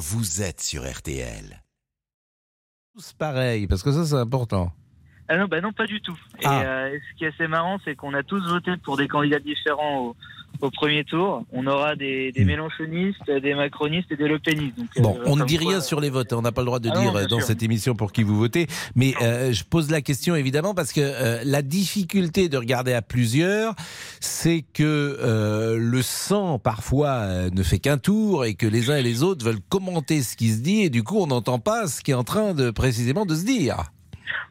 vous 0.00 0.40
êtes 0.40 0.62
sur 0.62 0.90
RTL. 0.90 1.62
Tous 2.94 3.12
pareil, 3.12 3.66
parce 3.66 3.82
que 3.82 3.92
ça 3.92 4.06
c'est 4.06 4.14
important. 4.14 4.72
Ah 5.32 5.36
non, 5.36 5.46
bah 5.48 5.60
non, 5.60 5.72
pas 5.72 5.86
du 5.86 6.00
tout. 6.00 6.18
Et 6.40 6.44
Ah. 6.44 6.62
euh, 6.64 6.98
ce 7.12 7.16
qui 7.16 7.24
est 7.24 7.28
assez 7.28 7.46
marrant, 7.46 7.78
c'est 7.84 7.94
qu'on 7.94 8.14
a 8.14 8.24
tous 8.24 8.42
voté 8.48 8.72
pour 8.82 8.96
des 8.96 9.06
candidats 9.06 9.38
différents 9.38 9.98
au, 10.00 10.16
au 10.60 10.70
premier 10.72 11.04
tour. 11.04 11.44
On 11.52 11.68
aura 11.68 11.94
des, 11.94 12.32
des 12.32 12.42
Hmm. 12.42 12.48
mélanchonistes, 12.48 13.30
des 13.30 13.54
macronistes 13.54 14.10
et 14.10 14.16
des 14.16 14.26
lepénistes. 14.26 14.76
Donc, 14.76 14.88
Bon, 15.00 15.16
euh, 15.20 15.22
on 15.26 15.36
ne 15.36 15.44
dit 15.44 15.56
quoi, 15.56 15.68
rien 15.70 15.80
sur 15.80 16.00
les 16.00 16.10
votes, 16.10 16.32
hein, 16.32 16.36
on 16.38 16.42
n'a 16.42 16.50
pas 16.50 16.62
le 16.62 16.66
droit 16.66 16.80
de 16.80 16.90
Ah 16.92 16.98
dire 16.98 17.14
euh, 17.14 17.26
dans 17.28 17.36
sûr. 17.38 17.46
cette 17.46 17.62
émission 17.62 17.94
pour 17.94 18.10
qui 18.10 18.24
vous 18.24 18.36
votez, 18.36 18.66
mais 18.96 19.14
euh, 19.22 19.52
je 19.52 19.62
pose 19.62 19.88
la 19.92 20.00
question 20.00 20.34
évidemment 20.34 20.74
parce 20.74 20.92
que 20.92 21.44
la 21.44 21.62
difficulté 21.62 22.48
de 22.48 22.56
regarder 22.56 22.92
à 22.92 23.00
plusieurs, 23.00 23.74
c'est 24.18 24.64
que 24.74 25.76
le 25.78 26.02
sang 26.02 26.58
parfois 26.58 27.50
ne 27.52 27.62
fait 27.62 27.78
qu'un 27.78 27.98
tour 27.98 28.44
et 28.44 28.54
que 28.54 28.66
les 28.66 28.90
uns 28.90 28.96
et 28.96 29.02
les 29.04 29.22
autres 29.22 29.44
veulent 29.44 29.60
commenter 29.68 30.22
ce 30.22 30.34
qui 30.36 30.50
se 30.50 30.58
dit 30.60 30.82
et 30.82 30.90
du 30.90 31.04
coup 31.04 31.18
on 31.20 31.28
n'entend 31.28 31.60
pas 31.60 31.86
ce 31.86 32.02
qui 32.02 32.10
est 32.10 32.14
en 32.14 32.24
train 32.24 32.52
de 32.52 32.70
précisément 32.72 33.26
de 33.26 33.36
se 33.36 33.44
dire. 33.44 33.84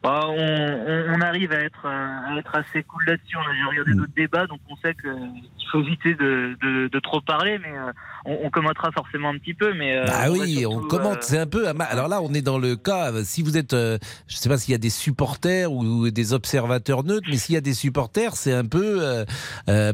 Bah, 0.02 0.20
on, 0.26 0.32
on- 0.32 1.14
on 1.14 1.20
arrive 1.20 1.52
à 1.52 1.60
être, 1.60 1.86
à 1.86 2.36
être 2.38 2.54
assez 2.54 2.82
cool 2.84 3.02
là-dessus. 3.06 3.36
On 3.36 3.48
a 3.48 3.52
déjà 3.52 3.66
regardé 3.68 3.92
Mm. 3.92 3.96
d'autres 3.96 4.12
débats, 4.16 4.46
donc 4.46 4.60
on 4.68 4.76
sait 4.76 4.94
qu'il 4.94 5.68
faut 5.72 5.80
éviter 5.82 6.14
de, 6.14 6.56
de, 6.62 6.88
de 6.88 6.98
trop 7.00 7.20
parler, 7.20 7.58
mais 7.58 7.76
euh, 7.76 7.92
on, 8.24 8.38
on 8.46 8.50
commentera 8.50 8.90
forcément 8.92 9.28
un 9.30 9.38
petit 9.38 9.54
peu. 9.54 9.72
Mais, 9.74 9.96
euh, 9.98 10.04
va 10.04 10.30
oui, 10.30 10.58
surtout, 10.60 10.76
on 10.84 10.88
commente, 10.88 11.16
euh, 11.18 11.22
c'est 11.22 11.38
un 11.38 11.46
peu. 11.46 11.66
Alors 11.68 12.08
là, 12.08 12.20
on 12.22 12.32
est 12.34 12.42
dans 12.42 12.58
le 12.58 12.76
cas. 12.76 13.12
Si 13.24 13.42
vous 13.42 13.56
êtes, 13.58 13.72
euh, 13.74 13.98
je 14.26 14.36
sais 14.36 14.48
pas 14.48 14.56
s'il 14.58 14.72
y 14.72 14.74
a 14.74 14.78
des 14.78 14.90
supporters 14.90 15.70
ou 15.72 16.10
des 16.10 16.32
observateurs 16.32 17.04
neutres, 17.04 17.26
mais 17.30 17.36
s'il 17.36 17.54
y 17.54 17.58
a 17.58 17.62
des 17.62 17.74
supporters, 17.74 18.34
c'est 18.36 18.54
un 18.54 18.64
peu 18.66 19.24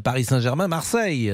Paris 0.05 0.25
Saint-Germain, 0.25 0.69
Marseille. 0.69 1.33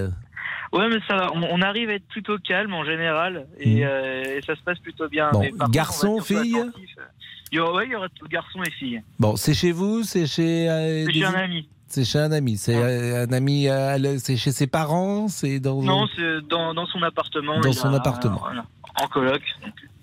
Ouais, 0.73 0.89
mais 0.89 1.00
ça 1.06 1.16
va. 1.16 1.30
On, 1.34 1.42
on 1.42 1.61
arrive 1.61 1.91
à 1.91 1.95
être 1.95 2.09
plutôt 2.09 2.39
calme 2.39 2.73
en 2.73 2.84
général 2.84 3.47
et, 3.59 3.80
et 3.80 4.41
ça 4.47 4.55
se 4.56 4.62
passe 4.62 4.78
plutôt 4.78 5.06
bien. 5.09 5.30
Bon, 5.30 5.41
Mais 5.41 5.50
contre, 5.50 5.70
garçon, 5.70 6.20
fille 6.20 6.56
attentif. 6.59 6.97
Il 7.52 7.56
y 7.56 7.59
aura, 7.61 7.75
ouais, 7.75 7.86
il 7.86 7.92
y 7.92 7.95
aura 7.95 8.08
tout 8.08 8.27
garçons 8.28 8.62
et 8.62 8.70
filles. 8.70 9.03
Bon, 9.19 9.36
c'est 9.36 9.53
chez 9.55 9.72
vous, 9.72 10.03
c'est 10.03 10.27
chez. 10.27 10.69
euh, 10.70 11.05
des- 11.05 11.12
chez 11.12 11.25
un 11.25 11.34
ami. 11.34 11.69
C'est 11.86 12.05
chez 12.05 12.19
un 12.19 12.33
ami. 12.33 12.56
C'est 12.56 12.75
Ah. 12.75 12.78
euh, 12.86 13.27
un 13.27 13.33
ami. 13.33 13.69
euh, 13.69 14.17
c'est 14.19 14.36
chez 14.39 14.53
ses 14.53 14.67
parents. 14.67 15.28
C'est 15.28 15.61
dans. 15.61 15.83
Non, 15.83 16.06
c'est 16.17 16.41
dans, 16.48 16.72
dans 16.72 16.86
son 16.86 17.03
appartement. 17.03 17.61
Dans 17.61 17.72
son 17.75 17.92
a- 17.92 17.97
appartement. 17.98 18.39
voilà, 18.41 18.64
en 19.00 19.06
coloc. 19.09 19.42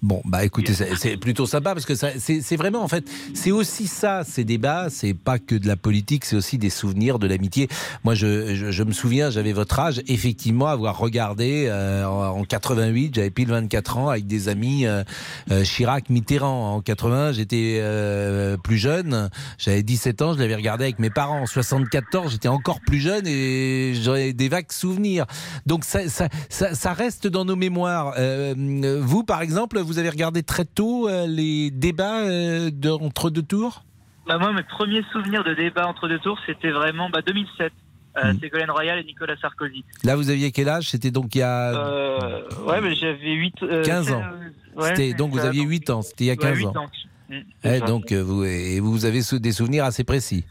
Bon, 0.01 0.21
bah 0.23 0.45
écoutez, 0.45 0.73
c'est 0.73 1.17
plutôt 1.17 1.45
sympa 1.45 1.73
parce 1.73 1.85
que 1.85 1.93
c'est 1.95 2.55
vraiment 2.55 2.81
en 2.81 2.87
fait, 2.87 3.09
c'est 3.33 3.51
aussi 3.51 3.87
ça 3.87 4.23
ces 4.23 4.45
débats. 4.45 4.87
C'est 4.89 5.13
pas 5.13 5.39
que 5.39 5.55
de 5.55 5.67
la 5.67 5.75
politique, 5.75 6.23
c'est 6.25 6.37
aussi 6.37 6.57
des 6.57 6.69
souvenirs, 6.69 7.19
de 7.19 7.27
l'amitié. 7.27 7.67
Moi, 8.05 8.15
je, 8.15 8.55
je, 8.55 8.71
je 8.71 8.83
me 8.83 8.93
souviens, 8.93 9.29
j'avais 9.29 9.51
votre 9.51 9.77
âge, 9.79 10.01
effectivement, 10.07 10.67
avoir 10.67 10.97
regardé 10.97 11.65
euh, 11.67 12.05
en, 12.05 12.39
en 12.39 12.43
88, 12.45 13.15
j'avais 13.15 13.29
pile 13.29 13.49
24 13.49 13.97
ans 13.97 14.09
avec 14.09 14.25
des 14.25 14.47
amis 14.47 14.85
euh, 14.85 15.03
euh, 15.51 15.63
Chirac, 15.63 16.09
Mitterrand. 16.09 16.75
En 16.75 16.81
80, 16.81 17.33
j'étais 17.33 17.79
euh, 17.81 18.55
plus 18.57 18.77
jeune, 18.77 19.29
j'avais 19.57 19.83
17 19.83 20.21
ans, 20.21 20.33
je 20.33 20.39
l'avais 20.39 20.55
regardé 20.55 20.85
avec 20.85 20.99
mes 20.99 21.09
parents. 21.09 21.41
En 21.41 21.45
74, 21.45 22.31
j'étais 22.31 22.47
encore 22.47 22.79
plus 22.79 22.99
jeune 22.99 23.27
et 23.27 23.93
j'avais 23.95 24.31
des 24.31 24.47
vagues 24.47 24.71
souvenirs. 24.71 25.25
Donc 25.65 25.83
ça, 25.83 26.07
ça, 26.07 26.29
ça, 26.47 26.73
ça 26.73 26.93
reste 26.93 27.27
dans 27.27 27.43
nos 27.43 27.55
mémoires. 27.57 28.13
Euh, 28.17 29.01
vous, 29.01 29.23
par 29.23 29.41
exemple, 29.41 29.79
vous 29.89 29.99
avez 29.99 30.09
regardé 30.09 30.43
très 30.43 30.65
tôt 30.65 31.07
euh, 31.09 31.25
les 31.27 31.71
débats 31.71 32.19
euh, 32.21 32.69
de- 32.71 32.89
entre 32.89 33.29
deux 33.29 33.41
tours? 33.43 33.83
Bah, 34.27 34.37
moi, 34.37 34.53
mes 34.53 34.63
premiers 34.63 35.03
souvenirs 35.11 35.43
de 35.43 35.53
débat 35.53 35.87
entre 35.87 36.07
deux 36.07 36.19
tours, 36.19 36.37
c'était 36.45 36.71
vraiment 36.71 37.09
bah, 37.09 37.21
2007. 37.25 37.73
Euh, 38.17 38.33
Mhm. 38.33 38.39
Ségolène 38.39 38.71
Royal 38.71 38.99
et 38.99 39.03
Nicolas 39.03 39.35
Sarkozy. 39.37 39.83
Là, 40.03 40.15
vous 40.15 40.29
aviez 40.31 40.51
quel 40.51 40.67
âge? 40.67 40.89
C'était 40.89 41.11
donc 41.11 41.35
il 41.35 41.39
y 41.39 41.41
a... 41.43 41.69
Euh, 41.77 42.41
ouais, 42.67 42.81
mais 42.81 42.95
j'avais 42.95 43.31
8... 43.33 43.55
15 43.85 44.11
ans. 44.13 44.23
Donc 45.17 45.31
vous 45.31 45.39
aviez 45.39 45.63
8 45.63 45.89
ans, 45.91 46.01
c'était 46.01 46.23
il 46.25 46.27
y 46.27 46.31
a 46.31 46.35
15 46.35 46.65
ans. 46.65 46.73
Mm, 47.29 47.33
Eh, 47.35 47.43
c'est 47.63 47.79
ça. 47.79 47.85
donc 47.85 48.11
euh, 48.11 48.21
vous, 48.23 48.43
et 48.43 48.79
vous 48.79 49.05
avez 49.05 49.21
des 49.39 49.51
souvenirs 49.51 49.85
assez 49.85 50.03
précis. 50.03 50.43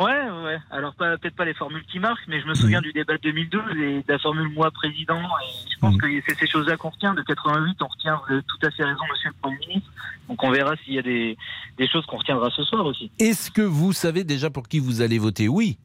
Ouais, 0.00 0.28
ouais. 0.44 0.58
Alors 0.70 0.92
peut-être 0.94 1.36
pas 1.36 1.44
les 1.44 1.54
formules 1.54 1.84
qui 1.84 2.00
marquent, 2.00 2.26
mais 2.26 2.40
je 2.40 2.46
me 2.46 2.54
souviens 2.54 2.80
du 2.80 2.92
débat 2.92 3.12
de 3.14 3.22
2012 3.22 3.62
et 3.76 3.98
de 3.98 4.04
la 4.08 4.18
formule 4.18 4.48
moi 4.52 4.70
président. 4.72 5.20
Et 5.20 5.70
je 5.72 5.78
pense 5.78 5.94
Mhm. 5.94 6.00
que 6.00 6.06
c'est 6.26 6.34
ces 6.38 6.46
choses-là 6.48 6.76
qu'on 6.76 6.90
retient. 6.90 7.14
De 7.14 7.22
88, 7.22 7.76
on 7.80 7.86
retient, 7.86 8.20
vous 8.26 8.32
avez 8.34 8.42
tout 8.42 8.66
à 8.66 8.70
fait 8.72 8.82
raison, 8.84 9.00
monsieur 9.12 9.28
le 9.30 9.36
Premier 9.40 9.58
ministre. 9.68 9.90
Donc 10.28 10.42
on 10.42 10.50
verra 10.50 10.74
s'il 10.84 10.94
y 10.94 10.98
a 10.98 11.02
des, 11.02 11.36
des 11.78 11.86
choses 11.88 12.04
qu'on 12.06 12.16
retiendra 12.16 12.50
ce 12.50 12.64
soir 12.64 12.84
aussi. 12.84 13.12
Est-ce 13.20 13.50
que 13.52 13.62
vous 13.62 13.92
savez 13.92 14.24
déjà 14.24 14.50
pour 14.50 14.66
qui 14.68 14.80
vous 14.80 15.00
allez 15.00 15.18
voter? 15.18 15.46
Oui. 15.48 15.78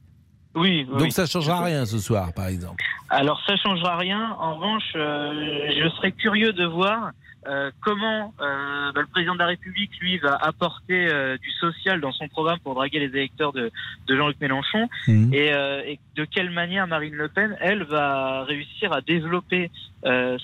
Oui. 0.56 0.88
oui, 0.90 0.92
Donc 0.92 1.02
oui. 1.02 1.12
ça 1.12 1.28
changera 1.28 1.64
rien 1.64 1.86
ce 1.86 2.00
soir, 2.00 2.34
par 2.34 2.48
exemple. 2.48 2.84
Alors 3.10 3.40
ça 3.46 3.56
changera 3.58 3.96
rien. 3.98 4.36
En 4.40 4.56
revanche, 4.56 4.92
euh, 4.96 5.70
je 5.84 5.88
serais 5.98 6.12
curieux 6.14 6.54
de 6.54 6.66
voir 6.66 7.12
euh, 7.48 7.72
comment 7.82 8.34
euh, 8.42 8.92
bah, 8.92 9.02
le 9.02 9.08
président 9.08 9.34
de 9.34 9.40
la 9.40 9.48
République, 9.48 9.92
lui, 10.02 10.18
va 10.18 10.36
apporter 10.36 11.08
euh, 11.08 11.38
du 11.38 11.52
social 11.52 12.02
dans 12.02 12.12
son 12.12 12.28
programme 12.28 12.60
pour 12.60 12.76
draguer 12.76 13.00
les 13.00 13.08
électeurs 13.08 13.54
de, 13.54 13.72
de 14.08 14.16
Jean-Luc 14.16 14.40
Mélenchon. 14.42 14.90
Mhm. 15.08 15.34
et, 15.34 15.48
et 15.48 16.00
de 16.16 16.26
quelle 16.26 16.50
manière 16.50 16.88
Marine 16.88 17.16
Le 17.16 17.30
Pen, 17.30 17.56
elle, 17.62 17.84
va 17.84 18.44
réussir 18.44 18.92
à 18.94 19.02
développer 19.02 19.72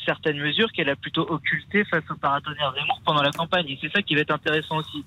certaines 0.05 0.39
mesures 0.39 0.71
qu'elle 0.71 0.89
a 0.89 0.95
plutôt 0.95 1.25
occultées 1.29 1.83
face 1.85 2.03
au 2.09 2.15
paratonnerre 2.15 2.73
Zemmour 2.73 3.01
pendant 3.05 3.21
la 3.21 3.31
campagne. 3.31 3.67
Et 3.69 3.77
c'est 3.81 3.91
ça 3.91 4.01
qui 4.01 4.15
va 4.15 4.21
être 4.21 4.31
intéressant 4.31 4.77
aussi. 4.77 5.03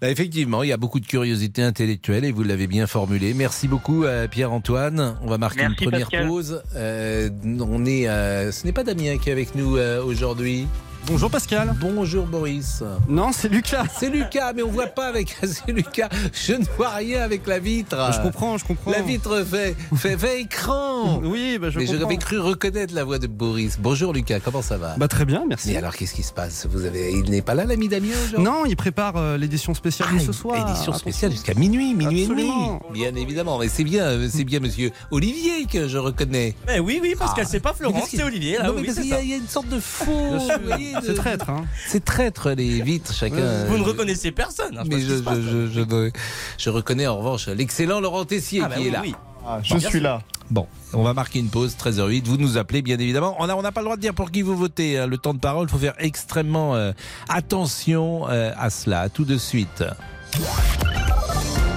Bah, 0.00 0.08
effectivement, 0.08 0.62
il 0.62 0.70
y 0.70 0.72
a 0.72 0.78
beaucoup 0.78 0.98
de 0.98 1.06
curiosité 1.06 1.62
intellectuelle 1.62 2.24
et 2.24 2.32
vous 2.32 2.42
l'avez 2.42 2.66
bien 2.66 2.86
formulé. 2.86 3.34
Merci 3.34 3.68
beaucoup 3.68 4.04
euh, 4.04 4.28
Pierre-Antoine. 4.28 5.16
On 5.22 5.26
va 5.26 5.36
marquer 5.36 5.60
Merci, 5.60 5.84
une 5.84 5.90
première 5.90 6.08
Pascal. 6.08 6.26
pause. 6.26 6.62
Euh, 6.74 7.28
on 7.44 7.84
est, 7.84 8.06
ce 8.50 8.64
n'est 8.64 8.72
pas 8.72 8.82
Damien 8.82 9.18
qui 9.18 9.28
est 9.28 9.32
avec 9.32 9.54
nous 9.54 9.76
euh, 9.76 10.02
aujourd'hui. 10.02 10.66
Bonjour 11.06 11.28
Pascal. 11.30 11.74
Bonjour 11.80 12.24
Boris. 12.26 12.84
Non, 13.08 13.30
c'est 13.32 13.48
Lucas. 13.48 13.84
C'est 13.98 14.10
Lucas, 14.10 14.52
mais 14.54 14.62
on 14.62 14.70
voit 14.70 14.86
pas 14.86 15.06
avec. 15.08 15.36
C'est 15.42 15.72
Lucas. 15.72 16.08
Je 16.32 16.52
ne 16.52 16.64
vois 16.76 16.90
rien 16.90 17.22
avec 17.22 17.46
la 17.48 17.58
vitre. 17.58 17.96
Je 18.14 18.20
comprends, 18.20 18.58
je 18.58 18.64
comprends. 18.64 18.92
La 18.92 19.02
vitre 19.02 19.44
fait, 19.44 19.74
fait, 19.96 20.16
fait 20.16 20.40
écran. 20.42 21.20
Oui, 21.24 21.58
bah, 21.60 21.70
je 21.70 21.78
mais 21.80 21.86
comprends. 21.86 22.00
j'avais 22.00 22.16
cru 22.16 22.38
reconnaître 22.38 22.94
la 22.94 23.02
voix 23.02 23.18
de 23.18 23.26
Boris. 23.26 23.78
Bonjour 23.80 24.12
Lucas, 24.12 24.38
comment 24.38 24.62
ça 24.62 24.76
va? 24.76 24.94
Bah 24.98 25.08
très 25.08 25.24
bien, 25.24 25.44
merci. 25.48 25.70
Mais 25.70 25.76
alors 25.78 25.96
qu'est-ce 25.96 26.14
qui 26.14 26.22
se 26.22 26.32
passe? 26.32 26.68
Vous 26.70 26.84
avez, 26.84 27.10
il 27.12 27.28
n'est 27.30 27.42
pas 27.42 27.54
là 27.54 27.64
l'ami 27.64 27.88
Damien 27.88 28.14
Non, 28.38 28.64
il 28.66 28.76
prépare 28.76 29.16
euh, 29.16 29.36
l'édition 29.36 29.74
spéciale 29.74 30.08
Ah, 30.12 30.18
de 30.18 30.20
ce 30.20 30.32
soir. 30.32 30.70
Édition 30.70 30.92
spéciale 30.92 31.32
jusqu'à 31.32 31.54
minuit, 31.54 31.92
minuit 31.94 32.22
Absolument. 32.24 32.80
et 32.84 32.88
demi. 32.92 33.00
Bien 33.00 33.14
évidemment, 33.16 33.58
mais 33.58 33.68
c'est 33.68 33.84
bien, 33.84 34.16
c'est 34.28 34.44
bien 34.44 34.60
Monsieur 34.60 34.92
Olivier 35.10 35.64
que 35.66 35.88
je 35.88 35.98
reconnais. 35.98 36.54
Eh 36.72 36.78
oui, 36.78 37.00
oui, 37.02 37.14
Pascal, 37.18 37.44
Ah. 37.46 37.50
c'est 37.50 37.60
pas 37.60 37.72
Mais 37.80 37.86
Florence, 37.88 38.08
c'est 38.10 38.22
Olivier. 38.22 38.58
Là, 38.58 38.68
non, 38.68 38.74
mais 38.74 38.80
oui, 38.82 38.86
parce 38.86 38.96
c'est 38.98 39.02
qu'il 39.02 39.10
y, 39.10 39.14
a- 39.14 39.16
ça. 39.16 39.22
il 39.24 39.30
y 39.30 39.32
a 39.32 39.36
une 39.36 39.48
sorte 39.48 39.68
de 39.68 39.80
faux. 39.80 40.04
Vous 40.38 40.66
voyez, 40.66 40.89
de- 40.94 41.06
C'est 41.06 41.14
traître, 41.14 41.50
hein. 41.50 41.64
C'est 41.86 42.04
traître 42.04 42.50
les 42.50 42.80
vitres, 42.82 43.12
chacun. 43.14 43.64
Vous 43.66 43.78
ne 43.78 43.82
reconnaissez 43.84 44.30
personne. 44.32 44.76
hein, 44.78 44.82
Mais 44.86 45.00
je, 45.00 46.70
reconnais 46.70 47.06
en 47.06 47.18
revanche 47.18 47.48
l'excellent 47.48 48.00
Laurent 48.00 48.24
Tessier 48.24 48.62
Ah, 48.64 48.68
bah 48.68 48.74
qui 48.76 48.82
oui, 48.82 48.88
est 48.88 48.90
là. 48.90 49.02
oui. 49.02 49.14
je 49.62 49.78
suis 49.78 50.00
là. 50.00 50.22
Bon, 50.50 50.66
on 50.92 51.02
va 51.04 51.14
marquer 51.14 51.38
une 51.38 51.48
pause, 51.48 51.76
13h08. 51.76 52.24
Vous 52.26 52.36
nous 52.36 52.58
appelez, 52.58 52.82
bien 52.82 52.98
évidemment. 52.98 53.36
On 53.38 53.46
n'a 53.46 53.56
on 53.56 53.62
n'a 53.62 53.70
pas 53.70 53.80
le 53.82 53.84
droit 53.84 53.96
de 53.96 54.00
dire 54.00 54.14
pour 54.14 54.30
qui 54.32 54.42
vous 54.42 54.56
votez. 54.56 54.98
hein. 54.98 55.06
Le 55.06 55.16
temps 55.16 55.32
de 55.34 55.38
parole, 55.38 55.68
il 55.68 55.70
faut 55.70 55.78
faire 55.78 55.94
extrêmement 55.98 56.74
euh, 56.74 56.90
attention 57.28 58.28
euh, 58.28 58.50
à 58.58 58.68
cela. 58.70 59.08
Tout 59.08 59.24
de 59.24 59.36
suite. 59.38 59.84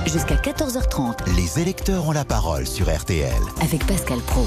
Jusqu'à 0.07 0.35
14h30 0.35 1.35
Les 1.35 1.59
électeurs 1.61 2.07
ont 2.07 2.11
la 2.11 2.25
parole 2.25 2.65
sur 2.67 2.87
RTL. 2.93 3.31
avec 3.61 3.85
Pascal 3.85 4.19
Pro. 4.19 4.45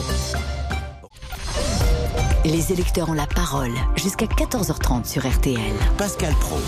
Les 2.47 2.71
électeurs 2.71 3.09
ont 3.09 3.13
la 3.13 3.27
parole 3.27 3.73
jusqu'à 3.97 4.27
14h30 4.27 5.05
sur 5.05 5.29
RTL. 5.29 5.59
Pascal 5.99 6.33
Pro. 6.35 6.59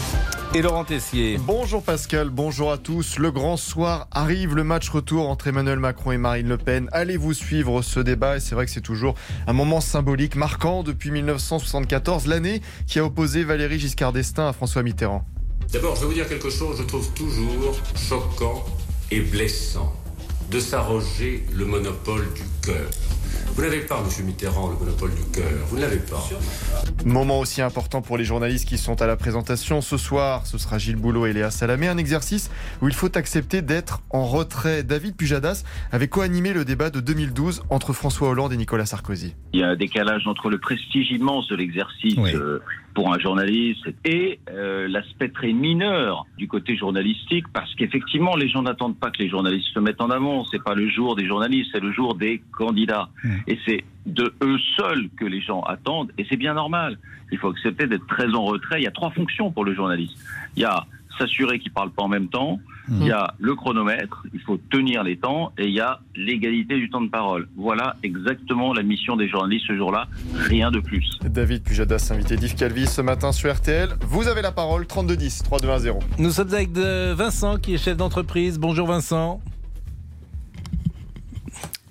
Et 0.53 0.61
Laurent 0.61 0.85
Tessier. 0.85 1.39
Bonjour 1.39 1.85
Pascal, 1.85 2.31
bonjour 2.31 2.73
à 2.73 2.79
tous. 2.79 3.17
Le 3.17 3.31
grand 3.31 3.57
soir 3.57 4.09
arrive, 4.11 4.57
le 4.57 4.65
match 4.65 4.89
retour 4.89 5.31
entre 5.31 5.47
Emmanuel 5.47 5.79
Macron 5.79 6.11
et 6.11 6.19
Marine 6.19 6.49
Le 6.49 6.59
Pen. 6.59 6.89
Allez-vous 6.91 7.33
suivre 7.33 7.83
ce 7.83 8.01
débat? 8.01 8.39
Et 8.39 8.41
c'est 8.41 8.57
vrai 8.57 8.67
que 8.67 8.73
c'est 8.73 8.81
toujours 8.81 9.15
un 9.47 9.53
moment 9.53 9.81
symbolique, 9.81 10.35
marquant 10.35 10.83
depuis 10.83 11.13
1974, 11.13 12.27
l'année 12.27 12.61
qui 12.89 12.99
a 12.99 13.05
opposé 13.05 13.45
Valéry 13.45 13.79
Giscard 13.79 14.13
d'Estaing 14.13 14.49
à 14.49 14.53
François 14.53 14.83
Mitterrand. 14.83 15.25
D'abord, 15.73 15.95
je 15.95 16.01
vais 16.01 16.07
vous 16.09 16.15
dire 16.15 16.29
quelque 16.29 16.51
chose, 16.51 16.79
je 16.79 16.83
trouve 16.83 17.09
toujours 17.13 17.79
choquant 17.95 18.65
et 19.13 19.21
blessant 19.21 19.95
de 20.51 20.59
s'arroger 20.59 21.47
le 21.55 21.67
monopole 21.67 22.27
du 22.35 22.43
cœur. 22.67 22.91
Vous 23.59 23.65
n'avez 23.65 23.81
pas, 23.81 24.01
Monsieur 24.05 24.23
Mitterrand, 24.23 24.71
le 24.71 24.77
monopole 24.79 25.11
du 25.17 25.25
cœur. 25.33 25.51
Vous 25.67 25.75
ne 25.79 25.81
l'avez 25.81 25.97
pas. 25.97 26.25
Moment 27.05 27.41
aussi 27.41 27.61
important 27.61 28.03
pour 28.03 28.17
les 28.17 28.23
journalistes 28.23 28.69
qui 28.69 28.79
sont 28.79 29.03
à 29.03 29.07
la 29.09 29.17
présentation. 29.17 29.81
Ce 29.81 29.97
soir, 29.97 30.47
ce 30.47 30.59
sera 30.59 30.79
Gilles 30.79 30.95
Boulot 30.95 31.27
et 31.27 31.33
Léa 31.33 31.51
Salamé. 31.51 31.89
Un 31.89 31.99
exercice 31.99 32.53
où 32.81 32.87
il 32.87 32.95
faut 32.95 33.17
accepter 33.19 33.61
d'être 33.61 34.01
en 34.11 34.27
retrait. 34.27 34.85
David 34.85 35.17
Pujadas 35.17 35.65
avait 35.91 36.07
co-animé 36.07 36.53
le 36.53 36.65
débat 36.65 36.91
de 36.91 37.01
2012 37.01 37.65
entre 37.69 37.93
François 37.93 38.29
Hollande 38.29 38.53
et 38.53 38.57
Nicolas 38.57 38.87
Sarkozy. 38.87 39.35
Il 39.53 39.59
y 39.59 39.65
a 39.65 39.71
un 39.71 39.77
décalage 39.77 40.29
entre 40.29 40.51
le 40.51 40.59
prestige 40.59 41.11
immense 41.11 41.49
de 41.49 41.57
l'exercice 41.57 42.15
Oui. 42.17 42.31
euh, 42.37 42.61
pour 42.95 43.13
un 43.13 43.19
journaliste 43.19 43.87
et 44.05 44.41
euh, 44.51 44.89
l'aspect 44.89 45.29
très 45.29 45.53
mineur 45.53 46.27
du 46.37 46.49
côté 46.49 46.77
journalistique, 46.77 47.45
parce 47.53 47.73
qu'effectivement, 47.75 48.35
les 48.35 48.49
gens 48.49 48.63
n'attendent 48.63 48.99
pas 48.99 49.11
que 49.11 49.23
les 49.23 49.29
journalistes 49.29 49.69
se 49.73 49.79
mettent 49.79 50.01
en 50.01 50.11
avant. 50.11 50.45
C'est 50.51 50.63
pas 50.63 50.75
le 50.75 50.89
jour 50.89 51.15
des 51.15 51.27
journalistes, 51.27 51.71
c'est 51.73 51.81
le 51.81 51.93
jour 51.93 52.15
des 52.15 52.43
candidats. 52.53 53.09
Mmh. 53.23 53.31
Et 53.47 53.59
c'est 53.67 53.85
de 54.07 54.35
eux 54.43 54.59
seuls 54.77 55.09
que 55.17 55.25
les 55.25 55.41
gens 55.41 55.61
attendent, 55.63 56.13
et 56.19 56.27
c'est 56.29 56.37
bien 56.37 56.55
normal. 56.55 56.99
Il 57.31 57.39
faut 57.39 57.49
accepter 57.49 57.87
d'être 57.87 58.07
très 58.07 58.35
en 58.35 58.45
retrait. 58.45 58.81
Il 58.81 58.85
y 58.85 58.89
a 58.89 58.93
trois 58.93 59.11
fonctions 59.11 59.51
pour 59.51 59.65
le 59.65 59.75
journaliste. 59.75 60.19
Il 60.57 60.63
y 60.63 60.65
a 60.65 60.87
s'assurer 61.19 61.59
qu'il 61.59 61.73
parle 61.73 61.91
pas 61.91 62.05
en 62.05 62.09
même 62.09 62.29
temps, 62.29 62.61
il 62.91 63.07
y 63.07 63.13
a 63.13 63.35
le 63.39 63.55
chronomètre, 63.55 64.25
il 64.33 64.41
faut 64.41 64.59
tenir 64.71 65.03
les 65.03 65.17
temps, 65.17 65.53
et 65.59 65.65
il 65.67 65.73
y 65.73 65.81
a 65.81 66.01
l'égalité 66.15 66.77
du 66.77 66.91
temps 66.91 67.01
de 67.01 67.11
parole. 67.11 67.49
Voilà 67.57 67.97
exactement 68.03 68.73
la 68.73 68.83
mission 68.83 69.17
des 69.17 69.29
journalistes 69.29 69.67
ce 69.69 69.77
jour-là, 69.77 70.09
rien 70.35 70.71
de 70.71 70.81
plus. 70.81 71.19
David 71.23 71.63
Pujadas, 71.63 72.11
invité 72.13 72.37
d'Yves 72.37 72.55
Calvi 72.55 72.87
ce 72.87 73.03
matin 73.03 73.33
sur 73.33 73.53
RTL. 73.53 73.91
Vous 74.03 74.29
avez 74.29 74.43
la 74.43 74.53
parole, 74.53 74.87
3210, 74.87 75.43
3210. 75.45 76.19
Nous 76.19 76.31
sommes 76.31 76.53
avec 76.53 76.71
Vincent 76.71 77.57
qui 77.59 77.75
est 77.75 77.79
chef 77.79 77.97
d'entreprise. 77.97 78.59
Bonjour 78.59 78.87
Vincent. 78.87 79.41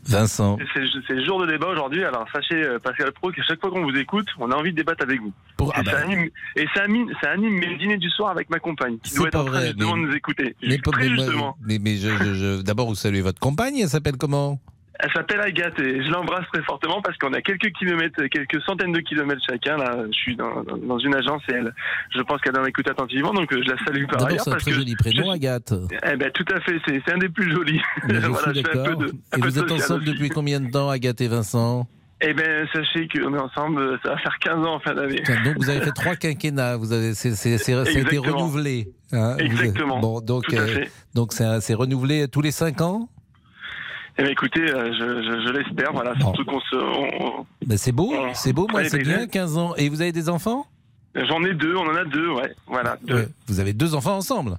Vincent. 0.07 0.57
C'est 0.74 1.13
le 1.13 1.25
jour 1.25 1.42
de 1.42 1.48
débat 1.48 1.68
aujourd'hui. 1.68 2.04
Alors 2.04 2.25
sachez, 2.33 2.56
euh, 2.63 2.80
Pascal 2.80 3.12
Pro, 3.13 3.31
qu'à 3.31 3.44
chaque 3.44 3.59
fois 3.59 3.69
qu'on 3.69 3.83
vous 3.83 3.95
écoute, 3.98 4.27
on 4.39 4.51
a 4.51 4.56
envie 4.56 4.71
de 4.71 4.77
débattre 4.77 5.04
avec 5.04 5.21
vous. 5.21 5.33
Pour- 5.57 5.71
ah 5.75 5.81
et, 5.81 5.83
bah, 5.83 5.92
ça 5.92 5.98
anime, 6.00 6.30
et 6.56 6.65
ça, 6.74 6.83
anime, 6.83 7.12
ça 7.21 7.31
anime 7.31 7.54
mes 7.59 7.75
dîners 7.77 7.98
du 7.98 8.09
soir 8.09 8.30
avec 8.31 8.50
ma 8.50 8.59
compagne, 8.59 8.98
qui 9.00 9.15
doit 9.15 9.27
être 9.27 9.36
en 9.36 9.45
train 9.45 9.51
vrai, 9.51 9.68
justement 9.68 9.95
mais- 9.95 10.01
de 10.04 10.07
nous 10.07 10.15
écouter. 10.15 10.56
mais, 10.62 10.77
mais 11.62 11.80
mais- 11.80 12.63
d'abord 12.63 12.88
vous 12.88 12.95
saluez 12.95 13.21
votre 13.21 13.39
compagne. 13.39 13.77
Elle 13.77 13.89
s'appelle 13.89 14.18
comment? 14.18 14.59
Elle 15.00 15.12
s'appelle 15.12 15.42
Agathe 15.42 15.80
et 15.80 16.04
je 16.04 16.10
l'embrasse 16.10 16.46
très 16.52 16.64
fortement 16.64 17.02
parce 17.04 17.18
qu'on 17.18 17.32
a 17.34 17.42
quelques 17.42 17.72
kilomètres, 17.74 18.24
quelques 18.32 18.62
centaines 18.64 18.92
de 18.92 19.00
kilomètres 19.00 19.42
chacun. 19.48 19.78
Là, 19.78 19.96
je 20.08 20.18
suis 20.18 20.36
dans, 20.36 20.98
une 21.00 21.14
agence 21.16 21.42
et 21.50 21.54
elle, 21.54 21.72
je 22.16 22.22
pense 22.22 22.42
qu'elle 22.42 22.58
en 22.60 22.66
écoute 22.66 22.90
attentivement, 22.90 23.32
donc 23.34 23.52
euh, 23.54 23.62
je 23.64 23.70
la 23.72 23.78
salue 23.86 24.06
par 24.08 24.26
ailleurs. 24.26 24.42
c'est 24.44 24.50
un 24.50 24.54
parce 24.54 24.64
très 24.64 24.72
que 24.72 24.78
joli 24.78 24.96
prénom, 24.96 25.26
je- 25.26 25.32
Agathe. 25.32 25.74
Eh 26.12 26.16
ben, 26.16 26.32
tout 26.32 26.46
à 26.52 26.60
fait, 26.62 26.80
c'est 26.88 27.14
un 27.14 27.18
des 27.20 27.30
plus 27.30 27.52
jolis. 27.52 27.82
Mais 28.08 28.22
je 28.22 28.28
Voilà, 28.28 28.54
suis 28.54 28.64
d'accord. 28.64 29.04
Et 29.36 29.40
vous 29.40 29.60
êtes 29.60 29.72
ensemble 29.72 30.04
depuis 30.06 30.30
combien 30.30 30.60
de 30.60 30.70
temps, 30.72 30.90
Agathe 30.90 31.22
et 31.22 31.28
Vincent? 31.28 31.88
Eh 32.20 32.34
ben, 32.34 32.68
sachez 32.74 33.08
qu'on 33.10 33.36
est 33.36 33.40
ensemble, 33.40 33.80
euh, 33.80 33.98
ça 34.04 34.10
va 34.10 34.18
faire 34.18 34.40
15 34.40 34.66
ans 34.66 34.74
en 34.76 34.80
fin 34.80 34.96
d'année. 34.96 35.22
Donc 35.46 35.58
vous 35.58 35.70
avez 35.70 35.82
fait 35.82 35.92
trois 35.92 36.16
quinquennats. 36.16 36.76
Vous 36.76 36.92
avez, 36.92 37.14
c'est, 37.14 37.36
ça 37.36 37.50
a 37.82 37.88
été 37.92 38.18
renouvelé. 38.18 38.90
hein. 39.12 39.34
Vous- 39.36 39.40
Exactement. 39.46 40.00
Bon, 40.00 40.22
donc 40.22 40.52
euh, 40.52 40.84
donc 41.14 41.34
c'est 41.34 41.74
renouvelé 41.76 42.28
tous 42.28 42.42
les 42.42 42.50
cinq 42.50 42.82
ans? 42.82 43.08
Eh 44.19 44.24
bien, 44.24 44.31
écoutez, 44.31 44.62
euh, 44.62 44.92
je, 44.94 45.22
je, 45.24 45.48
je 45.48 45.52
l'espère, 45.54 45.94
voilà, 45.94 46.16
surtout 46.19 46.44
qu'on 46.46 46.60
se. 46.60 46.75
on- 46.75 47.46
Ben, 47.66 47.78
c'est 47.78 47.92
beau, 47.92 48.14
c'est 48.34 48.54
beau. 48.54 48.68
Moi, 48.69 48.81
Ouais, 48.81 48.90
c'est 48.90 48.98
mais 48.98 49.04
bien, 49.04 49.16
exact. 49.18 49.34
15 49.34 49.58
ans. 49.58 49.75
Et 49.75 49.90
vous 49.90 50.02
avez 50.02 50.12
des 50.12 50.28
enfants? 50.30 50.66
J'en 51.16 51.44
ai 51.44 51.54
deux, 51.54 51.75
on 51.75 51.88
en 51.88 51.96
a 51.96 52.04
deux, 52.06 52.30
ouais, 52.31 52.54
voilà, 52.68 52.98
deux. 53.04 53.14
Ouais. 53.16 53.28
Vous 53.48 53.60
avez 53.60 53.74
deux 53.74 53.96
enfants 53.96 54.16
ensemble? 54.18 54.58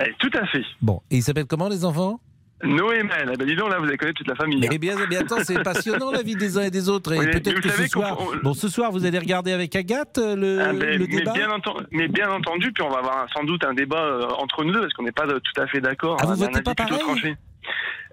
Eh, 0.00 0.12
tout 0.18 0.30
à 0.40 0.46
fait. 0.46 0.62
Bon, 0.80 1.00
et 1.10 1.16
ils 1.16 1.22
s'appellent 1.22 1.46
comment 1.46 1.68
les 1.68 1.84
enfants? 1.84 2.20
Noé 2.64 2.96
et 2.96 3.02
eh 3.04 3.36
ben, 3.36 3.46
dis 3.46 3.54
donc, 3.54 3.70
là, 3.70 3.78
vous 3.78 3.84
allez 3.84 3.96
connaître 3.96 4.18
toute 4.18 4.26
la 4.28 4.34
famille. 4.34 4.64
hein. 4.66 4.70
Eh 4.72 4.78
bien, 4.78 4.96
eh 5.00 5.06
bien, 5.06 5.20
attends, 5.20 5.44
c'est 5.44 5.62
passionnant 5.62 6.10
la 6.10 6.22
vie 6.22 6.34
des 6.34 6.58
uns 6.58 6.62
et 6.62 6.70
des 6.72 6.88
autres. 6.88 7.12
Et 7.12 7.18
Oui, 7.20 7.26
mais 7.26 7.32
peut-être 7.40 7.54
vous 7.54 7.60
que 7.62 7.68
ce 7.68 7.76
savez 7.76 7.88
qu'on- 7.88 8.00
soir, 8.00 8.18
on- 8.20 8.36
bon, 8.42 8.52
ce 8.54 8.68
soir, 8.68 8.90
vous 8.90 9.06
allez 9.06 9.18
regarder 9.20 9.52
avec 9.52 9.76
Agathe 9.76 10.18
euh, 10.18 10.34
le, 10.34 10.60
Ah, 10.60 10.72
ben, 10.72 10.98
le 10.98 11.06
mais, 11.06 11.18
débat? 11.18 11.32
bien 11.34 11.50
entendu, 11.52 11.84
mais 11.92 12.08
bien 12.08 12.28
entendu, 12.32 12.72
puis 12.72 12.82
on 12.82 12.90
va 12.90 12.98
avoir 12.98 13.18
un- 13.18 13.26
sans 13.28 13.44
doute 13.44 13.62
un 13.64 13.74
débat 13.74 14.02
euh, 14.02 14.26
entre 14.40 14.64
nous 14.64 14.72
deux, 14.72 14.80
parce 14.80 14.92
qu'on 14.94 15.04
n'est 15.04 15.12
pas 15.12 15.26
tout 15.28 15.60
à 15.60 15.68
fait 15.68 15.80
d'accord. 15.80 16.16
Ah, 16.20 16.26
vous 16.26 16.30
a 16.30 16.34
un 16.34 16.36
votez 16.36 16.54
avis 16.56 16.62
pas 16.64 16.74
plutôt 16.74 16.94
pareil? 16.96 17.06
tranché. 17.06 17.36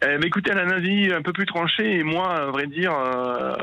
Euh, 0.04 0.18
mais 0.20 0.28
écoutez, 0.28 0.52
elle 0.52 0.60
a 0.60 0.64
un 0.64 0.72
avis 0.72 1.14
un 1.14 1.22
peu 1.22 1.32
plus 1.32 1.46
tranché, 1.46 2.00
et 2.00 2.04
moi, 2.04 2.34
à 2.36 2.46
vrai 2.48 2.68
dire, 2.68 2.94
euh, 2.94 3.56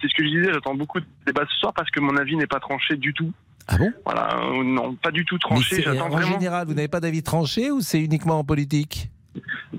c'est 0.00 0.08
ce 0.08 0.14
que 0.14 0.22
je 0.24 0.28
disais, 0.28 0.52
j'attends 0.52 0.74
beaucoup 0.74 1.00
de 1.00 1.06
débats 1.26 1.44
ce 1.50 1.56
soir, 1.58 1.72
parce 1.74 1.90
que 1.90 2.00
mon 2.00 2.16
avis 2.16 2.36
n'est 2.36 2.46
pas 2.46 2.60
tranché 2.60 2.96
du 2.96 3.12
tout. 3.12 3.32
Ah 3.68 3.76
bon? 3.78 3.92
Voilà, 4.04 4.38
euh, 4.44 4.62
non, 4.62 4.94
pas 4.94 5.10
du 5.10 5.24
tout 5.24 5.38
tranché, 5.38 5.82
j'attends 5.82 6.06
en 6.06 6.08
vraiment... 6.10 6.32
général, 6.38 6.68
vous 6.68 6.74
n'avez 6.74 6.86
pas 6.88 7.00
d'avis 7.00 7.24
tranché 7.24 7.72
ou 7.72 7.80
c'est 7.80 8.00
uniquement 8.00 8.38
en 8.38 8.44
politique? 8.44 9.10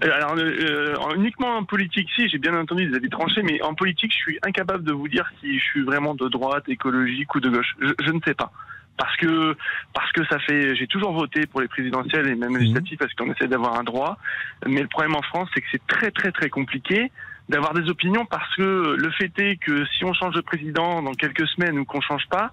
Euh, 0.04 0.12
Alors, 0.14 0.36
euh, 0.38 0.96
en- 1.00 1.16
uniquement 1.16 1.56
en 1.56 1.64
politique, 1.64 2.10
si, 2.16 2.28
j'ai 2.28 2.38
bien 2.38 2.54
entendu 2.56 2.86
des 2.88 2.96
avis 2.96 3.10
tranchés, 3.10 3.42
mais 3.42 3.62
en 3.62 3.74
politique, 3.74 4.12
je 4.12 4.18
suis 4.18 4.40
incapable 4.44 4.84
de 4.84 4.92
vous 4.92 5.08
dire 5.08 5.26
si 5.40 5.58
je 5.58 5.64
suis 5.64 5.84
vraiment 5.84 6.16
de 6.16 6.28
droite, 6.28 6.68
écologique 6.68 7.34
ou 7.34 7.40
de 7.40 7.50
gauche. 7.50 7.76
Je, 7.82 7.94
je 8.06 8.12
ne 8.12 8.20
sais 8.26 8.34
pas. 8.34 8.52
Parce 8.98 9.16
que, 9.18 9.56
parce 9.94 10.12
que 10.12 10.26
ça 10.26 10.40
fait, 10.40 10.76
j'ai 10.76 10.88
toujours 10.88 11.14
voté 11.14 11.46
pour 11.46 11.62
les 11.62 11.68
présidentielles 11.68 12.28
et 12.28 12.36
même 12.36 12.52
Mhm. 12.52 12.58
législatives 12.60 12.98
parce 12.98 13.14
qu'on 13.14 13.32
essaie 13.32 13.48
d'avoir 13.48 13.76
un 13.80 13.84
droit. 13.84 14.18
Mais 14.66 14.82
le 14.82 14.88
problème 14.88 15.16
en 15.16 15.22
France, 15.22 15.50
c'est 15.54 15.62
que 15.62 15.68
c'est 15.72 15.86
très, 15.88 16.10
très, 16.12 16.32
très 16.32 16.50
compliqué 16.50 17.12
d'avoir 17.48 17.74
des 17.74 17.88
opinions 17.90 18.26
parce 18.26 18.54
que 18.56 18.96
le 18.98 19.12
fait 19.12 19.32
est 19.40 19.58
que 19.58 19.86
si 19.98 20.04
on 20.04 20.14
change 20.14 20.34
de 20.36 20.42
président 20.42 21.02
dans 21.04 21.14
quelques 21.14 21.48
semaines 21.48 21.78
ou 21.80 21.86
qu'on 21.86 22.02
change 22.02 22.28
pas, 22.30 22.52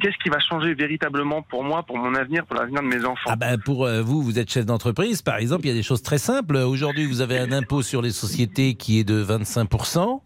qu'est-ce 0.00 0.16
qui 0.22 0.30
va 0.30 0.40
changer 0.40 0.72
véritablement 0.74 1.42
pour 1.42 1.62
moi, 1.62 1.82
pour 1.82 1.98
mon 1.98 2.14
avenir, 2.14 2.46
pour 2.46 2.56
l'avenir 2.56 2.80
de 2.82 2.86
mes 2.88 3.04
enfants? 3.04 3.28
Ah 3.30 3.36
ben 3.36 3.58
pour 3.58 3.84
euh, 3.84 4.00
vous, 4.00 4.22
vous 4.22 4.38
êtes 4.38 4.50
chef 4.50 4.64
d'entreprise, 4.64 5.20
par 5.20 5.36
exemple, 5.36 5.66
il 5.66 5.68
y 5.68 5.72
a 5.72 5.74
des 5.74 5.82
choses 5.82 6.02
très 6.02 6.18
simples. 6.18 6.56
Aujourd'hui, 6.56 7.04
vous 7.04 7.20
avez 7.20 7.38
un 7.38 7.52
impôt 7.52 7.82
sur 7.82 8.00
les 8.00 8.10
sociétés 8.10 8.74
qui 8.74 8.98
est 8.98 9.04
de 9.04 9.22
25%. 9.22 10.22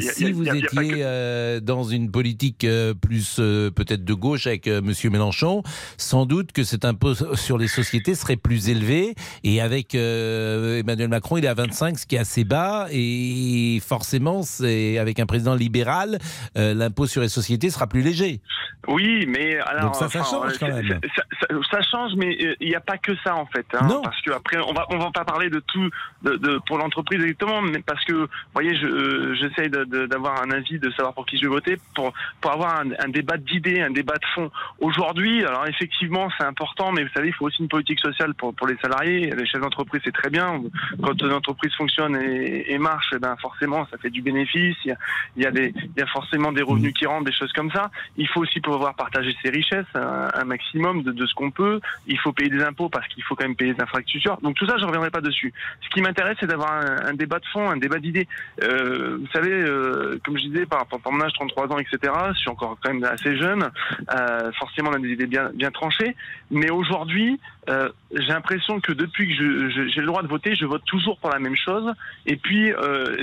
Si 0.00 0.32
vous 0.32 0.44
que- 0.44 0.56
étiez 0.56 1.02
euh, 1.02 1.60
dans 1.60 1.84
une 1.84 2.10
politique 2.10 2.64
euh, 2.64 2.94
plus 2.94 3.36
euh, 3.38 3.70
peut-être 3.70 4.04
de 4.04 4.14
gauche 4.14 4.46
avec 4.46 4.66
Monsieur 4.66 5.10
Mélenchon, 5.10 5.62
sans 5.96 6.26
doute 6.26 6.52
que 6.52 6.64
cet 6.64 6.84
impôt 6.84 7.14
sur 7.34 7.58
les 7.58 7.68
sociétés 7.68 8.14
serait 8.14 8.36
plus 8.36 8.68
élevé. 8.68 9.14
Et 9.44 9.60
avec 9.60 9.94
Emmanuel 9.94 11.08
Macron, 11.08 11.36
il 11.36 11.44
est 11.44 11.48
à 11.48 11.54
25, 11.54 11.98
ce 11.98 12.06
qui 12.06 12.16
est 12.16 12.18
assez 12.18 12.44
bas. 12.44 12.86
Et 12.90 13.80
forcément, 13.86 14.42
c'est 14.42 14.98
avec 14.98 15.20
un 15.20 15.26
président 15.26 15.54
libéral, 15.54 16.18
l'impôt 16.56 17.06
sur 17.06 17.22
les 17.22 17.28
sociétés 17.28 17.70
sera 17.70 17.86
plus 17.86 18.02
léger. 18.02 18.40
Oui, 18.86 19.26
mais 19.26 19.58
alors. 19.58 19.84
Donc 19.86 19.94
ça, 19.96 20.08
ça 20.08 20.20
enfin, 20.20 20.30
change 20.30 20.58
quand 20.58 20.68
même. 20.68 21.00
Ça, 21.16 21.22
ça- 21.40 21.46
ça 21.70 21.80
change, 21.82 22.12
mais 22.16 22.36
il 22.60 22.68
n'y 22.68 22.74
a 22.74 22.80
pas 22.80 22.96
que 22.96 23.12
ça 23.24 23.34
en 23.34 23.46
fait. 23.46 23.66
hein, 23.74 23.86
Non. 23.88 24.02
Parce 24.02 24.20
que 24.22 24.30
après, 24.30 24.58
on 24.58 24.72
va 24.72 24.86
on 24.90 24.98
va 24.98 25.10
pas 25.10 25.24
parler 25.24 25.50
de 25.50 25.60
tout 25.66 25.90
de, 26.22 26.36
de- 26.36 26.60
pour 26.66 26.78
l'entreprise 26.78 27.20
exactement, 27.20 27.60
mais 27.60 27.80
parce 27.80 28.04
que 28.04 28.12
vous 28.12 28.26
voyez, 28.54 28.67
euh, 28.74 29.34
j'essaye 29.34 29.70
d'avoir 29.70 30.42
un 30.42 30.50
avis, 30.50 30.78
de 30.78 30.90
savoir 30.90 31.14
pour 31.14 31.26
qui 31.26 31.36
je 31.36 31.42
vais 31.42 31.48
voter, 31.48 31.76
pour 31.94 32.12
pour 32.40 32.52
avoir 32.52 32.80
un, 32.80 32.90
un 32.98 33.08
débat 33.08 33.36
d'idées, 33.36 33.80
un 33.80 33.90
débat 33.90 34.14
de 34.14 34.26
fond. 34.34 34.50
Aujourd'hui, 34.80 35.44
alors 35.44 35.66
effectivement, 35.66 36.28
c'est 36.36 36.44
important, 36.44 36.92
mais 36.92 37.02
vous 37.04 37.10
savez, 37.14 37.28
il 37.28 37.34
faut 37.34 37.46
aussi 37.46 37.62
une 37.62 37.68
politique 37.68 38.00
sociale 38.00 38.34
pour 38.34 38.54
pour 38.54 38.66
les 38.66 38.76
salariés. 38.78 39.30
Les 39.36 39.46
chefs 39.46 39.60
d'entreprise, 39.60 40.00
c'est 40.04 40.12
très 40.14 40.30
bien. 40.30 40.62
Quand 41.02 41.20
une 41.20 41.32
entreprise 41.32 41.74
fonctionne 41.74 42.16
et, 42.16 42.72
et 42.72 42.78
marche, 42.78 43.10
eh 43.14 43.18
ben 43.18 43.36
forcément, 43.36 43.86
ça 43.90 43.98
fait 43.98 44.10
du 44.10 44.22
bénéfice. 44.22 44.76
Il 44.84 44.88
y 44.88 44.92
a, 44.92 44.96
il 45.36 45.42
y 45.42 45.46
a 45.46 45.50
des 45.50 45.74
il 45.74 45.98
y 45.98 46.02
a 46.02 46.06
forcément 46.06 46.52
des 46.52 46.62
revenus 46.62 46.92
qui 46.94 47.06
rentrent, 47.06 47.24
des 47.24 47.32
choses 47.32 47.52
comme 47.52 47.70
ça. 47.70 47.90
Il 48.16 48.28
faut 48.28 48.40
aussi 48.40 48.60
pouvoir 48.60 48.94
partager 48.94 49.34
ses 49.42 49.50
richesses, 49.50 49.86
un, 49.94 50.28
un 50.34 50.44
maximum 50.44 51.02
de, 51.02 51.12
de 51.12 51.26
ce 51.26 51.34
qu'on 51.34 51.50
peut. 51.50 51.80
Il 52.06 52.18
faut 52.18 52.32
payer 52.32 52.50
des 52.50 52.62
impôts 52.62 52.88
parce 52.88 53.06
qu'il 53.08 53.22
faut 53.22 53.34
quand 53.34 53.44
même 53.44 53.56
payer 53.56 53.74
des 53.74 53.82
infrastructures. 53.82 54.38
Donc 54.42 54.56
tout 54.56 54.66
ça, 54.66 54.76
je 54.78 54.84
reviendrai 54.84 55.10
pas 55.10 55.20
dessus. 55.20 55.52
Ce 55.82 55.88
qui 55.90 56.00
m'intéresse, 56.00 56.36
c'est 56.40 56.46
d'avoir 56.46 56.72
un, 56.72 57.08
un 57.10 57.14
débat 57.14 57.38
de 57.38 57.46
fond, 57.46 57.68
un 57.70 57.76
débat 57.76 57.98
d'idées. 57.98 58.28
Euh, 58.62 59.18
vous 59.20 59.26
savez, 59.32 59.52
euh, 59.52 60.18
comme 60.24 60.36
je 60.36 60.44
disais, 60.44 60.66
par 60.66 60.80
rapport 60.80 61.00
à 61.04 61.10
mon 61.10 61.20
âge, 61.20 61.32
33 61.34 61.72
ans, 61.72 61.78
etc., 61.78 62.12
je 62.34 62.38
suis 62.38 62.50
encore 62.50 62.76
quand 62.82 62.92
même 62.92 63.04
assez 63.04 63.36
jeune. 63.36 63.70
Euh, 64.14 64.50
forcément, 64.58 64.90
on 64.90 64.94
a 64.94 64.98
des 64.98 65.10
idées 65.10 65.26
bien, 65.26 65.50
bien 65.54 65.70
tranchées. 65.70 66.16
Mais 66.50 66.70
aujourd'hui, 66.70 67.38
j'ai 67.68 68.28
l'impression 68.28 68.80
que 68.80 68.92
depuis 68.92 69.28
que 69.28 69.68
j'ai 69.90 70.00
le 70.00 70.06
droit 70.06 70.22
de 70.22 70.28
voter, 70.28 70.54
je 70.54 70.64
vote 70.64 70.82
toujours 70.86 71.18
pour 71.18 71.30
la 71.30 71.38
même 71.38 71.56
chose. 71.56 71.92
Et 72.26 72.36
puis, 72.36 72.72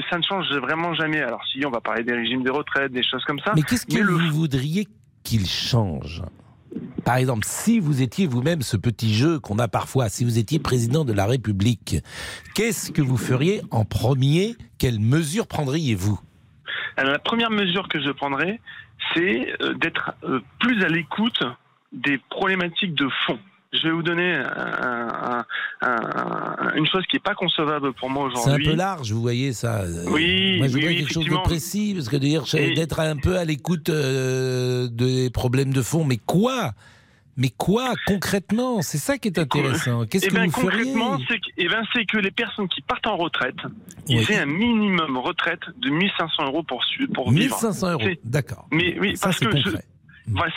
ça 0.09 0.17
ne 0.17 0.23
change 0.23 0.47
vraiment 0.57 0.93
jamais. 0.93 1.21
Alors 1.21 1.43
si 1.51 1.65
on 1.65 1.71
va 1.71 1.81
parler 1.81 2.03
des 2.03 2.13
régimes 2.13 2.43
des 2.43 2.51
retraites, 2.51 2.91
des 2.91 3.03
choses 3.03 3.23
comme 3.25 3.39
ça. 3.39 3.53
Mais 3.55 3.63
qu'est-ce 3.63 3.87
que 3.87 4.01
le 4.01 4.13
vous 4.13 4.31
voudriez 4.31 4.87
qu'il 5.23 5.47
change? 5.47 6.21
Par 7.05 7.17
exemple, 7.17 7.45
si 7.47 7.79
vous 7.79 8.01
étiez 8.01 8.25
vous-même 8.27 8.61
ce 8.63 8.75
petit 8.77 9.13
jeu 9.13 9.39
qu'on 9.39 9.59
a 9.59 9.67
parfois, 9.67 10.09
si 10.09 10.25
vous 10.25 10.37
étiez 10.39 10.57
président 10.59 11.05
de 11.05 11.13
la 11.13 11.25
République, 11.27 11.97
qu'est-ce 12.55 12.91
que 12.91 13.01
vous 13.01 13.17
feriez 13.17 13.61
en 13.71 13.85
premier? 13.85 14.55
Quelles 14.79 14.99
mesures 14.99 15.45
prendriez-vous? 15.47 16.19
Alors, 16.97 17.11
la 17.13 17.19
première 17.19 17.51
mesure 17.51 17.87
que 17.89 18.01
je 18.01 18.09
prendrai, 18.09 18.59
c'est 19.13 19.53
euh, 19.61 19.75
d'être 19.75 20.13
euh, 20.23 20.39
plus 20.59 20.83
à 20.83 20.87
l'écoute 20.87 21.39
des 21.93 22.17
problématiques 22.29 22.95
de 22.95 23.07
fond. 23.27 23.37
Je 23.73 23.83
vais 23.83 23.91
vous 23.91 24.03
donner 24.03 24.33
un- 24.33 25.43
un- 25.81 25.87
un- 25.87 26.73
une 26.75 26.87
chose 26.87 27.03
qui 27.09 27.17
n'est 27.17 27.21
pas 27.21 27.35
concevable 27.35 27.91
pour 27.93 28.09
moi 28.09 28.29
C'est 28.33 28.39
un 28.39 28.43
aujourd'hui. 28.43 28.65
peu 28.69 28.73
large, 28.75 29.11
vous 29.11 29.21
voyez 29.21 29.51
ça. 29.53 29.83
Oui, 30.07 30.57
Moi, 30.57 30.67
je 30.67 30.73
oui, 30.73 30.79
voudrais 30.79 30.87
oui, 30.87 30.97
quelque 30.99 31.13
chose 31.13 31.25
de 31.25 31.43
précis, 31.43 31.93
parce 31.93 32.07
que 32.09 32.15
d'être 32.15 32.99
un 33.01 33.17
peu 33.17 33.37
à 33.37 33.43
l'écoute 33.45 33.89
euh, 33.89 34.87
des 34.87 35.29
problèmes 35.29 35.73
de 35.73 35.81
fond. 35.81 36.05
Mais 36.05 36.17
quoi? 36.17 36.71
Mais 37.37 37.49
quoi 37.49 37.93
concrètement? 38.07 38.81
C'est 38.81 38.97
ça 38.97 39.17
qui 39.17 39.27
est 39.27 39.37
intéressant. 39.39 40.05
Qu'est-ce 40.05 40.27
Eh 40.27 40.29
que 40.29 40.33
ben, 40.35 40.45
vous 40.45 40.51
feriez? 40.61 40.93
concrètement, 40.93 41.17
c'est 41.27 41.37
que, 41.39 41.45
eh 41.57 41.67
ben, 41.67 41.83
c'est 41.93 42.05
que 42.05 42.17
les 42.17 42.31
personnes 42.31 42.67
qui 42.69 42.81
partent 42.81 43.07
en 43.07 43.17
retraite, 43.17 43.55
Oui. 44.07 44.25
ils 44.27 44.31
aient 44.31 44.39
un 44.39 44.45
minimum 44.45 45.17
retraite 45.17 45.59
de 45.77 45.89
1500 45.89 46.45
euros 46.45 46.63
pour, 46.63 46.81
pour 47.13 47.31
vivre. 47.31 47.55
1500 47.55 47.91
euros, 47.91 48.01
C'est- 48.03 48.19
d'accord. 48.23 48.67
Mais 48.71 48.97
oui, 48.99 49.17
Ça, 49.17 49.27
parce 49.27 49.39
c'est 49.39 49.45
que 49.47 49.51
concret. 49.51 49.83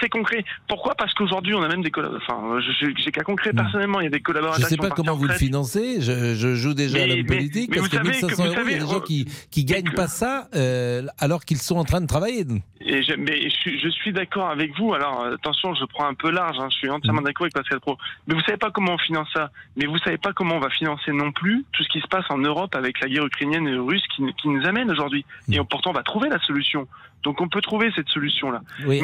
C'est 0.00 0.08
concret. 0.08 0.44
Pourquoi? 0.68 0.94
Parce 0.94 1.12
qu'aujourd'hui, 1.14 1.54
on 1.54 1.62
a 1.62 1.68
même 1.68 1.82
des 1.82 1.90
collaborateurs. 1.90 2.26
Enfin, 2.30 2.60
je- 2.60 2.86
je- 2.86 2.92
j'ai 3.02 3.10
qu'à 3.10 3.22
concret 3.22 3.52
Mm. 3.52 3.56
personnellement. 3.56 4.00
Il 4.00 4.04
y 4.04 4.06
a 4.06 4.10
des 4.10 4.18
Je 4.18 4.22
collaborateurs. 4.22 4.64
ne 4.64 4.68
sais 4.68 4.76
pas 4.76 4.90
comment 4.90 5.12
en 5.12 5.16
vous 5.16 5.26
le 5.26 5.34
financez. 5.34 6.00
Je, 6.00 6.34
je 6.34 6.54
joue 6.54 6.74
déjà 6.74 6.96
à 6.96 7.00
Mais- 7.00 7.06
l'homme 7.08 7.16
mais- 7.28 7.36
politique 7.36 7.70
mais 7.70 7.76
parce 7.76 7.88
vous 7.88 7.90
que 7.90 7.96
savez 7.96 8.08
1500 8.10 8.28
que 8.28 8.48
vous 8.48 8.54
euros, 8.54 8.62
il 8.66 8.72
y 8.72 8.74
a 8.74 8.78
des 8.78 8.86
gens 8.92 9.00
qui 9.00 9.26
qui 9.50 9.64
gagnent 9.64 9.84
que- 9.90 9.94
pas 9.96 10.06
ça 10.08 10.48
euh, 10.54 11.02
alors 11.18 11.44
qu'ils 11.44 11.58
sont 11.58 11.76
en 11.76 11.84
train 11.84 12.00
de 12.00 12.06
travailler. 12.06 12.44
Et 12.80 13.02
je, 13.02 13.12
mais 13.14 13.42
je 13.42 13.56
suis, 13.56 13.78
je 13.80 13.88
suis 13.88 14.12
d'accord 14.12 14.48
avec 14.50 14.76
vous. 14.78 14.94
Alors 14.94 15.24
attention, 15.26 15.74
je 15.74 15.84
prends 15.84 16.06
un 16.06 16.14
peu 16.14 16.30
large. 16.30 16.56
hein, 16.58 16.68
je 16.70 16.76
suis 16.78 16.88
entièrement 16.90 17.22
d'accord 17.22 17.44
avec 17.44 17.54
Pascal 17.54 17.80
Pro. 17.80 17.98
Mais 18.26 18.34
vous 18.34 18.40
savez 18.42 18.56
pas 18.56 18.70
comment 18.70 18.94
on 18.94 18.98
finance 18.98 19.28
ça. 19.34 19.50
Mais 19.76 19.86
vous 19.86 19.98
savez 19.98 20.16
pas 20.18 20.32
comment 20.32 20.54
on 20.56 20.60
va 20.60 20.70
financer 20.70 21.12
non 21.12 21.32
plus 21.32 21.64
tout 21.72 21.82
ce 21.82 21.88
qui 21.88 22.00
se 22.00 22.06
passe 22.06 22.24
en 22.30 22.38
Europe 22.38 22.74
avec 22.74 23.00
la 23.00 23.08
guerre 23.08 23.26
ukrainienne 23.26 23.66
et 23.68 23.74
russe 23.76 24.04
qui, 24.14 24.22
qui 24.40 24.48
nous 24.48 24.64
amène 24.66 24.90
aujourd'hui. 24.90 25.24
Et 25.52 25.60
on, 25.60 25.64
pourtant, 25.64 25.90
on 25.90 25.94
va 25.94 26.02
trouver 26.02 26.28
la 26.28 26.38
solution. 26.40 26.86
Donc 27.24 27.40
on 27.40 27.48
peut 27.48 27.60
trouver 27.60 27.90
cette 27.96 28.08
solution-là. 28.08 28.62
Oui, 28.86 29.00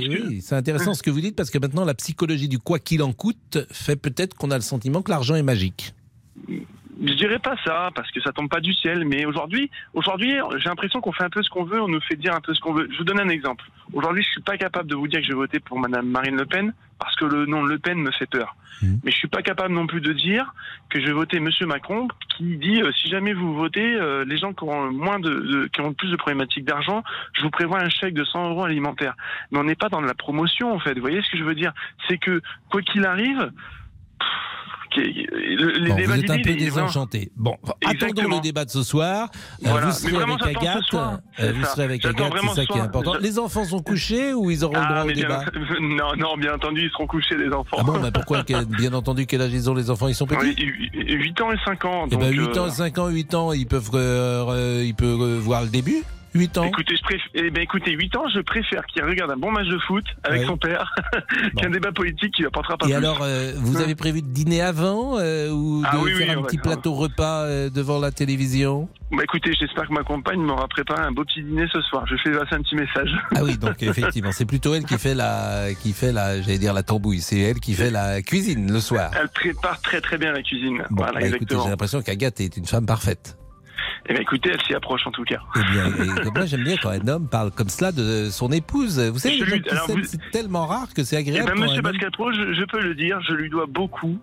que- 0.00 0.40
c'est 0.40 0.54
intéressant 0.56 0.92
ce 0.94 1.02
que 1.02 1.10
vous 1.10 1.20
dites 1.20 1.36
parce 1.36 1.50
que 1.50 1.58
maintenant 1.58 1.84
la 1.84 1.94
psychologie 1.94 2.48
du 2.48 2.58
quoi 2.58 2.78
qu'il 2.78 3.02
en 3.02 3.12
coûte 3.12 3.58
fait 3.70 3.96
peut-être 3.96 4.34
qu'on 4.34 4.50
a 4.50 4.56
le 4.56 4.62
sentiment 4.62 5.02
que 5.02 5.10
l'argent 5.10 5.34
est 5.36 5.42
magique. 5.42 5.94
Je 7.02 7.14
dirais 7.14 7.38
pas 7.40 7.56
ça 7.64 7.90
parce 7.94 8.10
que 8.12 8.20
ça 8.20 8.32
tombe 8.32 8.48
pas 8.48 8.60
du 8.60 8.72
ciel, 8.72 9.04
mais 9.04 9.24
aujourd'hui, 9.26 9.70
aujourd'hui, 9.94 10.36
j'ai 10.58 10.68
l'impression 10.68 11.00
qu'on 11.00 11.12
fait 11.12 11.24
un 11.24 11.30
peu 11.30 11.42
ce 11.42 11.50
qu'on 11.50 11.64
veut, 11.64 11.80
on 11.82 11.88
nous 11.88 12.00
fait 12.00 12.16
dire 12.16 12.34
un 12.34 12.40
peu 12.40 12.54
ce 12.54 12.60
qu'on 12.60 12.72
veut. 12.72 12.88
Je 12.92 12.98
vous 12.98 13.04
donne 13.04 13.20
un 13.20 13.28
exemple. 13.28 13.64
Aujourd'hui, 13.92 14.22
je 14.22 14.28
suis 14.30 14.42
pas 14.42 14.56
capable 14.56 14.88
de 14.88 14.94
vous 14.94 15.08
dire 15.08 15.20
que 15.20 15.26
je 15.26 15.30
vais 15.32 15.36
voter 15.38 15.58
pour 15.60 15.78
Madame 15.78 16.06
Marine 16.06 16.36
Le 16.36 16.46
Pen 16.46 16.72
parce 17.00 17.16
que 17.16 17.24
le 17.24 17.46
nom 17.46 17.64
Le 17.64 17.78
Pen 17.78 17.98
me 17.98 18.10
fait 18.12 18.26
peur. 18.30 18.54
Mhm. 18.82 19.00
Mais 19.04 19.10
je 19.10 19.16
suis 19.16 19.28
pas 19.28 19.42
capable 19.42 19.74
non 19.74 19.86
plus 19.86 20.00
de 20.00 20.12
dire 20.12 20.52
que 20.88 21.00
je 21.00 21.06
vais 21.06 21.12
voter 21.12 21.40
Monsieur 21.40 21.66
Macron 21.66 22.06
qui 22.36 22.56
dit 22.58 22.80
euh, 22.82 22.92
si 22.92 23.08
jamais 23.08 23.32
vous 23.34 23.54
votez, 23.54 23.94
euh, 23.96 24.24
les 24.24 24.36
gens 24.38 24.52
qui 24.52 24.62
auront 24.64 24.90
moins 24.92 25.18
de, 25.18 25.30
de- 25.30 25.66
qui 25.72 25.80
auront 25.80 25.94
plus 25.94 26.10
de 26.10 26.16
problématiques 26.16 26.64
d'argent, 26.64 27.02
je 27.32 27.42
vous 27.42 27.50
prévois 27.50 27.80
un 27.80 27.88
chèque 27.88 28.14
de 28.14 28.24
100 28.24 28.50
euros 28.50 28.64
alimentaire. 28.64 29.14
Mais 29.50 29.58
on 29.58 29.64
n'est 29.64 29.74
pas 29.74 29.88
dans 29.88 30.00
de 30.00 30.06
la 30.06 30.14
promotion 30.14 30.72
en 30.72 30.78
fait. 30.78 30.94
Vous 30.94 31.00
voyez 31.00 31.22
ce 31.22 31.30
que 31.32 31.38
je 31.38 31.44
veux 31.44 31.54
dire? 31.56 31.72
C'est 32.08 32.18
que 32.18 32.40
quoi 32.70 32.82
qu'il 32.82 33.04
arrive. 33.04 33.50
pff, 34.20 34.28
les 35.00 35.88
Bon, 35.90 35.96
débats 35.96 36.14
vous 36.14 36.20
êtes 36.20 36.30
un 36.30 36.40
peu 36.42 36.54
désenchanté. 36.54 37.32
Bon, 37.36 37.56
attendons 37.84 38.28
le 38.36 38.40
débat 38.40 38.64
de 38.64 38.70
ce 38.70 38.82
soir. 38.82 39.28
Euh, 39.32 39.68
Voilà. 39.70 39.86
Vous 39.86 39.92
Mais 40.04 40.10
serez 40.10 40.22
avec 40.22 40.56
Agathe. 40.56 40.94
Euh, 41.40 41.52
vous 41.54 41.64
serez 41.64 41.82
avec 41.84 42.04
Agathe, 42.04 42.32
c'est 42.40 42.54
ça 42.54 42.66
qui 42.66 42.78
est 42.78 42.80
important. 42.80 43.14
Les 43.20 43.38
enfants 43.38 43.64
sont 43.64 43.80
couchés 43.80 44.32
ou 44.32 44.50
ils 44.50 44.64
auront 44.64 44.74
le 44.74 44.80
droit 44.84 44.96
Ah, 44.98 45.04
au 45.04 45.06
mais 45.06 45.14
bien, 45.14 45.22
débat 45.22 45.44
non, 45.80 46.16
non, 46.16 46.36
bien 46.36 46.54
entendu, 46.54 46.82
ils 46.84 46.90
seront 46.90 47.06
couchés, 47.06 47.36
les 47.36 47.52
enfants. 47.52 47.76
Ah 47.80 47.82
bon, 47.82 47.98
bah 48.00 48.10
pourquoi 48.12 48.42
Bien 48.42 48.92
entendu, 48.94 49.26
quel 49.26 49.42
âge 49.42 49.52
ils 49.52 49.68
ont 49.70 49.74
les 49.74 49.90
enfants? 49.90 50.08
Ils 50.08 50.14
sont 50.14 50.26
petits? 50.26 50.54
Oui, 50.56 50.90
8 50.94 51.40
ans 51.40 51.52
et 51.52 51.56
5 51.64 51.84
ans. 51.84 52.04
Eh 52.06 52.10
donc, 52.10 52.20
ben 52.20 52.32
8 52.32 52.56
euh, 52.56 52.60
ans, 52.66 52.70
5 52.70 52.98
ans, 52.98 53.08
8 53.08 53.34
ans, 53.34 53.52
ils 53.52 53.66
peuvent, 53.66 53.90
euh, 53.94 54.44
euh, 54.48 54.84
ils 54.84 54.94
peuvent 54.94 55.20
euh, 55.22 55.38
voir 55.40 55.62
le 55.62 55.68
début 55.68 56.02
8 56.34 56.58
ans 56.58 56.64
Écoutez, 56.64 56.96
je 56.96 57.02
préfère, 57.02 57.26
eh 57.34 57.50
ben, 57.50 57.62
écoutez, 57.62 57.92
8 57.92 58.16
ans, 58.16 58.24
je 58.34 58.40
préfère 58.40 58.84
qu'il 58.86 59.04
regarde 59.04 59.30
un 59.30 59.36
bon 59.36 59.52
match 59.52 59.68
de 59.68 59.78
foot 59.86 60.04
avec 60.24 60.40
Ouais. 60.40 60.46
son 60.46 60.56
père 60.56 60.92
qu'un 61.56 61.70
débat 61.70 61.92
politique 61.92 62.34
qui 62.34 62.42
lui 62.42 62.48
apportera 62.48 62.76
pas 62.76 62.86
Et 62.86 62.90
plus. 62.90 62.96
alors, 62.96 63.20
euh, 63.22 63.52
vous 63.56 63.80
avez 63.80 63.94
prévu 63.94 64.20
de 64.22 64.26
dîner 64.28 64.60
avant 64.60 65.18
euh, 65.18 65.48
ou 65.50 65.82
de 65.82 65.86
Ah 65.88 65.98
oui, 66.02 66.12
faire 66.14 66.36
oui, 66.36 66.42
un 66.42 66.42
petit 66.42 66.58
plateau 66.58 66.94
repas 66.94 67.42
euh, 67.44 67.70
devant 67.70 68.00
la 68.00 68.10
télévision 68.10 68.88
Bah 69.12 69.22
écoutez, 69.22 69.52
j'espère 69.54 69.86
que 69.86 69.92
ma 69.92 70.02
compagne 70.02 70.40
m'aura 70.40 70.66
préparé 70.66 71.02
un 71.02 71.12
beau 71.12 71.24
petit 71.24 71.42
dîner 71.42 71.66
ce 71.72 71.80
soir. 71.82 72.04
Je 72.08 72.16
fais 72.16 72.32
passer 72.32 72.56
un 72.56 72.62
petit 72.62 72.74
message. 72.74 73.10
Ah 73.36 73.44
oui, 73.44 73.56
donc 73.56 73.80
effectivement, 73.82 74.32
c'est 74.32 74.46
plutôt 74.46 74.74
elle 74.74 74.84
qui 74.84 74.98
fait 74.98 75.14
la, 75.14 75.68
qui 75.82 75.92
fait 75.92 76.10
la, 76.12 76.42
j'allais 76.42 76.58
dire 76.58 76.74
la 76.74 76.82
tambouille. 76.82 77.20
C'est 77.20 77.38
elle 77.38 77.60
qui 77.60 77.74
fait 77.74 77.90
la 77.90 78.22
cuisine 78.22 78.72
le 78.72 78.80
soir. 78.80 79.12
Elle 79.20 79.28
prépare 79.28 79.80
très 79.82 80.00
très 80.00 80.18
bien 80.18 80.32
la 80.32 80.42
cuisine. 80.42 80.78
Bon, 80.90 81.04
voilà, 81.04 81.20
bah, 81.20 81.26
écoutez, 81.28 81.54
j'ai 81.62 81.70
l'impression 81.70 82.02
qu'Agathe 82.02 82.40
est 82.40 82.56
une 82.56 82.66
femme 82.66 82.86
parfaite. 82.86 83.36
Eh 84.08 84.12
ben 84.14 84.22
écoutez, 84.22 84.50
elle 84.52 84.60
s'y 84.62 84.74
approche 84.74 85.06
en 85.06 85.10
tout 85.10 85.24
cas. 85.24 85.40
Eh 85.56 85.72
bien, 85.72 85.86
et 86.26 86.30
moi 86.30 86.46
j'aime 86.46 86.64
bien 86.64 86.76
quand 86.82 86.90
un 86.90 87.08
homme 87.08 87.28
parle 87.28 87.50
comme 87.50 87.68
cela 87.68 87.92
de 87.92 88.28
son 88.30 88.50
épouse. 88.52 88.98
Vous 89.00 89.18
savez, 89.18 89.38
vous- 89.42 90.04
c'est 90.04 90.30
tellement 90.30 90.66
rare 90.66 90.88
que 90.94 91.04
c'est 91.04 91.16
Eh 91.16 91.20
agréable. 91.20 91.48
ben, 91.50 91.54
quand 91.56 91.62
monsieur 91.62 91.82
Pascal 91.82 92.10
Pro, 92.12 92.32
je, 92.32 92.52
je 92.54 92.64
peux 92.64 92.80
le 92.80 92.94
dire, 92.94 93.18
je 93.28 93.34
lui 93.34 93.48
dois 93.48 93.66
beaucoup 93.66 94.18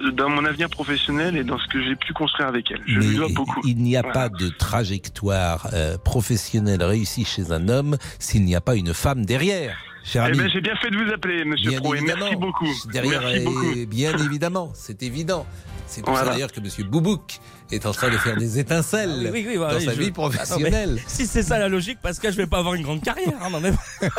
euh, 0.00 0.10
dans 0.12 0.28
mon 0.28 0.44
avenir 0.44 0.68
professionnel 0.68 1.36
et 1.36 1.44
dans 1.44 1.58
ce 1.58 1.66
que 1.68 1.82
j'ai 1.82 1.96
pu 1.96 2.12
construire 2.12 2.48
avec 2.48 2.70
elle. 2.70 2.80
Je 2.86 2.98
Mais 2.98 3.06
lui 3.06 3.16
dois 3.16 3.28
beaucoup. 3.34 3.60
il 3.64 3.76
n'y 3.78 3.96
a 3.96 4.02
Voilà. 4.02 4.12
pas 4.14 4.28
de 4.28 4.48
trajectoire 4.94 5.68
euh, 5.72 5.96
professionnelle 5.98 6.82
réussie 6.82 7.24
chez 7.24 7.50
un 7.52 7.68
homme 7.68 7.96
s'il 8.18 8.44
n'y 8.44 8.54
a 8.54 8.60
pas 8.60 8.74
une 8.76 8.94
femme 8.94 9.24
derrière. 9.24 9.76
Cher 10.04 10.26
Eh 10.30 10.36
ben, 10.36 10.50
j'ai 10.52 10.60
bien 10.60 10.76
fait 10.76 10.90
de 10.90 10.96
vous 11.02 11.10
appeler, 11.12 11.44
monsieur 11.46 11.70
Bien 11.70 11.80
Pro, 11.80 11.94
et 11.94 12.00
merci 12.02 12.36
beaucoup. 12.36 12.68
Derrière, 12.92 13.22
merci 13.22 13.40
beaucoup. 13.44 13.86
bien 13.88 14.16
évidemment, 14.18 14.70
c'est 14.74 15.02
évident. 15.02 15.46
C'est 15.86 16.04
pour 16.04 16.16
ça 16.16 16.24
d'ailleurs 16.26 16.50
que 16.52 16.60
Monsieur 16.60 16.84
Boubouk 16.84 17.38
est 17.70 17.86
en 17.86 17.92
train 17.92 18.10
de 18.10 18.16
faire 18.18 18.36
des 18.36 18.58
étincelles 18.58 19.24
Ah 19.26 19.30
oui, 19.32 19.44
oui, 19.48 19.56
voilà, 19.56 19.74
dans 19.74 19.80
sa 19.80 19.94
je- 19.94 19.98
vie 19.98 20.04
Ah 20.04 20.08
non, 20.08 20.12
professionnelle. 20.12 20.98
si 21.06 21.26
c'est 21.26 21.42
ça 21.42 21.58
la 21.58 21.68
logique, 21.68 21.98
Pascal, 22.02 22.32
je 22.32 22.36
vais 22.36 22.46
pas 22.46 22.58
avoir 22.58 22.74
une 22.74 22.82
grande 22.82 23.02
carrière. 23.02 23.32
hein, 23.42 23.48
non, 23.50 23.60
mais... 23.60 23.72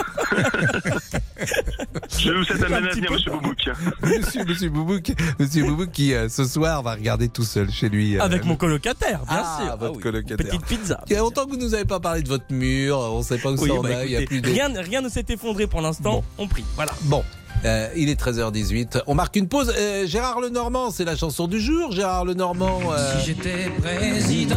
Je 2.17 2.31
vous 2.31 2.43
souhaite 2.43 2.63
un 2.63 2.69
bon 2.69 2.85
avenir, 2.87 3.11
monsieur 3.11 3.31
Boubouk. 3.31 3.69
Monsieur, 4.03 4.45
monsieur 4.45 4.69
Boubouk, 4.69 5.11
Monsieur 5.39 5.63
Boubouk 5.65 5.91
qui 5.91 6.13
euh, 6.13 6.29
ce 6.29 6.45
soir 6.45 6.81
va 6.81 6.93
regarder 6.93 7.27
tout 7.29 7.43
seul 7.43 7.69
chez 7.71 7.89
lui. 7.89 8.17
euh, 8.17 8.21
Avec 8.21 8.45
mon 8.45 8.55
colocataire, 8.55 9.19
bien 9.25 9.43
Ah, 9.43 9.59
sûr. 9.61 9.77
votre 9.77 9.95
oui. 9.97 10.01
colocataire. 10.03 10.37
Petite 10.45 10.65
pizza. 10.65 11.01
Il 11.07 11.13
y 11.13 11.15
a 11.15 11.19
longtemps 11.19 11.45
que 11.45 11.51
vous 11.51 11.57
nous 11.57 11.73
avez 11.73 11.85
pas 11.85 11.99
parlé 11.99 12.21
de 12.23 12.27
votre 12.29 12.51
mur, 12.51 12.97
on 12.97 13.19
ne 13.19 13.23
sait 13.23 13.37
pas 13.37 13.51
où 13.51 13.57
Oui, 13.61 13.69
ça 13.69 13.75
en 13.75 13.81
bah, 13.83 13.89
est, 14.03 14.05
il 14.05 14.11
y 14.11 14.15
a 14.15 14.21
écoutez, 14.21 14.41
plus 14.41 14.49
de... 14.49 14.53
rien, 14.55 14.69
rien 14.81 15.01
ne 15.01 15.09
s'est 15.09 15.25
effondré 15.29 15.67
pour 15.67 15.81
l'instant. 15.81 16.23
On 16.37 16.47
prie. 16.47 16.63
Voilà. 16.75 16.93
Bon, 17.03 17.23
euh, 17.63 17.87
il 17.95 18.09
est 18.09 18.19
13h18, 18.19 19.01
on 19.07 19.15
marque 19.15 19.35
une 19.35 19.47
pause. 19.47 19.73
Euh, 19.77 20.05
Gérard 20.05 20.39
Lenormand, 20.41 20.91
c'est 20.91 21.05
la 21.05 21.15
chanson 21.15 21.47
du 21.47 21.59
jour, 21.59 21.91
Gérard 21.91 22.25
Lenormand. 22.25 22.79
euh, 22.91 23.19
Si 23.19 23.27
j'étais 23.27 23.69
président 23.81 24.55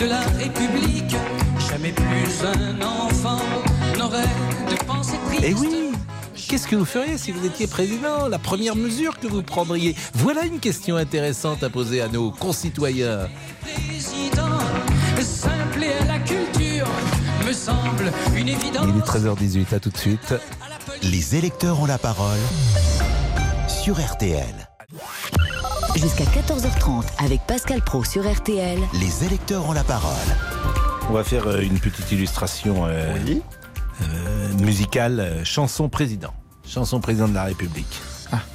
de 0.00 0.06
la 0.06 0.20
République, 0.38 1.14
jamais 1.70 1.92
plus 1.92 2.44
un 2.44 2.80
enfant 2.82 3.38
n'aurait 3.98 4.22
de 4.70 4.84
pensée 4.84 5.18
triste. 5.28 5.44
Eh 5.46 5.54
oui 5.54 5.68
Qu'est-ce 6.48 6.66
que 6.66 6.74
vous 6.74 6.84
feriez 6.84 7.16
si 7.16 7.30
vous 7.30 7.46
étiez 7.46 7.68
président? 7.68 8.26
La 8.26 8.38
première 8.40 8.74
mesure 8.74 9.20
que 9.20 9.28
vous 9.28 9.42
prendriez? 9.42 9.94
Voilà 10.14 10.44
une 10.46 10.58
question 10.58 10.96
intéressante 10.96 11.62
à 11.62 11.70
poser 11.70 12.00
à 12.00 12.08
nos 12.08 12.32
concitoyens. 12.32 13.28
Président, 13.62 14.58
simple 15.20 15.84
et 15.84 15.92
à 15.92 16.04
la 16.06 16.18
culture, 16.18 16.88
me 17.46 17.52
semble 17.52 18.10
une 18.36 18.48
évidence. 18.48 18.84
Il 18.88 18.96
est 18.98 19.06
13h18, 19.06 19.74
à 19.74 19.78
tout 19.78 19.90
de 19.90 19.96
suite. 19.98 20.34
Les 21.02 21.34
électeurs 21.34 21.80
ont 21.80 21.86
la 21.86 21.96
parole 21.96 22.38
sur 23.68 23.98
RTL. 23.98 24.44
Jusqu'à 25.96 26.24
14h30 26.24 27.04
avec 27.24 27.40
Pascal 27.46 27.80
Pro 27.82 28.04
sur 28.04 28.30
RTL. 28.30 28.78
Les 29.00 29.24
électeurs 29.24 29.66
ont 29.66 29.72
la 29.72 29.82
parole. 29.82 30.12
On 31.08 31.14
va 31.14 31.24
faire 31.24 31.46
euh, 31.46 31.60
une 31.60 31.78
petite 31.78 32.12
illustration 32.12 32.84
euh, 32.84 33.16
euh, 34.02 34.52
musicale, 34.62 35.40
chanson 35.42 35.88
président. 35.88 36.34
Chanson 36.68 37.00
président 37.00 37.28
de 37.28 37.34
la 37.34 37.44
République. 37.44 38.02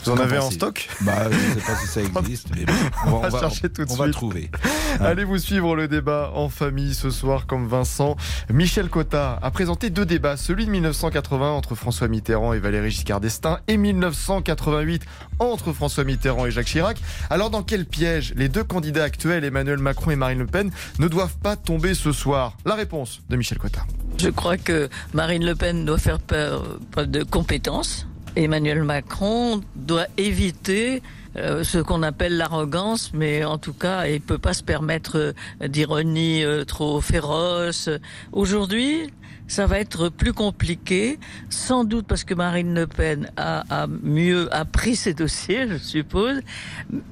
Vous 0.03 0.11
en 0.11 0.17
avez 0.17 0.37
en 0.37 0.51
stock? 0.51 0.87
Bah, 1.01 1.29
je 1.31 1.35
ne 1.35 1.53
sais 1.59 1.65
pas 1.65 1.75
si 1.77 1.87
ça 1.87 2.01
existe, 2.21 2.47
mais 2.55 2.65
bon, 2.65 2.73
on 3.07 3.09
va, 3.19 3.27
On 3.27 3.29
va 3.29 3.39
chercher 3.39 3.69
tout 3.69 3.85
de 3.85 3.91
on 3.91 3.95
va 3.95 4.05
suite. 4.05 4.13
trouver. 4.13 4.51
Allez 4.99 5.23
vous 5.23 5.37
suivre 5.37 5.75
le 5.75 5.87
débat 5.87 6.31
en 6.35 6.49
famille 6.49 6.93
ce 6.93 7.09
soir 7.09 7.45
comme 7.47 7.67
Vincent. 7.67 8.15
Michel 8.51 8.89
Cotta 8.89 9.39
a 9.41 9.51
présenté 9.51 9.89
deux 9.89 10.05
débats, 10.05 10.37
celui 10.37 10.65
de 10.65 10.71
1980 10.71 11.51
entre 11.51 11.75
François 11.75 12.07
Mitterrand 12.07 12.53
et 12.53 12.59
Valéry 12.59 12.91
Giscard 12.91 13.19
d'Estaing 13.19 13.59
et 13.67 13.77
1988 13.77 15.03
entre 15.39 15.73
François 15.73 16.03
Mitterrand 16.03 16.45
et 16.45 16.51
Jacques 16.51 16.67
Chirac. 16.67 16.97
Alors 17.29 17.49
dans 17.49 17.63
quel 17.63 17.85
piège 17.85 18.33
les 18.35 18.49
deux 18.49 18.63
candidats 18.63 19.03
actuels, 19.03 19.43
Emmanuel 19.43 19.79
Macron 19.79 20.11
et 20.11 20.15
Marine 20.15 20.39
Le 20.39 20.47
Pen, 20.47 20.71
ne 20.99 21.07
doivent 21.07 21.37
pas 21.43 21.55
tomber 21.55 21.93
ce 21.93 22.11
soir? 22.11 22.55
La 22.65 22.75
réponse 22.75 23.21
de 23.29 23.35
Michel 23.35 23.57
Cotta. 23.57 23.81
Je 24.17 24.29
crois 24.29 24.57
que 24.57 24.89
Marine 25.13 25.45
Le 25.45 25.55
Pen 25.55 25.85
doit 25.85 25.97
faire 25.97 26.19
peur 26.19 26.63
preuve 26.91 27.07
de 27.11 27.23
compétence. 27.23 28.07
Emmanuel 28.35 28.83
Macron 28.83 29.61
doit 29.75 30.07
éviter 30.17 31.01
euh, 31.35 31.63
ce 31.63 31.77
qu'on 31.77 32.03
appelle 32.03 32.37
l'arrogance, 32.37 33.11
mais 33.13 33.43
en 33.43 33.57
tout 33.57 33.73
cas, 33.73 34.07
il 34.07 34.21
peut 34.21 34.37
pas 34.37 34.53
se 34.53 34.63
permettre 34.63 35.17
euh, 35.17 35.67
d'ironie 35.67 36.43
euh, 36.43 36.63
trop 36.63 37.01
féroce. 37.01 37.89
Aujourd'hui, 38.31 39.09
ça 39.47 39.67
va 39.67 39.79
être 39.79 40.09
plus 40.09 40.33
compliqué, 40.33 41.19
sans 41.49 41.83
doute 41.83 42.07
parce 42.07 42.23
que 42.23 42.33
Marine 42.33 42.73
Le 42.73 42.87
Pen 42.87 43.31
a, 43.37 43.83
a 43.83 43.87
mieux 43.87 44.53
appris 44.53 44.95
ses 44.95 45.13
dossiers, 45.13 45.67
je 45.67 45.77
suppose, 45.77 46.41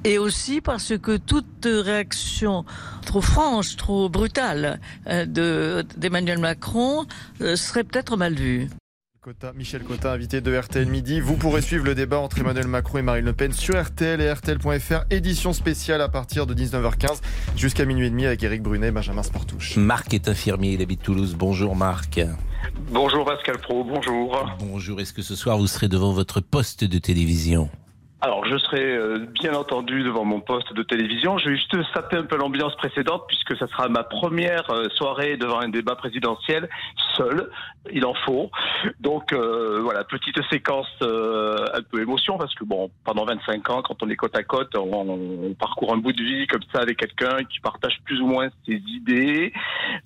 et 0.04 0.18
aussi 0.18 0.60
parce 0.60 0.96
que 0.98 1.16
toute 1.16 1.66
réaction 1.66 2.64
trop 3.04 3.20
franche, 3.20 3.76
trop 3.76 4.08
brutale 4.08 4.80
euh, 5.06 5.26
de 5.26 5.84
d'Emmanuel 5.96 6.38
Macron 6.38 7.06
euh, 7.40 7.56
serait 7.56 7.84
peut-être 7.84 8.16
mal 8.16 8.34
vue. 8.34 8.68
Cotta, 9.24 9.54
Michel 9.54 9.82
Cotta, 9.84 10.12
invité 10.12 10.42
de 10.42 10.54
RTL 10.54 10.84
Midi. 10.84 11.18
Vous 11.18 11.38
pourrez 11.38 11.62
suivre 11.62 11.86
le 11.86 11.94
débat 11.94 12.18
entre 12.18 12.40
Emmanuel 12.40 12.66
Macron 12.66 12.98
et 12.98 13.02
Marine 13.02 13.24
Le 13.24 13.32
Pen 13.32 13.54
sur 13.54 13.82
RTL 13.82 14.20
et 14.20 14.30
RTL.fr. 14.30 15.06
Édition 15.08 15.54
spéciale 15.54 16.02
à 16.02 16.10
partir 16.10 16.46
de 16.46 16.52
19h15 16.52 17.22
jusqu'à 17.56 17.86
minuit 17.86 18.06
et 18.06 18.10
demi 18.10 18.26
avec 18.26 18.42
Eric 18.42 18.62
Brunet 18.62 18.88
et 18.88 18.90
Benjamin 18.90 19.22
Sportouche. 19.22 19.78
Marc 19.78 20.12
est 20.12 20.28
infirmier, 20.28 20.74
il 20.74 20.82
habite 20.82 21.00
Toulouse. 21.00 21.36
Bonjour 21.38 21.74
Marc. 21.74 22.20
Bonjour 22.90 23.24
Pascal 23.24 23.56
Pro, 23.62 23.82
bonjour. 23.82 24.46
Bonjour, 24.58 25.00
est-ce 25.00 25.14
que 25.14 25.22
ce 25.22 25.34
soir 25.34 25.56
vous 25.56 25.68
serez 25.68 25.88
devant 25.88 26.12
votre 26.12 26.40
poste 26.42 26.84
de 26.84 26.98
télévision? 26.98 27.70
Alors, 28.24 28.46
je 28.46 28.56
serai 28.56 28.82
euh, 28.96 29.18
bien 29.42 29.52
entendu 29.52 30.02
devant 30.02 30.24
mon 30.24 30.40
poste 30.40 30.72
de 30.72 30.82
télévision. 30.82 31.36
Je 31.36 31.50
vais 31.50 31.56
juste 31.56 31.76
saper 31.92 32.16
un 32.16 32.22
peu 32.24 32.38
l'ambiance 32.38 32.74
précédente 32.76 33.24
puisque 33.28 33.54
ça 33.58 33.66
sera 33.66 33.90
ma 33.90 34.02
première 34.02 34.70
euh, 34.70 34.88
soirée 34.94 35.36
devant 35.36 35.60
un 35.60 35.68
débat 35.68 35.94
présidentiel 35.94 36.70
seul. 37.18 37.50
Il 37.92 38.06
en 38.06 38.14
faut. 38.14 38.50
Donc, 39.00 39.34
euh, 39.34 39.80
voilà, 39.82 40.04
petite 40.04 40.40
séquence 40.50 40.86
euh, 41.02 41.66
un 41.74 41.82
peu 41.82 42.00
émotion 42.00 42.38
parce 42.38 42.54
que 42.54 42.64
bon, 42.64 42.90
pendant 43.04 43.26
25 43.26 43.68
ans, 43.68 43.82
quand 43.82 44.02
on 44.02 44.08
est 44.08 44.16
côte 44.16 44.34
à 44.38 44.42
côte, 44.42 44.74
on, 44.74 44.90
on 45.50 45.52
parcourt 45.52 45.92
un 45.92 45.98
bout 45.98 46.12
de 46.14 46.22
vie 46.22 46.46
comme 46.46 46.62
ça 46.72 46.80
avec 46.80 46.96
quelqu'un 46.96 47.44
qui 47.44 47.60
partage 47.60 47.98
plus 48.06 48.22
ou 48.22 48.26
moins 48.26 48.48
ses 48.66 48.76
idées. 48.88 49.52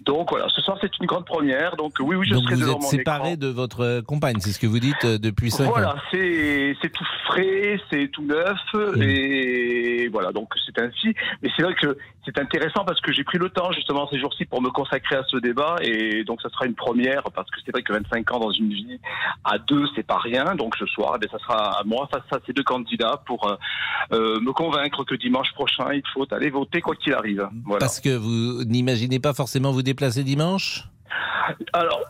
Donc 0.00 0.30
voilà, 0.30 0.48
ce 0.48 0.60
soir 0.60 0.76
c'est 0.80 0.90
une 0.98 1.06
grande 1.06 1.24
première. 1.24 1.76
Donc 1.76 1.94
oui, 2.00 2.16
oui, 2.16 2.26
je 2.28 2.34
Donc 2.34 2.42
serai 2.44 2.54
vous 2.56 2.60
devant 2.62 2.72
êtes 2.74 2.82
mon 2.82 2.88
séparé 2.88 3.32
écran. 3.34 3.46
de 3.46 3.46
votre 3.46 4.00
compagne, 4.00 4.36
c'est 4.40 4.50
ce 4.50 4.58
que 4.58 4.66
vous 4.66 4.80
dites 4.80 5.04
euh, 5.04 5.18
depuis 5.18 5.52
5 5.52 5.66
Voilà, 5.68 5.94
ans. 5.94 5.98
c'est 6.10 6.76
c'est 6.82 6.90
tout 6.92 7.06
frais, 7.26 7.80
c'est 7.90 8.07
tout 8.08 8.24
neuf, 8.24 8.58
Mmh. 8.74 9.02
et 9.02 10.08
voilà, 10.08 10.32
donc 10.32 10.52
c'est 10.64 10.80
ainsi. 10.80 11.14
Mais 11.42 11.50
c'est 11.56 11.62
vrai 11.62 11.74
que 11.74 11.96
c'est 12.24 12.38
intéressant 12.38 12.84
parce 12.84 13.00
que 13.00 13.12
j'ai 13.12 13.24
pris 13.24 13.38
le 13.38 13.50
temps 13.50 13.72
justement 13.72 14.08
ces 14.08 14.18
jours-ci 14.18 14.44
pour 14.44 14.60
me 14.62 14.70
consacrer 14.70 15.16
à 15.16 15.24
ce 15.24 15.36
débat, 15.36 15.76
et 15.80 16.24
donc 16.24 16.40
ça 16.42 16.48
sera 16.50 16.66
une 16.66 16.74
première 16.74 17.22
parce 17.34 17.50
que 17.50 17.58
c'est 17.64 17.72
vrai 17.72 17.82
que 17.82 17.92
25 17.92 18.32
ans 18.32 18.40
dans 18.40 18.50
une 18.50 18.70
vie 18.70 19.00
à 19.44 19.58
deux, 19.58 19.86
c'est 19.94 20.06
pas 20.06 20.18
rien. 20.18 20.54
Donc 20.54 20.76
ce 20.76 20.86
soir, 20.86 21.14
eh 21.16 21.18
bien, 21.18 21.28
ça 21.30 21.38
sera 21.38 21.80
à 21.80 21.84
moi 21.84 22.08
face 22.10 22.22
à 22.30 22.38
ces 22.46 22.52
deux 22.52 22.62
candidats 22.62 23.22
pour 23.26 23.46
euh, 23.46 23.56
euh, 24.12 24.40
me 24.40 24.52
convaincre 24.52 25.04
que 25.04 25.14
dimanche 25.14 25.52
prochain, 25.52 25.92
il 25.92 26.02
faut 26.12 26.26
aller 26.32 26.50
voter 26.50 26.80
quoi 26.80 26.94
qu'il 26.96 27.14
arrive. 27.14 27.48
Voilà. 27.64 27.80
Parce 27.80 28.00
que 28.00 28.16
vous 28.16 28.64
n'imaginez 28.64 29.20
pas 29.20 29.34
forcément 29.34 29.72
vous 29.72 29.82
déplacer 29.82 30.24
dimanche? 30.24 30.84
Alors, 31.72 32.00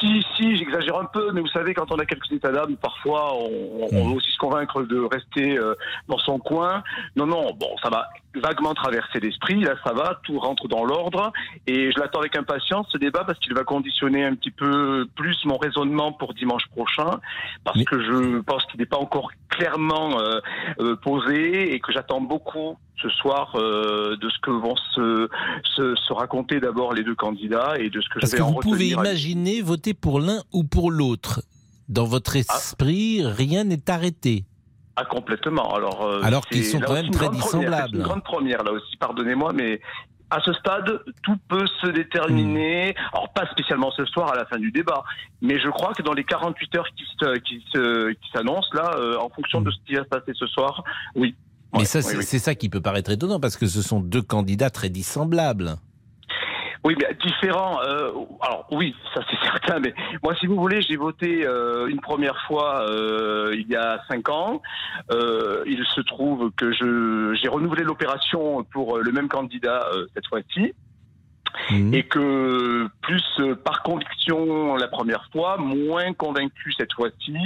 si, 0.00 0.24
si, 0.36 0.56
j'exagère 0.56 0.98
un 0.98 1.04
peu, 1.04 1.30
mais 1.32 1.40
vous 1.40 1.48
savez, 1.48 1.74
quand 1.74 1.92
on 1.92 1.98
a 1.98 2.06
quelques 2.06 2.30
états 2.32 2.50
d'âme, 2.50 2.76
parfois, 2.76 3.34
on, 3.34 3.86
on 3.92 4.08
veut 4.08 4.16
aussi 4.16 4.30
se 4.32 4.38
convaincre 4.38 4.82
de 4.82 5.00
rester 5.00 5.58
euh, 5.58 5.74
dans 6.08 6.18
son 6.18 6.38
coin. 6.38 6.82
Non, 7.16 7.26
non, 7.26 7.52
bon, 7.54 7.76
ça 7.82 7.90
va 7.90 8.08
vaguement 8.34 8.74
traverser 8.74 9.20
l'esprit, 9.20 9.60
là, 9.60 9.74
ça 9.84 9.92
va, 9.92 10.20
tout 10.22 10.38
rentre 10.38 10.68
dans 10.68 10.84
l'ordre, 10.84 11.32
et 11.66 11.90
je 11.90 11.98
l'attends 11.98 12.20
avec 12.20 12.36
impatience, 12.36 12.86
ce 12.90 12.98
débat, 12.98 13.24
parce 13.24 13.38
qu'il 13.40 13.54
va 13.54 13.64
conditionner 13.64 14.24
un 14.24 14.34
petit 14.34 14.52
peu 14.52 15.06
plus 15.16 15.36
mon 15.44 15.58
raisonnement 15.58 16.12
pour 16.12 16.34
dimanche 16.34 16.66
prochain, 16.68 17.20
parce 17.64 17.82
que 17.84 18.00
je 18.00 18.40
pense 18.40 18.64
qu'il 18.66 18.78
n'est 18.80 18.86
pas 18.86 18.98
encore 18.98 19.30
clairement 19.48 20.20
euh, 20.20 20.40
euh, 20.80 20.96
posé, 20.96 21.74
et 21.74 21.80
que 21.80 21.92
j'attends 21.92 22.20
beaucoup 22.20 22.76
ce 23.02 23.08
soir 23.08 23.52
euh, 23.56 24.16
de 24.16 24.28
ce 24.28 24.38
que 24.40 24.50
vont 24.50 24.76
se, 24.94 25.28
se, 25.76 25.94
se 25.96 26.12
raconter 26.12 26.60
d'abord 26.60 26.92
les 26.94 27.02
deux 27.04 27.14
candidats 27.14 27.74
et 27.78 27.90
de 27.90 28.00
ce 28.00 28.08
que 28.08 28.18
Parce 28.20 28.32
je 28.32 28.36
que 28.36 28.42
vais 28.42 28.48
en 28.48 28.52
vous 28.52 28.60
pouvez 28.60 28.88
imaginer 28.88 29.62
voter 29.62 29.94
pour 29.94 30.20
l'un 30.20 30.42
ou 30.52 30.64
pour 30.64 30.90
l'autre. 30.90 31.42
Dans 31.88 32.04
votre 32.04 32.36
Ah. 32.36 32.40
esprit, 32.40 33.22
rien 33.24 33.64
n'est 33.64 33.90
arrêté. 33.90 34.44
Ah, 34.96 35.04
complètement. 35.04 35.74
Alors, 35.74 36.02
euh, 36.04 36.20
Alors 36.22 36.46
qu'ils 36.46 36.64
sont 36.64 36.80
quand 36.80 36.92
même 36.94 37.10
très 37.10 37.28
dissemblables. 37.30 37.88
C'est 37.92 37.96
une 37.96 38.02
grande 38.02 38.24
première, 38.24 38.62
là 38.64 38.72
aussi, 38.72 38.96
pardonnez-moi, 38.98 39.52
mais 39.54 39.80
à 40.32 40.40
ce 40.44 40.52
stade, 40.52 41.02
tout 41.24 41.36
peut 41.48 41.66
se 41.80 41.88
déterminer. 41.88 42.92
Hmm. 42.92 43.14
Alors, 43.16 43.32
pas 43.32 43.46
spécialement 43.50 43.90
ce 43.92 44.04
soir 44.04 44.30
à 44.32 44.36
la 44.36 44.44
fin 44.46 44.58
du 44.58 44.70
débat, 44.70 45.02
mais 45.40 45.58
je 45.58 45.68
crois 45.68 45.92
que 45.94 46.02
dans 46.02 46.12
les 46.12 46.24
48 46.24 46.74
heures 46.76 46.88
qui 46.96 47.04
se- 47.20 47.38
qui 47.38 47.58
qui 47.64 48.30
s'annoncent, 48.32 48.68
là, 48.74 48.94
euh, 48.98 49.16
en 49.18 49.28
fonction 49.30 49.60
de 49.60 49.70
ce 49.70 49.76
qui 49.86 49.94
va 49.94 50.04
se 50.04 50.08
passer 50.08 50.32
ce 50.34 50.46
soir, 50.46 50.84
oui. 51.16 51.34
Mais 51.72 51.80
Ouais, 51.80 51.84
ça, 51.84 51.98
oui, 52.00 52.22
c'est 52.22 52.36
oui. 52.36 52.40
ça 52.40 52.54
qui 52.54 52.68
peut 52.68 52.80
paraître 52.80 53.10
étonnant, 53.10 53.38
parce 53.40 53.56
que 53.56 53.66
ce 53.66 53.82
sont 53.82 54.00
deux 54.00 54.22
candidats 54.22 54.70
très 54.70 54.88
dissemblables. 54.88 55.76
Oui, 56.82 56.96
mais 56.98 57.14
différent. 57.22 57.78
euh, 57.82 58.10
alors 58.40 58.66
oui, 58.70 58.94
ça 59.14 59.20
c'est 59.30 59.36
certain. 59.44 59.80
Mais 59.80 59.92
moi, 60.22 60.34
si 60.36 60.46
vous 60.46 60.56
voulez, 60.56 60.80
j'ai 60.80 60.96
voté 60.96 61.46
euh, 61.46 61.86
une 61.88 62.00
première 62.00 62.38
fois 62.46 62.88
euh, 62.88 63.54
il 63.54 63.68
y 63.68 63.76
a 63.76 64.00
cinq 64.08 64.30
ans. 64.30 64.62
Il 65.10 65.84
se 65.94 66.00
trouve 66.00 66.50
que 66.56 66.72
je 66.72 67.34
j'ai 67.40 67.48
renouvelé 67.48 67.84
l'opération 67.84 68.64
pour 68.72 68.98
le 68.98 69.12
même 69.12 69.28
candidat 69.28 69.86
cette 70.14 70.26
fois-ci. 70.26 70.72
Et 71.92 72.04
que 72.04 72.88
plus 73.02 73.40
par 73.64 73.82
conviction 73.82 74.76
la 74.76 74.88
première 74.88 75.28
fois, 75.32 75.58
moins 75.58 76.12
convaincu 76.14 76.72
cette 76.78 76.92
fois-ci, 76.94 77.36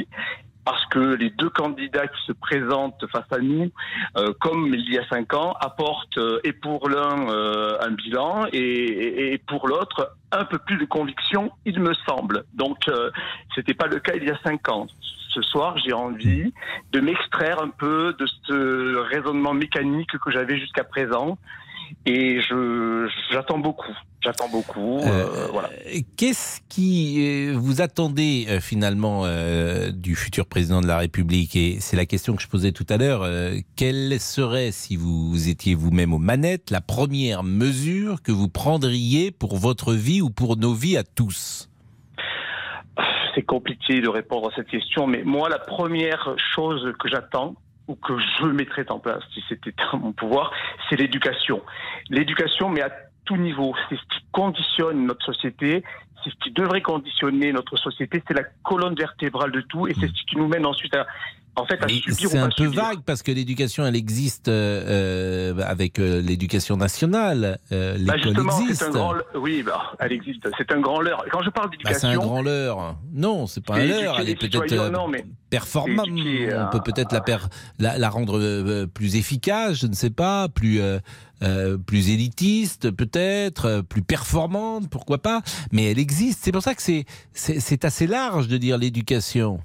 parce 0.65 0.85
que 0.87 0.99
les 1.15 1.31
deux 1.31 1.51
candidats 1.51 2.07
qui 2.07 2.23
se 2.27 2.33
présentent 2.33 3.05
face 3.13 3.31
à 3.31 3.39
nous, 3.39 3.71
euh, 4.17 4.33
comme 4.41 4.73
il 4.75 4.91
y 4.93 4.99
a 4.99 5.07
cinq 5.09 5.35
ans, 5.35 5.55
apportent 5.61 6.17
euh, 6.19 6.41
et 6.45 6.53
pour 6.53 6.89
l'un 6.89 7.29
euh, 7.29 7.77
un 7.81 7.91
bilan 7.91 8.47
et, 8.53 8.59
et- 8.59 9.33
et 9.35 9.39
pour 9.39 9.69
l'autre 9.69 10.17
un 10.33 10.45
peu 10.45 10.59
plus 10.59 10.77
de 10.79 10.85
conviction, 10.85 11.51
il 11.65 11.79
me 11.81 11.93
semble. 12.09 12.45
Donc 12.55 12.89
euh, 12.89 13.11
c'était 13.55 13.75
pas 13.75 13.87
le 13.87 13.99
cas 14.01 14.15
il 14.17 14.25
y 14.25 14.31
a 14.31 14.39
cinq 14.45 14.69
ans. 14.69 14.87
Ce 15.31 15.43
soir, 15.43 15.77
j'ai 15.79 15.93
envie 15.93 16.53
de 16.93 17.01
m'extraire 17.01 17.61
un 17.61 17.69
peu 17.69 18.15
de 18.19 18.27
ce 18.47 18.97
raisonnement 18.99 19.53
mécanique 19.53 20.17
que 20.19 20.31
j'avais 20.31 20.57
jusqu'à 20.59 20.85
présent. 20.85 21.39
Et 22.07 22.41
je 22.41 23.09
j'attends 23.31 23.59
beaucoup. 23.59 23.97
J'attends 24.23 24.49
beaucoup. 24.49 25.01
euh, 25.01 25.49
voilà. 25.53 25.69
Qu'est-ce 26.17 26.61
qui 26.69 27.19
euh, 27.21 27.55
vous 27.57 27.83
attendez 27.83 28.47
euh, 28.49 28.61
finalement 28.61 29.23
euh, 29.25 29.91
du 29.91 30.17
futur 30.17 30.47
président 30.47 30.81
de 30.81 30.87
la 30.87 30.99
République? 30.99 31.57
Et 31.57 31.79
c'est 31.81 31.97
la 31.97 32.07
question 32.07 32.35
que 32.35 32.43
je 32.43 32.49
posais 32.49 32.73
tout 32.73 32.87
à 32.89 32.97
l'heure. 32.97 33.23
euh, 33.23 33.59
quelle 33.77 34.19
serait, 34.21 34.71
si 34.73 34.97
vous 34.97 35.49
étiez 35.49 35.75
vous-même 35.75 36.13
aux 36.15 36.19
manettes, 36.19 36.71
la 36.71 36.81
première 36.81 37.43
mesure 37.43 38.23
que 38.23 38.33
vous 38.33 38.49
prendriez 38.49 39.31
pour 39.31 39.57
votre 39.57 39.93
vie 39.93 40.23
ou 40.23 40.31
pour 40.31 40.57
nos 40.57 40.73
vies 40.73 40.97
à 40.97 41.05
tous? 41.05 41.69
C'est 43.35 43.43
compliqué 43.43 44.01
de 44.01 44.09
répondre 44.09 44.51
à 44.51 44.55
cette 44.55 44.69
question, 44.69 45.07
mais 45.07 45.23
moi, 45.25 45.49
la 45.49 45.59
première 45.59 46.37
chose 46.55 46.93
que 47.01 47.09
j'attends 47.09 47.57
ou 47.89 47.97
que 47.97 48.15
je 48.19 48.47
mettrais 48.47 48.91
en 48.91 48.99
place, 48.99 49.23
si 49.33 49.45
c'était 49.49 49.75
à 49.93 49.97
mon 49.97 50.13
pouvoir, 50.13 50.53
c'est 50.89 50.97
l'éducation. 50.97 51.63
L'éducation, 52.09 52.69
mais 52.69 52.83
à 52.83 52.91
tout 53.25 53.37
niveau. 53.37 53.75
C'est 53.89 53.97
ce 53.97 54.03
qui 54.03 54.25
conditionne 54.33 55.07
notre 55.07 55.25
société, 55.25 55.83
c'est 56.25 56.31
ce 56.31 56.37
qui 56.43 56.51
devrait 56.53 56.83
conditionner 56.83 57.53
notre 57.53 57.77
société, 57.77 58.23
c'est 58.27 58.35
la 58.35 58.45
colonne 58.65 58.95
vertébrale 58.95 59.53
de 59.53 59.61
tout, 59.61 59.87
et 59.87 59.95
c'est 59.95 60.09
ce 60.09 60.25
qui 60.29 60.37
nous 60.37 60.49
mène 60.49 60.65
ensuite 60.67 60.95
à, 60.97 61.07
en 61.57 61.65
fait, 61.67 61.79
C'est 62.09 62.37
un 62.37 62.47
peu 62.49 62.65
subir. 62.65 62.83
vague 62.83 62.99
parce 63.07 63.23
que 63.23 63.31
l'éducation, 63.31 63.87
elle 63.87 63.95
existe 63.95 64.49
euh, 64.49 65.53
euh, 65.55 65.63
avec 65.65 66.01
euh, 66.01 66.21
l'éducation 66.21 66.77
nationale. 66.77 67.59
Euh, 67.71 67.97
Bah, 68.01 68.17
justement, 68.17 68.61
existe. 68.61 68.83
un 68.83 68.91
grand, 68.91 69.15
oui, 69.37 69.63
bah, 69.63 69.93
elle 70.01 70.11
existe. 70.13 70.49
C'est 70.59 70.73
un 70.73 70.81
grand 70.81 71.01
leurre. 71.01 71.25
Quand 71.31 71.43
je 71.45 71.51
parle 71.51 71.69
Bah, 71.69 71.77
c'est 71.77 71.85
d'éducation, 71.85 72.09
un 72.09 72.17
grand 72.27 72.43
leurre. 72.43 72.97
Non, 73.13 73.47
c'est 73.47 73.65
pas 73.65 73.75
un 73.77 73.85
leurre. 73.85 74.17
Elle 74.19 74.31
est 74.31 74.35
peut-être 74.35 74.91
performante. 75.49 76.09
On 76.09 76.71
peut 76.73 76.81
peut-être 76.93 77.13
la, 77.13 77.21
per- 77.21 77.47
la, 77.79 77.99
la 77.99 78.09
rendre 78.09 78.87
plus 78.87 79.15
efficace, 79.15 79.79
je 79.81 79.87
ne 79.87 79.95
sais 79.95 80.11
pas, 80.11 80.49
plus 80.49 80.81
euh, 81.45 81.77
plus 81.77 82.11
élitiste, 82.11 82.91
peut-être, 82.91 83.67
euh, 83.67 83.83
plus 83.83 84.03
performante, 84.03 84.89
pourquoi 84.89 85.19
pas. 85.19 85.43
Mais 85.73 85.91
elle 85.91 85.99
existe. 85.99 86.41
C'est 86.43 86.53
pour 86.53 86.63
ça 86.63 86.75
que 86.75 86.83
c'est 87.35 87.85
assez 87.85 88.07
large 88.07 88.49
de 88.49 88.57
dire 88.57 88.79
l'éducation. 88.79 89.61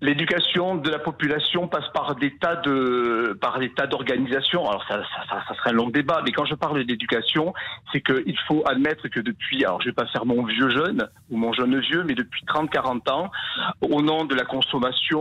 L'éducation 0.00 0.76
de 0.76 0.90
la 0.90 1.00
population 1.00 1.66
passe 1.66 1.88
par 1.92 2.14
des 2.14 2.30
tas 2.36 2.54
de 2.54 3.36
par 3.40 3.58
des 3.58 3.70
tas 3.70 3.88
d'organisations. 3.88 4.68
Alors 4.68 4.84
ça, 4.86 5.02
ça, 5.28 5.42
ça, 5.48 5.54
serait 5.56 5.70
un 5.70 5.72
long 5.72 5.90
débat, 5.90 6.22
mais 6.24 6.30
quand 6.30 6.44
je 6.44 6.54
parle 6.54 6.84
d'éducation, 6.84 7.52
c'est 7.90 8.00
qu'il 8.00 8.38
faut 8.46 8.62
admettre 8.66 9.08
que 9.08 9.18
depuis, 9.18 9.64
alors 9.64 9.82
je 9.82 9.88
vais 9.88 9.94
pas 9.94 10.06
faire 10.06 10.24
mon 10.24 10.44
vieux 10.44 10.70
jeune 10.70 11.08
ou 11.30 11.36
mon 11.36 11.52
jeune 11.52 11.80
vieux, 11.80 12.04
mais 12.04 12.14
depuis 12.14 12.44
30-40 12.44 13.10
ans, 13.10 13.30
au 13.80 14.00
nom 14.00 14.24
de 14.24 14.36
la 14.36 14.44
consommation, 14.44 15.18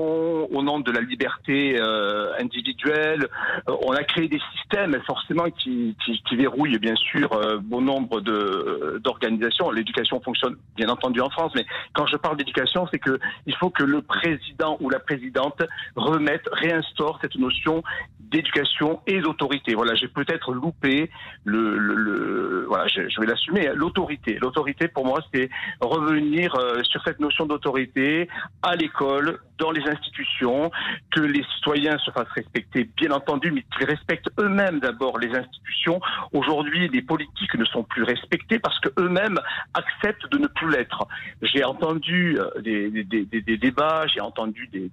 au 0.53 0.61
nom 0.61 0.79
de 0.79 0.91
la 0.91 1.01
liberté 1.01 1.79
euh, 1.79 2.33
individuelle, 2.39 3.27
euh, 3.67 3.75
on 3.81 3.93
a 3.93 4.03
créé 4.03 4.27
des 4.27 4.41
systèmes 4.53 4.95
forcément 5.07 5.45
qui, 5.45 5.95
qui, 6.05 6.21
qui 6.21 6.35
verrouillent 6.35 6.77
bien 6.77 6.95
sûr 6.95 7.33
euh, 7.33 7.57
bon 7.59 7.81
nombre 7.81 8.21
de 8.21 9.01
d'organisations. 9.03 9.71
L'éducation 9.71 10.21
fonctionne 10.21 10.55
bien 10.75 10.89
entendu 10.89 11.19
en 11.19 11.31
France, 11.31 11.53
mais 11.55 11.65
quand 11.93 12.05
je 12.05 12.17
parle 12.17 12.37
d'éducation, 12.37 12.87
c'est 12.91 12.99
que 12.99 13.17
il 13.47 13.55
faut 13.55 13.71
que 13.71 13.83
le 13.83 14.03
président 14.03 14.66
ou 14.79 14.89
la 14.89 14.99
présidente 14.99 15.61
remette, 15.95 16.47
réinstaure 16.51 17.19
cette 17.21 17.35
notion 17.35 17.83
d'éducation 18.31 19.01
et 19.07 19.21
d'autorité. 19.21 19.73
Voilà, 19.75 19.95
j'ai 19.95 20.07
peut-être 20.07 20.53
loupé 20.53 21.09
le, 21.45 22.65
voilà, 22.67 22.87
je, 22.87 23.19
vais 23.19 23.25
l'assumer. 23.25 23.67
hein, 23.67 23.73
L'autorité, 23.75 24.37
l'autorité 24.41 24.87
pour 24.87 25.05
moi, 25.05 25.19
c'est 25.33 25.49
revenir 25.79 26.55
euh, 26.55 26.83
sur 26.83 27.01
cette 27.03 27.19
notion 27.19 27.45
d'autorité 27.45 28.27
à 28.63 28.75
l'école, 28.75 29.39
dans 29.57 29.71
les 29.71 29.83
institutions, 29.87 30.71
que 31.11 31.21
les 31.21 31.43
citoyens 31.55 31.97
se 31.99 32.11
fassent 32.11 32.27
respecter, 32.35 32.89
bien 32.97 33.11
entendu, 33.11 33.51
mais 33.51 33.63
qu'ils 33.75 33.87
respectent 33.87 34.29
eux-mêmes 34.39 34.79
d'abord 34.79 35.17
les 35.17 35.29
institutions. 35.35 35.99
Aujourd'hui, 36.33 36.89
les 36.89 37.01
politiques 37.01 37.55
ne 37.55 37.65
sont 37.65 37.83
plus 37.83 38.03
respectés 38.03 38.59
parce 38.59 38.79
que 38.79 38.89
eux-mêmes 38.99 39.39
acceptent 39.73 40.29
de 40.31 40.37
ne 40.37 40.47
plus 40.47 40.69
l'être. 40.69 41.07
J'ai 41.41 41.63
entendu 41.63 42.37
euh, 42.39 42.61
des, 42.61 43.57
débats, 43.57 44.05
j'ai 44.07 44.21
entendu 44.21 44.67
des 44.67 44.89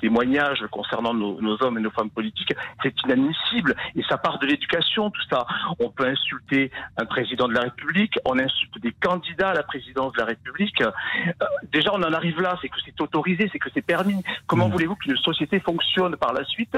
témoignages 0.00 0.64
concernant 0.70 1.12
nos, 1.12 1.40
nos 1.40 1.62
hommes 1.62 1.79
et 1.80 1.82
nos 1.82 1.90
femmes 1.90 2.10
politiques. 2.10 2.54
C'est 2.82 2.94
inadmissible. 3.04 3.74
Et 3.96 4.02
ça 4.08 4.18
part 4.18 4.38
de 4.38 4.46
l'éducation, 4.46 5.10
tout 5.10 5.22
ça. 5.28 5.46
On 5.78 5.90
peut 5.90 6.06
insulter 6.06 6.70
un 6.96 7.04
président 7.06 7.48
de 7.48 7.54
la 7.54 7.62
République, 7.62 8.18
on 8.24 8.38
insulte 8.38 8.78
des 8.80 8.92
candidats 8.92 9.50
à 9.50 9.54
la 9.54 9.62
présidence 9.62 10.12
de 10.12 10.18
la 10.18 10.26
République. 10.26 10.80
Euh, 10.82 10.90
déjà, 11.72 11.90
on 11.92 12.02
en 12.02 12.12
arrive 12.12 12.40
là, 12.40 12.56
c'est 12.62 12.68
que 12.68 12.76
c'est 12.84 13.00
autorisé, 13.00 13.48
c'est 13.52 13.58
que 13.58 13.68
c'est 13.74 13.82
permis. 13.82 14.22
Comment 14.46 14.68
voulez-vous 14.68 14.96
qu'une 14.96 15.16
société 15.16 15.60
fonctionne 15.60 16.16
par 16.16 16.32
la 16.32 16.44
suite 16.44 16.76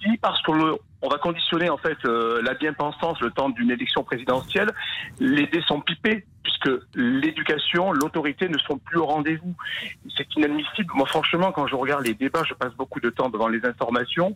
si 0.00 0.16
parce 0.18 0.40
qu'on 0.42 0.52
le- 0.54 0.76
on 1.02 1.08
va 1.08 1.18
conditionner 1.18 1.68
en 1.70 1.76
fait 1.76 1.98
euh, 2.04 2.40
la 2.42 2.54
bien-pensance 2.54 3.20
le 3.20 3.32
temps 3.32 3.48
d'une 3.48 3.72
élection 3.72 4.04
présidentielle, 4.04 4.70
les 5.18 5.48
dés 5.48 5.60
sont 5.66 5.80
pipés 5.80 6.24
puisque 6.48 6.70
l'éducation, 6.94 7.92
l'autorité 7.92 8.48
ne 8.48 8.58
sont 8.58 8.78
plus 8.78 8.98
au 8.98 9.06
rendez-vous. 9.06 9.54
C'est 10.16 10.26
inadmissible. 10.36 10.90
Moi, 10.94 11.06
franchement, 11.06 11.52
quand 11.52 11.66
je 11.66 11.74
regarde 11.74 12.06
les 12.06 12.14
débats, 12.14 12.42
je 12.48 12.54
passe 12.54 12.72
beaucoup 12.76 13.00
de 13.00 13.10
temps 13.10 13.28
devant 13.28 13.48
les 13.48 13.64
informations. 13.66 14.34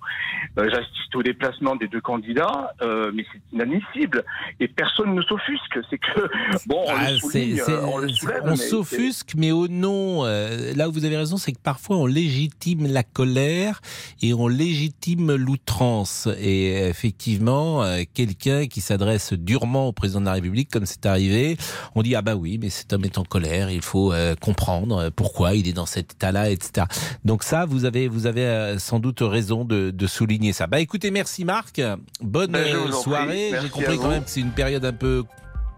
Euh, 0.58 0.68
J'assiste 0.70 1.14
au 1.16 1.22
déplacement 1.22 1.76
des 1.76 1.88
deux 1.88 2.00
candidats, 2.00 2.72
euh, 2.82 3.10
mais 3.14 3.24
c'est 3.32 3.40
inadmissible. 3.52 4.24
Et 4.60 4.68
personne 4.68 5.14
ne 5.14 5.22
s'offusque. 5.22 5.78
C'est 5.90 5.98
que 5.98 6.20
bon, 6.66 6.82
on 6.86 6.92
Ah, 6.94 7.10
le 7.12 7.18
c'est- 7.18 7.56
souligne, 7.56 7.62
on 7.86 7.98
le 7.98 8.08
soulève. 8.08 8.40
on 8.44 8.50
mais 8.50 8.56
s'offusque, 8.56 9.32
mais 9.36 9.52
au 9.52 9.68
nom. 9.68 10.24
euh, 10.24 10.72
là 10.76 10.88
où 10.88 10.92
vous 10.92 11.04
avez 11.04 11.16
raison, 11.16 11.36
c'est 11.36 11.52
que 11.52 11.60
parfois 11.62 11.96
on 11.96 12.06
légitime 12.06 12.86
la 12.86 13.02
colère 13.02 13.80
et 14.20 14.34
on 14.34 14.48
légitime 14.48 15.34
l'outrance. 15.34 16.28
Et 16.40 16.88
effectivement, 16.88 17.82
quelqu'un 18.14 18.66
qui 18.66 18.80
s'adresse 18.80 19.32
durement 19.32 19.88
au 19.88 19.92
président 19.92 20.20
de 20.20 20.26
la 20.26 20.32
République, 20.34 20.70
comme 20.70 20.86
c'est 20.86 21.06
arrivé, 21.06 21.56
on 21.94 22.01
dit 22.02 22.14
ah 22.14 22.22
bah 22.22 22.34
oui, 22.34 22.58
mais 22.60 22.70
cet 22.70 22.92
homme 22.92 23.04
est 23.04 23.18
en 23.18 23.24
colère, 23.24 23.70
il 23.70 23.82
faut 23.82 24.12
euh, 24.12 24.34
comprendre 24.34 24.96
euh, 24.98 25.10
pourquoi 25.14 25.54
il 25.54 25.68
est 25.68 25.72
dans 25.72 25.86
cet 25.86 26.12
état-là, 26.12 26.50
etc. 26.50 26.86
Donc 27.24 27.42
ça, 27.42 27.64
vous 27.64 27.84
avez 27.84 28.08
vous 28.08 28.26
avez 28.26 28.44
euh, 28.44 28.78
sans 28.78 28.98
doute 28.98 29.20
raison 29.20 29.64
de, 29.64 29.90
de 29.90 30.06
souligner 30.06 30.52
ça. 30.52 30.66
Bah 30.66 30.80
écoutez, 30.80 31.10
merci 31.10 31.44
Marc, 31.44 31.80
bonne 32.20 32.52
Ben, 32.52 32.92
soirée. 32.92 33.52
J'ai 33.60 33.68
compris 33.68 33.98
quand 33.98 34.08
même 34.08 34.24
que 34.24 34.30
c'est 34.30 34.40
une 34.40 34.50
période 34.50 34.84
un 34.84 34.92
peu 34.92 35.24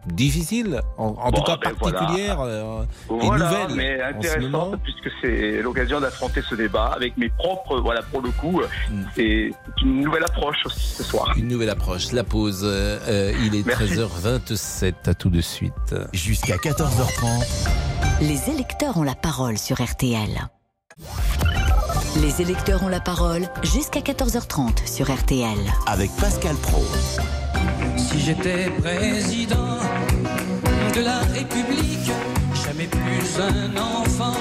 difficile, 0.06 0.80
en, 0.98 1.14
en 1.18 1.30
Bon, 1.30 1.38
tout 1.38 1.42
cas 1.42 1.56
ben, 1.62 1.72
voilà. 1.80 1.98
particulière 1.98 2.40
euh, 2.40 2.82
et 2.82 2.86
Voilà, 3.26 3.44
nouvelle 3.44 3.76
mais 3.76 3.98
ce 3.98 4.04
intéressante 4.36 4.80
puisque 4.82 5.08
c'est 5.20 5.62
l'occasion 5.62 6.00
d'affronter 6.00 6.42
ce 6.48 6.54
débat 6.54 6.86
avec 6.94 7.16
mes 7.16 7.28
propres, 7.30 7.78
voilà, 7.80 8.02
pour 8.02 8.20
le 8.20 8.30
coup, 8.30 8.60
Mm. 8.90 9.02
c'est 9.16 9.50
une 9.82 10.00
nouvelle 10.02 10.24
approche 10.24 10.58
aussi 10.66 10.94
ce 10.94 11.02
soir. 11.02 11.32
Une 11.36 11.48
nouvelle 11.48 11.70
approche, 11.70 12.12
la 12.12 12.24
pause. 12.24 12.62
euh, 12.64 12.98
euh, 13.08 13.32
il 13.44 13.54
est 13.54 13.66
Merci. 13.66 13.84
13h27, 13.94 14.94
à 15.06 15.14
tout 15.14 15.30
de 15.30 15.40
suite. 15.40 15.94
Jusqu'à 16.12 16.56
14h30. 16.56 17.68
Les 18.20 18.50
électeurs 18.50 18.96
ont 18.96 19.02
la 19.02 19.14
parole 19.14 19.58
sur 19.58 19.82
RTL. 19.82 20.28
Les 22.22 22.40
électeurs 22.42 22.82
ont 22.84 22.88
la 22.88 23.00
parole 23.00 23.42
jusqu'à 23.64 24.00
14h30 24.00 24.86
sur 24.86 25.12
RTL. 25.12 25.58
Avec 25.86 26.10
Pascal 26.20 26.54
Pro. 26.56 26.82
Si 28.14 28.20
j'étais 28.20 28.70
président 28.80 29.80
de 30.94 31.00
la 31.00 31.18
République, 31.34 32.12
jamais 32.64 32.86
plus 32.86 33.40
un 33.40 33.76
enfant 33.76 34.36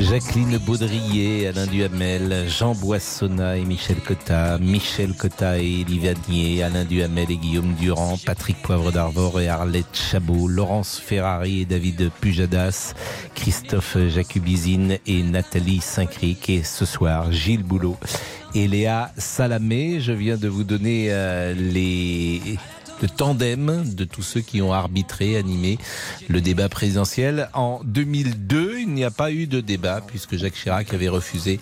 Jacqueline 0.00 0.58
Baudrier, 0.58 1.48
Alain 1.48 1.66
Duhamel, 1.66 2.46
Jean 2.48 2.74
Boissonnat 2.74 3.56
et 3.56 3.64
Michel 3.64 3.96
Cotta, 3.96 4.58
Michel 4.58 5.14
Cotta 5.14 5.58
et 5.58 5.82
Elie 5.82 6.62
Alain 6.62 6.84
Duhamel 6.84 7.30
et 7.30 7.36
Guillaume 7.36 7.74
Durand, 7.74 8.16
Patrick 8.24 8.60
Poivre 8.62 8.92
d'Arvor 8.92 9.40
et 9.40 9.48
Arlette 9.48 9.86
Chabot, 9.94 10.48
Laurence 10.48 10.98
Ferrari 10.98 11.62
et 11.62 11.64
David 11.64 12.10
Pujadas, 12.20 12.94
Christophe 13.34 13.96
Jacubizine 14.08 14.98
et 15.06 15.22
Nathalie 15.22 15.80
Saint-Cric 15.80 16.50
et 16.50 16.62
ce 16.62 16.84
soir 16.84 17.32
Gilles 17.32 17.64
Boulot 17.64 17.96
et 18.54 18.68
Léa 18.68 19.12
Salamé. 19.16 20.00
Je 20.00 20.12
viens 20.12 20.36
de 20.36 20.48
vous 20.48 20.64
donner 20.64 21.08
euh, 21.10 21.54
les 21.54 22.58
le 23.02 23.08
tandem 23.08 23.84
de 23.94 24.04
tous 24.04 24.22
ceux 24.22 24.40
qui 24.40 24.62
ont 24.62 24.72
arbitré, 24.72 25.36
animé 25.36 25.78
le 26.28 26.40
débat 26.40 26.68
présidentiel. 26.68 27.48
En 27.52 27.80
2002, 27.84 28.80
il 28.80 28.88
n'y 28.88 29.04
a 29.04 29.10
pas 29.10 29.30
eu 29.30 29.46
de 29.46 29.60
débat 29.60 30.00
puisque 30.06 30.36
Jacques 30.36 30.54
Chirac 30.54 30.92
avait 30.94 31.08
refusé 31.08 31.60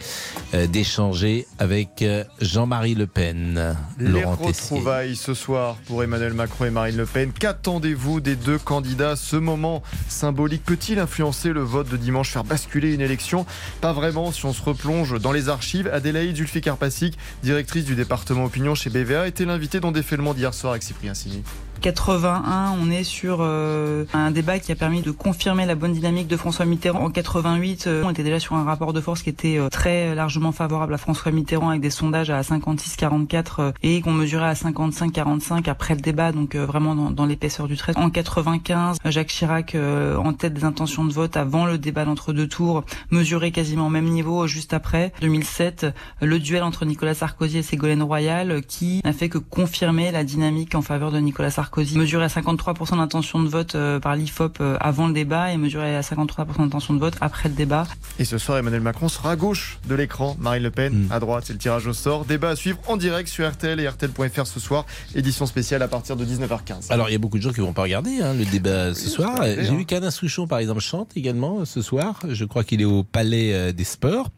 euh, 0.55 0.67
d'échanger 0.67 1.47
avec 1.59 2.03
euh, 2.03 2.25
Jean-Marie 2.41 2.95
Le 2.95 3.07
Pen. 3.07 3.77
Les 3.99 4.09
Laurent 4.09 4.37
Tessier. 4.37 4.77
retrouvailles 4.77 5.17
ce 5.17 5.35
soir 5.35 5.77
pour 5.87 6.03
Emmanuel 6.03 6.35
Macron 6.35 6.67
et 6.67 6.71
Marine 6.71 6.97
Le 6.97 7.07
Pen. 7.07 7.33
Qu'attendez-vous 7.33 8.21
des 8.21 8.37
deux 8.37 8.59
candidats? 8.59 9.17
Ce 9.17 9.37
moment 9.37 9.83
symbolique 10.09 10.65
peut-il 10.65 10.99
influencer 10.99 11.53
le 11.53 11.63
vote 11.63 11.89
de 11.89 11.97
dimanche, 11.97 12.31
faire 12.31 12.45
basculer 12.45 12.95
une 12.95 13.01
élection? 13.01 13.47
Pas 13.81 13.93
vraiment 13.93 14.33
si 14.33 14.45
on 14.47 14.53
se 14.53 14.63
replonge 14.63 15.21
dans 15.21 15.33
les 15.33 15.49
archives. 15.49 15.89
Adélaïde 15.93 16.37
Zulfikar 16.37 16.77
Passik, 16.77 17.19
directrice 17.43 17.85
du 17.85 17.95
département 17.95 18.45
opinion 18.45 18.75
chez 18.75 18.91
BVA, 18.91 19.27
était 19.27 19.45
l'invitée 19.45 19.81
dans 19.81 19.93
défailement 19.93 20.35
d'hier 20.35 20.55
soir 20.55 20.73
avec 20.73 20.83
Cyprien 20.83 21.15
嗯 21.27 21.43
81, 21.85 22.77
on 22.81 22.91
est 22.91 23.05
sur 23.05 23.41
euh, 23.41 24.07
un 24.15 24.31
débat 24.31 24.59
qui 24.59 24.73
a 24.73 24.75
permis 24.75 25.03
de 25.03 25.11
confirmer 25.11 25.67
la 25.67 25.75
bonne 25.75 25.93
dynamique 25.93 26.29
de 26.29 26.37
François 26.39 26.65
Mitterrand. 26.65 27.05
En 27.05 27.11
88, 27.11 27.85
euh, 27.87 28.03
on 28.07 28.11
était 28.11 28.23
déjà 28.23 28.41
sur 28.41 28.55
un 28.55 28.65
rapport 28.65 28.95
de 28.95 29.03
force 29.03 29.23
qui 29.23 29.29
était 29.29 29.59
euh, 29.59 29.69
très 29.69 30.15
largement 30.15 30.51
favorable 30.51 30.95
à 30.95 30.97
François 30.97 31.31
Mitterrand 31.31 31.69
avec 31.69 31.83
des 31.83 31.91
sondages 31.91 32.31
à 32.31 32.41
56-44 32.41 33.45
euh, 33.59 33.73
et 33.83 34.01
qu'on 34.01 34.13
mesurait 34.13 34.47
à 34.47 34.55
55-45 34.55 35.69
après 35.69 35.95
le 35.95 36.01
débat, 36.01 36.33
donc 36.33 36.55
euh, 36.55 36.65
vraiment 36.65 36.95
dans, 36.95 37.11
dans 37.11 37.27
l'épaisseur 37.27 37.69
du 37.69 37.77
trait. 37.77 37.93
En 37.97 38.09
95, 38.09 38.97
Jacques 39.05 39.29
Chirac 39.29 39.77
en 39.77 40.33
tête 40.33 40.55
des 40.55 40.65
intentions 40.65 41.05
de 41.05 41.13
vote 41.13 41.37
avant 41.37 41.67
le 41.67 41.77
débat 41.77 42.05
d'entre-deux 42.05 42.49
tours, 42.49 42.85
mesuré 43.11 43.51
quasiment 43.53 43.89
au 43.89 43.91
même 43.91 44.09
niveau 44.09 44.47
juste 44.47 44.73
après. 44.73 45.13
2007, 45.21 45.85
euh, 45.85 45.91
le 46.21 46.39
duel 46.39 46.63
entre 46.63 46.85
Nicolas 46.85 47.15
Sarkozy 47.15 47.59
et 47.59 47.63
Ségolène 47.63 48.03
Royal 48.03 48.63
qui 48.63 49.01
n'a 49.05 49.13
fait 49.13 49.29
que 49.29 49.39
confirmer 49.39 50.11
la 50.11 50.25
dynamique 50.25 50.75
en 50.75 50.83
faveur 50.83 51.11
de 51.11 51.19
Nicolas 51.19 51.51
Sarkozy, 51.51 51.74
mesuré 51.77 52.25
à 52.25 52.29
53% 52.29 52.97
d'intention 52.97 53.43
de 53.43 53.49
vote 53.49 53.75
euh, 53.75 54.01
par 54.01 54.17
l'IFOP 54.17 54.61
euh, 54.61 54.77
avant 54.81 55.09
le 55.09 55.13
débat 55.13 55.53
et 55.53 55.57
mesuré 55.57 55.97
à 55.97 56.01
53% 56.01 56.59
d'intention 56.59 56.95
de 56.95 57.01
vote 57.01 57.15
après 57.21 57.49
le 57.49 57.55
débat. 57.55 57.87
Et 58.19 58.25
ce 58.25 58.39
soir, 58.39 58.59
Emmanuel 58.59 58.81
Macron 58.81 59.09
sera 59.09 59.33
à 59.33 59.37
gauche 59.37 59.79
de 59.89 59.95
l'écran. 59.95 60.37
Marine 60.39 60.63
Le 60.63 60.71
Pen 60.71 61.09
à 61.11 61.21
droite, 61.21 61.45
c'est 61.47 61.53
le 61.53 61.59
tirage 61.59 61.87
au 61.87 61.93
sort. 61.93 62.25
Débat 62.25 62.51
à 62.51 62.57
suivre 62.57 62.79
en 62.87 62.97
direct 62.97 63.29
sur 63.29 63.49
RTL 63.49 63.81
et 63.81 63.89
RTL.fr 63.89 64.47
ce 64.47 64.61
soir. 64.61 64.87
Édition 65.15 65.47
spéciale 65.47 65.83
à 65.83 65.89
partir 65.89 66.17
de 66.17 66.25
19h15. 66.25 66.91
Alors 66.91 67.09
il 67.09 67.13
y 67.13 67.17
a 67.17 67.19
beaucoup 67.19 67.39
de 67.39 67.43
gens 67.43 67.53
qui 67.53 67.61
vont 67.61 67.73
pas 67.73 67.83
regarder 67.83 68.21
hein, 68.23 68.35
le 68.35 68.45
débat 68.45 68.95
ce 68.95 69.09
soir. 69.09 69.43
J'ai 69.43 69.69
hein. 69.69 69.77
vu 69.77 69.85
qu'Alain 69.85 70.11
Souchon 70.11 70.47
par 70.47 70.59
exemple 70.59 70.81
chante 70.81 71.11
également 71.17 71.61
euh, 71.61 71.65
ce 71.65 71.83
soir. 71.83 72.21
Je 72.29 72.45
crois 72.45 72.65
qu'il 72.65 72.81
est 72.81 72.87
au 72.87 73.03
Palais 73.03 73.73
des 73.73 73.85
Sports. 73.85 74.31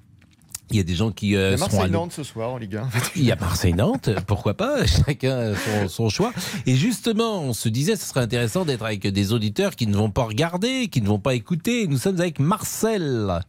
Il 0.71 0.77
y 0.77 0.81
a 0.81 0.83
des 0.83 0.95
gens 0.95 1.13
qui 1.13 1.29
Il 1.29 1.33
y 1.33 1.37
euh, 1.37 1.57
Marseille-Nantes 1.57 2.13
ce 2.13 2.25
soir 2.25 2.51
en 2.51 2.59
Ligue 2.59 2.77
1. 2.77 2.89
Il 3.17 3.25
y 3.25 3.33
a 3.33 3.37
Marseille-Nantes, 3.37 4.11
pourquoi 4.27 4.55
pas 4.55 4.85
Chacun 5.07 5.55
son, 5.55 5.89
son 5.89 6.09
choix. 6.09 6.33
Et 6.67 6.75
justement, 6.75 7.43
on 7.43 7.53
se 7.53 7.69
disait, 7.69 7.97
ce 7.97 8.07
serait 8.07 8.21
intéressant 8.21 8.65
d'être 8.65 8.85
avec 8.85 9.07
des 9.07 9.33
auditeurs 9.33 9.77
qui 9.77 9.87
ne 9.87 9.97
vont 9.97 10.11
pas 10.11 10.25
regarder, 10.25 10.89
qui 10.89 11.03
ne 11.03 11.07
vont 11.07 11.21
pas 11.21 11.35
écouter. 11.35 11.87
Nous 11.87 11.99
sommes 11.99 12.21
avec 12.21 12.41
Marcel. 12.41 13.41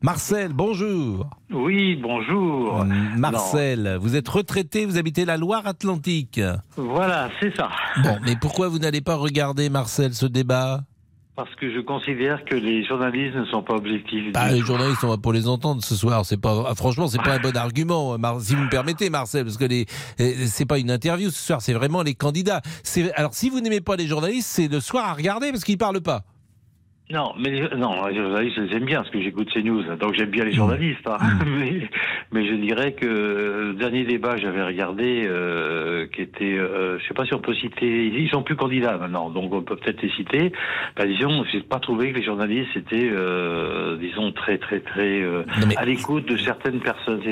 Marcel, 0.00 0.52
bonjour. 0.52 1.28
Oui, 1.50 1.96
bonjour. 1.96 2.84
Marcel, 3.16 3.98
vous 4.00 4.14
êtes 4.14 4.28
retraité, 4.28 4.86
vous 4.86 4.96
habitez 4.96 5.24
la 5.24 5.36
Loire-Atlantique. 5.36 6.40
Voilà, 6.76 7.30
c'est 7.40 7.56
ça. 7.56 7.68
Bon, 8.04 8.16
mais 8.24 8.36
pourquoi 8.36 8.68
vous 8.68 8.78
n'allez 8.78 9.00
pas 9.00 9.16
regarder, 9.16 9.70
Marcel, 9.70 10.14
ce 10.14 10.26
débat? 10.26 10.82
Parce 11.38 11.54
que 11.54 11.72
je 11.72 11.78
considère 11.78 12.44
que 12.44 12.56
les 12.56 12.84
journalistes 12.84 13.36
ne 13.36 13.44
sont 13.44 13.62
pas 13.62 13.74
objectifs. 13.74 14.32
Bah, 14.32 14.50
les 14.50 14.58
journalistes, 14.58 15.04
on 15.04 15.08
va 15.08 15.18
pour 15.18 15.32
les 15.32 15.46
entendre 15.46 15.84
ce 15.84 15.94
soir. 15.94 16.26
C'est 16.26 16.36
pas, 16.36 16.64
ah, 16.68 16.74
franchement, 16.74 17.06
c'est 17.06 17.22
pas 17.22 17.34
un 17.34 17.38
bon 17.38 17.56
argument, 17.56 18.14
euh, 18.14 18.18
Mar- 18.18 18.40
si 18.40 18.56
vous 18.56 18.64
me 18.64 18.68
permettez, 18.68 19.08
Marcel, 19.08 19.44
parce 19.44 19.56
que 19.56 19.64
les, 19.64 19.86
euh, 20.20 20.32
c'est 20.48 20.66
pas 20.66 20.80
une 20.80 20.90
interview 20.90 21.30
ce 21.30 21.38
soir, 21.40 21.62
c'est 21.62 21.74
vraiment 21.74 22.02
les 22.02 22.14
candidats. 22.14 22.60
Alors, 23.14 23.34
si 23.34 23.50
vous 23.50 23.60
n'aimez 23.60 23.80
pas 23.80 23.94
les 23.94 24.08
journalistes, 24.08 24.48
c'est 24.48 24.66
le 24.66 24.80
soir 24.80 25.04
à 25.06 25.14
regarder 25.14 25.52
parce 25.52 25.62
qu'ils 25.62 25.78
parlent 25.78 26.00
pas. 26.00 26.24
Non, 27.10 27.32
mais 27.38 27.50
les, 27.50 27.68
non, 27.76 28.06
les 28.06 28.16
journalistes, 28.16 28.56
je 28.56 28.62
les 28.62 28.76
aime 28.76 28.84
bien 28.84 28.98
parce 28.98 29.10
que 29.10 29.22
j'écoute 29.22 29.48
ces 29.54 29.62
news, 29.62 29.82
donc 29.96 30.14
j'aime 30.14 30.28
bien 30.28 30.44
les 30.44 30.52
journalistes. 30.52 31.06
hein. 31.06 31.16
mais, 31.46 31.88
mais 32.32 32.46
je 32.46 32.54
dirais 32.54 32.92
que 32.92 33.06
le 33.06 33.74
dernier 33.74 34.04
débat 34.04 34.36
j'avais 34.36 34.62
regardé, 34.62 35.24
euh, 35.26 36.06
qui 36.08 36.20
était, 36.20 36.58
euh, 36.58 36.98
je 36.98 37.08
sais 37.08 37.14
pas 37.14 37.24
si 37.24 37.32
on 37.32 37.40
peut 37.40 37.54
citer, 37.54 38.06
ils 38.08 38.28
sont 38.28 38.42
plus 38.42 38.56
candidats 38.56 38.98
maintenant, 38.98 39.30
donc 39.30 39.54
on 39.54 39.62
peut 39.62 39.76
peut-être 39.76 40.02
les 40.02 40.10
citer. 40.10 40.52
Bah, 40.96 41.06
disons, 41.06 41.44
j'ai 41.50 41.62
pas 41.62 41.80
trouvé 41.80 42.12
que 42.12 42.18
les 42.18 42.24
journalistes 42.24 42.76
étaient, 42.76 43.10
euh, 43.10 43.96
disons, 43.96 44.30
très, 44.32 44.58
très, 44.58 44.80
très 44.80 45.22
euh, 45.22 45.44
à 45.76 45.86
l'écoute 45.86 46.28
de 46.28 46.36
certaines 46.36 46.80
personnes. 46.80 47.22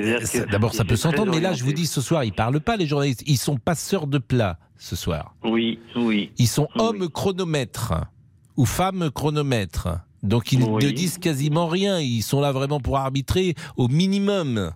D'abord, 0.51 0.73
ça 0.73 0.85
peut 0.85 0.97
s'entendre, 0.97 1.33
mais 1.35 1.41
là, 1.41 1.53
je 1.53 1.65
vous 1.65 1.73
dis, 1.73 1.87
ce 1.87 2.01
soir, 2.01 2.25
ils 2.25 2.33
parlent 2.33 2.61
pas, 2.61 2.77
les 2.77 2.87
journalistes. 2.87 3.25
Ils 3.27 3.37
sont 3.37 3.57
passeurs 3.59 4.07
de 4.07 4.19
plats 4.19 4.59
ce 4.79 4.97
soir. 4.97 5.35
Oui, 5.45 5.79
oui. 5.97 6.31
Ils 6.39 6.47
sont 6.47 6.69
hommes 6.79 7.09
chronomètres 7.11 7.93
ou 8.57 8.65
femmes 8.65 9.11
chronomètres. 9.15 9.89
Donc, 10.23 10.53
ils 10.53 10.59
ne 10.61 10.91
disent 10.91 11.19
quasiment 11.19 11.67
rien. 11.69 12.01
Ils 12.01 12.23
sont 12.23 12.41
là 12.41 12.53
vraiment 12.53 12.81
pour 12.81 12.97
arbitrer 12.99 13.55
au 13.77 13.89
minimum. 13.89 14.73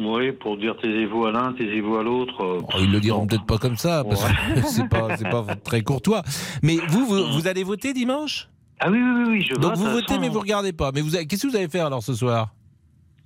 Oui, 0.00 0.30
pour 0.32 0.56
dire 0.56 0.76
taisez-vous 0.80 1.26
à 1.26 1.32
l'un, 1.32 1.52
taisez-vous 1.54 1.96
à 1.96 2.02
l'autre. 2.04 2.40
euh, 2.44 2.60
Oh, 2.62 2.76
ils 2.80 2.90
le 2.90 3.00
diront 3.00 3.26
peut-être 3.26 3.46
pas 3.46 3.58
comme 3.58 3.76
ça, 3.76 4.04
parce 4.08 4.22
que 4.24 4.30
c'est 4.68 4.88
pas, 4.88 5.16
pas 5.16 5.56
très 5.56 5.82
courtois. 5.82 6.22
Mais 6.62 6.76
vous, 6.88 7.04
vous, 7.04 7.32
vous 7.32 7.46
allez 7.48 7.64
voter 7.64 7.92
dimanche? 7.92 8.48
Ah 8.80 8.90
oui, 8.90 8.98
oui, 9.02 9.10
oui, 9.24 9.24
oui, 9.30 9.42
je 9.48 9.54
Donc 9.60 9.74
vous 9.74 9.90
votez, 9.90 10.06
façon. 10.06 10.20
mais 10.20 10.28
vous 10.28 10.38
regardez 10.38 10.72
pas. 10.72 10.92
Mais 10.94 11.00
vous, 11.00 11.10
qu'est-ce 11.10 11.42
que 11.42 11.48
vous 11.48 11.56
allez 11.56 11.68
faire 11.68 11.86
alors 11.86 12.02
ce 12.04 12.14
soir? 12.14 12.54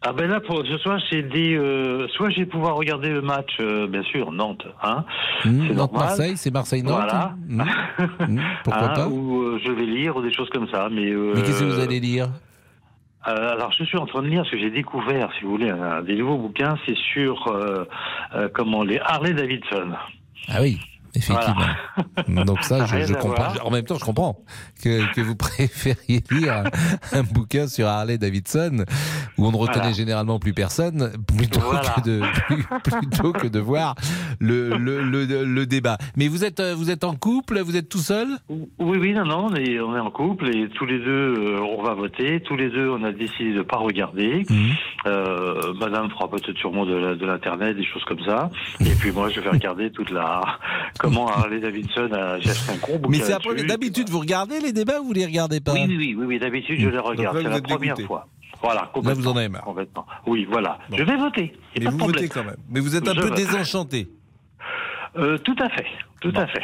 Ah 0.05 0.13
ben 0.13 0.29
là, 0.29 0.41
pour 0.41 0.65
ce 0.67 0.79
soir, 0.79 1.01
c'est 1.11 1.23
des... 1.23 1.55
euh, 1.57 2.09
soit 2.09 2.31
je 2.31 2.41
vais 2.41 2.47
pouvoir 2.47 2.75
regarder 2.75 3.09
le 3.11 3.23
match, 3.23 3.51
euh, 3.61 3.87
bien 3.87 4.03
sûr, 4.03 4.33
Nantes, 4.33 4.67
hein, 4.83 5.05
Mmh, 5.45 5.49
c'est 5.51 5.51
normal. 5.53 5.77
Nantes-Marseille, 5.77 6.37
c'est 6.37 6.51
Marseille-Nantes 6.53 6.95
Voilà. 6.95 7.35
Mmh. 7.49 7.63
Mmh, 8.29 8.41
Pourquoi 8.65 8.83
Hein, 8.91 8.95
pas 8.95 9.09
Ou 9.09 9.43
euh, 9.43 9.61
je 9.65 9.71
vais 9.71 9.87
lire, 9.87 10.21
des 10.21 10.33
choses 10.33 10.49
comme 10.51 10.69
ça, 10.69 10.89
mais... 10.91 11.11
euh, 11.11 11.33
Mais 11.37 11.43
qu'est-ce 11.43 11.61
que 11.61 11.65
vous 11.73 11.81
allez 11.81 12.01
lire 12.01 12.29
Euh, 13.29 13.53
alors, 13.53 13.71
je 13.79 13.85
suis 13.85 13.97
en 13.99 14.07
train 14.07 14.23
de 14.23 14.27
lire 14.29 14.45
ce 14.47 14.51
que 14.51 14.59
j'ai 14.59 14.71
découvert, 14.71 15.31
si 15.39 15.45
vous 15.45 15.53
voulez, 15.53 15.71
un, 15.71 16.03
des 16.03 16.17
nouveaux 16.17 16.39
bouquins. 16.39 16.75
C'est 16.85 16.97
sur 17.13 17.47
euh, 17.47 17.85
euh, 18.35 18.49
comment 18.53 18.83
les 18.83 18.99
Harley 18.99 19.33
Davidson. 19.35 19.93
Ah 20.49 20.59
oui, 20.61 20.81
effectivement. 21.15 22.45
Donc 22.45 22.63
ça, 22.63 22.87
je, 22.87 23.07
je 23.07 23.15
comprends. 23.15 23.53
En 23.65 23.71
même 23.71 23.85
temps, 23.85 23.97
je 23.99 24.05
comprends 24.05 24.39
que, 24.83 25.13
que 25.15 25.21
vous 25.21 25.37
préfériez 25.37 26.23
lire 26.31 26.53
un, 27.13 27.19
un 27.19 27.23
bouquin 27.23 27.67
sur 27.67 27.87
Harley 27.87 28.19
Davidson 28.19 28.85
où 29.39 29.47
on 29.47 29.53
ne 29.53 29.57
reconnaît 29.57 29.79
Voilà. 29.79 29.93
généralement 29.93 30.39
plus 30.39 30.53
personne 30.55 31.13
plutôt, 31.27 31.61
Voilà. 31.61 31.81
que, 31.97 32.01
de, 32.03 32.21
plus- 32.47 32.67
plutôt 33.01 33.33
que 33.33 33.47
de 33.47 33.59
voir 33.61 33.95
le, 34.41 34.77
le, 34.77 35.03
le, 35.03 35.45
le 35.45 35.67
débat. 35.67 35.99
Mais 36.17 36.29
vous 36.29 36.45
êtes, 36.45 36.61
euh, 36.61 36.75
vous 36.75 36.91
êtes 36.91 37.05
en 37.05 37.15
couple 37.15 37.61
Vous 37.61 37.77
êtes 37.77 37.89
tout 37.89 37.99
seul? 37.99 38.29
Oui, 38.49 38.99
oui, 38.99 39.13
non, 39.13 39.25
non, 39.25 39.47
on 39.51 39.55
est, 39.55 39.81
on 39.81 39.97
est 39.97 40.01
en 40.01 40.11
couple 40.11 40.49
et 40.55 40.69
tous 40.71 40.87
les 40.87 40.99
deux, 40.99 41.35
euh, 41.39 41.61
on 41.61 41.83
va 41.83 41.95
voter. 41.95 42.41
Tous 42.43 42.57
les 42.57 42.71
deux, 42.71 42.89
on 42.91 43.03
a 43.05 43.13
décidé 43.13 43.53
de 43.53 43.59
ne 43.59 43.63
pas 43.63 43.77
regarder. 43.79 44.45
Mhm. 44.49 44.71
Euh, 45.07 45.73
Madame 45.81 46.11
fera 46.11 46.29
peut-être 46.31 46.57
sûrement 46.59 46.87
de 46.87 47.25
l'internet, 47.25 47.77
des 47.77 47.85
choses 47.85 48.05
comme 48.05 48.23
ça. 48.25 48.51
Et 48.81 48.95
puis 49.01 49.11
moi, 49.13 49.29
je 49.31 49.41
vais 49.41 49.51
regarder 49.51 49.91
toute 49.91 50.11
la 50.11 50.41
comment 51.03 51.29
Harley 51.29 51.61
Davidson 51.61 52.09
un 52.13 52.39
gros 52.77 52.99
bouquin. 52.99 53.09
Mais 53.19 53.19
c'est 53.25 53.67
d'habitude, 53.67 54.09
vous 54.09 54.21
regardez 54.21 54.61
les 54.61 54.73
débats 54.73 55.01
ou 55.01 55.07
vous 55.07 55.13
les 55.13 55.27
regardez 55.27 55.61
pas 55.61 55.73
Oui, 55.75 55.85
oui, 55.87 55.97
oui, 55.97 56.15
oui, 56.19 56.25
oui, 56.27 56.39
d'habitude, 56.39 56.81
je 56.81 56.89
les 56.89 56.99
regarde. 56.99 57.37
C'est 57.37 57.43
la 57.49 57.61
première 57.61 57.95
dégoûté. 57.97 58.05
fois. 58.07 58.27
Voilà, 58.63 58.91
complètement. 58.95 59.09
Là, 59.09 59.15
vous 59.15 59.29
en 59.29 59.37
avez 59.37 59.49
marre. 59.49 59.65
Complètement. 59.65 60.07
Oui, 60.27 60.47
voilà. 60.51 60.79
Je 60.97 61.03
vais 61.03 61.17
voter. 61.17 61.53
Mais 61.77 61.85
pas 61.85 61.91
vous 61.91 61.99
problème. 61.99 62.21
votez 62.23 62.29
quand 62.33 62.45
même. 62.45 62.57
Mais 62.71 62.81
vous 62.81 62.95
êtes 62.95 63.09
un 63.09 63.15
Je 63.15 63.21
peu 63.21 63.27
vote. 63.29 63.37
désenchanté. 63.37 64.09
Euh, 65.19 65.37
tout 65.39 65.57
à 65.59 65.69
fait, 65.69 65.87
tout 66.21 66.33
à 66.37 66.47
fait. 66.47 66.63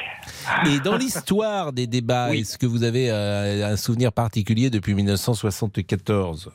Et 0.70 0.79
dans 0.81 0.96
l'histoire 0.98 1.72
des 1.72 1.87
débats, 1.87 2.35
est-ce 2.35 2.57
que 2.57 2.66
vous 2.66 2.83
avez 2.85 3.11
euh, 3.11 3.72
un 3.72 3.77
souvenir 3.77 4.12
particulier 4.12 4.70
depuis 4.70 4.94
1974 4.94 6.51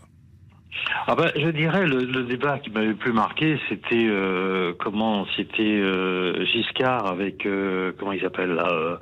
Ah 1.07 1.15
ben, 1.15 1.31
je 1.35 1.49
dirais 1.49 1.85
le, 1.85 1.99
le 2.05 2.23
débat 2.23 2.59
qui 2.59 2.69
m'avait 2.69 2.93
plus 2.93 3.13
marqué, 3.13 3.59
c'était 3.69 4.07
euh, 4.09 4.73
comment 4.79 5.25
c'était 5.35 5.61
euh, 5.63 6.45
Giscard 6.45 7.07
avec 7.07 7.45
euh, 7.45 7.91
comment 7.97 8.11
il 8.13 8.21
s'appelle 8.21 8.53
là 8.53 8.67
euh, 8.71 8.97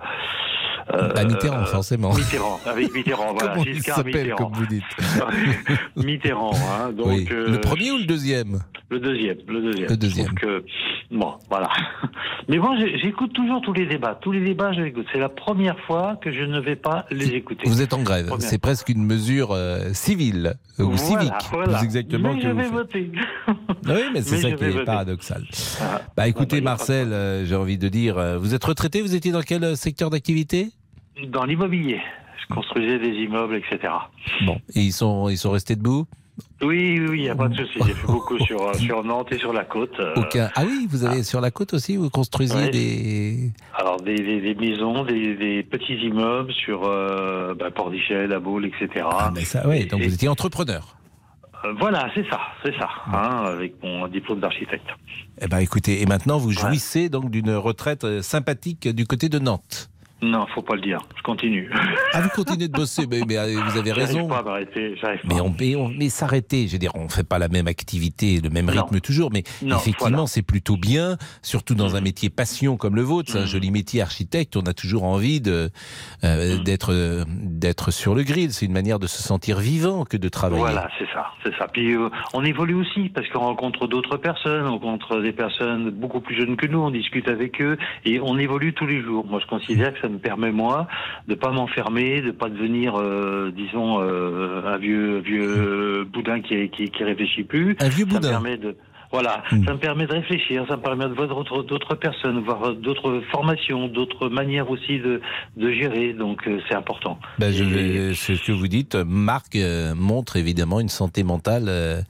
Bah, 0.89 1.23
Mitterrand, 1.25 1.65
forcément. 1.65 2.13
Mitterrand, 2.13 2.59
avec 2.65 2.93
Mitterrand, 2.93 3.33
voilà, 3.33 3.53
Comment 3.53 3.65
il 3.65 3.73
Giscard 3.75 3.95
s'appelle, 3.97 4.13
Mitterrand. 4.15 4.37
comme 4.49 4.53
vous 4.53 4.65
dites 4.67 4.83
Mitterrand, 5.95 6.51
hein, 6.53 6.91
donc 6.91 7.07
Oui. 7.07 7.27
euh, 7.31 7.49
Le 7.49 7.59
premier 7.61 7.91
ou 7.91 7.97
le 7.97 8.05
deuxième 8.05 8.61
le 8.89 8.99
deuxième, 8.99 9.37
le 9.47 9.61
deuxième. 9.61 9.89
Le 9.89 9.95
deuxième. 9.95 10.33
Que, 10.33 10.65
bon, 11.11 11.35
voilà. 11.49 11.69
Mais 12.49 12.57
moi, 12.57 12.75
j'écoute 13.01 13.31
toujours 13.31 13.61
tous 13.61 13.71
les 13.71 13.85
débats. 13.85 14.19
Tous 14.21 14.33
les 14.33 14.41
débats, 14.41 14.73
je 14.73 14.81
les 14.81 14.89
écoute. 14.89 15.05
C'est 15.13 15.17
la 15.19 15.29
première 15.29 15.79
fois 15.87 16.17
que 16.21 16.29
je 16.29 16.43
ne 16.43 16.59
vais 16.59 16.75
pas 16.75 17.05
les 17.09 17.29
écouter. 17.29 17.69
Vous 17.69 17.81
êtes 17.81 17.93
en 17.93 18.01
grève. 18.03 18.29
C'est 18.39 18.57
presque 18.57 18.89
une 18.89 19.05
mesure 19.05 19.51
euh, 19.53 19.93
civile 19.93 20.55
euh, 20.77 20.83
ou 20.83 20.91
Voilà, 20.91 21.21
civique, 21.21 21.33
voilà. 21.53 21.77
plus 21.77 21.85
exactement 21.85 22.33
Mais 22.33 22.41
que 22.41 22.47
je 22.49 22.53
vais 22.53 22.67
voter. 22.67 23.11
Oui, 23.87 24.01
mais 24.13 24.21
c'est 24.23 24.39
ça 24.39 24.51
qui 24.51 24.61
est 24.65 24.69
voter. 24.71 24.83
paradoxal. 24.85 25.45
Ah. 25.81 26.01
Bah 26.17 26.27
écoutez, 26.27 26.59
bah, 26.59 26.71
Marcel, 26.71 27.13
euh, 27.13 27.45
j'ai 27.45 27.55
envie 27.55 27.77
de 27.77 27.87
dire, 27.87 28.21
vous 28.39 28.53
êtes 28.53 28.63
retraité, 28.65 29.01
vous 29.01 29.15
étiez 29.15 29.31
dans 29.31 29.41
quel 29.41 29.77
secteur 29.77 30.09
d'activité? 30.09 30.70
Dans 31.27 31.45
l'immobilier. 31.45 31.99
Je 32.49 32.53
construisais 32.55 32.99
des 32.99 33.09
immeubles, 33.23 33.55
etc. 33.55 33.93
Bon, 34.45 34.59
et 34.75 34.81
ils 34.81 34.91
sont, 34.93 35.29
ils 35.29 35.37
sont 35.37 35.51
restés 35.51 35.75
debout? 35.75 36.05
Oui, 36.61 36.99
oui, 37.07 37.19
il 37.19 37.21
n'y 37.23 37.29
a 37.29 37.35
pas 37.35 37.47
de 37.49 37.55
souci. 37.55 37.79
J'ai 37.85 37.93
fait 37.93 38.07
beaucoup 38.11 38.39
sur, 38.39 38.61
euh, 38.67 38.73
sur 38.73 39.03
Nantes 39.03 39.31
et 39.31 39.37
sur 39.37 39.53
la 39.53 39.63
côte. 39.63 39.99
euh, 39.99 40.13
Aucun. 40.15 40.49
Ah 40.55 40.63
oui, 40.65 40.87
vous 40.89 41.03
avez 41.05 41.23
sur 41.23 41.39
la 41.41 41.51
côte 41.51 41.73
aussi, 41.73 41.97
vous 41.97 42.09
construisiez 42.09 42.69
des. 42.69 43.51
Alors, 43.77 44.01
des, 44.01 44.15
des, 44.15 44.41
des 44.41 44.55
maisons, 44.55 45.03
des, 45.03 45.35
des 45.35 45.63
petits 45.63 45.93
immeubles 45.95 46.51
sur 46.53 46.83
euh, 46.85 47.53
bah, 47.53 47.69
La 48.09 48.39
Baule, 48.39 48.65
etc. 48.65 49.05
Ah, 49.11 49.31
mais 49.35 49.43
ça, 49.43 49.67
ouais, 49.67 49.85
donc 49.85 50.01
Et- 50.01 50.07
vous 50.07 50.13
étiez 50.13 50.29
entrepreneur. 50.29 50.95
Euh, 51.63 51.73
voilà, 51.79 52.09
c'est 52.15 52.27
ça, 52.27 52.39
c'est 52.65 52.75
ça, 52.79 52.89
hein, 53.05 53.43
avec 53.45 53.75
mon 53.83 54.07
diplôme 54.07 54.39
d'architecte. 54.39 54.87
Eh 55.39 55.47
ben 55.47 55.59
écoutez, 55.59 56.01
et 56.01 56.07
maintenant 56.07 56.39
vous 56.39 56.49
jouissez 56.51 57.07
donc 57.07 57.29
d'une 57.29 57.51
retraite 57.53 58.21
sympathique 58.23 58.87
du 58.87 59.05
côté 59.05 59.29
de 59.29 59.37
Nantes. 59.37 59.90
Non, 60.21 60.45
faut 60.53 60.61
pas 60.61 60.75
le 60.75 60.81
dire. 60.81 60.99
Je 61.17 61.23
continue. 61.23 61.69
Ah, 62.13 62.21
vous 62.21 62.29
continuez 62.29 62.67
de 62.67 62.73
bosser, 62.73 63.07
mais, 63.09 63.21
mais, 63.27 63.37
euh, 63.37 63.59
vous 63.65 63.77
avez 63.79 63.91
raison. 63.91 64.27
pas 64.27 64.37
à 64.39 64.43
m'arrêter, 64.43 64.95
j'arrive 65.01 65.21
pas. 65.21 65.27
Mais 65.33 65.41
on, 65.41 65.53
mais, 65.59 65.75
on- 65.75 65.89
mais 65.89 66.09
s'arrêter, 66.09 66.67
je 66.67 66.73
veux 66.73 66.77
dire, 66.77 66.91
on 66.95 67.09
fait 67.09 67.27
pas 67.27 67.39
la 67.39 67.47
même 67.47 67.67
activité, 67.67 68.39
le 68.39 68.49
même 68.51 68.67
Non. 68.67 68.83
rythme 68.83 68.99
toujours, 68.99 69.31
mais 69.33 69.43
Non, 69.63 69.77
effectivement, 69.77 70.09
voilà. 70.11 70.27
c'est 70.27 70.43
plutôt 70.43 70.77
bien, 70.77 71.17
surtout 71.41 71.73
dans 71.73 71.95
un 71.95 72.01
métier 72.01 72.29
passion 72.29 72.77
comme 72.77 72.95
le 72.95 73.01
vôtre, 73.01 73.31
c'est 73.31 73.39
un 73.39 73.45
joli 73.45 73.71
métier 73.71 74.01
architecte, 74.01 74.55
on 74.57 74.61
a 74.61 74.73
toujours 74.73 75.05
envie 75.05 75.41
de 75.41 75.69
euh, 76.23 76.57
d'être 76.63 76.93
euh, 76.93 77.23
d'être 77.27 77.89
sur 77.91 78.13
le 78.13 78.21
grill, 78.23 78.51
c'est 78.53 78.65
une 78.67 78.73
manière 78.73 78.99
de 78.99 79.07
se 79.07 79.23
sentir 79.23 79.57
vivant 79.59 80.05
que 80.05 80.17
de 80.17 80.29
travailler. 80.29 80.61
Voilà, 80.61 80.87
c'est 80.99 81.07
ça, 81.13 81.31
c'est 81.43 81.55
ça. 81.57 81.67
Puis 81.67 81.95
euh, 81.95 82.09
on 82.33 82.43
évolue 82.43 82.75
aussi 82.75 83.09
parce 83.09 83.27
qu'on 83.29 83.39
rencontre 83.39 83.87
d'autres 83.87 84.17
personnes, 84.17 84.67
on 84.67 84.73
rencontre 84.77 85.19
des 85.21 85.31
personnes 85.33 85.89
beaucoup 85.89 86.21
plus 86.21 86.35
jeunes 86.35 86.57
que 86.57 86.67
nous, 86.67 86.79
on 86.79 86.91
discute 86.91 87.27
avec 87.27 87.59
eux 87.61 87.77
et 88.05 88.19
on 88.19 88.37
évolue 88.37 88.73
tous 88.73 88.85
les 88.85 89.01
jours. 89.01 89.25
Moi, 89.25 89.39
je 89.41 89.47
considère 89.47 89.93
que 89.93 89.99
ça 90.01 90.07
me 90.11 90.19
permet 90.19 90.51
moi 90.51 90.87
de 91.27 91.35
pas 91.35 91.51
m'enfermer, 91.51 92.21
de 92.21 92.31
pas 92.31 92.49
devenir, 92.49 92.99
euh, 92.99 93.51
disons, 93.55 94.01
euh, 94.01 94.61
un 94.65 94.77
vieux 94.77 95.19
vieux 95.19 96.05
boudin 96.11 96.41
qui 96.41 96.69
qui, 96.69 96.89
qui 96.89 97.03
réfléchit 97.03 97.43
plus. 97.43 97.75
Un 97.79 97.89
vieux 97.89 98.05
ça 98.05 98.15
boudin. 98.15 98.27
Me 98.27 98.33
permet 98.33 98.57
de 98.57 98.75
voilà, 99.11 99.43
ça 99.49 99.73
me 99.73 99.77
permet 99.77 100.07
de 100.07 100.13
réfléchir, 100.13 100.65
ça 100.69 100.77
me 100.77 100.81
permet 100.81 101.03
de 101.09 101.13
voir 101.13 101.27
d'autres 101.27 101.63
d'autres 101.63 101.95
personnes, 101.95 102.39
voir 102.39 102.73
d'autres 102.75 103.21
formations, 103.29 103.89
d'autres 103.89 104.29
manières 104.29 104.69
aussi 104.69 104.99
de 104.99 105.21
de 105.57 105.71
gérer. 105.73 106.13
Donc 106.13 106.47
euh, 106.47 106.59
c'est 106.69 106.75
important. 106.75 107.19
Ben, 107.37 107.51
je 107.51 108.13
ce 108.13 108.45
que 108.45 108.53
vous 108.53 108.69
dites, 108.69 108.95
Marc 108.95 109.55
euh, 109.57 109.93
montre 109.95 110.37
évidemment 110.37 110.79
une 110.79 110.89
santé 110.89 111.23
mentale 111.23 111.65
euh, 111.67 112.01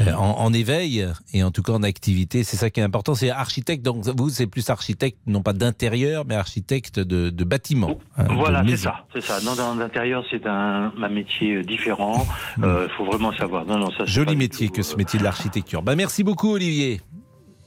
euh, 0.00 0.12
en, 0.14 0.38
en 0.38 0.52
éveil 0.52 1.06
et 1.32 1.42
en 1.42 1.50
tout 1.50 1.62
cas 1.62 1.72
en 1.72 1.82
activité. 1.82 2.44
C'est 2.44 2.56
ça 2.56 2.70
qui 2.70 2.80
est 2.80 2.82
important. 2.82 3.14
C'est 3.14 3.30
architecte, 3.30 3.84
donc 3.84 4.04
vous, 4.06 4.30
c'est 4.30 4.46
plus 4.46 4.68
architecte, 4.70 5.18
non 5.26 5.42
pas 5.42 5.52
d'intérieur, 5.52 6.24
mais 6.26 6.34
architecte 6.34 7.00
de, 7.00 7.30
de 7.30 7.44
bâtiment. 7.44 7.98
hein, 8.16 8.24
Voilà, 8.30 8.62
c'est 8.68 8.76
ça, 8.76 9.06
c'est 9.12 9.22
ça. 9.22 9.40
Non, 9.44 9.54
dans 9.54 9.74
l'intérieur, 9.74 10.24
c'est 10.30 10.46
un, 10.46 10.92
un 11.00 11.08
métier 11.08 11.56
euh, 11.56 11.62
différent. 11.62 12.26
Il 12.58 12.88
faut 12.96 13.04
vraiment 13.04 13.32
savoir. 13.32 13.64
Non, 13.66 13.78
non, 13.78 13.90
ça. 13.90 14.04
Joli 14.04 14.36
métier 14.36 14.68
tout, 14.68 14.74
que 14.74 14.80
euh, 14.80 14.84
ce 14.84 14.96
métier 14.96 15.18
de 15.18 15.24
l'architecture. 15.24 15.82
Ben, 15.82 15.94
merci 15.96 16.22
beaucoup, 16.24 16.52
Olivier. 16.52 17.00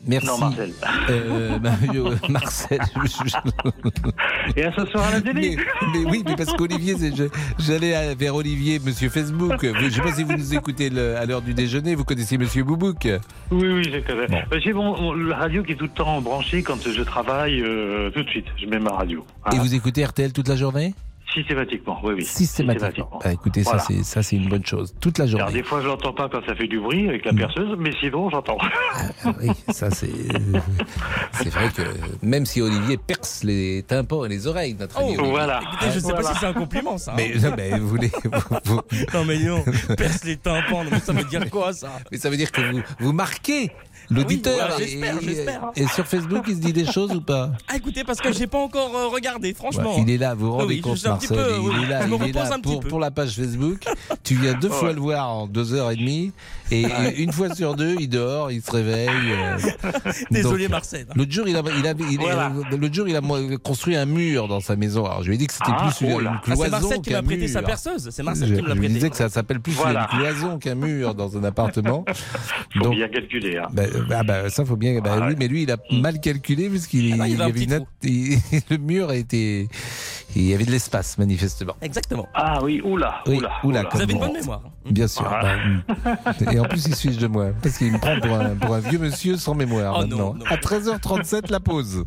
Merci. 0.08 0.28
Non, 0.28 0.38
Marcel. 0.40 0.72
Euh, 1.10 1.60
Mario- 1.64 2.10
Marcel. 2.30 2.80
Et 4.56 4.64
à 4.64 4.72
ce 4.74 4.86
soir 4.88 5.06
à 5.08 5.12
la 5.12 5.22
télé. 5.22 5.56
Mais, 5.56 6.00
mais 6.00 6.10
oui, 6.10 6.24
mais 6.26 6.36
parce 6.36 6.54
qu'Olivier, 6.54 6.96
je- 7.16 7.26
j'allais 7.60 8.16
vers 8.16 8.36
Olivier, 8.36 8.80
Monsieur 8.84 9.10
Facebook. 9.10 9.60
Je 9.62 9.86
ne 9.86 9.90
sais 9.90 10.02
pas 10.02 10.12
si 10.14 10.24
vous 10.24 10.34
nous 10.34 10.54
écoutez 10.56 10.90
le- 10.90 11.16
à 11.18 11.26
l'heure 11.26 11.42
du 11.42 11.54
déjeuner. 11.54 11.96
Vous 11.96 12.04
connaissez 12.04 12.38
Monsieur 12.38 12.64
Boubouk? 12.64 13.08
Oui, 13.52 13.68
oui, 13.68 13.84
je 13.84 14.00
connais. 14.00 14.44
Euh, 14.52 14.60
J'ai 14.64 14.74
mon, 14.74 15.00
mon- 15.00 15.14
la 15.14 15.36
radio 15.38 15.64
qui 15.64 15.74
est 15.74 15.76
tout 15.76 15.86
le 15.86 15.90
temps 15.92 16.20
branchée 16.22 16.64
quand 16.64 16.78
je 16.84 17.02
travaille. 17.04 17.62
euh, 17.62 18.10
tout 18.12 18.24
de 18.24 18.30
suite, 18.30 18.46
je 18.60 18.66
mets 18.66 18.80
ma 18.80 18.92
radio. 18.92 19.26
Et 19.54 19.58
vous 19.60 19.74
écoutez 19.76 20.04
RTL 20.04 20.34
toute 20.34 20.48
la 20.48 20.56
journée? 20.56 20.94
Systématiquement, 21.34 22.00
oui, 22.04 22.14
oui. 22.18 22.26
Systématiquement. 22.26 23.20
Ah, 23.24 23.32
écoutez, 23.32 23.62
Voilà. 23.62 23.80
ça 23.80 23.86
c'est 23.88 24.04
ça 24.04 24.22
c'est 24.24 24.36
une 24.36 24.50
bonne 24.50 24.66
chose. 24.66 24.94
Toute 25.00 25.18
la 25.18 25.26
Alors, 25.26 25.40
journée. 25.40 25.54
des 25.54 25.64
fois, 25.64 25.82
je 25.82 25.88
l'entends 25.88 26.14
pas 26.14 26.28
quand 26.30 26.42
ça 26.46 26.56
fait 26.56 26.68
du 26.68 26.80
bruit 26.80 27.08
avec 27.08 27.26
Mm. 27.26 27.30
la 27.30 27.34
perceuse, 27.48 27.76
mais 27.80 27.92
sinon, 28.00 28.30
j'entends. 28.30 28.58
Ah 29.24 29.34
oui, 29.42 29.50
ça 29.70 29.90
c'est 29.92 30.10
c'est 31.34 31.50
vrai 31.50 31.70
que 31.76 31.82
même 32.22 32.46
si 32.46 32.62
Olivier 32.62 32.98
perce 32.98 33.44
les 33.44 33.84
tympans 33.88 34.26
et 34.26 34.30
les 34.30 34.48
oreilles, 34.48 34.76
notre 34.80 34.98
ami. 35.00 35.10
Olivier. 35.16 35.30
voilà. 35.30 35.60
Écoutez, 35.74 35.92
je 35.94 36.00
sais 36.00 36.14
pas 36.14 36.24
si 36.24 36.40
c'est 36.40 36.46
un 36.48 36.54
compliment, 36.54 36.98
ça. 36.98 37.14
hein. 37.14 37.54
Mais, 37.58 37.78
vous 37.80 37.88
voulez. 37.88 38.12
vous- 38.24 38.58
vous- 38.66 38.82
Non, 39.14 39.26
mais 39.26 39.40
non, 39.40 39.64
perce 39.98 40.24
les 40.26 40.38
tympans, 40.38 40.84
ça 41.04 41.14
veut 41.14 41.24
dire 41.24 41.50
quoi, 41.50 41.74
ça? 41.74 41.92
Mais 42.12 42.18
ça 42.18 42.30
veut 42.30 42.38
dire 42.38 42.52
que 42.52 42.62
vous, 42.62 42.82
vous 43.00 43.14
marquez 43.14 43.72
l'auditeur. 44.16 44.54
Oui, 44.54 44.60
voilà, 44.60 44.78
j'espère, 44.78 45.18
et, 45.18 45.26
j'espère. 45.26 45.62
et 45.76 45.88
sur 45.88 46.06
Facebook, 46.06 46.44
il 46.48 46.56
se 46.56 46.60
dit 46.62 46.74
des 46.74 46.86
choses 46.86 47.12
ou 47.16 47.22
pas 47.22 47.52
Ah, 47.68 47.78
écoutez, 47.78 48.04
parce 48.04 48.20
que 48.20 48.32
j'ai 48.34 48.48
pas 48.48 48.58
encore 48.60 48.96
euh, 48.96 49.08
regardé, 49.08 49.54
franchement. 49.54 49.96
Ouais, 49.96 50.04
Il 50.04 50.10
est 50.10 50.18
là, 50.18 50.34
vous 50.36 50.48
vous 50.48 50.52
Oui, 50.54 50.62
rendez 50.62 50.68
oui, 50.74 50.78
je 50.78 50.82
compte, 50.84 50.98
suis 50.98 51.08
un 51.08 51.18
petit 51.18 51.34
Marcel. 51.34 51.46
peu, 51.48 51.54
il 51.56 51.60
oui, 51.60 51.76
est 51.84 51.88
là, 51.90 52.02
je 52.02 52.08
il 52.08 52.24
est 52.30 52.32
là 52.34 52.46
un 52.54 52.60
petit 52.60 52.62
pour, 52.62 52.80
peu. 52.82 52.88
pour 52.90 53.00
la 53.00 53.12
page 53.12 53.32
Facebook. 53.36 53.86
Tu 54.24 54.36
viens 54.36 54.54
deux 54.54 54.70
fois 54.70 54.90
Ouais. 54.90 54.94
le 54.96 55.00
voir 55.02 55.30
en 55.32 55.48
deux 55.48 55.74
heures 55.74 55.92
et 55.92 55.96
demie. 55.96 56.32
Et 56.72 56.86
une 57.18 57.32
fois 57.34 57.54
sur 57.54 57.76
deux, 57.76 57.96
il 58.00 58.08
dort, 58.10 58.50
il 58.52 58.62
se 58.62 58.72
réveille. 58.72 59.10
euh. 59.10 59.58
Désolé, 60.32 60.64
Donc, 60.66 60.72
Marcel. 60.72 61.06
L'autre 61.16 61.32
jour, 61.32 61.48
il 61.48 61.56
a, 61.58 61.62
il 61.78 61.86
a, 61.88 61.94
il- 62.10 62.18
Voilà. 62.18 62.52
l'autre 62.72 62.94
jour, 62.94 63.08
il 63.08 63.16
a 63.16 63.22
mo- 63.22 63.58
construit 63.60 63.96
un 63.96 64.06
mur 64.06 64.48
dans 64.48 64.60
sa 64.62 64.76
maison. 64.76 65.06
Alors, 65.06 65.22
je 65.24 65.28
lui 65.30 65.36
ai 65.36 65.38
dit 65.38 65.48
que 65.48 65.54
c'était 65.54 65.66
Ah, 65.72 65.90
plus 65.98 66.06
une, 66.08 66.14
oh 66.14 66.20
là. 66.20 66.30
une 66.32 66.36
Ah, 66.38 66.42
c'est 66.46 66.52
cloison 66.54 66.70
Marcel 66.72 67.02
qui 67.02 67.12
m'a 67.12 67.22
prêté 67.24 67.48
sa 67.48 67.62
perceuse. 67.62 68.10
C'est 68.12 68.24
Marcel 68.24 68.48
Je, 68.50 68.56
qui 68.56 68.62
me 68.62 68.68
l'a 68.68 68.74
je 68.76 68.80
lui 68.80 68.88
prêté. 68.88 68.94
disais 68.94 69.10
que 69.10 69.16
ça 69.18 69.30
s'appelle 69.30 69.60
plus 69.60 69.74
Voilà. 69.74 70.08
une 70.14 70.20
cloison 70.20 70.58
qu'un 70.60 70.76
mur 70.76 71.14
dans 71.14 71.38
un 71.38 71.44
appartement. 71.44 72.06
Faut 72.78 72.84
Donc, 72.86 72.96
bien 72.96 73.10
calculer. 73.10 73.58
Hein. 73.58 73.68
bah, 73.74 73.84
bah, 74.08 74.24
bah, 74.24 74.50
ça 74.50 74.66
faut 74.66 74.76
bien. 74.76 75.00
Bah, 75.02 75.18
Ah 75.22 75.26
oui, 75.28 75.36
mais 75.38 75.48
lui, 75.48 75.64
il 75.64 75.72
a 75.72 75.78
mal 75.92 76.20
calculé 76.20 76.70
puisqu'il 76.70 77.14
Ah 77.14 77.18
non, 77.18 77.26
il 77.26 77.42
avait 77.42 77.64
une 77.64 77.86
il- 78.04 78.40
le 78.70 78.78
mur 78.78 79.10
a 79.10 79.16
été 79.16 79.68
Il 80.36 80.44
y 80.44 80.54
avait 80.54 80.66
de 80.66 80.72
l'espace, 80.72 81.18
manifestement. 81.18 81.76
Exactement. 81.82 82.28
Ah 82.34 82.60
oui, 82.64 82.82
oula, 82.84 83.22
Oui, 83.28 83.38
oula. 83.38 83.52
oula, 83.64 83.84
Vous 83.92 84.02
avez 84.02 84.14
une 84.14 84.20
bon. 84.20 84.26
bonne 84.28 84.34
mémoire. 84.40 84.62
Bien 84.90 85.08
sûr. 85.08 85.28
Voilà. 85.28 85.56
bah, 86.24 86.34
et 86.54 86.60
en 86.60 86.64
plus, 86.66 86.86
il 86.88 86.96
se 86.96 87.08
fiche 87.08 87.18
de 87.18 87.28
moi. 87.28 87.50
Parce 87.62 87.78
qu'il 87.78 87.92
me 87.92 87.98
prend 88.00 88.20
pour 88.20 88.34
un, 88.36 88.56
pour 88.56 88.76
un 88.76 88.80
vieux 88.80 89.00
monsieur 89.00 89.38
sans 89.38 89.56
mémoire 89.56 89.94
Oh 89.98 90.02
maintenant. 90.02 90.18
non, 90.18 90.34
non. 90.36 90.46
À 90.50 90.56
13h37, 90.56 91.52
la 91.52 91.60
pause. 91.60 92.04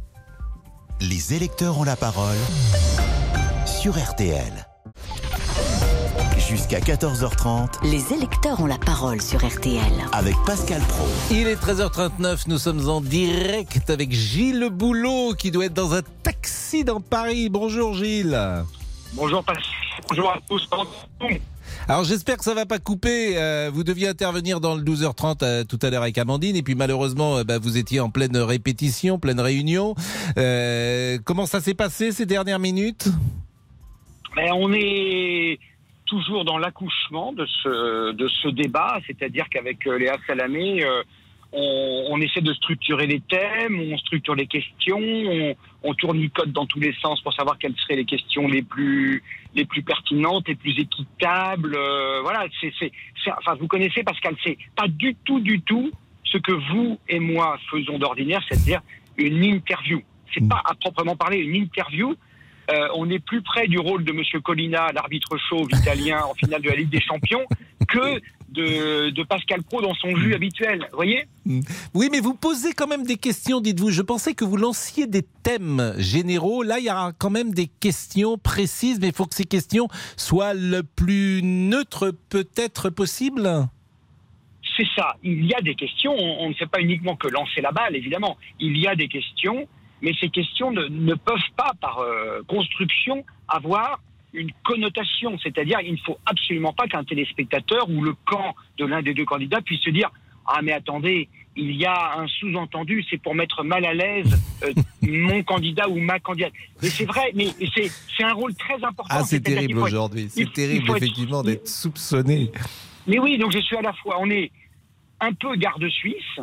Les 1.00 1.34
électeurs 1.34 1.78
ont 1.78 1.84
la 1.84 1.96
parole 1.96 2.36
sur 3.66 3.96
RTL. 3.98 4.52
Jusqu'à 6.48 6.78
14h30 6.78 7.84
Les 7.90 8.12
électeurs 8.12 8.60
ont 8.60 8.66
la 8.66 8.76
parole 8.78 9.20
sur 9.22 9.44
RTL. 9.46 9.80
avec 10.12 10.34
Pascal 10.46 10.80
Pro. 10.82 11.06
Il 11.30 11.46
est 11.46 11.56
13h39, 11.56 12.44
nous 12.48 12.58
sommes 12.58 12.88
en 12.88 13.00
direct 13.00 13.88
avec 13.88 14.12
Gilles 14.12 14.68
Boulot 14.70 15.34
qui 15.34 15.50
doit 15.50 15.66
être 15.66 15.74
dans 15.74 15.94
un 15.94 16.02
taxi 16.22 16.84
dans 16.84 17.00
Paris. 17.00 17.48
Bonjour 17.48 17.94
Gilles. 17.94 18.38
Bonjour, 19.14 19.42
Pascal. 19.42 19.64
Bonjour 20.08 20.30
à 20.30 20.38
tous. 20.48 20.68
Alors 21.88 22.04
j'espère 22.04 22.36
que 22.36 22.44
ça 22.44 22.54
va 22.54 22.66
pas 22.66 22.78
couper. 22.78 23.38
Euh, 23.38 23.70
vous 23.72 23.84
deviez 23.84 24.08
intervenir 24.08 24.60
dans 24.60 24.74
le 24.74 24.82
12h30 24.82 25.38
euh, 25.42 25.64
tout 25.64 25.78
à 25.82 25.90
l'heure 25.90 26.02
avec 26.02 26.18
Amandine 26.18 26.56
et 26.56 26.62
puis 26.62 26.74
malheureusement 26.74 27.38
euh, 27.38 27.44
bah, 27.44 27.58
vous 27.58 27.78
étiez 27.78 28.00
en 28.00 28.10
pleine 28.10 28.36
répétition, 28.36 29.18
pleine 29.18 29.40
réunion. 29.40 29.94
Euh, 30.36 31.18
comment 31.24 31.46
ça 31.46 31.60
s'est 31.60 31.74
passé 31.74 32.12
ces 32.12 32.26
dernières 32.26 32.58
minutes? 32.58 33.08
Mais 34.36 34.50
on 34.52 34.72
est 34.72 35.58
toujours 36.06 36.44
dans 36.44 36.58
l'accouchement 36.58 37.32
de 37.32 37.46
ce, 37.46 38.12
de 38.12 38.28
ce 38.28 38.48
débat, 38.48 39.00
c'est-à-dire 39.06 39.48
qu'avec 39.48 39.86
euh, 39.86 39.98
Léa 39.98 40.16
Salamé, 40.26 40.84
euh, 40.84 41.02
on, 41.52 42.06
on 42.10 42.20
essaie 42.20 42.40
de 42.40 42.52
structurer 42.52 43.06
les 43.06 43.20
thèmes, 43.20 43.78
on 43.80 43.96
structure 43.98 44.34
les 44.34 44.46
questions, 44.46 44.98
on, 45.00 45.54
on 45.82 45.94
tournicote 45.94 46.50
dans 46.52 46.66
tous 46.66 46.80
les 46.80 46.92
sens 47.00 47.20
pour 47.22 47.32
savoir 47.32 47.58
quelles 47.58 47.76
seraient 47.76 47.96
les 47.96 48.04
questions 48.04 48.48
les 48.48 48.62
plus, 48.62 49.22
les 49.54 49.64
plus 49.64 49.82
pertinentes, 49.82 50.48
les 50.48 50.56
plus 50.56 50.78
équitables. 50.78 51.74
euh, 51.76 52.20
voilà, 52.22 52.46
c'est, 52.60 52.72
c'est, 52.78 52.90
c'est- 53.22 53.32
enfin, 53.38 53.54
vous 53.54 53.68
connaissez 53.68 54.02
Pascal, 54.02 54.34
c'est 54.44 54.58
pas 54.76 54.88
du 54.88 55.14
tout, 55.24 55.40
du 55.40 55.60
tout 55.60 55.90
ce 56.24 56.38
que 56.38 56.52
vous 56.72 56.98
et 57.08 57.20
moi 57.20 57.56
faisons 57.70 57.98
d'ordinaire, 57.98 58.42
c'est-à-dire 58.48 58.80
une 59.16 59.44
interview. 59.44 60.02
C'est 60.34 60.48
pas 60.48 60.60
à 60.64 60.74
proprement 60.74 61.14
parler 61.14 61.38
une 61.38 61.54
interview. 61.54 62.16
Euh, 62.70 62.88
on 62.94 63.10
est 63.10 63.18
plus 63.18 63.42
près 63.42 63.66
du 63.66 63.78
rôle 63.78 64.04
de 64.04 64.12
Monsieur 64.12 64.40
Colina, 64.40 64.90
l'arbitre 64.92 65.36
chauve 65.48 65.68
italien 65.72 66.20
en 66.24 66.34
finale 66.34 66.62
de 66.62 66.70
la 66.70 66.76
Ligue 66.76 66.90
des 66.90 67.00
Champions, 67.00 67.44
que 67.88 68.20
de, 68.48 69.10
de 69.10 69.22
Pascal 69.24 69.62
Pro 69.62 69.82
dans 69.82 69.94
son 69.94 70.14
jus 70.16 70.34
habituel. 70.34 70.86
Vous 70.90 70.96
voyez? 70.96 71.26
Oui, 71.92 72.08
mais 72.10 72.20
vous 72.20 72.34
posez 72.34 72.72
quand 72.72 72.86
même 72.86 73.04
des 73.04 73.16
questions, 73.16 73.60
dites-vous. 73.60 73.90
Je 73.90 74.02
pensais 74.02 74.34
que 74.34 74.44
vous 74.44 74.56
lanciez 74.56 75.06
des 75.06 75.24
thèmes 75.42 75.94
généraux. 75.98 76.62
Là, 76.62 76.78
il 76.78 76.86
y 76.86 76.90
aura 76.90 77.12
quand 77.12 77.30
même 77.30 77.52
des 77.52 77.66
questions 77.66 78.38
précises, 78.38 78.98
mais 79.00 79.08
il 79.08 79.12
faut 79.14 79.26
que 79.26 79.34
ces 79.34 79.44
questions 79.44 79.88
soient 80.16 80.54
le 80.54 80.82
plus 80.82 81.42
neutres 81.42 82.12
peut-être 82.30 82.90
possible. 82.90 83.50
C'est 84.76 84.86
ça. 84.96 85.16
Il 85.22 85.44
y 85.44 85.54
a 85.54 85.60
des 85.60 85.74
questions. 85.74 86.14
On, 86.16 86.46
on 86.46 86.48
ne 86.48 86.54
fait 86.54 86.66
pas 86.66 86.80
uniquement 86.80 87.16
que 87.16 87.28
lancer 87.28 87.60
la 87.60 87.72
balle, 87.72 87.94
évidemment. 87.94 88.36
Il 88.58 88.78
y 88.78 88.86
a 88.86 88.94
des 88.94 89.08
questions, 89.08 89.68
mais 90.02 90.12
ces 90.20 90.28
questions 90.28 90.70
ne, 90.70 90.86
ne 90.86 91.14
peuvent 91.14 91.38
pas, 91.56 91.72
par 91.80 91.98
euh, 92.00 92.42
construction, 92.46 93.24
avoir 93.48 94.00
une 94.32 94.50
connotation. 94.64 95.38
C'est-à-dire, 95.42 95.78
il 95.80 95.92
ne 95.92 95.98
faut 95.98 96.18
absolument 96.26 96.72
pas 96.72 96.86
qu'un 96.88 97.04
téléspectateur 97.04 97.88
ou 97.88 98.02
le 98.02 98.14
camp 98.26 98.54
de 98.78 98.84
l'un 98.84 99.00
des 99.02 99.14
deux 99.14 99.24
candidats 99.24 99.60
puisse 99.60 99.80
se 99.82 99.90
dire 99.90 100.10
Ah, 100.46 100.60
mais 100.62 100.72
attendez, 100.72 101.28
il 101.56 101.76
y 101.76 101.86
a 101.86 102.18
un 102.18 102.26
sous-entendu, 102.26 103.04
c'est 103.08 103.18
pour 103.22 103.34
mettre 103.34 103.62
mal 103.62 103.84
à 103.84 103.94
l'aise 103.94 104.36
euh, 104.64 104.72
mon 105.02 105.42
candidat 105.44 105.88
ou 105.88 106.00
ma 106.00 106.18
candidate. 106.18 106.52
Mais 106.82 106.88
c'est 106.88 107.04
vrai, 107.04 107.30
mais 107.34 107.46
c'est 107.76 108.24
un 108.24 108.32
rôle 108.32 108.54
très 108.56 108.74
important. 108.84 109.04
Ah, 109.08 109.22
c'est 109.24 109.40
terrible 109.40 109.78
aujourd'hui. 109.78 110.26
C'est 110.28 110.52
terrible, 110.52 110.90
être- 110.90 110.96
effectivement, 110.96 111.42
d'être 111.42 111.68
soupçonné. 111.68 112.50
mais 113.06 113.18
oui, 113.20 113.38
donc 113.38 113.52
je 113.52 113.60
suis 113.60 113.76
à 113.76 113.82
la 113.82 113.92
fois, 113.92 114.16
on 114.20 114.28
est 114.30 114.50
un 115.20 115.32
peu 115.32 115.54
garde 115.54 115.88
suisse, 115.88 116.40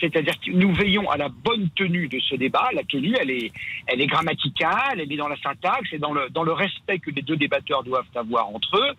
c'est-à-dire 0.00 0.34
que 0.40 0.50
nous 0.50 0.72
veillons 0.72 1.10
à 1.10 1.16
la 1.16 1.28
bonne 1.28 1.68
tenue 1.70 2.08
de 2.08 2.18
ce 2.20 2.34
débat. 2.34 2.68
La 2.74 2.82
tenue, 2.84 3.14
elle 3.20 3.30
est, 3.30 3.52
elle 3.86 4.00
est 4.00 4.06
grammaticale, 4.06 5.00
elle 5.00 5.12
est 5.12 5.16
dans 5.16 5.28
la 5.28 5.36
syntaxe 5.36 5.92
et 5.92 5.98
dans 5.98 6.12
le, 6.12 6.28
dans 6.30 6.42
le 6.42 6.52
respect 6.52 6.98
que 6.98 7.10
les 7.10 7.22
deux 7.22 7.36
débatteurs 7.36 7.82
doivent 7.84 8.06
avoir 8.14 8.48
entre 8.48 8.76
eux. 8.76 8.94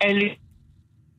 Elle 0.00 0.22
est 0.22 0.38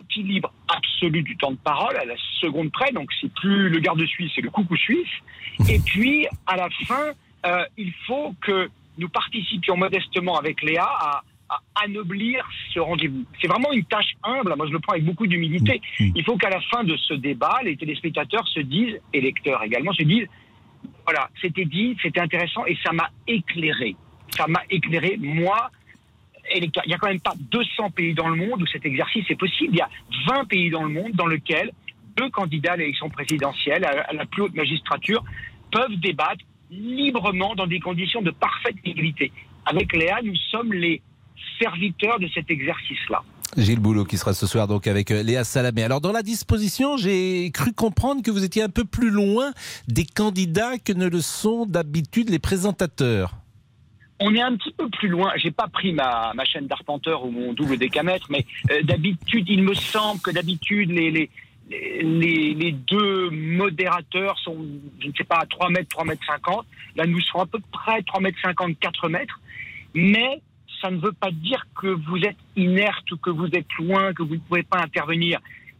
équilibre 0.03 0.51
absolu 0.67 1.23
du 1.23 1.35
temps 1.37 1.51
de 1.51 1.57
parole 1.57 1.95
à 1.97 2.05
la 2.05 2.15
seconde 2.39 2.71
près, 2.71 2.91
donc 2.91 3.09
c'est 3.19 3.33
plus 3.33 3.69
le 3.69 3.79
garde 3.79 4.03
suisse, 4.05 4.31
c'est 4.35 4.41
le 4.41 4.49
coucou 4.49 4.75
suisse. 4.77 5.09
Et 5.69 5.79
puis, 5.79 6.27
à 6.45 6.55
la 6.55 6.69
fin, 6.87 7.11
euh, 7.45 7.65
il 7.77 7.91
faut 8.07 8.35
que 8.41 8.69
nous 8.97 9.09
participions 9.09 9.75
modestement 9.77 10.37
avec 10.37 10.61
Léa 10.61 10.85
à, 10.85 11.23
à 11.49 11.59
anoblir 11.83 12.47
ce 12.73 12.79
rendez-vous. 12.79 13.23
C'est 13.41 13.47
vraiment 13.47 13.71
une 13.71 13.85
tâche 13.85 14.13
humble, 14.23 14.53
moi 14.55 14.67
je 14.67 14.71
le 14.71 14.79
prends 14.79 14.93
avec 14.93 15.05
beaucoup 15.05 15.27
d'humilité. 15.27 15.81
Il 15.99 16.23
faut 16.23 16.37
qu'à 16.37 16.49
la 16.49 16.61
fin 16.61 16.83
de 16.83 16.95
ce 16.97 17.13
débat, 17.13 17.59
les 17.63 17.77
téléspectateurs 17.77 18.47
se 18.47 18.59
disent, 18.59 18.99
et 19.13 19.21
lecteurs 19.21 19.61
également, 19.63 19.93
se 19.93 20.03
disent, 20.03 20.27
voilà, 21.05 21.29
c'était 21.39 21.65
dit, 21.65 21.95
c'était 22.01 22.19
intéressant 22.19 22.65
et 22.65 22.77
ça 22.83 22.91
m'a 22.91 23.09
éclairé. 23.27 23.95
Ça 24.31 24.47
m'a 24.47 24.61
éclairé, 24.69 25.17
moi, 25.19 25.69
électeur. 26.51 26.83
Il 26.85 26.89
n'y 26.89 26.95
a 26.95 26.97
quand 26.97 27.07
même 27.07 27.21
pas 27.21 27.35
200 27.51 27.91
pays 27.91 28.13
dans 28.13 28.27
le 28.27 28.35
monde 28.35 28.61
où 28.63 28.67
cet 28.67 28.85
exercice 28.85 29.29
est 29.29 29.35
possible. 29.35 29.75
Il 29.75 29.77
y 29.77 29.81
a 29.81 29.89
20 30.27 30.45
pays 30.45 30.69
dans 30.69 30.83
le 30.83 30.89
monde 30.89 31.11
dans 31.13 31.27
lesquels 31.27 31.71
deux 32.17 32.29
candidats 32.29 32.73
à 32.73 32.77
l'élection 32.77 33.09
présidentielle, 33.09 33.85
à 33.85 34.01
à 34.01 34.13
la 34.13 34.25
plus 34.25 34.43
haute 34.43 34.55
magistrature, 34.55 35.23
peuvent 35.71 35.95
débattre 35.97 36.43
librement 36.71 37.55
dans 37.55 37.67
des 37.67 37.79
conditions 37.79 38.21
de 38.21 38.31
parfaite 38.31 38.75
égalité. 38.83 39.31
Avec 39.65 39.95
Léa, 39.95 40.21
nous 40.23 40.35
sommes 40.51 40.73
les 40.73 41.01
serviteurs 41.59 42.19
de 42.19 42.27
cet 42.33 42.49
exercice-là. 42.49 43.23
Gilles 43.57 43.79
Boulot 43.79 44.03
qui 44.03 44.17
sera 44.17 44.33
ce 44.33 44.47
soir 44.47 44.67
donc 44.67 44.87
avec 44.87 45.11
euh, 45.11 45.23
Léa 45.23 45.43
Salamé. 45.43 45.83
Alors 45.83 46.01
dans 46.01 46.11
la 46.11 46.23
disposition, 46.23 46.97
j'ai 46.97 47.51
cru 47.51 47.71
comprendre 47.71 48.21
que 48.21 48.31
vous 48.31 48.43
étiez 48.43 48.63
un 48.63 48.69
peu 48.69 48.83
plus 48.83 49.09
loin 49.09 49.51
des 49.87 50.05
candidats 50.05 50.77
que 50.77 50.91
ne 50.91 51.07
le 51.07 51.21
sont 51.21 51.65
d'habitude 51.65 52.29
les 52.29 52.39
présentateurs. 52.39 53.35
On 54.19 54.33
est 54.33 54.41
un 54.41 54.55
petit 54.55 54.71
peu 54.71 54.89
plus 54.89 55.09
loin. 55.09 55.31
J'ai 55.37 55.51
pas 55.51 55.67
pris 55.67 55.93
ma, 55.93 56.33
ma 56.33 56.45
chaîne 56.45 56.67
d'arpenteur 56.67 57.25
ou 57.25 57.31
mon 57.31 57.53
double 57.53 57.77
décamètre, 57.77 58.27
mais 58.29 58.45
euh, 58.71 58.81
d'habitude, 58.83 59.45
il 59.49 59.63
me 59.63 59.73
semble 59.73 60.21
que 60.21 60.31
d'habitude, 60.31 60.89
les, 60.89 61.11
les, 61.11 61.29
les, 61.69 62.53
les 62.53 62.71
deux 62.71 63.29
modérateurs 63.29 64.37
sont, 64.39 64.57
je 64.99 65.07
ne 65.07 65.13
sais 65.13 65.25
pas, 65.25 65.39
à 65.39 65.45
3 65.45 65.69
mètres, 65.69 65.89
3 65.89 66.05
mètres 66.05 66.25
50. 66.27 66.65
Là, 66.95 67.05
nous 67.05 67.19
serons 67.21 67.41
à 67.41 67.45
peu 67.45 67.59
près 67.71 68.01
3 68.03 68.21
mètres 68.21 68.37
50, 68.41 68.79
4 68.79 69.09
mètres. 69.09 69.39
Mais 69.93 70.41
ça 70.85 70.91
ne 70.91 70.99
veut 70.99 71.13
pas 71.13 71.31
dire 71.31 71.65
que 71.75 71.87
vous 71.87 72.17
êtes 72.17 72.37
inerte 72.55 73.11
ou 73.11 73.17
que 73.17 73.31
vous 73.31 73.47
êtes 73.47 73.73
loin, 73.79 74.13
que 74.13 74.21
vous 74.21 74.35
ne 74.35 74.39
pouvez 74.39 74.61
pas 74.61 74.77
intervenir. 74.83 75.39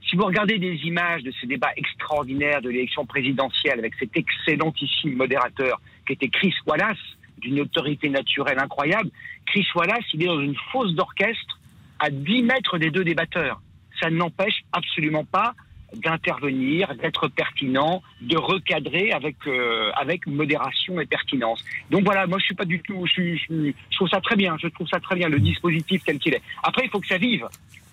Si 0.10 0.16
vous 0.16 0.26
regardez 0.26 0.58
des 0.58 0.74
images 0.84 1.22
de 1.22 1.32
ces 1.40 1.46
débats 1.46 1.74
extraordinaires 1.78 2.60
de 2.60 2.70
l'élection 2.70 3.06
présidentielle 3.06 3.78
avec 3.78 3.94
cet 4.00 4.18
excellentissime 4.18 5.16
modérateur 5.16 5.80
qui 6.08 6.14
était 6.14 6.30
Chris 6.30 6.56
Wallace, 6.66 6.98
d'une 7.38 7.60
autorité 7.60 8.10
naturelle 8.10 8.58
incroyable, 8.58 9.12
Chris 9.46 9.68
Wallace, 9.76 10.06
il 10.16 10.24
est 10.24 10.28
dans 10.28 10.42
une 10.42 10.56
fosse 10.72 10.96
d'orchestre 10.96 11.60
à 12.00 12.10
10 12.10 12.42
mètres 12.42 12.80
des 12.80 12.90
deux 12.90 13.04
débatteurs. 13.04 13.62
Ça 14.02 14.10
ne 14.10 14.16
l'empêche 14.16 14.64
absolument 14.72 15.24
pas 15.24 15.54
d'intervenir, 15.96 16.94
d'être 16.96 17.28
pertinent, 17.28 18.02
de 18.22 18.38
recadrer 18.38 19.12
avec 19.12 19.36
euh, 19.48 19.92
avec 19.96 20.28
modération 20.28 21.00
et 21.00 21.06
pertinence. 21.06 21.64
Donc 21.90 22.04
voilà, 22.04 22.28
moi 22.28 22.40
je 22.40 22.46
suis 22.46 22.56
pas 22.56 22.66
du 22.66 22.82
tout, 22.82 23.06
je, 23.06 23.36
je 23.36 23.72
je 23.90 23.96
trouve 23.96 24.10
ça 24.10 24.22
très 24.22 24.36
bien, 24.36 24.58
je 24.62 24.68
trouve 24.68 24.88
ça 24.88 25.00
très 25.00 25.16
bien 25.16 25.30
le 25.30 25.40
dispositif 25.40 26.04
tel 26.06 26.20
qu'il 26.20 26.34
est. 26.34 26.42
Après 26.64 26.84
il 26.86 26.90
faut 26.90 27.00
que 27.00 27.08
ça 27.08 27.18
vive, 27.18 27.48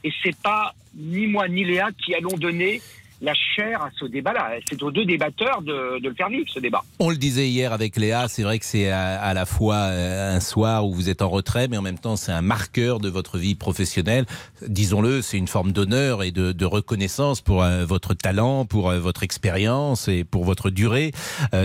et 0.04 0.12
c'est 0.22 0.40
pas 0.42 0.74
ni 0.94 1.26
moi 1.26 1.48
ni 1.48 1.64
Léa 1.64 1.90
qui 1.92 2.14
allons 2.14 2.36
donner 2.36 2.80
la 3.22 3.34
chair 3.34 3.82
à 3.82 3.90
ce 3.98 4.04
débat-là. 4.04 4.50
C'est 4.68 4.82
aux 4.82 4.90
deux 4.90 5.04
débatteurs 5.04 5.62
de, 5.62 5.98
le 6.02 6.14
faire 6.14 6.28
vivre 6.28 6.48
ce 6.48 6.58
débat. 6.58 6.82
On 6.98 7.10
le 7.10 7.16
disait 7.16 7.48
hier 7.48 7.72
avec 7.72 7.96
Léa, 7.96 8.28
c'est 8.28 8.42
vrai 8.42 8.58
que 8.58 8.64
c'est 8.64 8.90
à, 8.90 9.32
la 9.32 9.46
fois 9.46 9.76
euh, 9.76 10.36
un 10.36 10.40
soir 10.40 10.86
où 10.86 10.92
vous 10.92 11.08
êtes 11.08 11.22
en 11.22 11.28
retrait, 11.28 11.68
mais 11.68 11.76
en 11.76 11.82
même 11.82 11.98
temps 11.98 12.16
c'est 12.16 12.32
un 12.32 12.42
marqueur 12.42 13.00
de 13.00 13.08
votre 13.08 13.38
vie 13.38 13.54
professionnelle. 13.54 14.26
Disons-le, 14.66 15.22
c'est 15.22 15.38
une 15.38 15.48
forme 15.48 15.72
d'honneur 15.72 16.22
et 16.22 16.30
de, 16.30 16.64
reconnaissance 16.64 17.40
pour 17.40 17.62
euh, 17.62 17.84
votre 17.84 18.14
talent, 18.14 18.64
pour 18.64 18.90
euh, 18.90 18.98
votre 18.98 19.24
expérience 19.24 20.08
et 20.08 20.24
pour 20.24 20.44
votre 20.44 20.70
durée 20.70 21.12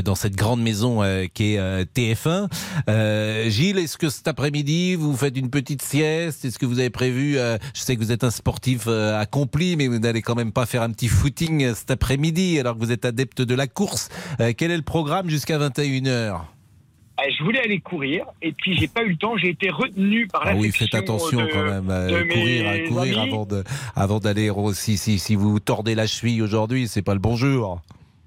dans 0.03 0.15
cette 0.15 0.35
grande 0.35 0.61
maison 0.61 1.01
qui 1.33 1.53
est 1.53 1.57
euh, 1.59 1.85
TF1. 1.95 2.49
Euh, 2.89 3.49
Gilles, 3.49 3.77
est-ce 3.77 3.97
que 3.97 4.09
cet 4.09 4.27
après-midi 4.27 4.95
vous 4.95 5.15
faites 5.15 5.37
une 5.37 5.49
petite 5.49 5.81
sieste? 5.81 6.45
Est-ce 6.45 6.59
que 6.59 6.65
vous 6.65 6.79
avez 6.79 6.89
prévu 6.89 7.35
Je 7.35 7.81
sais 7.81 7.95
que 7.95 8.01
vous 8.01 8.11
êtes 8.11 8.23
un 8.23 8.31
sportif 8.31 8.87
accompli, 8.87 9.75
mais 9.75 9.87
vous 9.87 9.99
n'allez 9.99 10.21
quand 10.21 10.35
même 10.35 10.51
pas 10.51 10.65
faire 10.65 10.81
un 10.81 10.91
petit 10.91 11.07
footing 11.07 11.46
cet 11.75 11.91
après-midi 11.91 12.59
alors 12.59 12.75
que 12.75 12.79
vous 12.79 12.91
êtes 12.91 13.05
adepte 13.05 13.41
de 13.41 13.55
la 13.55 13.67
course. 13.67 14.09
Euh, 14.39 14.53
quel 14.57 14.71
est 14.71 14.77
le 14.77 14.83
programme 14.83 15.29
jusqu'à 15.29 15.57
21h 15.57 16.07
Euh, 17.19 17.23
Je 17.37 17.43
voulais 17.43 17.59
aller 17.59 17.79
courir 17.79 18.25
et 18.41 18.51
puis 18.51 18.77
j'ai 18.77 18.87
pas 18.87 19.03
eu 19.03 19.09
le 19.09 19.17
temps. 19.17 19.37
J'ai 19.37 19.49
été 19.49 19.69
retenu 19.69 20.27
par 20.27 20.43
Ah 20.45 20.55
oui, 20.55 20.71
faites 20.71 20.93
attention 20.95 21.41
de- 21.41 21.51
quand 21.51 21.63
même. 21.63 21.89
euh, 21.89 22.25
courir, 22.27 22.67
à 22.69 22.79
courir 22.87 23.19
amis. 23.19 23.31
avant 23.31 23.45
de, 23.45 23.63
avant 23.95 24.19
d'aller. 24.19 24.51
Si, 24.73 24.97
si, 24.97 25.17
si 25.19 25.35
vous 25.35 25.59
tordez 25.59 25.95
la 25.95 26.07
cheville 26.07 26.41
aujourd'hui, 26.41 26.87
c'est 26.87 27.01
pas 27.01 27.13
le 27.13 27.19
bon 27.19 27.35
jour. 27.35 27.81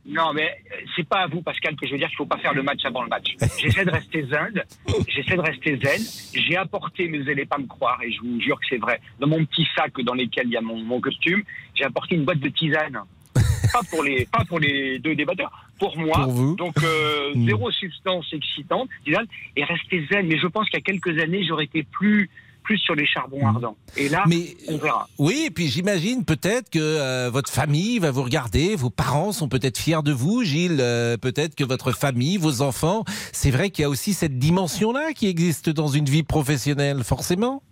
Non, 0.06 0.32
mais 0.32 0.48
euh, 0.72 0.76
c'est 0.96 1.06
pas 1.06 1.18
à 1.20 1.26
vous, 1.28 1.40
Pascal, 1.42 1.76
que 1.76 1.86
je 1.86 1.92
veux 1.92 1.98
dire 1.98 2.08
qu'il 2.08 2.16
faut 2.16 2.26
pas 2.26 2.38
faire 2.38 2.54
le 2.54 2.62
match 2.62 2.80
avant 2.84 3.02
le 3.02 3.08
match. 3.08 3.26
J'essaie 3.60 3.84
de 3.84 3.90
rester 3.90 4.26
zen. 4.28 4.64
J'essaie 5.06 5.36
de 5.36 5.40
rester 5.42 5.78
zen. 5.84 6.00
J'ai 6.48 6.56
apporté, 6.56 7.06
mais 7.06 7.18
vous 7.18 7.24
n'allez 7.26 7.44
pas 7.44 7.58
me 7.58 7.66
croire, 7.66 8.00
et 8.02 8.10
je 8.10 8.18
vous 8.20 8.40
jure 8.40 8.58
que 8.58 8.64
c'est 8.70 8.78
vrai, 8.78 8.98
dans 9.20 9.28
mon 9.28 9.44
petit 9.44 9.66
sac 9.76 9.92
dans 10.00 10.14
lequel 10.14 10.46
il 10.46 10.52
y 10.52 10.56
a 10.56 10.62
mon, 10.62 10.82
mon 10.82 11.00
costume, 11.00 11.42
j'ai 11.80 11.86
apporté 11.86 12.14
une 12.14 12.24
boîte 12.24 12.40
de 12.40 12.48
tisane. 12.50 13.00
Pas 13.72 13.80
pour 13.90 14.02
les, 14.02 14.26
pas 14.26 14.44
pour 14.44 14.58
les 14.58 14.98
deux 14.98 15.14
débatteurs, 15.14 15.52
pour 15.78 15.96
moi. 15.96 16.24
Pour 16.24 16.32
vous. 16.32 16.56
Donc 16.56 16.74
euh, 16.82 17.32
Mm. 17.34 17.46
zéro 17.46 17.70
substance 17.70 18.26
excitante, 18.32 18.88
tisane, 19.04 19.26
et 19.56 19.64
rester 19.64 20.04
zen. 20.10 20.26
Mais 20.26 20.38
je 20.38 20.46
pense 20.48 20.68
qu'il 20.68 20.78
y 20.78 20.82
a 20.82 20.84
quelques 20.84 21.16
années, 21.20 21.44
j'aurais 21.46 21.64
été 21.64 21.84
plus, 21.84 22.28
plus 22.64 22.78
sur 22.78 22.94
les 22.94 23.06
charbons 23.06 23.46
ardents. 23.46 23.76
Et 23.96 24.08
là, 24.08 24.24
on 24.68 24.78
verra. 24.78 25.08
Oui, 25.18 25.44
et 25.46 25.50
puis 25.50 25.68
j'imagine 25.68 26.24
peut-être 26.24 26.70
que 26.70 26.78
euh, 26.80 27.30
votre 27.30 27.50
famille 27.52 27.98
va 28.00 28.10
vous 28.10 28.22
regarder, 28.24 28.74
vos 28.76 28.90
parents 28.90 29.30
sont 29.32 29.48
peut-être 29.48 29.78
fiers 29.78 30.02
de 30.02 30.12
vous, 30.12 30.42
Gilles, 30.42 30.78
euh, 30.80 31.16
peut-être 31.16 31.54
que 31.54 31.64
votre 31.64 31.92
famille, 31.92 32.36
vos 32.36 32.62
enfants, 32.62 33.04
c'est 33.32 33.50
vrai 33.50 33.70
qu'il 33.70 33.82
y 33.82 33.86
a 33.86 33.88
aussi 33.88 34.12
cette 34.12 34.38
dimension-là 34.38 35.12
qui 35.12 35.28
existe 35.28 35.70
dans 35.70 35.88
une 35.88 36.06
vie 36.06 36.24
professionnelle, 36.24 37.04
forcément. 37.04 37.62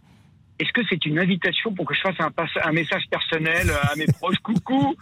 Est-ce 0.58 0.72
que 0.72 0.80
c'est 0.88 1.04
une 1.06 1.18
invitation 1.18 1.72
pour 1.72 1.86
que 1.86 1.94
je 1.94 2.00
fasse 2.00 2.16
un, 2.18 2.72
message 2.72 3.04
personnel 3.10 3.70
à 3.82 3.94
mes 3.96 4.06
proches? 4.06 4.38
Coucou 4.42 4.94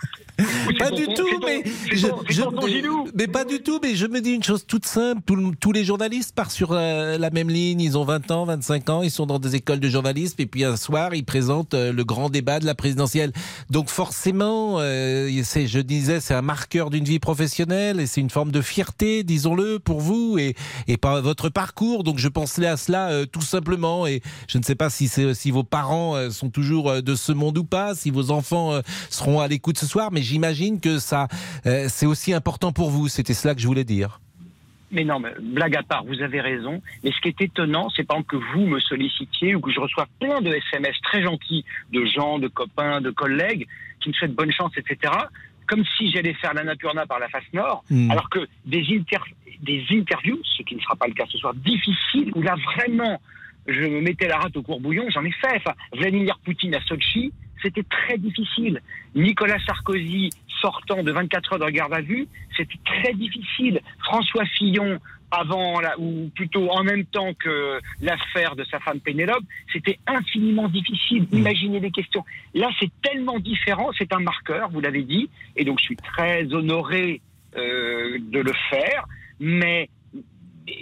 Pas 0.78 0.90
du 0.90 1.06
tout, 1.06 1.14
ton- 1.14 1.46
mais 1.46 1.62
je, 1.92 2.06
ton- 2.08 2.22
c'est 2.26 2.32
je- 2.34 2.42
ton- 2.42 2.52
ton 2.52 2.66
Gilou. 2.66 3.08
mais 3.14 3.26
pas 3.26 3.44
du 3.44 3.60
tout. 3.60 3.78
Mais 3.82 3.94
je 3.94 4.06
me 4.06 4.20
dis 4.20 4.32
une 4.32 4.42
chose 4.42 4.66
toute 4.66 4.84
simple. 4.86 5.22
Tout 5.24 5.54
tous 5.58 5.72
les 5.72 5.84
journalistes 5.84 6.34
partent 6.34 6.50
sur 6.50 6.72
euh, 6.72 7.16
la 7.18 7.30
même 7.30 7.48
ligne. 7.48 7.80
Ils 7.80 7.96
ont 7.96 8.04
20 8.04 8.30
ans, 8.30 8.44
25 8.44 8.90
ans. 8.90 9.02
Ils 9.02 9.10
sont 9.10 9.26
dans 9.26 9.38
des 9.38 9.56
écoles 9.56 9.80
de 9.80 9.88
journalisme. 9.88 10.36
Et 10.40 10.46
puis 10.46 10.64
un 10.64 10.76
soir, 10.76 11.14
ils 11.14 11.24
présentent 11.24 11.74
euh, 11.74 11.92
le 11.92 12.04
grand 12.04 12.28
débat 12.28 12.60
de 12.60 12.66
la 12.66 12.74
présidentielle. 12.74 13.32
Donc 13.70 13.88
forcément, 13.88 14.76
euh, 14.80 15.28
je 15.28 15.78
disais, 15.80 16.20
c'est 16.20 16.34
un 16.34 16.42
marqueur 16.42 16.90
d'une 16.90 17.04
vie 17.04 17.18
professionnelle 17.18 17.98
et 18.00 18.06
c'est 18.06 18.20
une 18.20 18.30
forme 18.30 18.50
de 18.52 18.60
fierté, 18.60 19.22
disons-le, 19.24 19.78
pour 19.78 20.00
vous 20.00 20.36
et, 20.38 20.54
et 20.86 20.96
par 20.98 21.22
votre 21.22 21.48
parcours. 21.48 22.04
Donc 22.04 22.18
je 22.18 22.28
pensais 22.28 22.66
à 22.66 22.76
cela 22.76 23.08
euh, 23.10 23.24
tout 23.26 23.40
simplement. 23.42 24.06
Et 24.06 24.20
je 24.48 24.58
ne 24.58 24.62
sais 24.62 24.74
pas 24.74 24.90
si, 24.90 25.08
c'est, 25.08 25.34
si 25.46 25.52
vos 25.52 25.62
parents 25.62 26.16
euh, 26.16 26.30
sont 26.30 26.50
toujours 26.50 26.90
euh, 26.90 27.00
de 27.02 27.14
ce 27.14 27.30
monde 27.30 27.56
ou 27.56 27.62
pas, 27.62 27.94
si 27.94 28.10
vos 28.10 28.32
enfants 28.32 28.72
euh, 28.72 28.80
seront 29.10 29.38
à 29.40 29.46
l'écoute 29.46 29.78
ce 29.78 29.86
soir, 29.86 30.10
mais 30.10 30.20
j'imagine 30.20 30.80
que 30.80 30.98
ça, 30.98 31.28
c'est 31.88 32.06
aussi 32.06 32.32
important 32.32 32.72
pour 32.72 32.90
vous. 32.90 33.06
C'était 33.06 33.32
cela 33.34 33.54
que 33.54 33.60
je 33.60 33.66
voulais 33.68 33.84
dire. 33.84 34.20
Mais 34.90 35.04
non, 35.04 35.20
mais 35.20 35.30
blague 35.40 35.76
à 35.76 35.82
part, 35.84 36.04
vous 36.04 36.20
avez 36.20 36.40
raison. 36.40 36.82
Mais 37.04 37.12
ce 37.12 37.20
qui 37.20 37.28
est 37.28 37.40
étonnant, 37.40 37.88
c'est 37.94 38.02
par 38.02 38.16
exemple 38.16 38.38
que 38.38 38.44
vous 38.56 38.66
me 38.66 38.80
sollicitiez 38.80 39.54
ou 39.54 39.60
que 39.60 39.70
je 39.70 39.78
reçois 39.78 40.06
plein 40.18 40.40
de 40.40 40.50
SMS 40.52 40.96
très 41.04 41.22
gentils 41.22 41.64
de 41.92 42.04
gens, 42.06 42.40
de 42.40 42.48
copains, 42.48 43.00
de 43.00 43.10
collègues 43.10 43.68
qui 44.00 44.08
me 44.08 44.14
souhaitent 44.14 44.34
bonne 44.34 44.50
chance, 44.52 44.72
etc. 44.76 45.12
Comme 45.68 45.84
si 45.96 46.10
j'allais 46.10 46.34
faire 46.34 46.54
la 46.54 46.64
Napurna 46.64 47.06
par 47.06 47.20
la 47.20 47.28
face 47.28 47.44
nord, 47.52 47.84
Mm. 47.90 48.10
alors 48.10 48.28
que 48.30 48.40
des, 48.64 48.84
inter- 48.90 49.32
des 49.62 49.84
interviews, 49.92 50.40
ce 50.56 50.62
qui 50.64 50.74
ne 50.74 50.80
sera 50.80 50.96
pas 50.96 51.06
le 51.06 51.14
cas 51.14 51.24
ce 51.30 51.38
soir, 51.38 51.54
difficiles, 51.54 52.32
où 52.34 52.42
là 52.42 52.56
vraiment 52.76 53.20
je 53.68 53.80
me 53.82 54.00
mettais 54.00 54.28
la 54.28 54.38
rate 54.38 54.56
au 54.56 54.62
courbouillon, 54.62 55.04
j'en 55.10 55.24
ai 55.24 55.32
fait. 55.32 55.56
Enfin, 55.56 55.74
Vladimir 55.92 56.38
Poutine 56.44 56.74
à 56.74 56.80
Sochi, 56.82 57.32
c'était 57.62 57.82
très 57.84 58.18
difficile. 58.18 58.80
Nicolas 59.14 59.58
Sarkozy 59.66 60.30
sortant 60.60 61.02
de 61.02 61.12
24 61.12 61.54
heures 61.54 61.58
de 61.66 61.70
garde 61.70 61.92
à 61.94 62.00
vue, 62.00 62.26
c'était 62.56 62.78
très 62.84 63.12
difficile. 63.14 63.80
François 64.04 64.44
Fillon 64.46 64.98
avant 65.30 65.80
la- 65.80 65.98
ou 65.98 66.30
plutôt 66.34 66.70
en 66.70 66.84
même 66.84 67.04
temps 67.04 67.34
que 67.34 67.80
l'affaire 68.00 68.54
de 68.54 68.64
sa 68.64 68.78
femme 68.78 69.00
Pénélope, 69.00 69.42
c'était 69.72 69.98
infiniment 70.06 70.68
difficile. 70.68 71.26
Imaginez 71.32 71.80
les 71.80 71.90
questions. 71.90 72.24
Là, 72.54 72.70
c'est 72.80 72.90
tellement 73.02 73.38
différent, 73.40 73.90
c'est 73.98 74.12
un 74.12 74.20
marqueur, 74.20 74.70
vous 74.70 74.80
l'avez 74.80 75.02
dit, 75.02 75.28
et 75.56 75.64
donc 75.64 75.80
je 75.80 75.84
suis 75.86 75.96
très 75.96 76.52
honoré 76.54 77.20
euh, 77.56 78.18
de 78.20 78.38
le 78.38 78.52
faire, 78.70 79.06
mais 79.40 79.88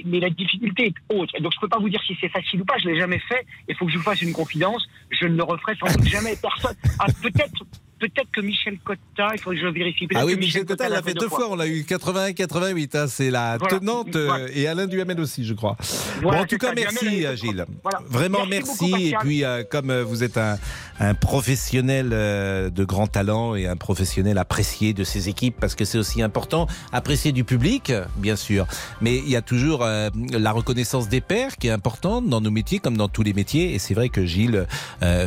mais 0.05 0.21
la 0.21 0.31
difficulté 0.31 0.87
est 0.87 1.15
autre. 1.15 1.39
Donc 1.41 1.53
je 1.55 1.61
peux 1.61 1.69
pas 1.69 1.79
vous 1.79 1.89
dire 1.89 2.03
si 2.07 2.17
c'est 2.21 2.29
facile 2.29 2.63
ou 2.63 2.65
pas, 2.65 2.79
je 2.79 2.89
l'ai 2.89 2.99
jamais 2.99 3.19
fait. 3.19 3.47
Il 3.69 3.75
faut 3.77 3.87
que 3.87 3.93
je 3.93 3.99
vous 3.99 4.05
fasse 4.05 4.23
une 4.23 4.33
confidence, 4.33 4.87
je 5.11 5.27
ne 5.27 5.37
le 5.37 5.43
referai 5.43 5.75
sans 5.77 5.93
doute 5.93 6.07
jamais. 6.07 6.37
Personne. 6.37 6.77
Ah, 6.99 7.07
peut-être, 7.23 7.65
peut-être 8.09 8.31
que 8.33 8.41
Michel 8.41 8.79
Cotta, 8.85 9.29
il 9.35 9.41
faudrait 9.41 9.57
que 9.61 9.67
je 9.67 9.69
vérifie. 9.69 10.09
Ah 10.15 10.25
oui, 10.27 10.37
Michel 10.37 10.65
Cotta 10.65 10.89
l'a 10.89 11.03
fait 11.03 11.15
deux 11.15 11.29
fois. 11.29 11.49
On 11.51 11.57
l'a 11.57 11.67
eu 11.67 11.83
81-88. 11.83 12.97
Hein, 12.97 13.07
c'est 13.09 13.31
la 13.31 13.57
Voilà. 13.59 13.79
tenante 13.79 14.17
euh, 14.17 14.27
Voilà. 14.27 14.47
et 14.53 14.67
Alain 14.67 14.87
Duhamel 14.87 15.21
aussi, 15.21 15.45
je 15.45 15.55
crois. 15.55 15.77
Voilà, 16.23 16.39
bon, 16.39 16.45
en 16.45 16.47
tout 16.47 16.59
cas, 16.59 16.69
ça, 16.69 16.75
merci, 16.75 17.25
euh, 17.27 17.37
Gilles. 17.37 17.65
Vraiment 18.09 18.47
Merci 18.47 19.07
et 19.11 19.15
puis, 19.21 19.45
euh, 19.45 19.63
comme 19.69 19.93
vous 20.03 20.23
êtes 20.23 20.37
un, 20.39 20.59
un 21.01 21.15
professionnel 21.15 22.11
euh, 22.13 22.71
de 22.71 22.85
grand 22.85 23.07
talent 23.07 23.55
et 23.55 23.67
un 23.67 23.77
professionnel 23.77 24.39
apprécié 24.39 24.93
de 24.93 25.05
ses 25.05 25.29
équipes, 25.29 25.57
parce 25.61 25.75
que 25.75 25.85
c'est 25.85 25.99
aussi 25.99 26.23
important, 26.23 26.67
apprécié 26.93 27.33
du 27.33 27.45
public, 27.45 27.93
bien 28.17 28.37
sûr. 28.37 28.67
Mais 29.01 29.17
il 29.19 29.29
y 29.31 29.37
a 29.37 29.43
toujours 29.43 29.83
euh, 29.83 30.11
la 30.33 30.53
reconnaissance 30.53 31.09
des 31.09 31.21
pairs 31.21 31.57
qui 31.57 31.69
est 31.69 31.71
importante 31.73 32.29
dans 32.29 32.41
nos 32.41 32.51
métiers 32.51 32.79
comme 32.79 32.97
dans 32.97 33.09
tous 33.09 33.23
les 33.23 33.33
métiers. 33.33 33.75
Et 33.75 33.79
c'est 33.79 33.95
vrai 33.95 34.09
que 34.09 34.25
Gilles 34.25 34.67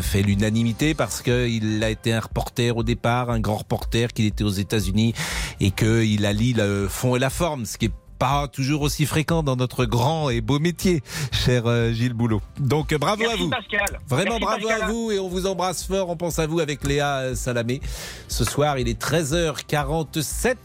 fait 0.02 0.22
l'unanimité 0.22 0.94
parce 0.94 1.22
qu'il 1.22 1.84
a 1.84 1.90
été 1.90 2.14
un 2.14 2.20
reporter 2.20 2.67
au 2.76 2.84
départ, 2.84 3.30
un 3.30 3.40
grand 3.40 3.58
reporter, 3.58 4.12
qu'il 4.12 4.26
était 4.26 4.44
aux 4.44 4.50
États-Unis 4.50 5.14
et 5.60 5.72
qu'il 5.72 6.26
allie 6.26 6.54
le 6.54 6.88
fond 6.90 7.16
et 7.16 7.20
la 7.20 7.30
forme, 7.30 7.66
ce 7.66 7.78
qui 7.78 7.86
est 7.86 7.92
pas 8.18 8.48
toujours 8.48 8.82
aussi 8.82 9.06
fréquent 9.06 9.44
dans 9.44 9.56
notre 9.56 9.86
grand 9.86 10.30
et 10.30 10.42
beau 10.42 10.60
métier, 10.60 11.02
cher 11.32 11.64
euh, 11.66 11.92
Gilles 11.92 12.14
Boulot. 12.14 12.42
Donc 12.60 12.92
euh, 12.92 12.98
bravo 12.98 13.22
Merci, 13.22 13.36
à 13.36 13.38
vous. 13.38 13.50
Pascal. 13.50 14.00
Vraiment 14.08 14.40
Merci, 14.40 14.46
bravo 14.46 14.68
Pascal. 14.68 14.82
à 14.82 14.92
vous 14.92 15.12
et 15.12 15.20
on 15.20 15.28
vous 15.28 15.46
embrasse 15.46 15.84
fort. 15.84 16.10
On 16.10 16.18
pense 16.18 16.40
à 16.40 16.48
vous 16.48 16.60
avec 16.60 16.84
Léa 16.84 17.18
euh, 17.18 17.36
Salamé. 17.36 17.82
Ce 18.28 18.44
soir, 18.44 18.80
il 18.80 18.88
est 18.88 19.00
13h47. 19.00 20.56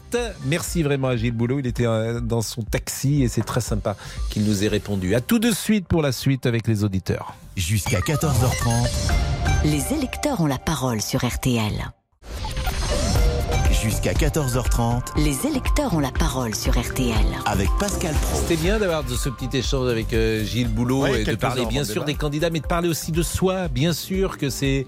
Merci 0.45 0.83
vraiment 0.83 1.09
à 1.09 1.15
Gilles 1.15 1.33
Boulot. 1.33 1.59
Il 1.59 1.67
était 1.67 1.85
dans 2.21 2.41
son 2.41 2.63
taxi 2.63 3.23
et 3.23 3.27
c'est 3.27 3.43
très 3.43 3.61
sympa 3.61 3.95
qu'il 4.29 4.43
nous 4.43 4.63
ait 4.63 4.67
répondu. 4.67 5.15
À 5.15 5.21
tout 5.21 5.39
de 5.39 5.51
suite 5.51 5.87
pour 5.87 6.01
la 6.01 6.11
suite 6.11 6.45
avec 6.45 6.67
les 6.67 6.83
auditeurs. 6.83 7.35
Jusqu'à 7.55 7.99
14h30. 7.99 9.32
Les 9.63 9.93
électeurs 9.93 10.41
ont 10.41 10.45
la 10.45 10.57
parole 10.57 11.01
sur 11.01 11.25
RTL. 11.25 11.73
Jusqu'à 13.81 14.13
14h30. 14.13 15.01
Les 15.17 15.45
électeurs 15.45 15.93
ont 15.93 15.99
la 15.99 16.11
parole 16.11 16.55
sur 16.55 16.79
RTL. 16.79 17.13
Avec 17.45 17.69
Pascal 17.79 18.13
Pro. 18.15 18.39
C'était 18.39 18.55
bien 18.61 18.79
d'avoir 18.79 19.03
ce 19.09 19.29
petit 19.29 19.57
échange 19.57 19.89
avec 19.89 20.13
euh, 20.13 20.43
Gilles 20.43 20.69
Boulot 20.69 21.01
Ouais, 21.03 21.21
et 21.21 21.25
de 21.25 21.35
parler 21.35 21.65
bien 21.65 21.83
sûr 21.83 21.95
débat. 21.95 22.05
des 22.05 22.15
candidats, 22.15 22.49
mais 22.49 22.61
de 22.61 22.67
parler 22.67 22.87
aussi 22.87 23.11
de 23.11 23.21
soi. 23.23 23.67
Bien 23.67 23.91
sûr 23.93 24.37
que 24.37 24.49
c'est. 24.49 24.87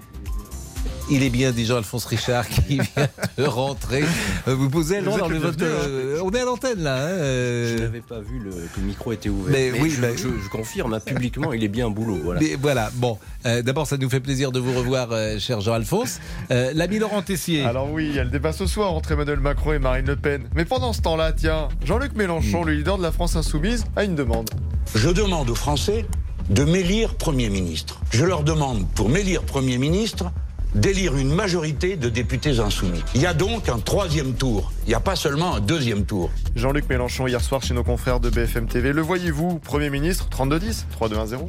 Il 1.09 1.21
est 1.21 1.29
bien 1.29 1.51
déjà 1.51 1.77
Alphonse 1.77 2.05
Richard 2.05 2.47
qui 2.47 2.79
vient 2.79 3.07
de 3.37 3.43
rentrer. 3.43 4.03
Euh, 4.47 4.55
Vous 4.55 4.69
posez 4.71 5.01
dans 5.01 5.15
le 5.27 5.35
hein. 5.37 5.51
euh, 5.61 6.19
On 6.23 6.31
est 6.31 6.39
à 6.39 6.45
l'antenne 6.45 6.81
là. 6.81 6.95
hein, 6.95 7.09
euh. 7.09 7.77
Je 7.77 7.83
n'avais 7.83 8.01
pas 8.01 8.19
vu 8.21 8.39
le, 8.39 8.49
que 8.49 8.79
le 8.79 8.87
micro 8.87 9.11
était 9.11 9.29
ouvert. 9.29 9.51
Mais 9.53 9.69
Mais, 9.71 9.81
oui, 9.81 9.91
je, 9.91 10.01
je 10.43 10.49
confirme, 10.49 10.93
hein, 10.93 10.99
publiquement, 10.99 11.53
il 11.53 11.63
est 11.63 11.67
bien 11.67 11.89
boulot. 11.91 12.19
Voilà. 12.23 12.39
Mais 12.41 12.55
voilà, 12.59 12.89
bon, 12.95 13.19
euh, 13.45 13.61
d'abord 13.61 13.85
ça 13.85 13.97
nous 13.97 14.09
fait 14.09 14.19
plaisir 14.19 14.51
de 14.51 14.59
vous 14.59 14.73
revoir, 14.73 15.09
euh, 15.11 15.37
cher 15.37 15.61
Jean-Alphonse. 15.61 16.19
Euh, 16.49 16.71
L'ami 16.73 16.97
Laurent 16.97 17.21
Tessier. 17.21 17.63
Alors 17.63 17.91
oui, 17.91 18.07
il 18.09 18.15
y 18.15 18.19
a 18.19 18.23
le 18.23 18.31
débat 18.31 18.51
ce 18.51 18.65
soir 18.65 18.91
entre 18.93 19.11
Emmanuel 19.11 19.39
Macron 19.39 19.73
et 19.73 19.79
Marine 19.79 20.07
Le 20.07 20.15
Pen. 20.15 20.43
Mais 20.55 20.65
pendant 20.65 20.91
ce 20.91 21.01
temps-là, 21.01 21.33
tiens, 21.33 21.67
Jean-Luc 21.85 22.15
Mélenchon, 22.15 22.63
Mm. 22.63 22.67
le 22.67 22.73
leader 22.73 22.97
de 22.97 23.03
la 23.03 23.11
France 23.11 23.35
insoumise, 23.35 23.83
a 23.95 24.03
une 24.05 24.15
demande. 24.15 24.49
Je 24.95 25.09
demande 25.09 25.49
aux 25.51 25.55
Français 25.55 26.05
de 26.49 26.63
m'élire 26.63 27.15
Premier 27.15 27.49
ministre. 27.49 27.99
Je 28.11 28.25
leur 28.25 28.43
demande, 28.43 28.87
pour 28.95 29.09
m'élire 29.09 29.43
Premier 29.43 29.77
ministre, 29.77 30.31
d'élire 30.75 31.15
une 31.17 31.33
majorité 31.33 31.95
de 31.95 32.09
députés 32.09 32.59
insoumis. 32.59 33.01
Il 33.15 33.21
y 33.21 33.25
a 33.25 33.33
donc 33.33 33.69
un 33.69 33.79
troisième 33.79 34.33
tour. 34.33 34.71
Il 34.85 34.89
n'y 34.89 34.93
a 34.95 34.99
pas 34.99 35.15
seulement 35.15 35.55
un 35.55 35.59
deuxième 35.59 36.05
tour. 36.05 36.29
Jean-Luc 36.55 36.87
Mélenchon 36.89 37.27
hier 37.27 37.41
soir 37.41 37.63
chez 37.63 37.73
nos 37.73 37.83
confrères 37.83 38.19
de 38.19 38.29
BFM 38.29 38.67
TV. 38.67 38.93
Le 38.93 39.01
voyez-vous, 39.01 39.59
Premier 39.59 39.89
ministre, 39.89 40.27
32-10, 40.29 40.85
3-2-1-0 41.01 41.47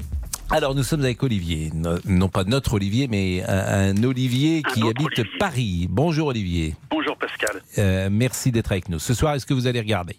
Alors 0.51 0.75
nous 0.75 0.83
sommes 0.85 1.03
avec 1.03 1.23
Olivier, 1.23 1.71
No- 1.75 1.99
non 2.07 2.29
pas 2.29 2.45
notre 2.45 2.75
Olivier, 2.75 3.09
mais 3.09 3.43
un, 3.49 3.97
un 3.97 4.05
Olivier 4.05 4.63
qui 4.73 4.83
habite 4.83 5.23
Paris. 5.39 5.87
Bonjour 5.91 6.29
Olivier. 6.29 6.75
Bonjour 6.91 7.17
Pascal. 7.19 7.63
Euh, 7.79 8.09
merci 8.11 8.53
d'être 8.53 8.71
avec 8.73 8.89
nous. 8.89 8.99
Ce 8.99 9.13
soir, 9.13 9.35
est-ce 9.35 9.45
que 9.47 9.55
vous 9.55 9.67
allez 9.67 9.81
regarder? 9.81 10.17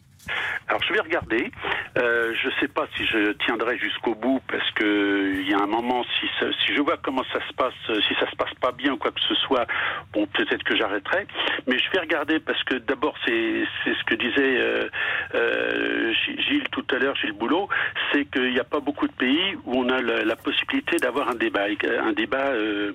Alors 0.67 0.82
je 0.84 0.93
vais 0.93 0.99
regarder. 0.99 1.51
Euh, 1.97 2.34
je 2.41 2.47
ne 2.47 2.53
sais 2.59 2.67
pas 2.67 2.88
si 2.95 3.05
je 3.05 3.32
tiendrai 3.45 3.78
jusqu'au 3.78 4.15
bout 4.15 4.41
parce 4.49 4.69
que 4.71 5.34
il 5.39 5.49
y 5.49 5.53
a 5.53 5.59
un 5.59 5.67
moment 5.67 6.03
si 6.19 6.28
si 6.39 6.75
je 6.75 6.82
vois 6.82 6.97
comment 6.97 7.23
ça 7.32 7.39
se 7.47 7.53
passe, 7.53 7.73
euh, 7.89 7.99
si 8.07 8.13
ça 8.15 8.30
se 8.30 8.36
passe 8.36 8.53
pas 8.61 8.71
bien 8.71 8.93
ou 8.93 8.97
quoi 8.97 9.11
que 9.11 9.21
ce 9.21 9.36
soit, 9.36 9.65
bon 10.13 10.28
peut-être 10.28 10.63
que 10.63 10.75
j'arrêterai. 10.75 11.25
Mais 11.67 11.78
je 11.78 11.89
vais 11.91 11.99
regarder 11.99 12.39
parce 12.39 12.63
que 12.63 12.75
d'abord 12.75 13.15
c'est 13.25 13.63
ce 13.86 14.03
que 14.05 14.15
disait 14.15 14.57
euh, 14.59 14.89
euh, 15.36 16.13
Gilles 16.13 16.67
tout 16.71 16.86
à 16.91 16.99
l'heure, 16.99 17.15
Gilles 17.15 17.34
Boulot, 17.34 17.69
c'est 18.11 18.25
qu'il 18.25 18.51
n'y 18.51 18.59
a 18.59 18.63
pas 18.63 18.80
beaucoup 18.80 19.07
de 19.07 19.13
pays 19.13 19.55
où 19.65 19.80
on 19.80 19.89
a 19.89 20.01
la, 20.01 20.36
possibilité 20.36 20.97
d'avoir 20.97 21.30
un 21.30 21.36
débat, 21.36 21.65
un 22.03 22.13
débat 22.13 22.47
euh, 22.47 22.93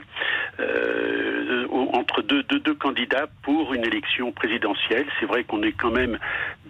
euh, 0.61 1.67
entre 1.93 2.23
deux, 2.23 2.43
deux, 2.45 2.61
deux 2.61 2.75
candidats 2.75 3.27
pour 3.43 3.75
une 3.75 3.85
élection 3.85 4.33
présidentielle. 4.33 5.07
C'est 5.21 5.27
vrai 5.27 5.45
qu'on 5.45 5.63
est 5.63 5.73
quand 5.73 5.91
même 5.91 6.19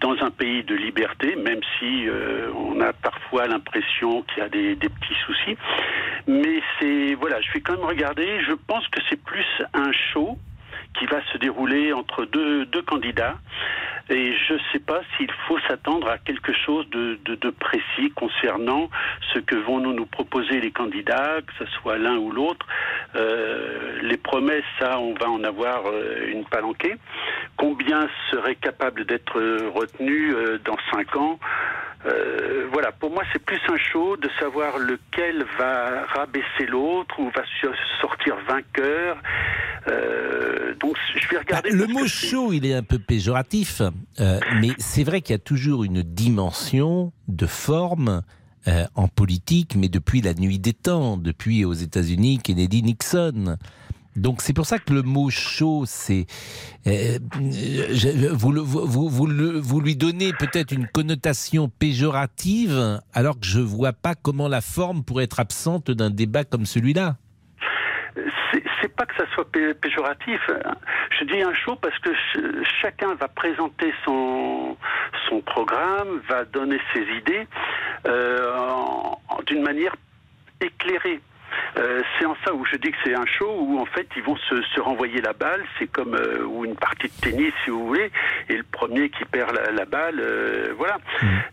dans 0.03 0.21
un 0.23 0.31
pays 0.31 0.65
de 0.65 0.75
liberté, 0.75 1.37
même 1.37 1.61
si 1.79 2.09
euh, 2.09 2.51
on 2.55 2.81
a 2.81 2.93
parfois 2.93 3.47
l'impression 3.47 4.23
qu'il 4.23 4.43
y 4.43 4.47
a 4.47 4.49
des, 4.49 4.75
des 4.75 4.89
petits 4.89 5.15
soucis. 5.25 5.57
Mais 6.27 6.61
c'est 6.79 7.15
voilà, 7.15 7.41
je 7.41 7.53
vais 7.53 7.61
quand 7.61 7.75
même 7.75 7.87
regarder. 7.87 8.43
Je 8.43 8.53
pense 8.53 8.87
que 8.89 9.01
c'est 9.09 9.23
plus 9.23 9.47
un 9.73 9.93
show 9.93 10.37
qui 10.99 11.07
va 11.07 11.21
se 11.33 11.39
dérouler 11.39 11.93
entre 11.93 12.25
deux, 12.25 12.67
deux 12.67 12.83
candidats. 12.83 13.37
Et 14.11 14.35
je 14.35 14.55
ne 14.55 14.59
sais 14.73 14.81
pas 14.81 15.01
s'il 15.17 15.31
faut 15.47 15.59
s'attendre 15.69 16.09
à 16.09 16.19
quelque 16.19 16.53
chose 16.53 16.89
de, 16.91 17.19
de- 17.25 17.37
de 17.37 17.51
précis 17.51 18.11
concernant 18.17 18.91
ce 19.33 19.39
que 19.39 19.55
vont 19.55 19.79
nous, 19.79 19.93
nous 19.93 20.07
proposer 20.07 20.61
les 20.61 20.73
candidats, 20.73 21.37
que 21.47 21.65
ce 21.65 21.71
soit 21.77 21.99
l'un 21.99 22.17
ou 22.17 22.33
l'autre. 22.33 22.67
Euh, 23.15 24.01
les 24.03 24.17
promesses, 24.17 24.65
ça, 24.81 24.99
on 24.99 25.15
va 25.15 25.31
en 25.31 25.45
avoir 25.45 25.83
euh, 25.87 26.27
une 26.27 26.45
palanquée. 26.45 26.97
Combien 27.57 28.09
seraient 28.31 28.57
capables 28.57 29.05
d'être 29.05 29.41
retenus 29.73 30.35
euh, 30.35 30.59
dans 30.65 30.77
cinq 30.93 31.15
ans? 31.17 31.39
Euh, 32.05 32.67
voilà, 32.73 32.91
pour 32.91 33.11
moi, 33.13 33.23
c'est 33.33 33.45
plus 33.45 33.61
un 33.69 33.77
show 33.79 34.17
de 34.17 34.29
savoir 34.41 34.79
lequel 34.79 35.45
va 35.57 36.05
rabaisser 36.07 36.67
l'autre 36.67 37.21
ou 37.21 37.31
va 37.31 37.45
sortir 38.01 38.35
vainqueur. 38.49 39.17
Euh, 39.87 40.75
donc, 40.83 40.97
je 41.15 41.29
vais 41.29 41.39
regarder. 41.39 41.71
Bah, 41.71 41.77
le 41.77 41.87
mot 41.87 42.07
show, 42.07 42.53
il 42.53 42.67
est 42.67 42.75
un 42.75 42.83
peu 42.83 42.99
péjoratif, 42.99 43.83
euh, 44.21 44.41
mais 44.61 44.71
c'est 44.79 45.05
vrai 45.05 45.21
qu'il 45.21 45.35
y 45.35 45.37
a 45.37 45.39
toujours 45.39 45.85
une 45.85 46.03
dimension 46.03 47.13
de 47.29 47.47
forme 47.47 48.23
euh, 48.69 48.87
en 48.95 49.09
politique, 49.09 49.77
mais 49.77 49.89
depuis 49.89 50.21
la 50.21 50.35
nuit 50.35 50.59
des 50.59 50.73
temps, 50.73 51.17
depuis 51.17 51.65
aux 51.65 51.73
États-Unis, 51.73 52.39
Kennedy, 52.39 52.83
Nixon. 52.83 53.57
Donc 54.15 54.43
c'est 54.43 54.53
pour 54.53 54.67
ça 54.67 54.79
que 54.79 54.93
le 54.93 55.03
mot 55.03 55.31
show, 55.31 55.85
c'est 55.87 56.27
euh, 56.87 57.19
vous, 58.33 59.09
vous 59.09 59.81
lui 59.81 59.97
donnez 59.97 60.33
peut-être 60.35 60.73
une 60.73 60.87
connotation 60.87 61.71
péjorative, 61.71 63.01
alors 63.15 63.41
que 63.41 63.47
je 63.47 63.61
vois 63.61 63.95
pas 63.95 64.15
comment 64.15 64.49
la 64.49 64.61
forme 64.61 65.03
pourrait 65.03 65.25
être 65.25 65.41
absente 65.41 65.91
d'un 65.91 66.11
débat 66.11 66.45
comme 66.45 66.67
celui-là. 66.67 67.17
C'est 68.83 68.95
pas 68.95 69.07
que 69.07 69.15
ça 69.17 69.25
soit 69.35 69.49
pé- 69.51 69.73
péjoratif. 69.75 70.41
hein. 70.51 70.75
Je 71.19 71.25
dis 71.25 71.41
un 71.41 71.55
show 71.55 71.77
parce 71.77 71.99
que 72.01 72.11
ch- 72.11 72.45
chacun 72.83 73.15
va 73.15 73.29
présenter 73.29 73.95
son 74.05 74.77
son 75.29 75.41
programme, 75.41 76.21
va 76.29 76.45
donner 76.45 76.79
ses 76.93 77.03
idées 77.03 77.47
euh, 78.07 78.51
d'une 79.47 79.63
manière 79.63 79.95
éclairée. 80.61 81.21
Euh, 81.77 82.03
c'est 82.19 82.25
en 82.27 82.35
ça 82.45 82.55
où 82.55 82.65
je 82.65 82.77
dis 82.77 82.91
que 82.91 82.97
c'est 83.05 83.15
un 83.15 83.27
show 83.27 83.51
où 83.61 83.79
en 83.79 83.85
fait 83.85 84.07
ils 84.17 84.23
vont 84.23 84.37
se, 84.37 84.63
se 84.63 84.81
renvoyer 84.81 85.21
la 85.21 85.33
balle, 85.35 85.63
c'est 85.79 85.87
comme 85.87 86.15
euh, 86.15 86.45
ou 86.45 86.65
une 86.65 86.77
partie 86.77 87.09
de 87.09 87.21
tennis 87.21 87.53
si 87.65 87.71
vous 87.71 87.87
voulez, 87.89 88.11
et 88.49 88.57
le 88.57 88.63
premier 88.63 89.11
qui 89.11 89.25
perd 89.27 89.55
la, 89.55 89.71
la 89.71 89.85
balle, 89.85 90.19
euh, 90.21 90.73
voilà. 90.79 90.97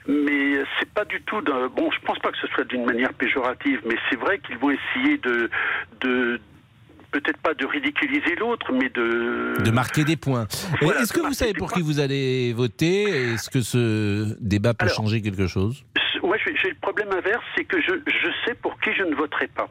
Mais 0.07 0.63
c'est 0.79 0.91
pas 0.93 1.03
du 1.05 1.21
tout 1.23 1.41
bon, 1.41 1.91
je 1.91 1.99
pense 2.05 2.17
pas 2.19 2.31
que 2.31 2.37
ce 2.37 2.47
soit 2.47 2.63
d'une 2.65 2.85
manière 2.85 3.13
péjorative, 3.13 3.81
mais 3.85 3.95
c'est 4.09 4.17
vrai 4.17 4.39
qu'ils 4.39 4.57
vont 4.57 4.71
essayer 4.71 5.17
de 5.17 5.49
de 6.01 6.39
peut-être 7.11 7.37
pas 7.37 7.53
de 7.53 7.65
ridiculiser 7.65 8.35
l'autre, 8.35 8.71
mais 8.71 8.89
de 8.89 9.55
De 9.63 9.71
marquer 9.71 10.03
des 10.03 10.15
points. 10.17 10.47
Voilà, 10.81 11.01
Est-ce 11.01 11.13
que 11.13 11.19
vous 11.19 11.33
savez 11.33 11.53
pour 11.53 11.71
qui 11.71 11.81
vous 11.81 11.99
allez 11.99 12.53
voter? 12.53 13.03
Est-ce 13.33 13.49
que 13.49 13.61
ce 13.61 14.35
débat 14.39 14.73
peut 14.73 14.85
Alors, 14.85 14.95
changer 14.95 15.21
quelque 15.21 15.47
chose? 15.47 15.83
Ouais, 16.21 16.37
j'ai 16.45 16.69
le 16.69 16.75
problème 16.81 17.09
inverse, 17.11 17.43
c'est 17.55 17.65
que 17.65 17.81
je, 17.81 17.93
je 18.05 18.29
sais 18.45 18.53
pour 18.55 18.79
qui 18.79 18.93
je 18.93 19.03
ne 19.03 19.15
voterai 19.15 19.47
pas. 19.47 19.69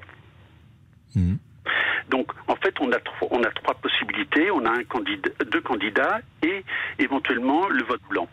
Donc, 2.11 2.30
en 2.47 2.57
fait, 2.57 2.74
on 2.80 2.91
a, 2.93 2.99
trois, 2.99 3.28
on 3.30 3.43
a 3.43 3.51
trois 3.51 3.74
possibilités. 3.74 4.51
On 4.51 4.64
a 4.64 4.70
un 4.70 4.84
candidat, 4.84 5.30
deux 5.53 5.61
candidats 5.61 6.20
et 6.43 6.64
éventuellement 6.99 7.68
le 7.68 7.84
vote 7.84 8.01
blanc. 8.09 8.28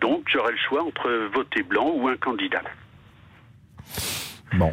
Donc, 0.00 0.28
j'aurai 0.30 0.52
le 0.52 0.58
choix 0.68 0.82
entre 0.84 1.08
voter 1.32 1.62
blanc 1.62 1.92
ou 1.94 2.08
un 2.08 2.16
candidat. 2.16 2.62
Bon. 4.54 4.72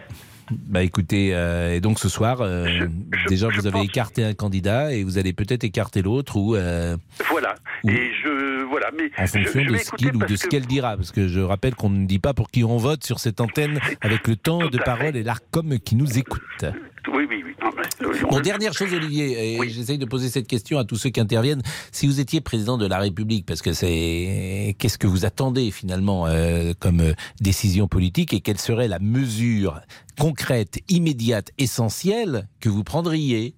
Bah 0.68 0.84
écoutez, 0.84 1.34
euh, 1.34 1.74
et 1.76 1.80
donc 1.82 2.00
ce 2.00 2.10
soir, 2.10 2.40
euh, 2.42 2.88
déjà 3.28 3.48
vous 3.48 3.68
avez 3.68 3.82
écarté 3.82 4.24
un 4.24 4.34
candidat 4.34 4.94
et 4.94 5.04
vous 5.04 5.18
allez 5.18 5.34
peut-être 5.34 5.64
écarter 5.64 6.02
l'autre 6.02 6.36
ou 6.38 6.56
euh, 6.56 6.98
Voilà. 7.30 7.56
Et 7.88 8.12
je 8.24 8.64
voilà, 8.70 8.90
mais 8.98 9.10
en 9.18 9.28
fonction 9.28 9.66
de 9.66 9.78
ce 9.78 9.92
qu'il 9.92 10.16
ou 10.16 10.20
de 10.20 10.36
ce 10.36 10.44
que- 10.46 10.50
qu'elle 10.50 10.66
dira, 10.66 10.96
parce 10.96 11.12
que 11.12 11.28
je 11.28 11.40
rappelle 11.42 11.76
qu'on 11.76 11.90
ne 11.90 12.06
dit 12.06 12.20
pas 12.20 12.34
pour 12.34 12.50
qui 12.50 12.64
on 12.64 12.78
vote 12.78 13.04
sur 13.04 13.20
cette 13.20 13.42
antenne 13.42 13.80
avec 14.02 14.28
le 14.28 14.36
temps 14.38 14.68
de 14.70 14.78
parole 14.78 15.16
et 15.18 15.24
l'ARCOM 15.24 15.78
qui 15.80 15.96
nous 15.96 16.18
écoute. 16.18 16.66
Oui, 17.08 17.26
oui, 17.28 17.44
oui. 17.44 17.56
Non, 17.62 17.70
mais, 17.76 18.06
euh, 18.06 18.28
Bon, 18.30 18.40
dernière 18.40 18.74
chose, 18.74 18.94
Olivier, 18.94 19.56
et 19.56 19.70
j'essaye 19.70 19.98
de 19.98 20.06
poser 20.06 20.30
cette 20.30 20.48
question 20.48 20.78
à 20.78 20.86
tous 20.86 20.98
ceux 20.98 21.10
qui 21.10 21.20
interviennent. 21.20 21.64
Si 21.92 22.06
vous 22.06 22.20
étiez 22.20 22.42
président 22.42 22.78
de 22.78 22.86
la 22.86 23.00
République, 23.00 23.46
parce 23.46 23.62
que 23.62 23.74
c'est 23.74 24.76
qu'est-ce 24.78 24.98
que 24.98 25.08
vous 25.08 25.26
attendez 25.26 25.72
finalement 25.72 26.28
euh, 26.28 26.74
comme 26.80 27.00
euh, 27.00 27.14
décision 27.40 27.88
politique 27.88 28.34
et 28.34 28.42
quelle 28.42 28.60
serait 28.60 28.88
la 28.88 29.00
mesure 29.00 29.80
concrète, 30.20 30.80
immédiate, 30.90 31.52
essentielle 31.58 32.48
que 32.60 32.70
vous 32.70 32.84
prendriez 32.84 33.56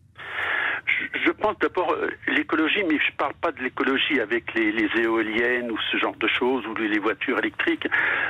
pense 1.43 1.59
d'abord 1.59 1.91
euh, 1.91 2.07
l'écologie, 2.27 2.83
mais 2.89 2.97
je 3.05 3.11
ne 3.11 3.17
parle 3.17 3.33
pas 3.41 3.51
de 3.51 3.61
l'écologie 3.61 4.21
avec 4.21 4.53
les, 4.53 4.71
les 4.71 4.89
éoliennes 5.01 5.69
ou 5.71 5.77
ce 5.91 5.97
genre 5.97 6.15
de 6.15 6.27
choses 6.27 6.65
ou 6.65 6.73
les, 6.75 6.99
voitures 6.99 7.37
électriques. 7.39 7.85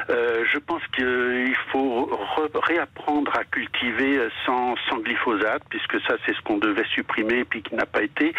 Euh, 0.10 0.44
je 0.52 0.58
pense 0.58 0.82
qu'il 0.96 1.56
faut 1.72 2.10
re- 2.38 2.58
réapprendre 2.66 3.32
à 3.38 3.44
cultiver 3.44 4.20
sans, 4.48 4.76
sans 4.90 4.98
glyphosate, 4.98 5.62
puisque 5.70 6.02
ça 6.08 6.16
c'est 6.26 6.34
ce 6.36 6.42
qu'on 6.42 6.58
devait 6.58 6.86
supprimer 6.96 7.40
et 7.40 7.46
puis 7.46 7.62
qui 7.62 7.76
n'a 7.76 7.86
pas 7.86 8.02
été, 8.02 8.34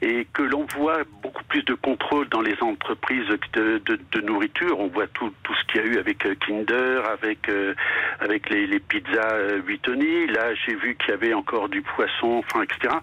et 0.00 0.26
que 0.32 0.42
l'on 0.42 0.64
voit 0.76 0.98
beaucoup 1.22 1.42
plus 1.44 1.64
de 1.64 1.74
contrôle 1.74 2.28
dans 2.28 2.40
les 2.40 2.56
entreprises 2.62 3.26
de, 3.54 3.78
de- 3.84 3.98
de 4.12 4.20
nourriture. 4.20 4.78
On 4.78 4.86
voit 4.86 5.08
tout, 5.08 5.32
tout 5.42 5.54
ce 5.56 5.64
qu'il 5.66 5.80
y 5.80 5.84
a 5.84 5.86
eu 5.88 5.98
avec 5.98 6.24
euh, 6.24 6.36
Kinder, 6.46 7.02
avec 7.10 7.48
euh, 7.48 7.74
avec 8.20 8.48
les, 8.48 8.68
les 8.68 8.78
pizzas 8.78 9.32
euh, 9.34 9.60
Buitoni. 9.60 10.28
Là, 10.28 10.54
j'ai 10.54 10.76
vu 10.76 10.94
qu'il 10.94 11.10
y 11.10 11.14
avait 11.14 11.34
encore 11.34 11.68
du 11.68 11.82
poisson, 11.82 12.42
enfin, 12.44 12.62
etc. 12.62 12.94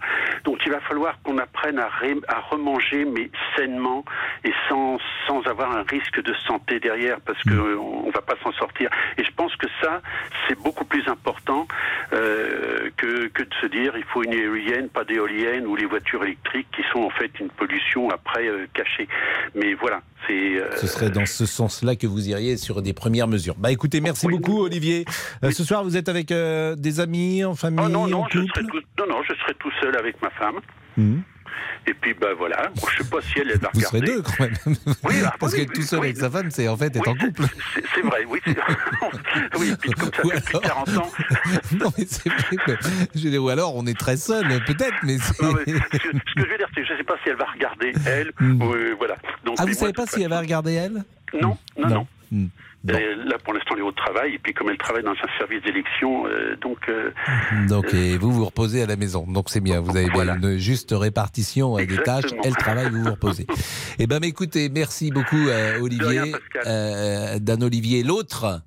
Donc, 0.44 0.58
il 0.64 0.72
va 0.72 0.80
falloir 0.80 1.17
qu'on 1.22 1.38
apprenne 1.38 1.78
à, 1.78 1.88
ré- 1.88 2.16
à 2.28 2.40
remanger, 2.40 3.04
mais 3.04 3.30
sainement 3.56 4.04
et 4.44 4.52
sans, 4.68 4.98
sans 5.26 5.42
avoir 5.46 5.76
un 5.76 5.82
risque 5.82 6.22
de 6.22 6.34
santé 6.46 6.80
derrière, 6.80 7.20
parce 7.20 7.42
que 7.44 7.54
euh, 7.54 7.76
on 7.78 7.98
on 8.08 8.10
va 8.10 8.22
pas 8.22 8.36
s'en 8.42 8.52
sortir. 8.52 8.88
Et 9.18 9.24
je 9.24 9.30
pense 9.32 9.54
que 9.56 9.66
ça, 9.82 10.00
c'est 10.48 10.58
beaucoup 10.62 10.84
plus 10.86 11.06
important 11.08 11.68
euh, 12.14 12.88
que, 12.96 13.26
que 13.28 13.42
de 13.42 13.54
se 13.60 13.66
dire 13.66 13.92
il 13.96 14.04
faut 14.04 14.22
une 14.22 14.32
éolienne, 14.32 14.88
pas 14.88 15.04
d'éolienne, 15.04 15.66
ou 15.66 15.76
les 15.76 15.84
voitures 15.84 16.24
électriques 16.24 16.68
qui 16.74 16.82
sont 16.92 17.00
en 17.00 17.10
fait 17.10 17.30
une 17.38 17.50
pollution 17.50 18.08
après 18.10 18.46
euh, 18.48 18.66
cachée. 18.72 19.06
Mais 19.54 19.74
voilà, 19.74 20.00
euh, 20.30 20.70
Ce 20.76 20.86
serait 20.86 21.10
dans 21.10 21.26
ce 21.26 21.44
sens-là 21.44 21.96
que 21.96 22.06
vous 22.06 22.28
iriez 22.28 22.56
sur 22.56 22.80
des 22.80 22.94
premières 22.94 23.28
mesures. 23.28 23.56
Bah 23.58 23.70
écoutez, 23.72 24.00
merci 24.00 24.26
beaucoup 24.26 24.62
Olivier. 24.64 25.04
Euh, 25.44 25.50
ce 25.50 25.64
soir, 25.64 25.84
vous 25.84 25.96
êtes 25.96 26.08
avec 26.08 26.32
euh, 26.32 26.74
des 26.76 27.00
amis, 27.00 27.44
en 27.44 27.54
famille, 27.54 27.84
Oh 27.84 27.88
non, 27.90 28.06
non, 28.06 28.22
en 28.22 28.28
je 28.30 28.38
couple 28.40 28.52
serai 28.54 28.66
tout, 28.66 28.80
non, 29.00 29.06
non, 29.16 29.22
je 29.22 29.34
serai 29.34 29.54
tout 29.54 29.70
seul 29.82 29.96
avec 29.96 30.20
ma 30.22 30.30
femme. 30.30 30.60
Et 31.86 31.94
puis, 31.94 32.12
ben 32.12 32.34
voilà, 32.36 32.70
je 32.76 33.02
sais 33.02 33.08
pas 33.08 33.22
si 33.22 33.38
elle, 33.38 33.50
elle 33.50 33.60
va 33.60 33.70
Vous 33.72 33.80
serez 33.80 34.00
deux 34.02 34.20
quand 34.20 34.40
même. 34.40 34.52
ah, 35.24 35.34
Parce 35.40 35.52
oui, 35.54 35.60
qu'être 35.60 35.72
tout 35.72 35.80
oui, 35.80 35.86
seul 35.86 36.00
oui. 36.00 36.06
avec 36.08 36.18
sa 36.18 36.28
femme, 36.30 36.50
c'est 36.50 36.68
en 36.68 36.76
fait 36.76 36.94
être 36.94 37.08
en 37.08 37.14
couple. 37.14 37.44
C'est 37.94 38.02
vrai, 38.02 38.24
oui. 38.28 38.40
oui, 39.58 39.72
puis 39.80 39.90
comme 39.92 40.10
ça 40.12 40.22
fait 40.22 40.44
plus 40.44 40.52
de 40.54 40.58
40 40.58 40.88
ans. 40.98 41.10
non, 41.80 41.90
mais 41.96 42.04
c'est 42.06 42.28
vrai 42.28 42.56
que. 42.66 42.72
Je 43.14 43.24
veux 43.24 43.30
dire, 43.30 43.42
ou 43.42 43.48
alors 43.48 43.74
on 43.74 43.86
est 43.86 43.98
très 43.98 44.18
seul, 44.18 44.46
peut-être, 44.66 44.96
mais 45.02 45.16
c'est. 45.18 45.42
Non, 45.42 45.54
mais 45.54 45.64
ce, 45.72 45.98
que, 45.98 45.98
ce 45.98 46.34
que 46.34 46.44
je 46.44 46.50
veux 46.50 46.58
dire, 46.58 46.68
c'est 46.74 46.82
que 46.82 46.86
je 46.88 46.92
ne 46.92 46.98
sais 46.98 47.04
pas 47.04 47.16
si 47.22 47.30
elle 47.30 47.36
va 47.36 47.46
regarder, 47.46 47.92
elle, 48.06 48.32
ou 48.40 48.72
euh, 48.74 48.94
voilà. 48.98 49.16
Donc, 49.46 49.56
Ah, 49.58 49.62
vous 49.62 49.68
moi, 49.68 49.74
savez 49.78 49.92
pas 49.94 50.06
si 50.06 50.22
elle 50.22 50.28
va 50.30 50.40
regarder 50.40 50.74
elle? 50.74 51.04
Non, 51.40 51.56
non, 51.78 51.88
non. 51.88 52.06
Hmm. 52.30 52.46
Là, 52.84 53.38
pour 53.44 53.54
l'instant, 53.54 53.74
elle 53.74 53.80
est 53.80 53.82
au 53.82 53.92
travail, 53.92 54.34
et 54.34 54.38
puis 54.38 54.54
comme 54.54 54.70
elle 54.70 54.78
travaille 54.78 55.02
dans 55.02 55.12
un 55.12 55.38
service 55.38 55.62
d'élection, 55.62 56.26
euh, 56.26 56.56
donc... 56.60 56.78
euh, 56.88 57.10
Donc, 57.68 57.92
et 57.92 58.16
vous 58.16 58.30
vous 58.32 58.44
reposez 58.44 58.82
à 58.82 58.86
la 58.86 58.96
maison. 58.96 59.26
Donc, 59.26 59.50
c'est 59.50 59.60
bien. 59.60 59.80
Vous 59.80 59.96
avez 59.96 60.08
bien 60.10 60.36
une 60.36 60.58
juste 60.58 60.94
répartition 60.96 61.78
euh, 61.78 61.86
des 61.86 61.98
tâches. 62.02 62.30
Elle 62.44 62.56
travaille, 62.56 62.90
vous 62.90 63.02
vous 63.02 63.10
reposez. 63.10 63.46
Eh 64.00 64.06
ben, 64.06 64.20
mais 64.20 64.28
écoutez, 64.28 64.68
merci 64.68 65.10
beaucoup, 65.10 65.48
euh, 65.48 65.80
Olivier. 65.80 66.32
Euh, 66.66 67.38
d'un 67.38 67.60
Olivier 67.62 68.02
l'autre. 68.02 68.62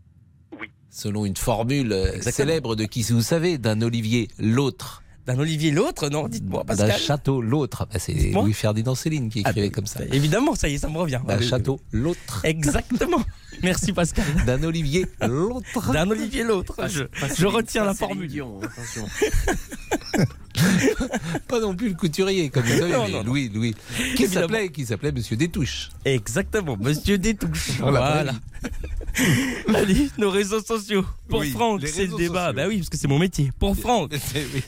Selon 0.90 1.26
une 1.26 1.38
formule 1.38 1.96
célèbre 2.20 2.76
de 2.76 2.84
qui 2.84 3.04
vous 3.04 3.22
savez, 3.22 3.58
d'un 3.58 3.82
Olivier 3.82 4.28
l'autre. 4.40 5.04
D'un 5.28 5.38
Olivier 5.40 5.72
l'autre 5.72 6.10
Non, 6.10 6.28
dites-moi, 6.28 6.64
D'un 6.68 6.76
Pascal. 6.76 7.00
château 7.00 7.42
l'autre. 7.42 7.88
Bah, 7.92 8.00
c'est. 8.00 8.14
Louis-Ferdinand 8.32 8.96
Céline 8.96 9.30
qui 9.30 9.40
écrivait 9.42 9.70
comme 9.70 9.86
ça. 9.86 10.00
Évidemment, 10.12 10.56
ça 10.56 10.68
y 10.68 10.76
est, 10.76 10.78
ça 10.80 10.90
me 10.90 10.98
revient. 10.98 11.20
D'un 11.28 11.38
Ah, 11.38 11.42
château 11.42 11.80
oui. 11.94 12.00
l'autre. 12.02 12.42
Exactement. 12.44 13.22
Merci 13.64 13.94
Pascal. 13.94 14.26
D'un 14.46 14.64
Olivier 14.64 15.06
l'autre. 15.28 15.92
D'un 15.94 16.10
Olivier 16.10 16.44
l'autre. 16.44 16.88
Je, 16.88 17.04
je 17.38 17.46
retiens 17.46 17.84
la 17.86 17.94
formule. 17.94 18.32
Pas 21.48 21.60
non 21.60 21.76
plus 21.76 21.90
le 21.90 21.96
couturier, 21.96 22.50
comme 22.50 22.64
vous 22.64 22.78
savez, 22.78 22.92
Non, 22.92 23.06
mais 23.06 23.12
non. 23.12 23.24
Louis, 23.24 23.50
Louis. 23.50 23.76
Qui 24.16 24.28
s'appelait, 24.28 24.70
qui 24.70 24.86
s'appelait 24.86 25.12
Monsieur 25.12 25.36
Détouche. 25.38 25.90
Exactement, 26.06 26.78
Monsieur 26.78 27.18
Détouche. 27.18 27.72
Voilà. 27.80 28.00
Voilà. 28.00 28.34
Allez, 29.80 30.10
nos 30.18 30.30
réseaux 30.30 30.62
sociaux. 30.62 31.04
Pour 31.28 31.40
Oui, 31.40 31.50
Franck, 31.52 31.82
c'est 31.88 32.06
le 32.06 32.16
débat. 32.16 32.48
sociaux. 32.48 32.54
Bah 32.56 32.66
oui, 32.68 32.78
parce 32.78 32.90
que 32.90 32.98
c'est 32.98 33.08
mon 33.08 33.18
métier. 33.20 33.52
Pour 33.60 33.76
Franck, 33.76 34.14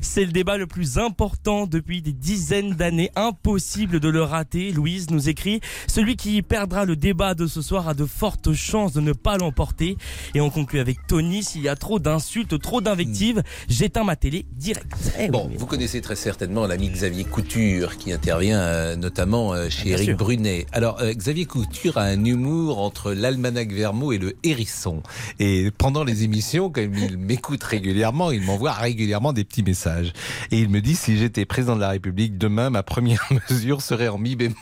c'est 0.01 0.25
le 0.25 0.31
débat 0.31 0.52
le 0.57 0.67
plus 0.67 0.97
important 0.97 1.67
depuis 1.67 2.01
des 2.01 2.13
dizaines 2.13 2.73
d'années. 2.73 3.11
Impossible 3.15 3.99
de 3.99 4.09
le 4.09 4.23
rater. 4.23 4.71
Louise 4.71 5.09
nous 5.09 5.29
écrit 5.29 5.61
Celui 5.87 6.15
qui 6.15 6.41
perdra 6.41 6.85
le 6.85 6.95
débat 6.95 7.33
de 7.33 7.47
ce 7.47 7.61
soir 7.61 7.87
a 7.87 7.93
de 7.93 8.05
fortes 8.05 8.53
chances 8.53 8.93
de 8.93 9.01
ne 9.01 9.13
pas 9.13 9.37
l'emporter. 9.37 9.97
Et 10.35 10.41
on 10.41 10.49
conclut 10.49 10.79
avec 10.79 10.97
Tony 11.07 11.43
S'il 11.43 11.61
y 11.61 11.69
a 11.69 11.75
trop 11.75 11.99
d'insultes, 11.99 12.59
trop 12.59 12.81
d'invectives, 12.81 13.41
j'éteins 13.67 14.03
ma 14.03 14.15
télé 14.15 14.45
direct. 14.53 14.93
Eh 15.19 15.23
oui, 15.23 15.29
Bon, 15.29 15.47
mais- 15.49 15.57
vous 15.57 15.65
connaissez 15.65 16.01
très 16.01 16.15
certainement 16.15 16.67
l'ami 16.67 16.89
Xavier 16.89 17.23
Couture 17.23 17.97
qui 17.97 18.11
intervient 18.11 18.59
euh, 18.59 18.95
notamment 18.95 19.53
euh, 19.53 19.69
chez 19.69 19.85
Bien 19.85 19.97
Eric. 19.97 20.17
Brunet. 20.17 20.65
Alors 20.71 20.99
euh, 21.01 21.13
Xavier 21.13 21.45
Couture 21.45 21.97
a 21.97 22.03
un 22.03 22.23
humour 22.25 22.79
entre 22.79 23.13
l'almanach 23.13 23.71
Vermeau 23.71 24.11
et 24.11 24.17
le 24.17 24.33
hérisson. 24.43 25.01
Et 25.39 25.71
pendant 25.77 26.03
les 26.03 26.23
émissions, 26.23 26.69
comme 26.69 26.93
il 26.95 27.17
m'écoute 27.17 27.63
régulièrement, 27.63 28.31
il 28.31 28.41
m'envoie 28.43 28.71
régulièrement 28.73 29.33
des 29.33 29.43
petits 29.43 29.63
messages. 29.63 30.13
Et 30.51 30.59
il 30.59 30.69
me 30.69 30.81
dit 30.81 30.95
si 30.95 31.17
j'étais 31.17 31.45
président 31.45 31.75
de 31.75 31.81
la 31.81 31.89
République 31.89 32.37
demain, 32.37 32.69
ma 32.69 32.83
première 32.83 33.27
mesure 33.49 33.81
serait 33.81 34.07
en 34.07 34.17
mi 34.17 34.35
bémol. 34.35 34.55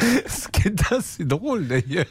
Ce 0.28 0.48
qui 0.48 0.68
est 0.68 0.92
assez 0.92 1.24
drôle 1.24 1.66
d'ailleurs. 1.66 2.06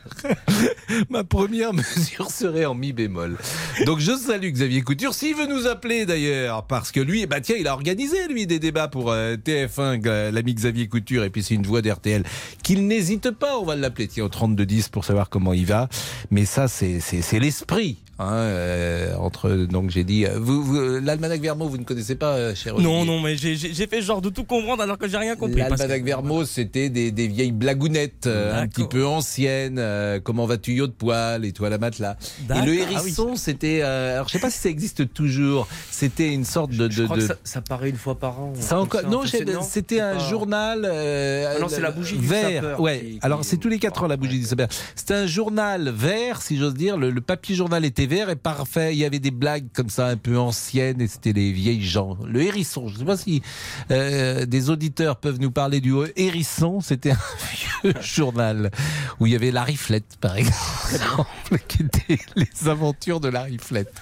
Ma 1.09 1.23
première 1.23 1.73
mesure 1.73 2.29
serait 2.29 2.65
en 2.65 2.75
mi 2.75 2.91
bémol. 2.91 3.38
Donc 3.85 3.99
je 3.99 4.11
salue 4.11 4.49
Xavier 4.49 4.81
Couture, 4.81 5.13
s'il 5.13 5.35
veut 5.35 5.47
nous 5.47 5.67
appeler 5.67 6.05
d'ailleurs, 6.05 6.65
parce 6.67 6.91
que 6.91 6.99
lui, 6.99 7.25
bah 7.25 7.39
tiens, 7.39 7.55
il 7.57 7.67
a 7.67 7.73
organisé 7.73 8.27
lui 8.27 8.45
des 8.45 8.59
débats 8.59 8.88
pour 8.88 9.11
euh, 9.11 9.35
TF1, 9.35 10.05
euh, 10.05 10.31
l'ami 10.31 10.53
Xavier 10.53 10.88
Couture, 10.88 11.23
et 11.23 11.29
puis 11.29 11.43
c'est 11.43 11.55
une 11.55 11.65
voix 11.65 11.81
d'RTL. 11.81 12.23
Qu'il 12.63 12.88
n'hésite 12.88 13.31
pas, 13.31 13.57
on 13.57 13.63
va 13.63 13.75
l'appeler 13.75 14.07
tiens 14.07 14.25
au 14.25 14.29
3210 14.29 14.89
pour 14.89 15.05
savoir 15.05 15.29
comment 15.29 15.53
il 15.53 15.65
va. 15.65 15.88
Mais 16.29 16.45
ça, 16.45 16.67
c'est 16.67 17.39
l'esprit. 17.39 17.97
Hein, 18.20 18.34
euh, 18.34 19.15
entre 19.18 19.51
donc 19.51 19.91
j'ai 19.91 20.03
dit 20.03 20.26
euh, 20.26 20.39
vous, 20.39 20.63
vous 20.63 20.80
l'almanach 20.99 21.39
Vermeau 21.39 21.68
vous 21.68 21.78
ne 21.78 21.84
connaissez 21.84 22.15
pas 22.15 22.34
euh, 22.34 22.55
cher 22.55 22.74
Non, 22.80 23.01
Olivier 23.01 23.05
non, 23.05 23.22
mais 23.22 23.36
j'ai- 23.38 23.55
fait 23.88 24.01
genre 24.01 24.22
de 24.22 24.30
tout 24.30 24.43
comprendre 24.43 24.82
alors 24.82 24.97
que 24.97 25.07
j'ai 25.07 25.18
rien 25.18 25.36
compris. 25.36 25.59
parce 25.61 25.74
que- 25.74 25.78
L'almanach 25.80 26.03
Vermeau, 26.03 26.43
c'était 26.43 26.89
des, 26.89 27.11
des 27.11 27.28
vieilles 27.28 27.51
blagounettes 27.51 28.26
euh, 28.26 28.59
un 28.59 28.68
petit 28.68 28.88
peu 28.88 29.05
anciennes. 29.05 29.78
euh, 29.78 30.20
comment 30.24 30.47
vas-tu, 30.47 30.74
yo 30.74 30.88
de 30.88 30.93
poil, 30.93 31.45
et 31.45 31.51
toi 31.51 31.70
la 31.70 31.78
matelas. 31.78 32.18
Et 32.49 32.65
le 32.65 32.72
ah 32.82 32.91
hérisson, 32.91 33.36
c'était. 33.36 33.82
euh, 33.84 34.15
alors, 34.15 34.28
je 34.28 34.34
sais 34.34 34.39
pas 34.39 34.49
si 34.49 34.57
ça 34.59 34.70
existe 34.70 35.13
toujours. 35.13 35.68
C'était 35.91 36.34
une 36.34 36.43
sorte 36.45 36.72
de. 36.72 36.89
Je 36.89 37.01
de- 37.01 37.05
crois 37.05 37.18
de- 37.18 37.22
que 37.22 37.28
ça, 37.28 37.36
ça 37.43 37.61
paraît 37.61 37.89
une 37.91 37.97
fois 37.97 38.18
par 38.18 38.39
an. 38.41 38.53
ça 38.59 38.80
encore 38.80 39.01
ça. 39.01 39.07
non, 39.07 39.22
c'était 39.61 39.99
un 40.01 40.15
pas- 40.15 40.20
journal 40.28 40.86
euh, 40.86 41.53
Ah 41.55 41.59
non, 41.59 41.68
c'est 41.70 41.82
la 41.82 41.91
bougie 41.91 42.18
du 42.18 42.26
vert. 42.26 42.63
sapeur 42.63 42.80
ouais. 42.82 42.99
qui- 42.99 43.05
qui- 43.13 43.20
Alors 43.22 43.43
c'est 43.43 43.57
tous 43.57 43.70
les 43.70 43.78
quatre 43.78 44.01
ans 44.03 44.07
la 44.07 44.18
bougie 44.18 44.39
du 44.39 44.45
sapeur. 44.45 44.70
C'était 44.95 45.13
un 45.13 45.28
journal 45.28 45.89
vert, 45.89 46.41
si 46.41 46.57
j'ose 46.57 46.74
dire. 46.74 46.97
Le, 46.97 47.11
le 47.11 47.22
papier 47.22 47.53
journal 47.55 47.86
était 47.86 48.06
vert 48.07 48.29
et 48.29 48.35
parfait. 48.35 48.93
Il 48.93 48.97
y 48.99 49.05
avait 49.05 49.19
des 49.19 49.31
blagues 49.31 49.67
comme 49.73 49.89
ça 49.89 50.07
un 50.07 50.17
peu 50.17 50.37
anciennes 50.37 51.01
et 51.01 51.07
c'était 51.07 51.33
les 51.33 51.51
vieilles 51.51 51.83
gens. 51.83 52.17
Le 52.25 52.41
hérisson. 52.41 52.87
Je 52.87 52.97
sais 52.97 53.05
pas 53.05 53.17
si 53.17 53.41
euh, 53.91 54.45
des 54.45 54.69
auditeurs 54.69 55.17
peuvent 55.17 55.39
nous 55.39 55.51
parler 55.51 55.79
du 55.81 55.93
hérisson. 56.15 56.79
C'était 56.81 57.11
un 57.11 57.17
vieux 57.83 57.93
journal 58.01 58.71
où 59.19 59.25
il 59.27 59.33
y 59.33 59.35
avait 59.35 59.51
la 59.51 59.63
riflette, 59.63 60.17
par 60.19 60.35
exemple, 60.37 61.27
qui 61.67 61.83
était 61.83 62.17
les 62.35 62.67
aventures 62.69 63.19
de 63.19 63.29
la 63.29 63.43
riflette. 63.43 63.93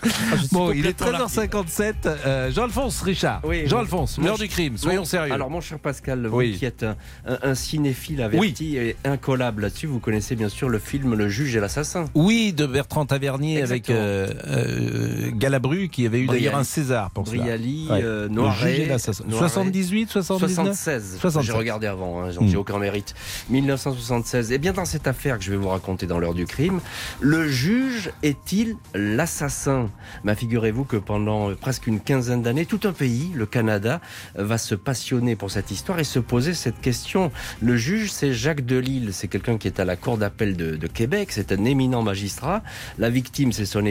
bon, 0.51 0.71
il 0.71 0.85
est 0.85 0.97
complètement 0.97 1.25
13h57. 1.27 1.93
Euh, 2.05 2.51
Jean-Alphonse 2.51 3.01
Richard. 3.01 3.41
Oui, 3.43 3.63
Jean-Alphonse, 3.67 4.17
l'heure 4.19 4.37
du 4.37 4.47
crime. 4.47 4.77
Soyons 4.77 5.01
mon- 5.01 5.05
sérieux. 5.05 5.33
Alors, 5.33 5.49
mon 5.49 5.61
cher 5.61 5.79
Pascal, 5.79 6.25
vous 6.27 6.37
Oui. 6.37 6.55
qui 6.57 6.65
êtes 6.65 6.83
un, 6.83 6.95
un- 7.27 7.39
un 7.41 7.55
cinéphile 7.55 8.21
averti 8.21 8.77
et 8.77 8.95
incollable 9.03 9.63
là-dessus, 9.63 9.87
vous 9.87 9.99
connaissez 9.99 10.35
bien 10.35 10.49
sûr 10.49 10.69
le 10.69 10.79
film 10.79 11.13
Le 11.15 11.29
juge 11.29 11.55
et 11.55 11.59
l'assassin. 11.59 12.05
Oui, 12.15 12.53
de 12.53 12.65
Bertrand 12.65 13.05
Tavernier 13.05 13.61
avec 13.61 13.89
Exactement. 13.89 13.94
Euh, 13.95 14.27
euh, 14.47 15.31
Galabru 15.33 15.89
qui 15.89 16.05
avait 16.05 16.19
eu 16.19 16.27
d'ailleurs 16.27 16.55
un 16.55 16.63
César 16.63 17.11
pour 17.11 17.27
cela. 17.27 17.43
Brialy, 17.43 17.87
Ouais. 17.89 18.01
euh, 18.03 18.27
Noiret, 18.29 18.75
juge 18.75 18.79
et 18.81 18.85
l'assassin. 18.87 19.23
Noiret. 19.27 19.39
78, 19.49 20.09
79 20.11 20.49
76. 20.55 21.17
76. 21.19 21.45
J'ai 21.45 21.57
regardé 21.57 21.87
avant, 21.87 22.21
hein, 22.23 22.29
Hmm. 22.39 22.47
j'ai 22.47 22.57
aucun 22.57 22.77
mérite. 22.79 23.13
1976. 23.49 24.51
Et 24.51 24.57
bien 24.57 24.73
dans 24.73 24.85
cette 24.85 25.07
affaire 25.07 25.37
que 25.37 25.43
je 25.43 25.51
vais 25.51 25.57
vous 25.57 25.69
raconter 25.69 26.05
dans 26.07 26.19
l'heure 26.19 26.33
du 26.33 26.45
crime, 26.45 26.79
le 27.19 27.47
juge 27.47 28.11
est-il 28.23 28.75
l'assassin? 28.93 29.89
Ben, 30.23 30.35
Figurez-vous 30.35 30.83
que 30.83 30.97
pendant 30.97 31.49
euh, 31.49 31.55
presque 31.55 31.87
une 31.87 31.99
quinzaine 31.99 32.41
d'années, 32.41 32.65
tout 32.65 32.81
un 32.83 32.91
pays, 32.91 33.31
le 33.33 33.45
Canada, 33.45 34.01
va 34.35 34.57
se 34.57 34.75
passionner 34.75 35.35
pour 35.35 35.49
cette 35.51 35.71
histoire 35.71 35.99
et 35.99 36.03
se 36.03 36.19
poser 36.19 36.53
cette 36.53 36.81
question. 36.81 37.31
Le 37.61 37.77
juge, 37.77 38.11
c'est 38.11 38.33
Jacques 38.33 38.65
Delille, 38.65 39.09
c'est 39.13 39.27
quelqu'un 39.27 39.57
qui 39.57 39.67
est 39.67 39.79
à 39.79 39.85
la 39.85 39.95
Cour 39.95 40.17
d'appel 40.17 40.55
de, 40.57 40.75
de 40.75 40.87
Québec, 40.87 41.29
c'est 41.31 41.51
un 41.51 41.63
éminent 41.65 42.01
magistrat. 42.03 42.61
La 42.97 43.09
victime, 43.09 43.51
c'est 43.53 43.65
son 43.65 43.84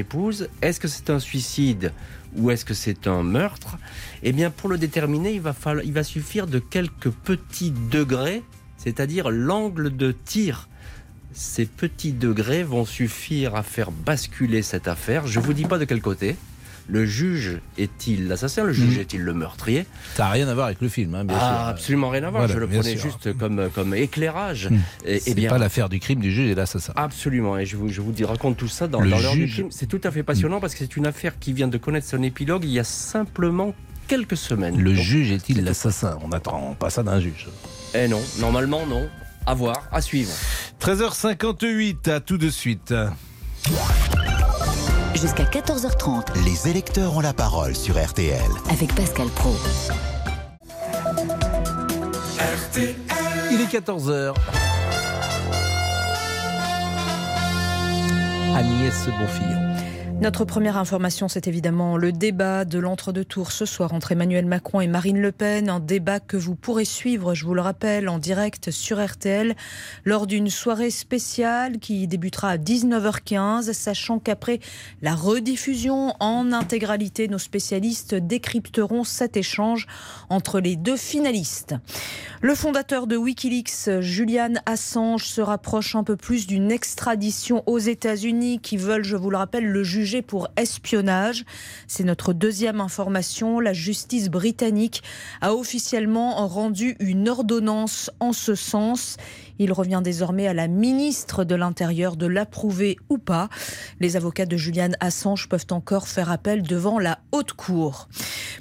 Est-ce 0.62 0.80
que 0.80 0.88
c'est 0.88 1.11
un 1.11 1.18
suicide 1.18 1.92
ou 2.36 2.51
est-ce 2.51 2.64
que 2.64 2.74
c'est 2.74 3.07
un 3.07 3.22
meurtre? 3.22 3.78
Eh 4.22 4.32
bien, 4.32 4.51
pour 4.51 4.68
le 4.68 4.78
déterminer, 4.78 5.32
il 5.32 5.40
va, 5.40 6.05
suffire 6.05 6.47
de 6.47 6.59
quelques 6.59 7.11
petits 7.11 7.70
degrés, 7.70 8.42
c'est-à-dire 8.76 9.30
l'angle 9.30 9.97
de 9.97 10.12
tir. 10.12 10.68
Ces 11.32 11.66
petits 11.66 12.12
degrés 12.12 12.62
vont 12.62 12.84
suffire 12.84 13.57
à 13.57 13.62
faire 13.62 13.90
basculer 13.90 14.62
cette 14.62 14.88
affaire. 14.88 15.26
Je 15.26 15.40
vous 15.40 15.53
dis 15.53 15.64
pas 15.64 15.78
de 15.78 15.84
quel 15.84 16.01
côté. 16.01 16.36
Le 16.87 17.07
juge 17.07 17.61
est-il 17.78 18.28
l'assassin 18.28 18.62
Le 18.64 18.72
juge 18.72 18.97
Mhm. 18.97 19.01
est-il 19.01 19.20
le 19.22 19.32
meurtrier 19.32 19.87
Ça 20.16 20.24
n'a 20.24 20.30
rien 20.30 20.49
à 20.49 20.55
voir 20.55 20.66
avec 20.66 20.80
le 20.82 20.89
film, 20.89 21.14
hein, 21.14 21.24
bien 21.24 21.37
ah, 21.41 21.41
sûr. 21.41 21.68
Absolument 21.68 22.11
rien 22.11 22.24
à 22.24 22.30
voir. 22.30 22.43
Voilà, 22.43 22.55
Je 22.55 22.59
le 22.59 22.66
prenais 22.66 22.97
sûr. 22.97 23.11
juste 23.11 23.37
comme, 23.39 23.70
comme 23.74 23.95
éclairage. 23.95 24.68
Hmm. 24.70 24.78
Et, 25.07 25.35
bien, 25.35 25.49
pas 25.49 25.59
l'affaire 25.59 25.89
du 25.89 25.99
crime 25.99 26.20
du 26.20 26.30
juge 26.30 26.51
et 26.51 26.55
l'assassin. 26.55 26.93
Absolument, 26.97 27.57
et 27.57 27.64
je 27.64 27.76
vous, 27.76 27.89
je 27.89 28.01
vous 28.03 28.12
dis, 28.12 28.24
raconte 28.24 28.57
tout 28.57 28.68
ça 28.68 28.87
dans, 28.87 29.01
l'heure 29.01 29.32
du 29.32 29.49
crime. 29.49 29.68
C'est 29.70 29.87
tout 29.87 30.01
à 30.05 30.11
fait 30.11 30.22
passionnant 30.22 30.61
parce 30.61 30.74
que 30.74 30.80
c'est 30.80 30.97
une 30.97 31.07
affaire 31.07 31.39
qui 31.39 31.53
vient 31.53 31.68
de 31.68 31.78
connaître 31.78 32.07
son 32.07 32.22
épilogue 32.22 32.64
il 32.64 32.70
y 32.70 32.78
a 32.78 32.85
simplement 32.85 33.74
quelques 34.07 34.37
semaines. 34.37 34.78
Le 34.78 34.93
Donc, 34.93 35.03
juge 35.03 35.30
est-il 35.30 35.64
l'assassin? 35.64 36.18
On 36.22 36.32
attend 36.32 36.76
pas 36.78 36.91
ça 36.91 37.03
d'un 37.03 37.18
juge. 37.20 37.49
Eh 37.95 38.09
non, 38.09 38.20
normalement 38.39 38.87
non. 38.87 39.09
À 39.47 39.55
voir, 39.55 39.89
à 39.93 40.01
suivre. 40.01 40.32
13h58, 40.80 42.11
à 42.11 42.20
tout 42.20 42.39
de 42.39 42.49
suite. 42.51 42.95
Jusqu'à 45.14 45.44
14h30 45.44 46.44
Les 46.44 46.68
électeurs 46.68 47.16
ont 47.16 47.20
la 47.20 47.32
parole 47.32 47.74
sur 47.74 48.02
RTL. 48.02 48.40
avec 48.70 48.94
Pascal 48.94 49.28
Pro. 49.28 49.54
Il 53.50 53.60
est 53.60 53.72
14h. 53.72 54.34
Agnès 58.56 59.06
Bonfillon. 59.18 59.63
Notre 60.25 60.47
première 60.47 60.79
information, 60.79 61.29
c'est 61.29 61.49
évidemment 61.49 61.99
le 61.99 62.11
débat 62.11 62.64
de 62.64 62.79
l'entre-deux 62.79 63.27
tours 63.27 63.53
ce 63.53 63.66
soir 63.66 63.93
entre 63.93 64.11
Emmanuel 64.11 64.47
Macron 64.47 64.81
et 64.81 64.87
Marine 64.87 65.20
Le 65.20 65.33
Pen. 65.33 65.68
Un 65.68 65.81
débat 65.81 66.18
que 66.18 66.39
vous 66.39 66.55
pourrez 66.55 66.87
suivre, 66.87 67.35
je 67.35 67.45
vous 67.45 67.53
le 67.53 67.61
rappelle, 67.61 68.09
en 68.09 68.18
direct 68.18 68.70
sur 68.70 69.05
RTL 69.05 69.55
lors 70.07 70.27
d'une 70.27 70.49
soirée 70.49 70.89
spéciale 70.89 71.79
qui 71.79 72.07
débutera 72.09 72.49
à 72.49 72.57
19h15, 72.57 73.75
sachant 73.75 74.18
qu'après 74.18 74.61
la 75.03 75.14
rediffusion 75.14 76.14
en 76.20 76.53
intégralité, 76.53 77.29
nos 77.29 77.37
spécialistes 77.37 78.14
décrypteront 78.14 79.05
cet 79.05 79.37
échange 79.37 79.87
entre 80.31 80.59
les 80.59 80.77
deux 80.77 80.97
finalistes. 80.97 81.75
Le 82.41 82.55
fondateur 82.55 83.07
de 83.07 83.18
Wikileaks, 83.18 84.01
Julian 84.01 84.55
Assange, 84.64 85.27
se 85.27 85.43
rapproche 85.43 85.97
un 85.97 86.03
peu 86.03 86.16
plus 86.16 86.47
d'une 86.47 86.72
extradition 86.72 87.62
aux 87.66 87.79
États-Unis 87.79 88.61
qui 88.61 88.79
veulent, 88.79 89.05
je 89.05 89.16
vous 89.16 89.29
le 89.29 89.37
rappelle, 89.37 89.66
le 89.66 89.85
juger 89.85 90.13
pour 90.22 90.48
espionnage. 90.56 91.44
C'est 91.86 92.04
notre 92.04 92.32
deuxième 92.32 92.80
information. 92.80 93.60
La 93.60 93.72
justice 93.72 94.28
britannique 94.28 95.02
a 95.40 95.54
officiellement 95.54 96.46
rendu 96.46 96.96
une 97.00 97.28
ordonnance 97.28 98.10
en 98.20 98.32
ce 98.32 98.54
sens. 98.54 99.16
Il 99.58 99.72
revient 99.72 100.00
désormais 100.02 100.46
à 100.46 100.54
la 100.54 100.66
ministre 100.66 101.44
de 101.44 101.54
l'Intérieur 101.54 102.16
de 102.16 102.26
l'approuver 102.26 102.96
ou 103.08 103.18
pas. 103.18 103.48
Les 104.00 104.16
avocats 104.16 104.46
de 104.46 104.56
Julian 104.56 104.90
Assange 105.00 105.48
peuvent 105.48 105.66
encore 105.70 106.08
faire 106.08 106.30
appel 106.30 106.62
devant 106.62 106.98
la 106.98 107.20
haute 107.32 107.52
cour. 107.52 108.08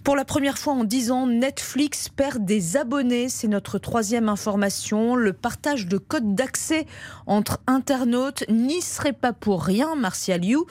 Pour 0.03 0.15
la 0.15 0.25
première 0.25 0.57
fois 0.57 0.73
en 0.73 0.83
dix 0.83 1.11
ans, 1.11 1.27
Netflix 1.27 2.09
perd 2.09 2.45
des 2.45 2.77
abonnés. 2.77 3.29
C'est 3.29 3.47
notre 3.47 3.79
troisième 3.79 4.29
information. 4.29 5.15
Le 5.15 5.33
partage 5.33 5.87
de 5.87 5.97
codes 5.97 6.35
d'accès 6.35 6.85
entre 7.25 7.59
internautes 7.67 8.43
n'y 8.49 8.81
serait 8.81 9.13
pas 9.13 9.33
pour 9.33 9.63
rien, 9.63 9.95
Martial 9.95 10.43
You. 10.43 10.65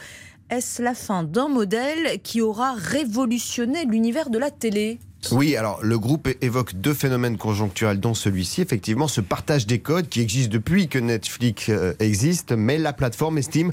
Est-ce 0.53 0.83
la 0.83 0.93
fin 0.93 1.23
d'un 1.23 1.49
modèle 1.49 2.21
qui 2.21 2.43
aura 2.43 2.75
révolutionné 2.75 3.87
l'univers 3.87 4.29
de 4.29 4.37
la 4.37 4.51
télé? 4.51 4.99
Oui, 5.31 5.57
alors 5.57 5.79
le 5.83 5.99
groupe 5.99 6.29
évoque 6.41 6.75
deux 6.75 6.95
phénomènes 6.95 7.39
conjoncturels, 7.39 8.01
dont 8.01 8.13
celui-ci, 8.13 8.61
effectivement, 8.61 9.07
ce 9.07 9.21
partage 9.21 9.67
des 9.67 9.79
codes 9.79 10.09
qui 10.09 10.21
existe 10.21 10.51
depuis 10.51 10.89
que 10.89 10.99
Netflix 10.99 11.67
euh, 11.69 11.95
existe, 12.01 12.53
mais 12.53 12.77
la 12.77 12.93
plateforme 12.93 13.39
estime 13.39 13.71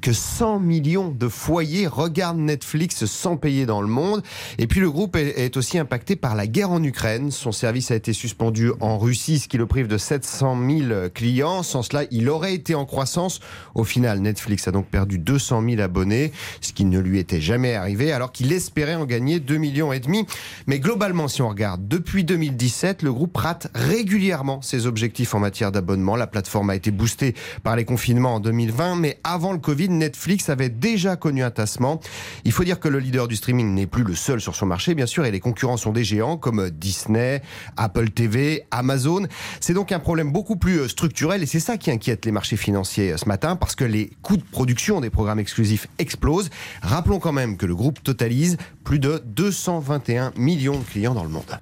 que 0.00 0.12
100 0.12 0.58
millions 0.58 1.08
de 1.10 1.28
foyers 1.28 1.86
regardent 1.86 2.38
Netflix 2.38 3.04
sans 3.04 3.36
payer 3.36 3.66
dans 3.66 3.82
le 3.82 3.88
monde. 3.88 4.22
Et 4.58 4.66
puis 4.66 4.80
le 4.80 4.90
groupe 4.90 5.16
est, 5.16 5.56
aussi 5.56 5.78
impacté 5.78 6.16
par 6.16 6.34
la 6.34 6.46
guerre 6.46 6.70
en 6.70 6.82
Ukraine. 6.82 7.30
Son 7.30 7.52
service 7.52 7.90
a 7.90 7.94
été 7.94 8.12
suspendu 8.12 8.72
en 8.80 8.98
Russie, 8.98 9.38
ce 9.38 9.48
qui 9.48 9.58
le 9.58 9.66
prive 9.66 9.88
de 9.88 9.98
700 9.98 10.58
000 10.88 11.08
clients. 11.14 11.62
Sans 11.62 11.82
cela, 11.82 12.04
il 12.10 12.28
aurait 12.30 12.54
été 12.54 12.74
en 12.74 12.86
croissance. 12.86 13.40
Au 13.74 13.84
final, 13.84 14.20
Netflix 14.20 14.66
a 14.66 14.70
donc 14.70 14.86
perdu 14.86 15.18
200 15.18 15.62
000 15.68 15.82
abonnés, 15.82 16.32
ce 16.62 16.72
qui 16.72 16.86
ne 16.86 16.98
lui 16.98 17.18
était 17.18 17.40
jamais 17.40 17.74
arrivé, 17.74 18.12
alors 18.12 18.32
qu'il 18.32 18.50
espérait 18.52 18.94
en 18.94 19.04
gagner 19.04 19.40
2 19.40 19.56
millions 19.58 19.92
et 19.92 20.00
demi. 20.00 20.26
Mais 20.66 20.80
globalement, 20.86 21.26
si 21.26 21.42
on 21.42 21.48
regarde, 21.48 21.88
depuis 21.88 22.22
2017, 22.22 23.02
le 23.02 23.12
groupe 23.12 23.36
rate 23.36 23.66
régulièrement 23.74 24.62
ses 24.62 24.86
objectifs 24.86 25.34
en 25.34 25.40
matière 25.40 25.72
d'abonnement. 25.72 26.14
La 26.14 26.28
plateforme 26.28 26.70
a 26.70 26.76
été 26.76 26.92
boostée 26.92 27.34
par 27.64 27.74
les 27.74 27.84
confinements 27.84 28.36
en 28.36 28.40
2020, 28.40 28.94
mais 28.94 29.18
avant 29.24 29.52
le 29.52 29.58
Covid, 29.58 29.88
Netflix 29.88 30.48
avait 30.48 30.68
déjà 30.68 31.16
connu 31.16 31.42
un 31.42 31.50
tassement. 31.50 31.98
Il 32.44 32.52
faut 32.52 32.62
dire 32.62 32.78
que 32.78 32.86
le 32.86 33.00
leader 33.00 33.26
du 33.26 33.34
streaming 33.34 33.74
n'est 33.74 33.88
plus 33.88 34.04
le 34.04 34.14
seul 34.14 34.40
sur 34.40 34.54
son 34.54 34.66
marché, 34.66 34.94
bien 34.94 35.06
sûr, 35.06 35.24
et 35.24 35.32
les 35.32 35.40
concurrents 35.40 35.76
sont 35.76 35.90
des 35.90 36.04
géants 36.04 36.36
comme 36.36 36.70
Disney, 36.70 37.42
Apple 37.76 38.10
TV, 38.10 38.62
Amazon. 38.70 39.26
C'est 39.58 39.74
donc 39.74 39.90
un 39.90 39.98
problème 39.98 40.30
beaucoup 40.30 40.54
plus 40.54 40.82
euh, 40.82 40.88
structurel 40.88 41.42
et 41.42 41.46
c'est 41.46 41.58
ça 41.58 41.78
qui 41.78 41.90
inquiète 41.90 42.24
les 42.26 42.30
marchés 42.30 42.56
financiers 42.56 43.10
euh, 43.10 43.16
ce 43.16 43.26
matin 43.26 43.56
parce 43.56 43.74
que 43.74 43.84
les 43.84 44.12
coûts 44.22 44.36
de 44.36 44.44
production 44.44 45.00
des 45.00 45.10
programmes 45.10 45.40
exclusifs 45.40 45.88
explosent. 45.98 46.48
Rappelons 46.80 47.18
quand 47.18 47.32
même 47.32 47.56
que 47.56 47.66
le 47.66 47.74
groupe 47.74 48.00
totalise 48.04 48.56
plus 48.86 49.00
de 49.00 49.20
221 49.24 50.32
millions 50.36 50.78
de 50.78 50.84
clients 50.84 51.12
dans 51.12 51.24
le 51.24 51.28
monde. 51.28 51.58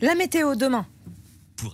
La 0.00 0.14
météo 0.14 0.54
demain. 0.54 0.86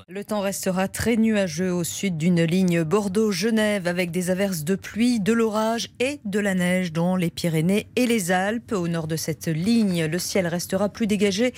Le 0.09 0.25
temps 0.25 0.41
restera 0.41 0.89
très 0.89 1.17
nuageux 1.17 1.73
au 1.73 1.85
sud 1.85 2.19
d'une 2.19 2.43
ligne 2.43 2.83
Bordeaux-Genève 2.83 3.87
avec 3.87 4.11
des 4.11 4.31
averses 4.31 4.65
de 4.65 4.75
pluie, 4.75 5.21
de 5.21 5.33
l'orage 5.33 5.91
et 6.01 6.19
de 6.25 6.41
la 6.41 6.55
neige 6.55 6.93
dans 6.93 7.15
les 7.15 7.31
Pyrénées 7.31 7.87
et 7.95 8.07
les 8.07 8.33
Alpes. 8.33 8.73
Au 8.73 8.89
nord 8.89 9.07
de 9.07 9.15
cette 9.15 9.47
ligne, 9.47 10.07
le 10.07 10.19
ciel 10.19 10.49
restera 10.49 10.89
plus 10.89 11.07
dégagé 11.07 11.55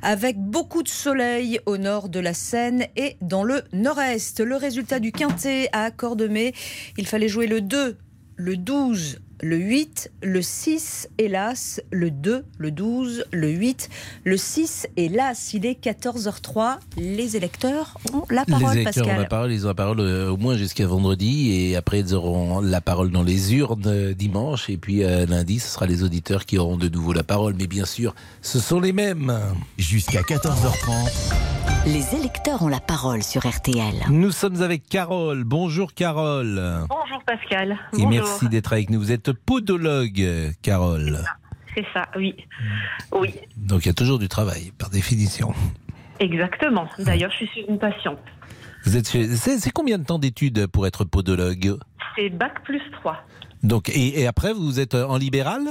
avec 0.00 0.38
beaucoup 0.38 0.84
de 0.84 0.88
soleil 0.88 1.58
au 1.66 1.78
nord 1.78 2.08
de 2.08 2.20
la 2.20 2.32
Seine 2.32 2.86
et 2.94 3.16
dans 3.20 3.42
le 3.42 3.64
nord-est. 3.72 4.38
Le 4.38 4.54
résultat 4.54 5.00
du 5.00 5.10
quintet 5.10 5.68
à 5.72 5.90
Cordemais, 5.90 6.54
il 6.96 7.08
fallait 7.08 7.28
jouer 7.28 7.48
le 7.48 7.60
2, 7.60 7.98
le 8.36 8.56
12, 8.56 9.18
le 9.44 9.58
8, 9.58 10.10
le 10.22 10.40
6, 10.40 11.10
hélas, 11.18 11.82
le 11.90 12.10
2, 12.10 12.46
le 12.56 12.70
12, 12.70 13.26
le 13.30 13.50
8, 13.50 13.90
le 14.24 14.38
6, 14.38 14.88
hélas. 14.96 15.52
Il 15.52 15.66
est 15.66 15.78
14h03. 15.84 16.78
Les 16.96 17.36
électeurs 17.36 17.98
ont 18.14 18.24
la 18.30 18.46
parole, 18.46 18.74
les 18.74 18.80
électeurs 18.80 19.04
Pascal. 19.04 19.18
ont 19.18 19.20
la 19.20 19.28
parole, 19.28 19.52
ils 19.52 19.66
ont 19.66 19.68
la 19.68 19.74
parole 19.74 20.00
euh, 20.00 20.30
au 20.30 20.38
moins 20.38 20.56
jusqu'à 20.56 20.86
vendredi 20.86 21.52
et 21.52 21.76
après 21.76 22.00
ils 22.00 22.14
auront 22.14 22.60
la 22.60 22.80
parole 22.80 23.10
dans 23.10 23.22
les 23.22 23.54
urnes 23.54 23.82
euh, 23.86 24.14
dimanche 24.14 24.70
et 24.70 24.78
puis 24.78 25.04
euh, 25.04 25.26
lundi 25.26 25.60
ce 25.60 25.68
sera 25.68 25.86
les 25.86 26.02
auditeurs 26.02 26.46
qui 26.46 26.56
auront 26.56 26.78
de 26.78 26.88
nouveau 26.88 27.12
la 27.12 27.22
parole. 27.22 27.54
Mais 27.58 27.66
bien 27.66 27.84
sûr, 27.84 28.14
ce 28.40 28.58
sont 28.58 28.80
les 28.80 28.94
mêmes. 28.94 29.38
Jusqu'à 29.76 30.22
14h30. 30.22 31.73
Les 31.86 32.14
électeurs 32.14 32.62
ont 32.62 32.68
la 32.68 32.80
parole 32.80 33.22
sur 33.22 33.46
RTL. 33.46 33.94
Nous 34.10 34.30
sommes 34.30 34.62
avec 34.62 34.86
Carole. 34.88 35.44
Bonjour 35.44 35.92
Carole. 35.94 36.86
Bonjour 36.88 37.22
Pascal. 37.26 37.72
Et 37.92 37.96
Bonjour. 37.98 38.10
merci 38.10 38.48
d'être 38.48 38.72
avec 38.72 38.90
nous. 38.90 38.98
Vous 38.98 39.12
êtes 39.12 39.32
podologue, 39.32 40.52
Carole. 40.62 41.20
C'est 41.74 41.84
ça, 41.92 42.02
oui. 42.16 42.34
Oui, 43.12 43.34
Donc 43.56 43.84
il 43.84 43.88
y 43.88 43.90
a 43.90 43.94
toujours 43.94 44.18
du 44.18 44.28
travail, 44.28 44.72
par 44.78 44.90
définition. 44.90 45.52
exactement. 46.20 46.88
D'ailleurs, 46.98 47.32
je 47.38 47.44
suis 47.46 47.60
une 47.68 47.78
patiente. 47.78 48.18
Vous 48.84 48.96
êtes 48.96 49.06
c'est 49.06 49.70
combien 49.70 49.98
de 49.98 50.04
temps 50.04 50.18
d'études 50.18 50.66
pour 50.66 50.86
être 50.86 51.04
podologue? 51.04 51.78
C'est 52.16 52.30
Bac 52.30 52.62
plus 52.64 52.82
3. 52.92 53.16
Donc 53.62 53.88
et, 53.88 54.20
et 54.20 54.26
après 54.26 54.52
vous 54.52 54.78
êtes 54.78 54.94
en 54.94 55.16
libéral? 55.16 55.62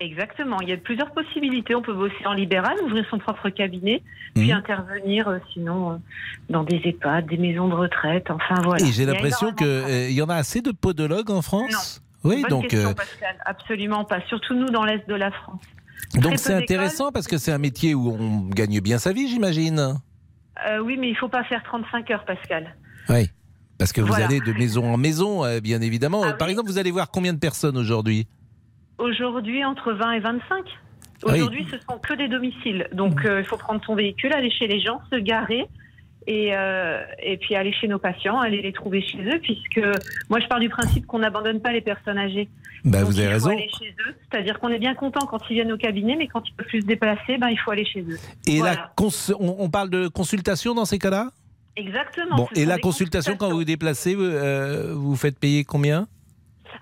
Exactement. 0.00 0.60
Il 0.62 0.68
y 0.70 0.72
a 0.72 0.76
plusieurs 0.78 1.12
possibilités. 1.12 1.74
On 1.74 1.82
peut 1.82 1.92
bosser 1.94 2.24
en 2.26 2.32
libéral, 2.32 2.74
ouvrir 2.84 3.04
son 3.10 3.18
propre 3.18 3.50
cabinet, 3.50 4.02
puis 4.34 4.46
Mhm. 4.50 4.56
intervenir 4.56 5.28
euh, 5.28 5.38
sinon 5.52 5.92
euh, 5.92 5.96
dans 6.48 6.64
des 6.64 6.80
EHPAD, 6.84 7.26
des 7.26 7.36
maisons 7.36 7.68
de 7.68 7.74
retraite. 7.74 8.30
Enfin 8.30 8.54
voilà. 8.64 8.84
Et 8.86 8.92
j'ai 8.92 9.04
l'impression 9.04 9.52
qu'il 9.52 10.10
y 10.12 10.22
en 10.22 10.28
a 10.30 10.36
assez 10.36 10.62
de 10.62 10.72
podologues 10.72 11.30
en 11.30 11.42
France? 11.42 12.02
Oui, 12.24 12.42
Bonne 12.42 12.50
donc 12.50 12.68
question, 12.68 12.90
euh, 12.90 12.94
Pascal. 12.94 13.36
Absolument 13.44 14.04
pas. 14.04 14.20
Surtout 14.28 14.54
nous 14.54 14.70
dans 14.70 14.84
l'est 14.84 15.06
de 15.08 15.14
la 15.14 15.30
France. 15.30 15.60
donc 16.14 16.38
c'est 16.38 16.54
intéressant 16.54 17.12
parce 17.12 17.26
que 17.26 17.36
c'est 17.38 17.52
un 17.52 17.58
métier 17.58 17.94
où 17.94 18.10
on 18.18 18.40
gagne 18.48 18.80
bien 18.80 18.98
sa 18.98 19.12
vie, 19.12 19.28
j'imagine. 19.28 19.94
Euh, 20.66 20.78
oui, 20.80 20.96
mais 20.98 21.08
il 21.08 21.16
faut 21.16 21.28
pas 21.28 21.44
faire 21.44 21.62
35 21.62 22.10
heures, 22.10 22.24
Pascal. 22.24 22.74
Oui. 23.08 23.30
Parce 23.78 23.92
que 23.94 24.00
vous 24.02 24.08
Voilà. 24.08 24.26
allez 24.26 24.40
de 24.40 24.52
maison 24.52 24.92
en 24.92 24.98
maison, 24.98 25.42
euh, 25.44 25.60
bien 25.60 25.80
évidemment. 25.80 26.22
Ah 26.24 26.32
Par 26.34 26.48
exemple, 26.48 26.68
vous 26.70 26.76
allez 26.78 26.90
voir 26.90 27.10
combien 27.10 27.32
de 27.32 27.38
personnes 27.38 27.78
aujourd'hui? 27.78 28.26
Aujourd'hui, 29.00 29.64
entre 29.64 29.92
20 29.92 30.12
et 30.12 30.20
25. 30.20 30.42
Ah 30.52 31.26
oui. 31.26 31.32
Aujourd'hui, 31.34 31.66
ce 31.70 31.76
sont 31.78 31.98
que 31.98 32.14
des 32.14 32.28
domiciles. 32.28 32.88
Donc, 32.92 33.24
euh, 33.24 33.40
il 33.40 33.44
faut 33.46 33.56
prendre 33.56 33.82
son 33.84 33.94
véhicule, 33.94 34.32
aller 34.32 34.50
chez 34.50 34.66
les 34.66 34.80
gens, 34.80 35.00
se 35.12 35.16
garer. 35.16 35.66
Et, 36.26 36.50
euh, 36.54 37.02
et 37.22 37.38
puis 37.38 37.54
aller 37.56 37.72
chez 37.72 37.88
nos 37.88 37.98
patients, 37.98 38.38
aller 38.38 38.60
les 38.60 38.72
trouver 38.74 39.00
chez 39.00 39.18
eux, 39.24 39.38
puisque 39.42 39.80
moi 40.28 40.38
je 40.38 40.46
pars 40.48 40.60
du 40.60 40.68
principe 40.68 41.06
qu'on 41.06 41.20
n'abandonne 41.20 41.60
pas 41.62 41.72
les 41.72 41.80
personnes 41.80 42.18
âgées. 42.18 42.46
Bah, 42.84 43.00
Donc, 43.00 43.08
vous 43.10 43.18
avez 43.20 43.34
il 43.34 43.40
faut 43.40 43.48
raison. 43.48 43.58
c'est-à-dire 44.30 44.60
qu'on 44.60 44.68
est 44.68 44.78
bien 44.78 44.94
content 44.94 45.26
quand 45.26 45.38
ils 45.48 45.54
viennent 45.54 45.72
au 45.72 45.78
cabinet, 45.78 46.16
mais 46.16 46.28
quand 46.28 46.46
ils 46.46 46.52
peuvent 46.52 46.66
plus 46.66 46.82
se 46.82 46.86
déplacer, 46.86 47.38
ben, 47.38 47.48
il 47.48 47.56
faut 47.58 47.70
aller 47.70 47.86
chez 47.86 48.02
eux. 48.02 48.18
Et 48.46 48.58
Voilà. 48.58 48.74
la 48.76 48.92
cons- 48.96 49.34
on, 49.40 49.56
on 49.60 49.70
parle 49.70 49.88
de 49.88 50.08
consultation 50.08 50.74
dans 50.74 50.84
ces 50.84 50.98
cas-là? 50.98 51.30
Exactement. 51.74 52.36
Bon, 52.36 52.48
et 52.54 52.66
la 52.66 52.78
consultation, 52.78 53.36
quand 53.38 53.48
vous 53.48 53.56
vous 53.56 53.64
déplacez, 53.64 54.14
vous, 54.14 54.22
euh, 54.22 54.92
vous 54.94 55.16
faites 55.16 55.38
payer 55.38 55.64
combien? 55.64 56.06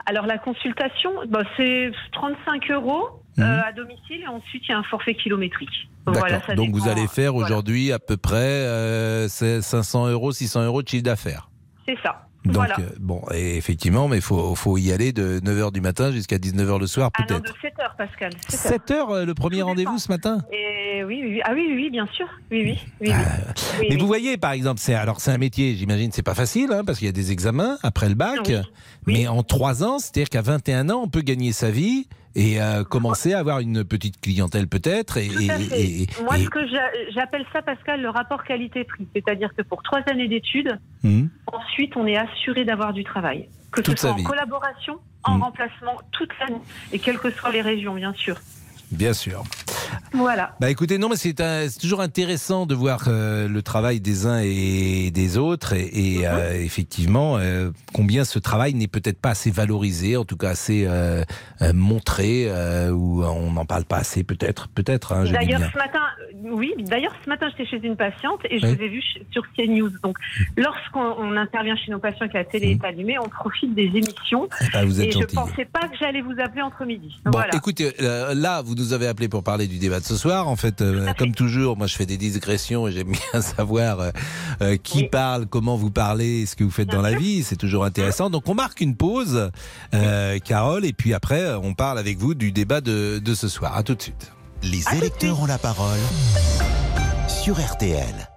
Alors 0.06 0.26
la 0.26 0.38
consultation, 0.38 1.12
bah, 1.28 1.42
c'est 1.56 1.90
35 2.12 2.70
euros 2.70 3.08
Mhm. 3.36 3.44
euh, 3.44 3.60
à 3.64 3.72
domicile 3.72 4.22
et 4.22 4.26
ensuite 4.26 4.64
il 4.66 4.70
y 4.70 4.74
a 4.74 4.78
un 4.78 4.82
forfait 4.84 5.14
kilométrique. 5.14 5.88
D'accord. 6.06 6.20
Voilà, 6.22 6.40
ça 6.46 6.54
Donc 6.54 6.70
vous 6.74 6.88
allez 6.88 7.06
faire 7.06 7.32
voilà. 7.32 7.46
aujourd'hui 7.46 7.92
à 7.92 7.98
peu 7.98 8.16
près 8.16 8.36
euh, 8.36 9.28
c'est 9.28 9.60
500 9.62 10.08
euros, 10.08 10.32
600 10.32 10.64
euros 10.64 10.82
de 10.82 10.88
chiffre 10.88 11.04
d'affaires. 11.04 11.48
C'est 11.86 11.96
ça. 12.02 12.27
Donc 12.48 12.56
voilà. 12.56 12.76
euh, 12.80 12.88
bon, 13.00 13.22
et 13.32 13.56
effectivement, 13.56 14.08
mais 14.08 14.16
il 14.16 14.22
faut, 14.22 14.54
faut 14.54 14.76
y 14.78 14.92
aller 14.92 15.12
de 15.12 15.40
9h 15.40 15.72
du 15.72 15.80
matin 15.80 16.10
jusqu'à 16.12 16.36
19h 16.38 16.80
le 16.80 16.86
soir 16.86 17.10
Ah 17.14 17.22
non, 17.22 17.26
peut-être. 17.40 17.54
de 17.54 17.58
7 17.60 17.72
heures, 17.80 17.94
Pascal. 17.96 18.32
7 18.48 18.52
heures. 18.66 18.72
7 18.72 18.90
heures 18.90 19.10
euh, 19.10 19.24
le 19.24 19.34
premier 19.34 19.62
rendez-vous 19.62 19.98
ce 19.98 20.08
matin? 20.08 20.38
Et 20.52 21.04
oui, 21.04 21.20
oui, 21.22 21.30
oui. 21.34 21.40
Ah 21.44 21.52
oui, 21.54 21.66
oui, 21.74 21.90
bien 21.90 22.06
sûr. 22.14 22.26
Oui, 22.50 22.62
oui. 22.64 22.78
oui, 23.00 23.08
oui. 23.08 23.08
Oui, 23.08 23.12
Ah. 23.14 23.52
Mais 23.80 23.88
oui. 23.90 23.96
vous 23.98 24.06
voyez, 24.06 24.36
par 24.36 24.52
exemple, 24.52 24.80
c'est 24.80 24.94
alors 24.94 25.20
c'est 25.20 25.30
un 25.30 25.38
métier, 25.38 25.74
j'imagine, 25.76 26.10
c'est 26.12 26.22
pas 26.22 26.34
facile, 26.34 26.70
hein, 26.72 26.82
parce 26.84 26.98
qu'il 26.98 27.06
y 27.06 27.10
a 27.10 27.12
des 27.12 27.30
examens 27.32 27.78
après 27.82 28.08
le 28.08 28.14
bac. 28.14 28.40
Oui. 28.48 28.54
Mais 29.06 29.26
en 29.28 29.42
trois 29.42 29.84
ans, 29.84 29.98
c'est-à-dire 29.98 30.28
qu'à 30.28 30.42
21 30.42 30.90
ans, 30.90 31.00
on 31.04 31.08
peut 31.08 31.22
gagner 31.22 31.52
sa 31.52 31.70
vie 31.70 32.08
et 32.38 32.62
euh, 32.62 32.84
commencer 32.84 33.34
à 33.34 33.40
avoir 33.40 33.58
une 33.58 33.82
petite 33.84 34.20
clientèle 34.20 34.68
peut-être. 34.68 35.16
Et, 35.16 35.28
Moi, 36.22 36.36
ce 36.38 36.48
que 36.48 36.66
j'a- 36.68 37.10
j'appelle 37.12 37.44
ça, 37.52 37.62
Pascal, 37.62 38.00
le 38.00 38.10
rapport 38.10 38.44
qualité-prix. 38.44 39.08
C'est-à-dire 39.14 39.50
que 39.56 39.62
pour 39.62 39.82
trois 39.82 40.00
années 40.10 40.28
d'études, 40.28 40.78
Mhm. 41.02 41.28
ensuite, 41.52 41.96
on 41.96 42.06
est 42.06 42.16
assuré 42.16 42.64
d'avoir 42.64 42.92
du 42.92 43.02
travail. 43.02 43.48
Que 43.72 43.80
Toute 43.80 43.96
ce 43.98 44.02
soit 44.06 44.12
en 44.12 44.16
vie. 44.16 44.22
collaboration, 44.22 44.98
en 45.24 45.34
Mhm. 45.34 45.42
remplacement, 45.42 45.96
toute 46.12 46.30
l'année. 46.40 46.60
Et 46.92 47.00
quelles 47.00 47.18
que 47.18 47.30
soient 47.30 47.50
les 47.50 47.60
régions, 47.60 47.94
bien 47.94 48.12
sûr. 48.14 48.36
Bien 48.90 49.12
sûr. 49.12 49.42
Voilà. 50.12 50.54
Bah 50.60 50.70
écoutez, 50.70 50.98
non, 50.98 51.08
mais 51.08 51.16
c'est 51.16 51.34
toujours 51.78 52.00
intéressant 52.00 52.66
de 52.66 52.74
voir 52.74 53.04
euh, 53.08 53.48
le 53.48 53.62
travail 53.62 54.00
des 54.00 54.26
uns 54.26 54.40
et 54.42 55.10
des 55.10 55.36
autres, 55.36 55.74
et, 55.74 55.88
et, 56.16 56.26
euh, 56.26 56.54
effectivement, 56.62 57.36
euh, 57.38 57.70
combien 57.92 58.24
ce 58.24 58.38
travail 58.38 58.74
n'est 58.74 58.88
peut-être 58.88 59.18
pas 59.20 59.30
assez 59.30 59.50
valorisé, 59.50 60.16
en 60.16 60.24
tout 60.24 60.36
cas 60.36 60.50
assez 60.50 60.86
montré, 61.74 62.50
ou 62.90 63.22
on 63.24 63.52
n'en 63.52 63.66
parle 63.66 63.84
pas 63.84 63.98
assez, 63.98 64.24
peut-être, 64.24 64.68
peut-être. 64.68 65.12
Hein, 65.12 65.24
D'ailleurs, 65.30 65.60
ce 65.72 65.76
matin, 65.76 66.00
oui, 66.50 66.72
d'ailleurs, 66.78 67.14
ce 67.24 67.28
matin, 67.28 67.48
j'étais 67.50 67.68
chez 67.70 67.86
une 67.86 67.96
patiente 67.96 68.40
et 68.50 68.58
je 68.58 68.66
Oui. 68.66 68.74
vous 68.76 68.82
ai 68.82 68.88
vu 68.88 69.02
sur 69.30 69.42
CNews. 69.56 69.90
Donc, 70.02 70.16
lorsqu'on 70.56 71.14
on 71.18 71.36
intervient 71.36 71.76
chez 71.76 71.90
nos 71.90 71.98
patients 71.98 72.26
et 72.26 72.28
que 72.28 72.34
la 72.38 72.44
télé 72.44 72.78
est 72.80 72.84
allumée, 72.84 73.18
on 73.18 73.28
profite 73.28 73.74
des 73.74 73.86
émissions. 73.94 74.48
bah, 74.72 74.84
vous 74.84 75.00
êtes 75.00 75.08
et 75.08 75.12
je 75.12 75.24
pensais 75.34 75.64
pas 75.66 75.88
que 75.88 75.96
j'allais 75.98 76.20
vous 76.22 76.34
appeler 76.42 76.62
entre 76.62 76.84
midi. 76.84 77.14
Bon, 77.24 77.32
voilà. 77.32 77.54
écoutez, 77.54 77.92
là, 77.98 78.62
vous 78.62 78.74
nous 78.78 78.92
avez 78.92 79.06
appelé 79.06 79.28
pour 79.28 79.42
parler 79.42 79.66
du 79.66 79.78
débat 79.78 80.00
de 80.00 80.04
ce 80.04 80.16
soir. 80.16 80.48
En 80.48 80.56
fait, 80.56 80.80
euh, 80.80 81.12
comme 81.18 81.34
toujours, 81.34 81.76
moi, 81.76 81.86
je 81.86 81.96
fais 81.96 82.06
des 82.06 82.16
digressions 82.16 82.88
et 82.88 82.92
j'aime 82.92 83.12
bien 83.12 83.40
savoir 83.42 84.00
euh, 84.00 84.10
euh, 84.62 84.76
qui 84.76 85.04
parle, 85.04 85.46
comment 85.46 85.76
vous 85.76 85.90
parlez, 85.90 86.46
ce 86.46 86.56
que 86.56 86.64
vous 86.64 86.70
faites 86.70 86.88
dans 86.88 87.02
la 87.02 87.12
vie. 87.12 87.42
C'est 87.42 87.56
toujours 87.56 87.84
intéressant. 87.84 88.30
Donc, 88.30 88.48
on 88.48 88.54
marque 88.54 88.80
une 88.80 88.96
pause, 88.96 89.50
euh, 89.94 90.38
Carole, 90.38 90.84
et 90.84 90.92
puis 90.92 91.14
après, 91.14 91.54
on 91.54 91.74
parle 91.74 91.98
avec 91.98 92.18
vous 92.18 92.34
du 92.34 92.52
débat 92.52 92.80
de, 92.80 93.20
de 93.22 93.34
ce 93.34 93.48
soir. 93.48 93.76
À 93.76 93.82
tout 93.82 93.94
de 93.94 94.02
suite. 94.02 94.32
Les 94.62 94.82
électeurs 94.96 95.40
ont 95.40 95.46
la 95.46 95.58
parole 95.58 95.98
sur 97.28 97.60
RTL. 97.60 98.28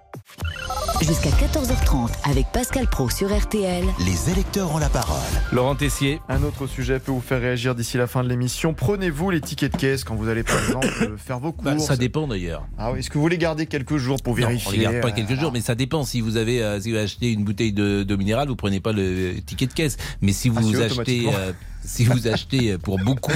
Jusqu'à 1.02 1.30
14h30 1.30 2.10
avec 2.30 2.46
Pascal 2.52 2.86
Pro 2.88 3.10
sur 3.10 3.36
RTL. 3.36 3.84
Les 4.06 4.30
électeurs 4.30 4.72
ont 4.72 4.78
la 4.78 4.88
parole. 4.88 5.18
Laurent 5.50 5.74
Tessier. 5.74 6.20
Un 6.28 6.44
autre 6.44 6.68
sujet 6.68 7.00
peut 7.00 7.10
vous 7.10 7.20
faire 7.20 7.40
réagir 7.40 7.74
d'ici 7.74 7.96
la 7.96 8.06
fin 8.06 8.22
de 8.22 8.28
l'émission. 8.28 8.72
Prenez-vous 8.72 9.30
les 9.30 9.40
tickets 9.40 9.72
de 9.72 9.76
caisse 9.76 10.04
quand 10.04 10.14
vous 10.14 10.28
allez 10.28 10.44
par 10.44 10.62
exemple 10.64 10.86
euh, 11.02 11.16
faire 11.16 11.40
vos 11.40 11.50
courses 11.50 11.64
Bah, 11.74 11.78
ça 11.80 11.96
dépend 11.96 12.28
d'ailleurs. 12.28 12.66
Ah 12.78 12.92
oui, 12.92 13.00
est-ce 13.00 13.10
que 13.10 13.18
vous 13.18 13.26
les 13.26 13.38
gardez 13.38 13.66
quelques 13.66 13.96
jours 13.96 14.18
pour 14.22 14.34
Non, 14.34 14.46
vérifier 14.46 14.68
on 14.68 14.72
les 14.72 14.78
garde 14.78 15.00
pas 15.00 15.08
euh, 15.08 15.12
quelques 15.12 15.40
jours, 15.40 15.50
mais 15.52 15.60
ça 15.60 15.74
dépend. 15.74 16.04
Si 16.04 16.20
vous 16.20 16.36
avez, 16.36 16.62
euh, 16.62 16.80
si 16.80 16.92
vous 16.92 16.98
achetez 16.98 17.32
une 17.32 17.42
bouteille 17.42 17.72
de, 17.72 18.04
d'eau 18.04 18.16
minérale, 18.16 18.46
vous 18.48 18.56
prenez 18.56 18.78
pas 18.78 18.92
le 18.92 19.34
ticket 19.44 19.66
de 19.66 19.72
caisse. 19.72 19.96
Mais 20.20 20.32
si 20.32 20.52
Ah, 20.54 20.60
vous 20.60 20.80
achetez, 20.80 21.26
euh, 21.34 21.52
si 21.84 22.04
vous 22.04 22.28
achetez 22.28 22.78
pour 22.78 22.98
beaucoup 22.98 23.32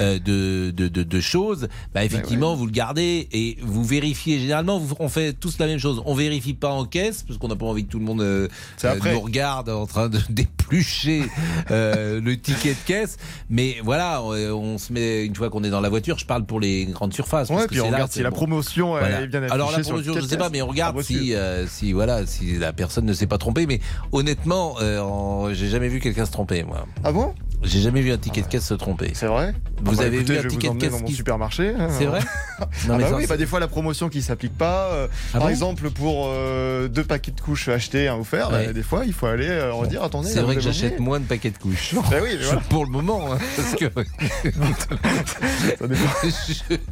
euh, 0.00 0.18
de, 0.18 0.70
de, 0.70 0.88
de, 0.88 1.02
de 1.02 1.20
choses, 1.20 1.68
bah 1.94 2.04
effectivement, 2.04 2.54
vous 2.54 2.66
le 2.66 2.72
gardez 2.72 3.28
et 3.32 3.58
vous 3.62 3.84
vérifiez. 3.84 4.38
Généralement, 4.38 4.78
vous- 4.78 4.94
on 4.98 5.08
fait 5.08 5.32
tous 5.32 5.58
la 5.58 5.66
même 5.66 5.78
chose. 5.78 6.02
On 6.06 6.14
vérifie 6.14 6.54
pas 6.54 6.70
en 6.70 6.84
caisse 6.84 7.22
parce 7.26 7.38
qu'on 7.38 7.48
n'a 7.48 7.56
pas 7.56 7.66
envie 7.66 7.84
que 7.84 7.90
tout 7.90 7.98
le 7.98 8.04
monde 8.04 8.20
euh, 8.22 8.48
euh, 8.84 8.96
nous 9.12 9.20
regarde 9.20 9.68
en 9.68 9.86
train 9.86 10.08
de 10.08 10.18
d'éplucher 10.30 11.24
euh, 11.70 12.20
le 12.20 12.36
ticket 12.38 12.70
de 12.74 12.78
caisse. 12.86 13.16
Mais 13.48 13.76
voilà, 13.84 14.22
on, 14.22 14.32
on 14.32 14.78
se 14.78 14.92
met 14.92 15.24
une 15.24 15.34
fois 15.34 15.50
qu'on 15.50 15.64
est 15.64 15.70
dans 15.70 15.80
la 15.80 15.88
voiture. 15.88 16.18
Je 16.18 16.26
parle 16.26 16.44
pour 16.44 16.60
les 16.60 16.86
grandes 16.86 17.12
surfaces. 17.12 17.48
parce 17.48 17.60
Ouais, 17.60 17.66
que 17.66 17.72
puis 17.72 17.80
on 17.80 17.90
là, 17.90 17.96
regarde 17.98 18.12
si 18.12 18.22
la 18.22 18.30
promotion 18.30 18.90
Voilà. 18.90 19.22
est 19.22 19.26
bien 19.26 19.40
affichée. 19.40 19.54
Alors 19.54 19.70
la 19.72 19.80
promotion, 19.80 20.12
je 20.14 20.18
ticket 20.20 20.30
sais 20.30 20.36
pas, 20.38 20.48
mais 20.50 20.62
on 20.62 20.66
regarde 20.68 20.96
Ah, 20.98 21.02
si, 21.02 21.14
possible. 21.14 21.34
euh, 21.36 21.66
si 21.66 21.92
voilà, 21.92 22.26
si 22.26 22.56
la 22.58 22.72
personne 22.72 23.04
ne 23.04 23.12
s'est 23.12 23.26
pas 23.26 23.38
trompée. 23.38 23.66
Mais 23.66 23.80
honnêtement, 24.12 24.76
euh, 24.80 25.00
en- 25.00 25.52
j'ai 25.52 25.68
jamais 25.68 25.88
vu 25.88 26.00
quelqu'un 26.00 26.24
se 26.26 26.30
tromper, 26.32 26.62
moi. 26.62 26.86
Ah 27.04 27.12
bon? 27.12 27.34
J'ai 27.62 27.80
jamais 27.80 28.00
vu 28.00 28.10
un 28.10 28.16
ticket 28.18 28.40
de 28.42 28.46
caisse 28.46 28.64
se 28.64 28.74
tromper. 28.74 29.10
C'est 29.14 29.26
vrai 29.26 29.54
Vous 29.82 29.92
Ah 29.92 29.96
bah, 29.98 30.04
avez 30.04 30.16
écoutez, 30.18 30.32
vu 30.32 30.38
un 30.46 30.48
ticket 30.48 30.68
de 30.70 30.74
caisse 30.78 30.90
dans 30.92 30.98
mon 31.00 31.04
qui- 31.04 31.14
supermarché. 31.14 31.74
hein. 31.78 31.88
C'est 31.96 32.06
vrai 32.06 32.20
Ah 32.58 32.68
Non, 32.88 32.96
mais 32.96 33.04
bah 33.04 33.10
oui, 33.16 33.26
bah 33.26 33.36
des 33.36 33.46
fois 33.46 33.60
la 33.60 33.68
promotion 33.68 34.08
qui 34.08 34.22
s'applique 34.22 34.56
pas. 34.56 34.86
euh, 34.92 35.08
Ah 35.10 35.32
par 35.38 35.42
bon 35.42 35.48
exemple, 35.48 35.90
pour 35.90 36.26
euh, 36.28 36.88
deux 36.88 37.04
paquets 37.04 37.32
de 37.32 37.40
couches 37.40 37.68
achetés, 37.68 38.08
un 38.08 38.16
offert, 38.16 38.50
Ouais. 38.50 38.66
bah, 38.66 38.72
des 38.72 38.82
fois 38.82 39.04
il 39.04 39.12
faut 39.12 39.26
aller 39.26 39.48
euh, 39.48 39.72
redire 39.72 40.02
attendez. 40.02 40.28
C'est 40.30 40.40
vrai 40.40 40.54
que 40.54 40.60
j'achète 40.62 41.00
moins 41.00 41.20
de 41.20 41.24
paquets 41.26 41.50
de 41.50 41.58
couches. 41.58 41.94
Bah 41.94 42.16
oui, 42.22 42.30
voilà. 42.42 42.60
Pour 42.70 42.84
le 42.86 42.90
moment, 42.90 43.32
hein, 43.32 43.38
parce 43.56 43.74
que 43.74 43.84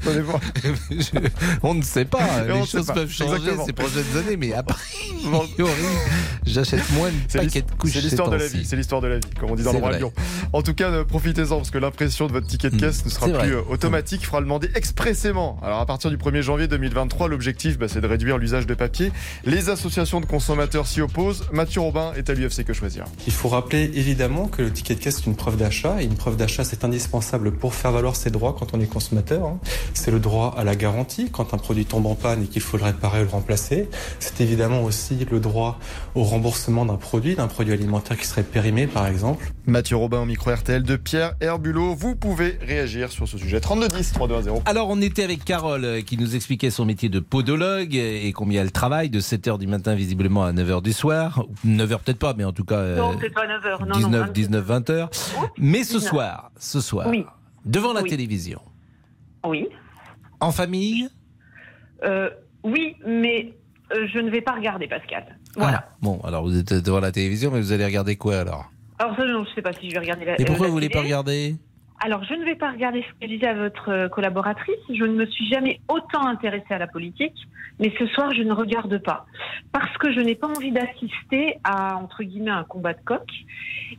Ça 0.03 0.15
dépend. 0.15 0.41
Je- 0.91 1.29
on 1.63 1.75
ne 1.75 1.83
sait 1.83 2.05
pas. 2.05 2.45
Et 2.49 2.53
les 2.53 2.67
choses 2.67 2.87
pas. 2.87 2.95
peuvent 2.95 3.11
changer 3.11 3.35
Exactement. 3.37 3.67
ces 3.67 3.73
prochaines 3.73 4.17
années, 4.19 4.37
mais 4.37 4.53
après, 4.53 4.77
j'achète 6.47 6.91
moins 6.93 7.09
de 7.11 7.39
paquets 7.39 7.63
de 7.63 7.71
couches. 7.73 7.93
C'est 7.93 8.01
ces 8.01 8.05
l'histoire 8.09 8.31
de 8.31 8.37
la 8.37 8.47
vie, 8.47 8.65
c'est 8.65 8.77
l'histoire 8.77 9.01
de 9.01 9.09
la 9.09 9.17
vie, 9.17 9.31
comme 9.39 9.51
on 9.51 9.55
dit 9.57 9.63
dans 9.63 9.73
le 9.73 9.79
roi 9.79 9.91
vrai. 9.91 10.01
En 10.59 10.63
tout 10.63 10.75
cas, 10.75 11.05
profitez-en 11.05 11.59
parce 11.59 11.71
que 11.71 11.79
l'impression 11.79 12.27
de 12.27 12.33
votre 12.33 12.49
ticket 12.49 12.71
de 12.71 12.77
caisse 12.81 13.05
ne 13.05 13.11
sera 13.11 13.27
plus 13.27 13.35
vrai. 13.37 13.51
euh, 13.53 13.63
automatique, 13.71 14.23
il 14.23 14.25
faudra 14.25 14.41
le 14.41 14.47
demander 14.47 14.69
expressément. 14.75 15.57
Alors 15.63 15.79
à 15.79 15.87
partir 15.87 16.11
du 16.11 16.17
1er 16.17 16.41
janvier 16.43 16.67
2023, 16.67 17.29
l'objectif 17.29 17.79
bah, 17.79 17.87
c'est 17.87 18.01
de 18.01 18.07
réduire 18.09 18.39
l'usage 18.39 18.67
de 18.67 18.75
papier. 18.75 19.13
Les 19.45 19.69
associations 19.69 20.21
de 20.21 20.27
consommateurs 20.27 20.89
s'y 20.89 21.01
opposent. 21.01 21.47
Mathieu 21.53 21.81
Robin 21.81 22.13
est 22.17 22.29
à 22.29 22.35
l'UFC 22.35 22.65
Que 22.65 22.73
Choisir. 22.73 23.05
Il 23.29 23.33
faut 23.33 23.49
rappeler 23.49 23.89
évidemment 23.95 24.49
que 24.49 24.63
le 24.63 24.73
ticket 24.73 24.97
de 24.97 25.01
caisse 25.01 25.19
est 25.21 25.27
une 25.27 25.37
preuve 25.37 25.59
d'achat 25.59 26.03
et 26.03 26.07
une 26.07 26.17
preuve 26.17 26.37
d'achat 26.37 26.65
c'est 26.65 26.83
indispensable 26.85 27.53
pour 27.53 27.73
faire 27.73 27.93
valoir 27.93 28.17
ses 28.17 28.31
droits 28.31 28.57
quand 28.59 28.75
on 28.75 28.81
est 28.81 28.87
consommateur. 28.87 29.47
hein. 29.47 29.61
C'est 29.95 30.11
le 30.11 30.19
droit 30.19 30.57
à 30.59 30.65
la 30.65 30.75
garantie 30.75 31.31
quand 31.31 31.55
un 31.55 31.59
produit 31.59 31.85
tombe 31.85 32.07
en 32.07 32.17
panne 32.17 32.43
et 32.43 32.47
qu'il 32.47 32.63
faut 32.63 32.79
le 32.79 32.83
réparer 32.83 33.21
ou 33.21 33.27
le 33.27 33.31
remplacer. 33.31 33.89
C'est 34.19 34.41
évidemment 34.41 34.83
aussi 34.83 35.25
le 35.31 35.39
droit 35.39 35.79
au 36.17 36.25
remboursement 36.25 36.85
d'un 36.85 36.97
produit, 36.97 37.37
d'un 37.37 37.47
produit 37.47 37.75
alimentaire 37.75 38.17
qui 38.19 38.27
serait 38.27 38.43
périmé 38.43 38.89
par 38.89 39.07
exemple. 39.07 39.53
Mathieu 39.65 39.95
Robin 39.95 40.19
au 40.19 40.25
micro 40.25 40.48
RTL 40.51 40.83
de 40.83 40.97
Pierre 40.97 41.35
Herbulot. 41.41 41.95
Vous 41.95 42.17
pouvez 42.17 42.59
réagir 42.61 43.11
sur 43.13 43.27
ce 43.29 43.39
sujet. 43.39 43.61
3210 43.61 44.13
3210. 44.13 44.63
Alors, 44.67 44.89
on 44.91 45.01
était 45.01 45.23
avec 45.25 45.45
Carole 45.45 45.85
euh, 45.85 46.01
qui 46.03 46.17
nous 46.17 46.35
expliquait 46.37 46.71
son 46.71 46.85
métier 46.85 47.09
de 47.09 47.21
podologue 47.21 47.95
et 47.95 48.33
combien 48.33 48.63
elle 48.63 48.73
travaille 48.73 49.11
de 49.11 49.21
7h 49.21 49.59
du 49.59 49.67
matin 49.67 49.95
visiblement 49.95 50.45
à 50.45 50.53
9h 50.53 50.83
du 50.83 50.93
soir. 50.93 51.45
9h 51.67 51.99
peut-être 52.05 52.19
pas, 52.19 52.35
mais 52.37 52.45
en 52.45 52.53
tout 52.53 52.65
cas 52.65 52.77
euh, 52.77 52.97
Non, 52.97 53.17
c'est 53.21 53.31
pas 53.33 53.47
9h. 53.47 53.87
Non, 53.87 53.95
19, 53.97 54.27
non, 54.27 54.33
19, 54.33 54.65
20 54.65 54.91
heures. 54.91 55.11
Mais 55.59 55.85
ce 55.85 55.95
19. 55.95 56.03
soir, 56.11 56.51
ce 56.59 56.81
soir, 56.81 57.07
Oui. 57.09 57.25
devant 57.65 57.93
la 57.93 58.03
Oui. 58.03 58.11
télévision, 58.11 58.61
Oui. 59.47 59.67
en 60.41 60.53
famille, 60.53 61.09
Euh, 62.05 62.31
oui, 62.63 62.95
mais 63.07 63.55
euh, 63.93 64.07
je 64.13 64.19
ne 64.21 64.31
vais 64.31 64.41
pas 64.41 64.53
regarder, 64.53 64.87
Pascal. 64.87 65.37
Voilà. 65.57 65.85
Ah, 65.91 65.97
bon, 66.01 66.21
alors 66.23 66.45
vous 66.45 66.57
êtes 66.57 66.73
devant 66.73 67.01
la 67.01 67.11
télévision, 67.11 67.51
mais 67.51 67.61
vous 67.61 67.73
allez 67.73 67.85
regarder 67.85 68.15
quoi 68.15 68.39
alors? 68.39 68.71
Alors 68.99 69.17
ça, 69.17 69.25
non, 69.25 69.45
je 69.45 69.51
ne 69.51 69.55
sais 69.55 69.63
pas 69.63 69.73
si 69.73 69.89
je 69.89 69.95
vais 69.95 70.01
regarder 70.01 70.25
la 70.25 70.41
Et 70.41 70.45
pourquoi 70.45 70.67
la 70.67 70.69
vous 70.69 70.75
voulez 70.75 70.89
pas 70.89 71.03
regarder? 71.03 71.57
Alors, 72.01 72.23
je 72.25 72.35
ne 72.35 72.45
vais 72.45 72.55
pas 72.55 72.71
regarder 72.71 73.03
ce 73.03 73.21
que 73.21 73.27
disait 73.27 73.53
votre 73.55 73.91
euh, 73.91 74.09
collaboratrice. 74.09 74.77
Je 74.89 75.05
ne 75.05 75.15
me 75.15 75.27
suis 75.27 75.49
jamais 75.49 75.81
autant 75.89 76.27
intéressée 76.27 76.73
à 76.73 76.79
la 76.79 76.87
politique, 76.87 77.35
mais 77.81 77.93
ce 77.99 78.07
soir, 78.07 78.33
je 78.35 78.43
ne 78.43 78.53
regarde 78.53 78.99
pas. 79.03 79.27
Parce 79.73 79.97
que 79.99 80.13
je 80.13 80.21
n'ai 80.21 80.37
pas 80.37 80.47
envie 80.47 80.71
d'assister 80.71 81.59
à, 81.65 81.97
entre 81.97 82.23
guillemets, 82.23 82.53
un 82.53 82.63
combat 82.63 82.93
de 82.93 83.01
coq. 83.05 83.29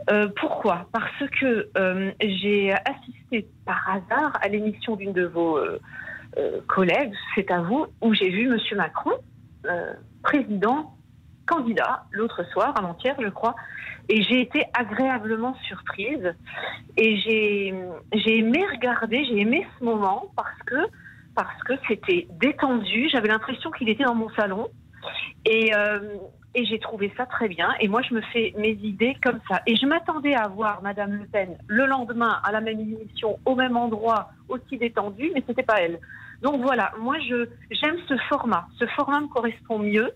Euh, 0.09 0.29
pourquoi? 0.39 0.87
Parce 0.93 1.29
que 1.41 1.69
euh, 1.77 2.11
j'ai 2.21 2.71
assisté 2.71 3.47
par 3.65 3.89
hasard 3.89 4.37
à 4.41 4.47
l'émission 4.47 4.95
d'une 4.95 5.11
de 5.11 5.25
vos 5.25 5.57
euh, 5.57 5.77
collègues, 6.67 7.13
c'est 7.35 7.51
à 7.51 7.61
vous, 7.61 7.87
où 8.01 8.13
j'ai 8.13 8.29
vu 8.29 8.47
Monsieur 8.47 8.77
Macron, 8.77 9.11
président, 10.23 10.95
candidat, 11.45 12.05
l'autre 12.11 12.43
soir, 12.51 12.73
avant-hier, 12.77 13.15
je 13.19 13.27
crois, 13.27 13.55
et 14.10 14.24
j'ai 14.24 14.41
été 14.41 14.64
agréablement 14.74 15.55
surprise. 15.68 16.36
Et 16.97 17.18
j'ai 17.18 17.74
j'ai 18.14 18.39
aimé 18.39 18.66
regarder, 18.72 19.24
j'ai 19.26 19.39
aimé 19.39 19.66
ce 19.78 19.84
moment 19.84 20.32
parce 20.36 20.60
que 20.66 20.76
parce 21.36 21.64
que 21.64 21.74
c'était 21.88 22.28
détendu. 22.41 23.07
J'avais 23.10 23.30
l'impression 23.30 23.72
qu'il 23.72 23.88
était 23.89 24.03
dans 24.03 24.16
mon 24.16 24.30
salon 24.32 24.68
et 25.45 25.72
euh, 25.76 26.18
et 26.55 26.66
j'ai 26.66 26.80
trouvé 26.80 27.14
ça 27.16 27.28
très 27.28 27.47
bien. 27.47 27.70
Et 27.80 27.88
moi, 27.88 28.01
je 28.01 28.14
me 28.16 28.22
fais 28.22 28.53
mes 28.57 28.72
idées 28.72 29.16
comme 29.24 29.39
ça. 29.47 29.62
Et 29.68 29.76
je 29.76 29.86
m'attendais 29.86 30.34
à 30.34 30.47
voir 30.47 30.82
Madame 30.82 31.14
Le 31.14 31.26
Pen 31.26 31.57
le 31.68 31.86
lendemain 31.86 32.39
à 32.43 32.51
la 32.51 32.60
même 32.60 32.80
émission, 32.80 33.38
au 33.45 33.55
même 33.55 33.78
endroit, 33.78 34.32
aussi 34.47 34.78
détendu, 34.78 35.32
mais 35.36 35.43
c'était 35.45 35.64
pas 35.64 35.80
elle. 35.80 35.99
Donc 36.41 36.62
voilà, 36.62 36.91
moi, 36.99 37.18
je 37.20 37.47
j'aime 37.70 37.97
ce 38.07 38.18
format. 38.30 38.68
Ce 38.80 38.86
format 38.88 39.22
me 39.22 39.28
correspond 39.28 39.78
mieux 39.78 40.12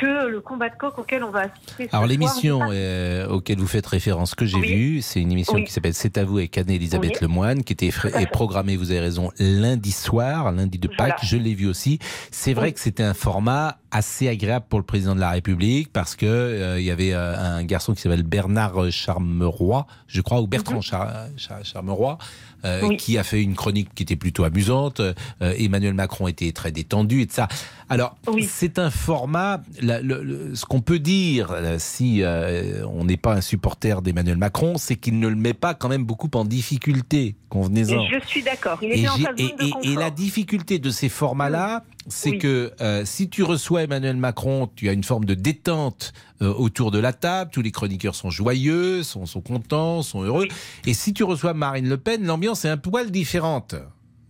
que 0.00 0.26
le 0.28 0.40
combat 0.40 0.68
de 0.68 0.76
coq 0.76 0.98
auquel 0.98 1.22
on 1.24 1.30
va 1.30 1.40
assister. 1.42 1.88
ce 1.90 1.94
Alors 1.96 2.06
l'émission 2.06 2.60
euh, 2.70 3.26
auquel 3.28 3.58
vous 3.58 3.66
faites 3.66 3.86
référence 3.86 4.34
que 4.34 4.44
j'ai 4.46 4.56
Oui. 4.58 4.74
vue, 4.74 5.02
c'est 5.02 5.20
une 5.20 5.32
émission 5.32 5.54
Oui. 5.54 5.64
qui 5.64 5.72
s'appelle 5.72 5.94
C'est 5.94 6.18
à 6.18 6.24
vous 6.24 6.38
avec 6.38 6.56
Anne-Elisabeth 6.58 7.12
Oui. 7.12 7.18
Lemoine, 7.22 7.62
qui 7.64 7.72
était 7.72 7.86
est 7.88 8.30
programmée, 8.30 8.76
vous 8.76 8.90
avez 8.90 9.00
raison, 9.00 9.30
lundi 9.38 9.92
soir, 9.92 10.50
lundi 10.52 10.78
de 10.78 10.88
Pâques. 10.88 10.98
Voilà. 10.98 11.16
Je 11.22 11.36
l'ai 11.36 11.54
vu 11.54 11.66
aussi. 11.68 11.98
C'est 12.30 12.54
vrai 12.54 12.72
que 12.72 12.80
c'était 12.80 13.02
un 13.04 13.14
format 13.14 13.78
assez 13.90 14.28
agréable 14.28 14.66
pour 14.68 14.80
le 14.80 14.84
président 14.84 15.14
de 15.14 15.20
la 15.20 15.30
République 15.30 15.92
parce 15.92 16.16
que 16.16 16.26
euh, 16.26 16.80
il 16.80 16.84
y 16.84 16.90
avait 16.90 17.12
euh, 17.14 17.36
un 17.38 17.62
garçon 17.64 17.94
qui 17.94 18.00
s'appelle 18.02 18.24
Bernard 18.24 18.90
Charmeroy, 18.90 19.86
je 20.08 20.20
crois, 20.20 20.40
ou 20.40 20.46
Bertrand 20.46 20.80
Char- 20.80 21.26
Char- 21.36 21.64
Charmeroy. 21.64 22.18
Euh. 22.64 22.80
Oui. 22.84 22.96
qui 22.96 23.18
a 23.18 23.24
fait 23.24 23.42
une 23.42 23.54
chronique 23.54 23.88
qui 23.94 24.02
était 24.02 24.16
plutôt 24.16 24.44
amusante. 24.44 25.00
Euh, 25.00 25.12
Emmanuel 25.40 25.94
Macron 25.94 26.28
était 26.28 26.50
très 26.52 26.72
détendu 26.72 27.20
et 27.22 27.26
de 27.26 27.32
ça. 27.32 27.48
Alors, 27.88 28.16
c'est 28.48 28.78
un 28.78 28.90
format. 28.90 29.60
la- 29.80 30.00
le- 30.00 30.22
le- 30.22 30.54
ce 30.54 30.64
qu'on 30.64 30.80
peut 30.80 30.98
dire, 30.98 31.50
euh, 31.52 31.76
si 31.78 32.22
euh, 32.22 32.84
on 32.86 33.04
n'est 33.04 33.16
pas 33.18 33.34
un 33.34 33.40
supporter 33.40 34.00
d'Emmanuel 34.02 34.36
Macron, 34.38 34.78
c'est 34.78 34.96
qu'il 34.96 35.18
ne 35.18 35.28
le 35.28 35.36
met 35.36 35.52
pas 35.54 35.74
quand 35.74 35.88
même 35.88 36.04
beaucoup 36.04 36.30
en 36.34 36.44
difficulté. 36.44 37.36
Convenez-en. 37.50 38.06
Je 38.08 38.26
suis 38.26 38.42
d'accord. 38.42 38.78
Il 38.82 38.92
Et, 38.92 39.08
en 39.08 39.16
et- 39.16 39.22
de 39.22 39.86
et- 39.92 39.94
la 39.94 40.10
difficulté 40.10 40.78
de 40.78 40.90
ces 40.90 41.08
formats-là, 41.08 41.84
c'est 42.08 42.38
que 42.38 42.72
si 43.04 43.28
tu 43.28 43.42
reçois 43.42 43.82
Emmanuel 43.84 44.16
Macron, 44.16 44.68
tu 44.74 44.88
as 44.88 44.92
une 44.92 45.04
forme 45.04 45.24
de 45.24 45.34
détente 45.34 46.12
autour 46.48 46.90
de 46.90 46.98
la 46.98 47.12
table. 47.12 47.50
Tous 47.52 47.62
les 47.62 47.70
chroniqueurs 47.70 48.14
sont 48.14 48.30
joyeux, 48.30 49.02
sont, 49.02 49.26
sont 49.26 49.40
contents, 49.40 50.02
sont 50.02 50.22
heureux. 50.22 50.46
Et 50.86 50.94
si 50.94 51.12
tu 51.12 51.24
reçois 51.24 51.54
Marine 51.54 51.88
Le 51.88 51.96
Pen, 51.96 52.24
l'ambiance 52.24 52.64
est 52.64 52.68
un 52.68 52.76
poil 52.76 53.10
différente. 53.10 53.74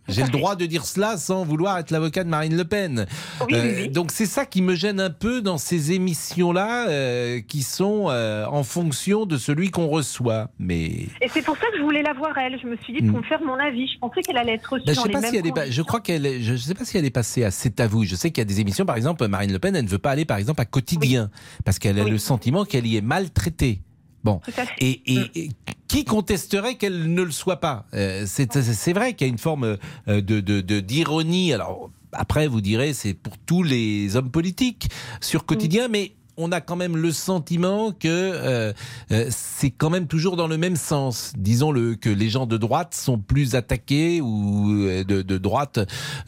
J'ai 0.09 0.22
le 0.22 0.28
droit 0.28 0.55
de 0.57 0.66
dire 0.66 0.84
cela 0.84 1.16
sans 1.16 1.44
vouloir 1.44 1.78
être 1.78 1.90
l'avocat 1.90 2.24
de 2.24 2.28
Marine 2.28 2.57
Le 2.57 2.64
Pen. 2.64 3.07
Oui, 3.40 3.46
oui, 3.52 3.72
oui. 3.76 3.88
Donc 3.88 4.11
c'est 4.12 4.26
ça 4.26 4.44
qui 4.46 4.61
me 4.62 4.74
gêne 4.74 5.00
un 5.00 5.11
peu 5.11 5.40
dans 5.40 5.57
ces 5.59 5.92
émissions-là 5.92 6.88
euh, 6.88 7.40
qui 7.40 7.62
sont 7.62 8.07
euh, 8.11 8.44
en 8.46 8.62
fonction 8.64 9.24
de 9.26 9.36
celui 9.38 9.70
qu'on 9.70 9.86
reçoit. 9.88 10.50
Mais 10.59 10.84
Et 11.20 11.28
c'est 11.32 11.42
pour 11.42 11.57
ça 11.57 11.66
que 11.72 11.78
je 11.78 11.82
voulais 11.82 12.02
la 12.02 12.12
voir 12.12 12.36
elle. 12.38 12.59
Je 12.61 12.66
me 12.66 12.76
suis 12.78 12.92
dit 12.92 13.02
pour 13.07 13.18
me 13.18 13.22
faire 13.24 13.42
mon 13.42 13.55
avis. 13.59 13.86
Je 13.88 13.98
pensais 13.98 14.22
qu'elle 14.22 14.36
allait 14.36 14.55
être 14.55 14.66
reçue 14.72 14.84
Ben, 14.86 14.94
je 14.94 15.00
mêmes 15.09 15.24
si 15.30 15.36
elle 15.36 15.46
est, 15.46 15.70
je 15.72 15.82
crois 15.82 16.00
qu'elle, 16.00 16.26
est- 16.26 16.42
je 16.42 16.55
sais 16.57 16.74
pas 16.74 16.84
si 16.84 16.96
elle 16.98 17.05
est 17.05 17.11
passée 17.11 17.44
à 17.44 17.50
C'est 17.50 17.80
à 17.80 17.86
vous. 17.86 18.05
Je 18.05 18.14
sais 18.14 18.30
qu'il 18.30 18.40
y 18.40 18.42
a 18.42 18.44
des 18.46 18.61
émissions, 18.61 18.84
par 18.84 18.96
exemple, 18.96 19.26
Marine 19.28 19.52
Le 19.52 19.59
Pen, 19.59 19.74
elle 19.74 19.84
ne 19.84 19.88
veut 19.90 19.98
pas 19.98 20.11
aller, 20.11 20.24
par 20.24 20.36
exemple, 20.38 20.61
à 20.61 20.64
Quotidien, 20.64 21.30
parce 21.64 21.78
qu'elle 21.78 21.98
a 21.98 22.05
le 22.05 22.18
sentiment 22.18 22.64
qu'elle 22.64 22.86
y 22.86 22.96
est 22.96 23.00
maltraitée. 23.00 23.80
Bon. 24.25 24.41
Et, 24.79 25.03
et- 25.07 25.18
Mm. 25.18 25.27
et 25.37 25.49
qui 25.87 26.05
contesterait 26.05 26.75
qu'elle 26.77 27.12
ne 27.12 27.22
le 27.22 27.31
soit 27.31 27.61
pas? 27.61 27.85
Euh, 27.95 28.25
C'est 28.27 28.53
c'est 28.62 28.93
vrai 28.93 29.14
qu'il 29.14 29.27
y 29.27 29.31
a 29.31 29.33
une 29.33 29.39
forme 29.39 29.64
euh, 30.09 30.20
de 30.20 30.41
de- 30.41 30.61
de- 30.61 30.81
d'ironie. 30.81 31.53
Alors 31.53 31.91
après, 32.12 32.47
vous 32.49 32.61
direz, 32.61 32.95
c'est 32.95 33.14
pour 33.14 33.37
tous 33.39 33.62
les 33.62 34.16
hommes 34.16 34.31
politiques 34.31 34.89
sur 35.20 35.45
Quotidien, 35.47 35.89
mais 35.89 36.12
on 36.37 36.51
a 36.51 36.61
quand 36.61 36.75
même 36.75 36.97
le 36.97 37.12
sentiment 37.12 37.93
que 37.93 38.09
euh, 38.09 38.72
euh, 39.12 39.27
c'est 39.31 39.70
quand 39.70 39.89
même 39.91 40.09
toujours 40.09 40.35
dans 40.37 40.49
le 40.49 40.57
même 40.59 40.75
sens. 40.75 41.33
Disons-le, 41.37 41.95
que 41.95 42.11
les 42.11 42.29
gens 42.29 42.47
de 42.47 42.57
droite 42.57 42.93
sont 42.95 43.18
plus 43.18 43.55
attaqués 43.55 44.20
ou 44.20 44.81
euh, 44.83 45.05
de, 45.05 45.22
de 45.22 45.39
droite 45.39 45.79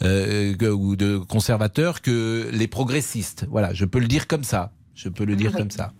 euh, 0.02 0.54
que- 0.54 0.66
ou 0.66 0.94
de 0.94 1.18
conservateurs 1.18 2.02
que 2.02 2.48
les 2.52 2.68
progressistes. 2.68 3.46
Voilà, 3.50 3.72
je 3.74 3.84
peux 3.84 3.98
le 3.98 4.06
dire 4.06 4.28
comme 4.28 4.44
ça. 4.44 4.70
Je 4.94 5.08
peux 5.08 5.24
le 5.24 5.34
dire 5.34 5.50
comme 5.52 5.70
ça. 5.72 5.92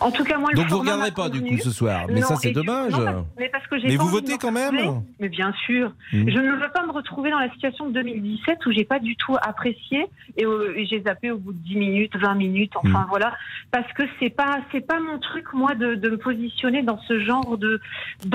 En 0.00 0.10
tout 0.10 0.24
cas, 0.24 0.38
moi, 0.38 0.50
le 0.52 0.56
Donc 0.56 0.66
vous 0.66 0.76
format 0.76 0.92
regarderez 0.92 1.12
pas 1.12 1.28
du 1.28 1.42
coup 1.42 1.56
ce 1.62 1.70
soir. 1.70 2.06
Mais 2.08 2.20
Non, 2.20 2.26
ça 2.26 2.36
c'est 2.36 2.48
du- 2.48 2.54
dommage. 2.54 2.92
non, 2.92 3.26
mais 3.38 3.48
parce 3.48 3.66
que 3.66 3.78
j'ai 3.78 3.88
Mais 3.88 3.96
pas 3.96 4.02
vous 4.02 4.08
votez 4.10 4.36
quand 4.38 4.52
même. 4.52 5.02
Mais 5.20 5.28
bien 5.28 5.52
sûr. 5.66 5.92
Mhm. 6.12 6.30
Je 6.30 6.38
ne 6.38 6.52
veux 6.52 6.70
pas 6.74 6.84
me 6.86 6.92
retrouver 6.92 7.30
dans 7.30 7.38
la 7.38 7.50
situation 7.52 7.88
de 7.88 7.92
2017 7.94 8.58
où 8.66 8.72
j'ai 8.72 8.84
pas 8.84 8.98
du 8.98 9.16
tout 9.16 9.36
apprécié 9.40 10.06
et, 10.36 10.44
euh, 10.44 10.74
j'ai 10.90 11.02
zappé 11.02 11.30
au 11.30 11.38
bout 11.38 11.52
de 11.52 11.58
10 11.58 11.76
minutes, 11.76 12.16
20 12.16 12.34
minutes, 12.34 12.72
enfin 12.76 13.00
Mhm. 13.00 13.06
voilà. 13.08 13.32
Parce 13.70 13.90
que 13.94 14.02
c'est 14.20 14.30
pas, 14.30 14.58
c'est 14.72 14.86
pas 14.86 15.00
mon 15.00 15.18
truc, 15.18 15.46
moi, 15.54 15.74
de, 15.74 15.94
de 15.94 16.10
me 16.10 16.18
positionner 16.18 16.82
dans 16.82 16.98
ce 17.08 17.20
genre 17.20 17.56
de, 17.56 17.80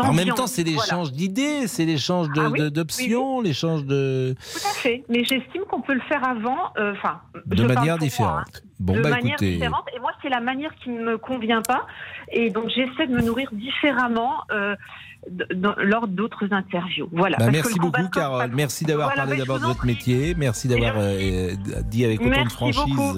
En 0.01 0.14
même 0.14 0.30
temps, 0.30 0.47
c'est 0.47 0.64
Voilà. 0.64 0.82
l'échange 0.82 1.12
d'idées, 1.12 1.68
c'est 1.68 1.86
l'échange 1.86 2.28
Ah 2.38 2.49
oui, 2.49 2.72
d'options, 2.72 3.41
l'échange 3.41 3.86
de, 3.86 4.36
Tout 4.39 4.68
à 4.68 4.74
fait. 4.74 5.03
Mais 5.10 5.24
j'estime 5.24 5.62
qu'on 5.70 5.82
peut 5.82 5.93
le 5.93 6.01
faire 6.01 6.28
avant, 6.28 6.72
euh, 6.78 6.93
enfin, 6.93 7.20
de 7.45 7.64
manière 7.64 7.95
moi, 7.95 7.97
différente. 7.97 8.43
hein. 8.47 8.60
Bon, 8.80 8.93
de 8.93 9.01
bah 9.01 9.09
manière 9.09 9.34
écoutez. 9.34 9.53
différente. 9.55 9.86
Et 9.95 9.99
moi, 9.99 10.11
c'est 10.21 10.30
la 10.30 10.39
manière 10.39 10.73
qui 10.75 10.89
ne 10.89 11.01
me 11.03 11.17
convient 11.17 11.61
pas. 11.61 11.86
Et 12.32 12.49
donc, 12.49 12.69
j'essaie 12.69 13.07
de 13.07 13.13
me 13.13 13.21
nourrir 13.21 13.49
différemment 13.51 14.36
euh, 14.51 14.75
lors 15.80 16.07
d'autres 16.07 16.45
interviews. 16.51 17.09
Voilà. 17.11 17.36
Bah, 17.38 17.49
merci 17.51 17.77
beaucoup, 17.77 18.07
Carole. 18.07 18.51
Merci 18.53 18.86
d'avoir 18.86 19.07
Voilà, 19.09 19.23
parlé 19.23 19.38
bah, 19.38 19.43
d'abord 19.43 19.59
de 19.59 19.65
votre 19.65 19.86
métier. 19.86 20.34
Merci 20.38 20.69
d'avoir 20.69 20.93
euh, 20.97 21.51
dit 21.89 22.05
avec 22.05 22.21
autant 22.21 22.45
de 22.45 22.49
franchise 22.51 22.82
beaucoup. 22.95 23.17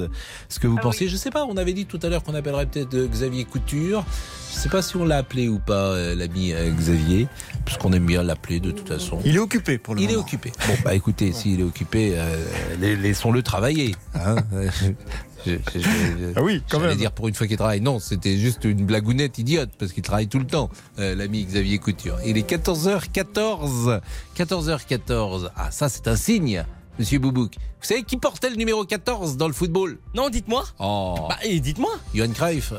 ce 0.50 0.60
que 0.60 0.66
vous 0.68 0.78
pensiez. 0.78 1.08
Je 1.08 1.16
sais 1.16 1.30
pas, 1.30 1.46
on 1.46 1.58
avait 1.58 1.74
dit 1.74 1.86
tout 1.86 2.00
à 2.02 2.10
l'heure 2.10 2.24
qu'on 2.24 2.34
appellerait 2.34 2.66
peut-être 2.66 2.96
euh, 2.96 3.08
Xavier 3.08 3.46
Couture. 3.46 4.04
Je 4.50 4.56
sais 4.58 4.70
pas 4.70 4.82
si 4.82 4.98
on 4.98 5.06
l'a 5.06 5.18
appelé 5.18 5.48
ou 5.48 5.60
pas, 5.60 5.74
euh, 5.94 6.14
l'ami 6.16 6.52
euh, 6.54 6.72
Xavier, 6.72 7.28
parce 7.66 7.78
qu'on 7.78 7.94
aime 7.94 8.06
bien 8.06 8.22
l'appeler 8.24 8.60
de 8.60 8.72
toute 8.72 8.88
façon. 8.90 9.20
Il 9.24 9.36
est 9.36 9.40
occupé 9.40 9.78
pour 9.78 9.94
le 9.96 10.02
Il 10.02 10.06
est 10.10 10.14
moment. 10.14 10.22
occupé. 10.26 10.52
Bon, 10.68 10.74
bah 10.84 10.94
écoutez, 10.96 11.32
s'il 11.32 11.60
est 11.62 11.64
occupé, 11.64 12.14
euh, 12.16 12.46
la- 12.82 12.96
laissons-le 12.96 13.44
travailler. 13.44 13.96
Hein 14.16 14.36
Je- 15.46 15.54
je- 15.74 15.80
je- 15.80 16.34
Ah 16.36 16.42
oui, 16.44 16.62
quand 16.70 16.80
même. 16.80 16.96
dire 16.98 17.12
pour 17.12 17.28
une 17.28 17.34
fois 17.34 17.48
qu'il 17.48 17.58
travaille. 17.58 17.82
Non, 17.82 18.00
c'était 18.00 18.38
juste 18.38 18.64
une 18.64 18.86
blagounette 18.86 19.38
idiote 19.38 19.70
parce 19.78 19.92
qu'il 19.94 20.04
travaille 20.04 20.28
tout 20.28 20.40
le 20.40 20.46
temps, 20.48 20.70
euh, 21.00 21.16
l'ami 21.16 21.44
Xavier 21.46 21.78
Couture. 21.80 22.18
Il 22.26 22.38
est 22.38 22.48
14h14. 22.48 24.02
14h14. 24.36 25.50
Ah, 25.56 25.72
ça, 25.72 25.90
c'est 25.90 26.08
un 26.08 26.16
signe, 26.16 26.64
monsieur 27.00 27.20
Boubouk. 27.20 27.56
Vous 27.56 27.88
savez 27.88 28.04
qui 28.04 28.18
portait 28.18 28.50
le 28.50 28.56
numéro 28.56 28.84
14 28.86 29.38
dans 29.38 29.48
le 29.48 29.54
football? 29.54 29.98
Non, 30.14 30.30
dites-moi. 30.30 30.64
Oh. 30.80 31.16
Bah, 31.30 31.38
et 31.44 31.60
dites-moi. 31.60 31.92
Johan 32.14 32.30
Cruyff. 32.34 32.74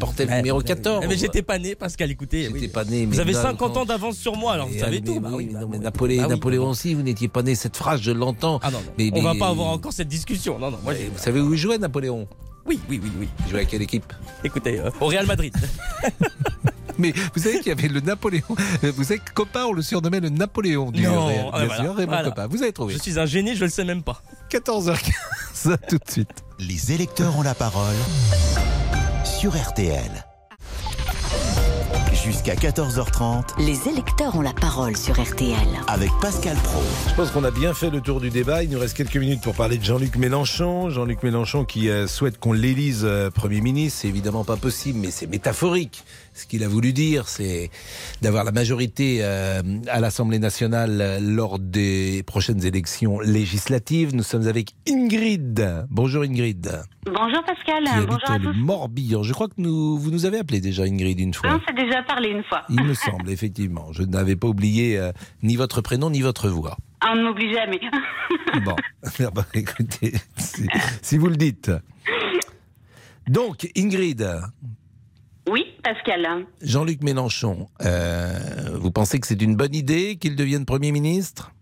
Portait 0.00 0.24
le 0.24 0.30
mais- 0.30 0.36
numéro 0.38 0.58
mais- 0.58 0.64
14. 0.64 1.04
Mais 1.08 1.16
j'étais 1.16 1.42
pas 1.42 1.58
né, 1.58 1.74
Pascal, 1.74 2.10
écoutez. 2.10 2.48
oui. 2.52 2.68
pas 2.68 2.84
né, 2.84 3.04
Vous 3.04 3.10
mais 3.12 3.20
avez 3.20 3.32
dans- 3.32 3.42
50 3.42 3.76
ans 3.76 3.84
d'avance 3.84 4.16
sur 4.16 4.36
moi, 4.36 4.52
alors 4.54 4.68
vous 4.68 4.78
savez 4.78 5.00
mais 5.00 5.06
tout. 5.06 5.20
Bah 5.20 5.30
oui, 5.32 5.46
non, 5.52 5.68
mais 5.68 5.78
Napoléon, 5.78 6.22
Bah 6.22 6.28
oui, 6.28 6.34
Napoléon 6.34 6.70
aussi, 6.70 6.94
vous 6.94 7.02
n'étiez 7.02 7.28
pas 7.28 7.42
né. 7.42 7.54
Cette 7.54 7.76
phrase, 7.76 8.00
je 8.02 8.10
l'entends. 8.12 8.58
Ah 8.62 8.70
non, 8.70 8.78
non. 8.78 8.84
Mais- 8.98 9.10
On 9.14 9.22
va 9.22 9.32
mais- 9.34 9.38
pas 9.40 9.48
avoir 9.48 9.68
encore 9.68 9.92
cette 9.92 10.08
discussion. 10.08 10.58
Non, 10.58 10.70
non. 10.70 10.78
Moi, 10.84 10.94
Vous 10.94 11.18
savez 11.22 11.40
où 11.40 11.52
il 11.52 11.58
jouait, 11.58 11.78
Napoléon? 11.78 12.26
Oui, 12.66 12.80
oui, 12.90 13.00
oui, 13.02 13.10
oui. 13.20 13.28
Il 13.46 13.50
jouait 13.50 13.60
à 13.60 13.64
quelle 13.64 13.82
équipe? 13.82 14.12
Écoutez, 14.42 14.80
euh, 14.80 14.90
au 15.00 15.06
Real 15.06 15.26
Madrid. 15.26 15.54
Mais 16.98 17.12
vous 17.34 17.42
savez 17.42 17.58
qu'il 17.58 17.68
y 17.68 17.70
avait 17.72 17.88
le 17.88 18.00
Napoléon. 18.00 18.42
Vous 18.82 19.04
savez 19.04 19.18
que 19.20 19.30
Copa, 19.34 19.66
on 19.66 19.72
le 19.74 19.82
surnommait 19.82 20.18
le 20.18 20.30
Napoléon 20.30 20.90
du 20.90 21.02
Non, 21.02 21.26
Real. 21.26 21.46
ah, 21.52 21.58
Bien 21.58 21.66
voilà, 21.66 21.82
sûr, 21.82 21.94
Raymond 21.94 22.12
voilà. 22.12 22.28
Copa. 22.30 22.46
Vous 22.46 22.62
avez 22.62 22.72
trouvé. 22.72 22.94
Je 22.94 22.98
suis 22.98 23.18
un 23.20 23.26
génie, 23.26 23.54
je 23.54 23.64
le 23.64 23.70
sais 23.70 23.84
même 23.84 24.02
pas. 24.02 24.22
14h15, 24.50 25.70
à 25.72 25.76
tout 25.76 25.98
de 25.98 26.10
suite. 26.10 26.42
Les 26.58 26.92
électeurs 26.92 27.36
ont 27.38 27.42
la 27.42 27.54
parole 27.54 27.94
sur 29.38 29.54
RTL. 29.54 30.24
Jusqu'à 32.24 32.54
14h30 32.54 33.62
Les 33.64 33.86
électeurs 33.88 34.34
ont 34.34 34.40
la 34.40 34.54
parole 34.54 34.96
sur 34.96 35.20
RTL. 35.20 35.54
avec 35.88 36.10
Pascal 36.22 36.56
Pro. 36.56 36.82
Je 37.10 37.14
pense 37.14 37.30
qu'on 37.30 37.44
a 37.44 37.50
bien 37.50 37.74
fait 37.74 37.90
le 37.90 38.00
tour 38.00 38.20
du 38.20 38.30
débat. 38.30 38.62
Il 38.62 38.70
nous 38.70 38.78
reste 38.78 38.96
quelques 38.96 39.16
minutes 39.16 39.42
pour 39.42 39.54
parler 39.54 39.76
de 39.76 39.84
Jean-Luc 39.84 40.16
Mélenchon. 40.16 40.88
Jean-Luc 40.88 41.22
Mélenchon 41.22 41.64
qui 41.66 41.90
euh, 41.90 42.06
souhaite 42.06 42.38
qu'on 42.38 42.52
l'élise 42.52 43.02
euh, 43.04 43.30
Premier 43.30 43.60
ministre. 43.60 44.00
C'est 44.02 44.08
évidemment 44.08 44.44
pas 44.44 44.56
possible, 44.56 44.98
mais 45.00 45.10
c'est 45.10 45.26
métaphorique. 45.26 46.02
Ce 46.36 46.44
qu'il 46.44 46.62
a 46.64 46.68
voulu 46.68 46.92
dire, 46.92 47.28
c'est 47.28 47.70
d'avoir 48.20 48.44
la 48.44 48.52
majorité 48.52 49.20
euh, 49.22 49.62
à 49.88 50.00
l'Assemblée 50.00 50.38
nationale 50.38 51.00
euh, 51.00 51.18
lors 51.18 51.58
des 51.58 52.22
prochaines 52.26 52.62
élections 52.66 53.20
législatives. 53.20 54.14
Nous 54.14 54.22
sommes 54.22 54.46
avec 54.46 54.74
Ingrid. 54.86 55.86
Bonjour 55.88 56.24
Ingrid. 56.24 56.82
Bonjour 57.06 57.42
Pascal, 57.42 57.84
bonjour 58.06 58.20
à 58.26 58.34
habite 58.34 58.48
le 58.48 58.52
tous. 58.52 58.58
Morbihan. 58.58 59.22
Je 59.22 59.32
crois 59.32 59.48
que 59.48 59.54
nous, 59.56 59.96
vous 59.96 60.10
nous 60.10 60.26
avez 60.26 60.38
appelé 60.38 60.60
déjà 60.60 60.82
Ingrid 60.82 61.18
une 61.20 61.32
fois. 61.32 61.54
On 61.54 61.66
s'est 61.66 61.72
déjà 61.82 62.02
parlé 62.02 62.28
une 62.28 62.44
fois. 62.44 62.64
Il 62.68 62.84
me 62.84 62.92
semble, 62.92 63.30
effectivement. 63.30 63.92
Je 63.92 64.02
n'avais 64.02 64.36
pas 64.36 64.48
oublié 64.48 64.98
euh, 64.98 65.12
ni 65.42 65.56
votre 65.56 65.80
prénom 65.80 66.10
ni 66.10 66.20
votre 66.20 66.50
voix. 66.50 66.76
Ah, 67.00 67.12
On 67.12 67.16
ne 67.16 67.22
m'oublie 67.28 67.50
jamais. 67.54 67.80
Bon, 68.64 68.76
Ah 69.20 69.30
bah, 69.34 69.46
écoutez, 69.54 70.12
si, 70.36 70.66
si 71.00 71.16
vous 71.16 71.28
le 71.28 71.36
dites. 71.36 71.70
Donc, 73.26 73.68
Ingrid, 73.76 74.26
Oui, 75.48 75.74
Pascal. 75.82 76.46
Jean-Luc 76.60 77.02
Mélenchon, 77.02 77.68
euh, 77.84 78.76
vous 78.80 78.90
pensez 78.90 79.20
que 79.20 79.26
c'est 79.26 79.40
une 79.40 79.56
bonne 79.56 79.74
idée 79.74 80.16
qu'il 80.16 80.34
devienne 80.34 80.66
Premier 80.66 80.90
ministre? 80.90 81.52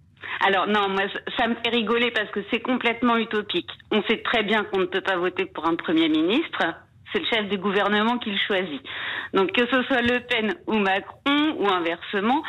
Alors 0.47 0.67
non, 0.67 0.89
moi 0.89 1.03
ça 1.39 1.49
me 1.49 1.55
fait 1.55 1.71
rigoler 1.71 2.11
parce 2.11 2.31
que 2.31 2.41
c'est 2.51 2.61
complètement 2.61 3.17
utopique. 3.17 3.71
On 3.91 4.03
sait 4.05 4.23
très 4.23 4.43
bien 4.43 4.65
qu'on 4.65 4.81
ne 4.81 4.87
peut 4.87 5.01
pas 5.01 5.17
voter 5.17 5.47
pour 5.47 5.67
un 5.67 5.75
Premier 5.75 6.09
ministre. 6.09 6.63
C'est 7.13 7.21
le 7.21 7.27
chef 7.27 7.49
du 7.49 7.59
gouvernement 7.59 8.19
qui 8.19 8.31
le 8.31 8.39
choisit. 8.47 8.83
Donc 9.33 9.53
que 9.53 9.67
ce 9.67 9.83
soit 9.85 10.03
Le 10.03 10.21
Pen 10.21 10.55
ou 10.67 10.75
Macron 10.75 11.57
ou 11.59 11.69
inversement, 11.69 12.43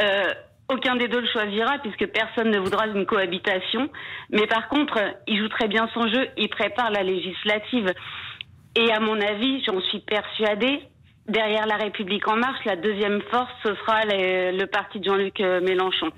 euh, 0.00 0.32
aucun 0.70 0.96
des 0.96 1.08
deux 1.08 1.20
le 1.20 1.28
choisira 1.28 1.78
puisque 1.78 2.06
personne 2.06 2.50
ne 2.50 2.58
voudra 2.58 2.86
une 2.86 3.06
cohabitation. 3.06 3.88
Mais 4.30 4.46
par 4.46 4.68
contre, 4.68 4.98
il 5.26 5.38
joue 5.38 5.48
très 5.48 5.68
bien 5.68 5.88
son 5.94 6.08
jeu, 6.08 6.28
il 6.36 6.48
prépare 6.48 6.90
la 6.90 7.02
législative. 7.02 7.92
Et 8.76 8.92
à 8.92 9.00
mon 9.00 9.20
avis, 9.20 9.62
j'en 9.64 9.80
suis 9.80 10.00
persuadée, 10.00 10.80
derrière 11.28 11.66
la 11.66 11.76
République 11.76 12.26
en 12.28 12.36
marche, 12.36 12.64
la 12.64 12.76
deuxième 12.76 13.20
force, 13.30 13.52
ce 13.62 13.74
sera 13.74 14.00
le 14.04 14.64
parti 14.66 14.98
de 14.98 15.04
Jean-Luc 15.04 15.40
euh, 15.40 15.60
Mélenchon, 15.60 16.10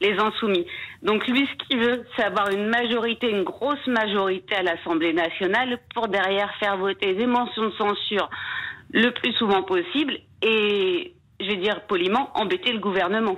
les 0.00 0.18
Insoumis. 0.18 0.66
Donc 1.02 1.26
lui, 1.28 1.46
ce 1.46 1.66
qu'il 1.66 1.78
veut, 1.78 2.04
c'est 2.16 2.24
avoir 2.24 2.50
une 2.50 2.66
majorité, 2.66 3.30
une 3.30 3.44
grosse 3.44 3.86
majorité 3.86 4.56
à 4.56 4.62
l'Assemblée 4.62 5.12
nationale 5.12 5.78
pour 5.94 6.08
derrière 6.08 6.52
faire 6.56 6.76
voter 6.76 7.14
des 7.14 7.26
mentions 7.26 7.66
de 7.66 7.74
censure 7.74 8.28
le 8.92 9.10
plus 9.10 9.32
souvent 9.34 9.62
possible 9.62 10.18
et, 10.42 11.12
je 11.40 11.46
vais 11.46 11.56
dire 11.56 11.82
poliment, 11.82 12.30
embêter 12.34 12.72
le 12.72 12.80
gouvernement. 12.80 13.36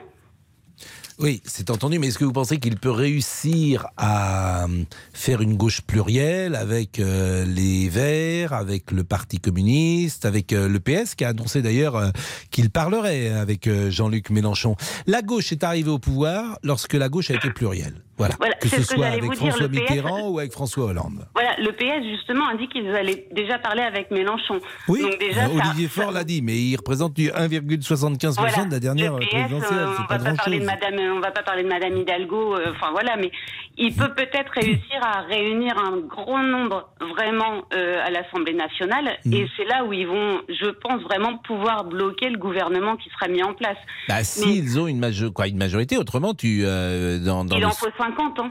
Oui, 1.22 1.42
c'est 1.44 1.68
entendu, 1.68 1.98
mais 1.98 2.06
est-ce 2.06 2.18
que 2.18 2.24
vous 2.24 2.32
pensez 2.32 2.58
qu'il 2.58 2.76
peut 2.76 2.90
réussir 2.90 3.88
à 3.98 4.64
euh, 4.64 4.84
faire 5.12 5.42
une 5.42 5.54
gauche 5.54 5.82
plurielle 5.82 6.54
avec 6.54 6.98
euh, 6.98 7.44
les 7.44 7.90
Verts, 7.90 8.54
avec 8.54 8.90
le 8.90 9.04
Parti 9.04 9.38
communiste, 9.38 10.24
avec 10.24 10.54
euh, 10.54 10.66
le 10.66 10.80
PS, 10.80 11.14
qui 11.14 11.26
a 11.26 11.28
annoncé 11.28 11.60
d'ailleurs 11.60 12.10
qu'il 12.50 12.70
parlerait 12.70 13.28
avec 13.32 13.68
Jean-Luc 13.90 14.30
Mélenchon? 14.30 14.76
La 15.06 15.20
gauche 15.20 15.52
est 15.52 15.62
arrivée 15.62 15.90
au 15.90 15.98
pouvoir 15.98 16.58
lorsque 16.62 16.94
la 16.94 17.10
gauche 17.10 17.30
a 17.30 17.34
été 17.34 17.50
plurielle. 17.50 18.02
Voilà. 18.20 18.34
Voilà, 18.38 18.54
que 18.54 18.68
c'est 18.68 18.76
ce 18.76 18.82
ce 18.82 18.88
que 18.90 18.94
soit 18.96 19.06
avec 19.06 19.24
vous 19.24 19.30
dire, 19.34 19.48
François 19.48 19.68
PS 19.68 19.72
Mitterrand 19.74 20.28
ou 20.28 20.38
avec 20.38 20.52
François 20.52 20.84
Hollande. 20.84 21.26
Voilà, 21.34 21.56
le 21.58 21.72
PS 21.72 22.04
justement 22.08 22.46
a 22.48 22.54
dit 22.56 22.68
qu'ils 22.68 22.88
allaient 22.94 23.26
déjà 23.32 23.58
parler 23.58 23.82
avec 23.82 24.10
Mélenchon. 24.10 24.60
Oui, 24.88 25.02
Donc 25.02 25.18
déjà, 25.18 25.46
euh, 25.46 25.58
ça- 25.58 25.66
Olivier 25.68 25.88
Faure 25.88 26.12
l'a 26.12 26.24
dit, 26.24 26.42
mais 26.42 26.56
il 26.56 26.76
représente 26.76 27.14
du 27.14 27.30
1,75% 27.30 28.40
Voilà. 28.40 28.64
de 28.66 28.70
la 28.72 28.80
dernière 28.80 29.14
Le 29.14 29.20
PS, 29.20 29.28
présidentielle. 29.30 29.78
euh, 29.78 29.86
on 29.98 30.06
pas 30.06 30.18
va 30.18 30.24
pas 30.30 30.36
parler 30.36 30.58
de. 30.60 30.64
Madame, 30.66 30.94
on 31.16 31.20
va 31.20 31.30
pas 31.30 31.42
parler 31.42 31.62
de 31.62 31.68
Madame 31.68 31.96
Hidalgo. 31.96 32.56
euh, 32.56 32.72
Enfin 32.76 32.90
voilà, 32.92 33.16
mais 33.16 33.30
il 33.78 33.94
peut 33.94 34.12
peut-être 34.14 34.52
réussir 34.52 35.00
à 35.02 35.22
réunir 35.22 35.76
un 35.78 35.96
grand 35.98 36.42
nombre 36.42 36.90
vraiment 37.00 37.62
euh, 37.74 38.04
à 38.04 38.10
l'Assemblée 38.10 38.52
nationale, 38.54 39.18
Mm. 39.24 39.32
et 39.34 39.46
c'est 39.56 39.64
là 39.64 39.84
où 39.84 39.92
ils 39.92 40.06
vont, 40.06 40.40
je 40.48 40.70
pense 40.70 41.00
vraiment 41.02 41.38
pouvoir 41.38 41.84
bloquer 41.84 42.28
le 42.30 42.38
gouvernement 42.38 42.96
qui 42.96 43.08
sera 43.10 43.28
mis 43.28 43.42
en 43.42 43.54
place. 43.54 43.76
Bah, 44.08 44.16
Mais 44.18 44.24
s'ils 44.24 44.78
ont 44.78 44.86
une, 44.86 44.98
majo- 45.00 45.30
quoi, 45.32 45.46
une 45.48 45.56
majorité, 45.56 45.96
autrement, 45.96 46.34
tu. 46.34 46.62
euh, 46.64 47.18
dans, 47.18 47.44
dans 47.44 47.56
il 47.56 47.60
le- 47.62 47.66
en 47.66 47.70
faut 47.70 47.88
50 48.10 48.38
ans. 48.40 48.50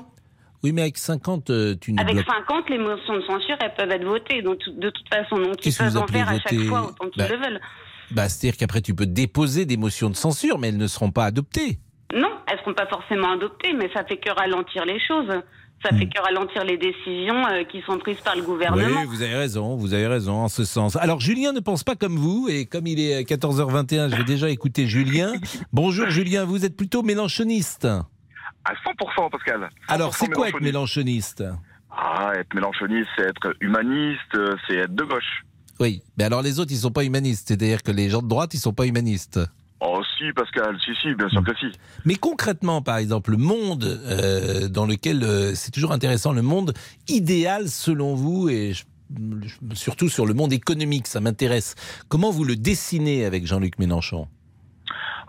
Oui, 0.63 0.73
mais 0.73 0.81
avec 0.81 0.97
50, 0.97 1.49
euh, 1.49 1.75
tu 1.79 1.93
ne 1.93 2.01
Avec 2.01 2.15
bloques 2.15 2.25
50, 2.47 2.69
les 2.69 2.77
motions 2.77 3.15
de 3.15 3.21
censure, 3.21 3.55
elles 3.61 3.73
peuvent 3.77 3.91
être 3.91 4.03
votées 4.05 4.41
donc, 4.41 4.57
de 4.67 4.89
toute 4.89 5.07
façon. 5.07 5.37
Donc 5.37 5.65
ils 5.65 5.73
peuvent 5.73 5.97
en 5.97 6.07
faire 6.07 6.27
à 6.29 6.37
chaque 6.39 6.59
fois 6.63 6.87
autant 6.89 7.09
qu'ils 7.09 7.23
Bah, 7.23 7.29
le 7.29 7.37
veulent. 7.37 7.61
Bah, 8.11 8.27
C'est-à-dire 8.27 8.57
qu'après, 8.57 8.81
tu 8.81 8.93
peux 8.93 9.05
déposer 9.05 9.65
des 9.65 9.77
motions 9.77 10.09
de 10.09 10.15
censure, 10.15 10.57
mais 10.59 10.69
elles 10.69 10.77
ne 10.77 10.87
seront 10.87 11.11
pas 11.11 11.25
adoptées. 11.25 11.79
Non, 12.13 12.27
elles 12.47 12.55
ne 12.57 12.59
seront 12.61 12.73
pas 12.73 12.87
forcément 12.87 13.31
adoptées, 13.31 13.71
mais 13.73 13.89
ça 13.93 14.03
fait 14.03 14.17
que 14.17 14.31
ralentir 14.31 14.83
les 14.85 14.99
choses. 14.99 15.29
Ça 15.81 15.95
fait 15.95 16.07
que 16.09 16.19
ralentir 16.21 16.65
les 16.65 16.77
décisions 16.77 17.47
euh, 17.47 17.63
qui 17.63 17.81
sont 17.83 17.97
prises 17.99 18.19
par 18.19 18.35
le 18.35 18.41
gouvernement. 18.41 18.99
Oui, 18.99 19.07
vous 19.07 19.21
avez 19.21 19.35
raison, 19.35 19.77
vous 19.77 19.93
avez 19.93 20.07
raison 20.07 20.33
en 20.33 20.49
ce 20.49 20.65
sens. 20.65 20.97
Alors, 20.97 21.21
Julien 21.21 21.53
ne 21.53 21.61
pense 21.61 21.85
pas 21.85 21.95
comme 21.95 22.17
vous, 22.17 22.47
et 22.49 22.65
comme 22.65 22.85
il 22.85 22.99
est 22.99 23.21
14h21, 23.23 24.09
je 24.11 24.15
vais 24.17 24.25
déjà 24.25 24.49
écouter 24.49 24.87
Julien. 24.87 25.31
Bonjour 25.71 26.09
Julien, 26.09 26.43
vous 26.43 26.65
êtes 26.65 26.75
plutôt 26.75 27.01
mélanchoniste. 27.01 27.87
À 28.65 28.73
100%, 28.73 29.29
Pascal. 29.31 29.61
100% 29.61 29.67
Alors, 29.87 30.15
c'est 30.15 30.27
quoi 30.31 30.49
être 30.49 30.61
mélanchoniste 30.61 31.43
Ah, 31.91 32.33
être 32.35 32.53
mélanchoniste, 32.53 33.09
c'est 33.17 33.25
être 33.25 33.55
humaniste, 33.61 34.35
euh, 34.35 34.55
c'est 34.67 34.75
être 34.75 34.95
de 34.95 35.03
gauche. 35.03 35.43
Oui, 35.79 36.03
mais 36.17 36.25
alors 36.25 36.41
les 36.41 36.59
autres, 36.59 36.71
ils 36.71 36.79
sont 36.79 36.91
pas 36.91 37.05
humanistes. 37.05 37.47
C'est-à-dire 37.47 37.83
que 37.83 37.91
les 37.91 38.09
gens 38.09 38.21
de 38.21 38.27
droite, 38.27 38.53
ils 38.53 38.59
sont 38.59 38.73
pas 38.73 38.85
humanistes. 38.85 39.39
Oh, 39.81 40.01
si, 40.17 40.33
Pascal, 40.33 40.77
si, 40.83 40.91
si, 41.01 41.15
bien 41.15 41.29
sûr 41.29 41.41
que 41.41 41.55
si. 41.55 41.67
Mais 42.03 42.15
concrètement, 42.15 42.81
par 42.81 42.97
exemple, 42.97 43.31
le 43.31 43.37
monde 43.37 43.85
euh, 43.85 44.67
dans 44.67 44.85
lequel 44.85 45.23
euh, 45.23 45.55
c'est 45.55 45.71
toujours 45.71 45.93
intéressant, 45.93 46.33
le 46.33 46.41
monde 46.41 46.73
idéal 47.07 47.69
selon 47.69 48.13
vous, 48.13 48.49
et 48.49 48.73
je 48.73 48.83
surtout 49.73 50.09
sur 50.09 50.25
le 50.25 50.33
monde 50.33 50.53
économique, 50.53 51.07
ça 51.07 51.19
m'intéresse. 51.19 51.75
Comment 52.07 52.31
vous 52.31 52.43
le 52.43 52.55
dessinez 52.55 53.25
avec 53.25 53.45
Jean-Luc 53.47 53.79
Mélenchon? 53.79 54.27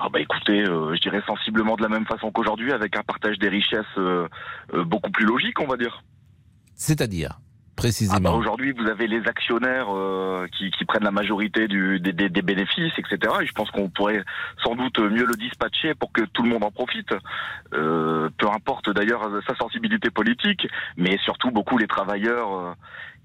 Ah 0.00 0.08
bah 0.12 0.20
écoutez, 0.20 0.62
euh, 0.66 0.94
je 0.94 1.00
dirais 1.00 1.22
sensiblement 1.26 1.76
de 1.76 1.82
la 1.82 1.88
même 1.88 2.06
façon 2.06 2.30
qu'aujourd'hui, 2.32 2.72
avec 2.72 2.96
un 2.96 3.02
partage 3.02 3.38
des 3.38 3.48
richesses 3.48 3.84
euh, 3.98 4.26
euh, 4.74 4.84
beaucoup 4.84 5.10
plus 5.10 5.26
logique, 5.26 5.60
on 5.60 5.66
va 5.66 5.76
dire. 5.76 6.02
C'est-à-dire 6.74 7.32
Ah 7.38 7.42
précisément 7.76 8.30
bah 8.30 8.36
aujourd'hui, 8.36 8.72
vous 8.72 8.86
avez 8.88 9.06
les 9.06 9.26
actionnaires 9.26 9.88
qui, 10.56 10.70
qui 10.70 10.84
prennent 10.84 11.04
la 11.04 11.10
majorité 11.10 11.68
du, 11.68 12.00
des, 12.00 12.12
des- 12.12 12.28
des 12.28 12.42
bénéfices, 12.42 12.92
etc. 12.98 13.16
Et 13.42 13.46
je 13.46 13.52
pense 13.52 13.70
qu'on 13.70 13.88
pourrait 13.90 14.22
sans 14.64 14.74
doute 14.76 14.98
mieux 14.98 15.24
le 15.26 15.34
dispatcher 15.36 15.94
pour 15.94 16.12
que 16.12 16.22
tout 16.22 16.42
le 16.42 16.48
monde 16.50 16.64
en 16.64 16.70
profite. 16.70 17.12
Peu 17.70 18.46
importe 18.54 18.90
d'ailleurs 18.90 19.28
sa 19.46 19.54
sensibilité 19.56 20.10
politique, 20.10 20.66
mais 20.96 21.18
surtout 21.18 21.50
beaucoup 21.50 21.78
les 21.78 21.86
travailleurs 21.86 22.76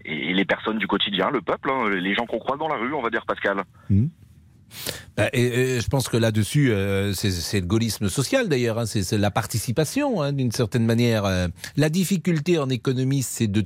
et 0.05 0.33
les 0.33 0.45
personnes 0.45 0.77
du 0.77 0.87
quotidien, 0.87 1.29
le 1.31 1.41
peuple, 1.41 1.71
hein, 1.71 1.89
les 1.89 2.13
gens 2.13 2.25
qu'on 2.25 2.39
croise 2.39 2.59
dans 2.59 2.67
la 2.67 2.75
rue, 2.75 2.93
on 2.93 3.01
va 3.01 3.09
dire, 3.09 3.25
Pascal. 3.25 3.57
Bah, 3.57 3.63
et, 5.33 5.41
et 5.75 5.81
je 5.81 5.87
pense 5.87 6.07
que 6.09 6.17
là-dessus, 6.17 6.71
euh, 6.71 7.13
c'est- 7.13 7.59
le 7.61 7.65
gaullisme 7.65 8.09
social 8.09 8.49
d'ailleurs, 8.49 8.79
hein, 8.79 8.85
c'est 8.85 9.17
la 9.17 9.31
participation 9.31 10.21
hein, 10.21 10.33
d'une 10.33 10.51
certaine 10.51 10.85
manière. 10.85 11.25
Euh, 11.25 11.47
La 11.77 11.89
difficulté 11.89 12.57
en 12.59 12.69
économie, 12.69 13.23
c'est 13.23 13.47
de 13.47 13.65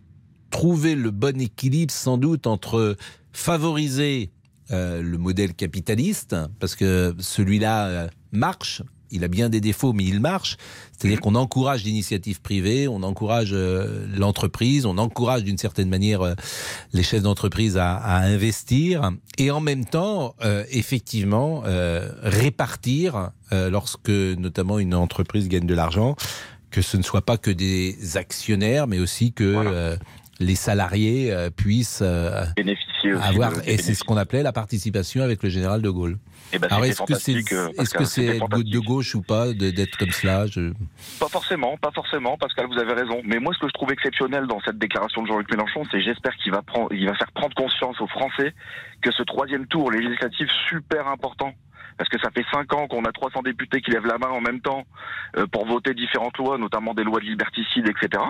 trouver 0.52 0.95
le 0.95 1.12
bon 1.12 1.39
équilibre 1.39 1.91
sans 1.93 2.18
doute 2.18 2.47
entre 2.47 2.95
favoriser 3.34 4.32
euh, 4.72 5.02
le 5.02 5.18
modèle 5.18 5.54
capitaliste, 5.54 6.36
parce 6.60 6.76
que 6.76 7.16
celui-là 7.20 8.10
marche, 8.32 8.84
il 9.12 9.24
a 9.24 9.28
bien 9.28 9.49
des 9.49 9.62
défauts, 9.62 9.93
mais 9.93 10.05
il 10.05 10.20
marche. 10.20 10.57
C'est-à-dire 10.91 11.22
qu'on 11.22 11.36
encourage 11.36 11.84
l'initiative 11.84 12.41
privée, 12.41 12.88
on 12.88 13.03
encourage 13.03 13.51
euh, 13.53 14.05
l'entreprise, 14.16 14.86
on 14.86 14.97
encourage 14.97 15.43
d'une 15.43 15.57
certaine 15.57 15.89
manière 15.89 16.22
euh, 16.22 16.34
les 16.93 17.03
chefs 17.03 17.24
d'entreprise 17.24 17.78
à, 17.78 17.95
à 17.95 18.26
investir, 18.26 19.12
et 19.38 19.51
en 19.51 19.62
même 19.62 19.86
temps, 19.86 20.36
euh, 20.43 20.64
effectivement, 20.72 21.64
répartir 22.22 23.32
lorsque 23.51 24.10
notamment 24.10 24.80
une 24.80 24.93
entreprise 24.93 25.47
gagne 25.47 25.66
de 25.66 25.74
l'argent, 25.74 26.16
que 26.72 26.82
ce 26.82 26.97
ne 26.97 27.01
soit 27.01 27.22
pas 27.22 27.38
que 27.38 27.51
des 27.51 28.18
actionnaires, 28.18 28.88
mais 28.88 28.99
aussi 28.99 29.32
que 29.32 29.97
les 30.40 30.56
salariés 30.56 31.32
euh, 31.32 31.50
puissent 31.50 32.02
euh, 32.02 32.46
Bénéficier 32.56 33.12
avoir, 33.22 33.54
et 33.66 33.78
c'est 33.78 33.94
ce 33.94 34.04
qu'on 34.04 34.18
appelait 34.18 34.44
la 34.44 34.54
participation 34.54 35.22
avec 35.22 35.44
le 35.44 35.50
général 35.50 35.82
de 35.82 35.90
Gaulle. 35.90 36.18
Eh 36.54 36.60
ben, 36.60 36.68
Alors 36.72 36.86
est-ce 36.86 37.04
que 37.04 37.16
c'est 37.16 37.36
euh, 37.54 37.70
est-ce 37.78 37.94
que 37.94 38.06
c'est 38.06 38.40
de 38.40 38.80
gauche 38.80 39.16
ou 39.16 39.22
pas 39.22 39.54
d'être 39.54 39.98
comme 39.98 40.12
cela? 40.12 40.48
Je... 40.48 40.74
Pas 41.20 41.28
forcément, 41.28 41.78
pas 41.78 41.92
forcément, 41.92 42.38
Pascal, 42.38 42.68
vous 42.68 42.80
avez 42.80 42.94
raison. 42.94 43.22
Mais 43.24 43.40
moi, 43.40 43.54
ce 43.54 43.60
que 43.60 43.68
je 43.68 43.74
trouve 43.74 43.92
exceptionnel 43.92 44.48
dans 44.48 44.60
cette 44.62 44.78
déclaration 44.78 45.22
de 45.22 45.28
Jean-Luc 45.28 45.52
Mélenchon, 45.52 45.84
c'est 45.92 46.02
j'espère 46.02 46.36
qu'il 46.38 46.52
va 46.52 46.62
prendre, 46.62 46.92
il 46.92 47.06
va 47.08 47.14
faire 47.16 47.32
prendre 47.34 47.54
conscience 47.54 48.00
aux 48.02 48.08
Français 48.08 48.54
que 49.02 49.12
ce 49.12 49.24
troisième 49.24 49.68
tour 49.68 49.92
législatif 49.92 50.50
super 50.70 51.08
important. 51.08 51.54
Parce 52.00 52.10
que 52.10 52.18
ça 52.20 52.32
fait 52.32 52.45
cinq 52.50 52.74
ans 52.74 52.88
qu'on 52.88 53.04
a 53.04 53.12
300 53.12 53.41
députés 53.41 53.82
qui 53.82 53.91
lèvent 53.91 54.06
la 54.06 54.18
main 54.18 54.30
en 54.30 54.39
même 54.39 54.62
temps 54.62 54.86
euh, 55.36 55.45
pour 55.47 55.66
voter 55.66 55.93
différentes 55.93 56.38
lois, 56.38 56.58
notamment 56.58 56.93
des 56.93 57.04
lois 57.04 57.20
de 57.20 57.26
liberticide, 57.26 57.89
etc. 57.89 58.24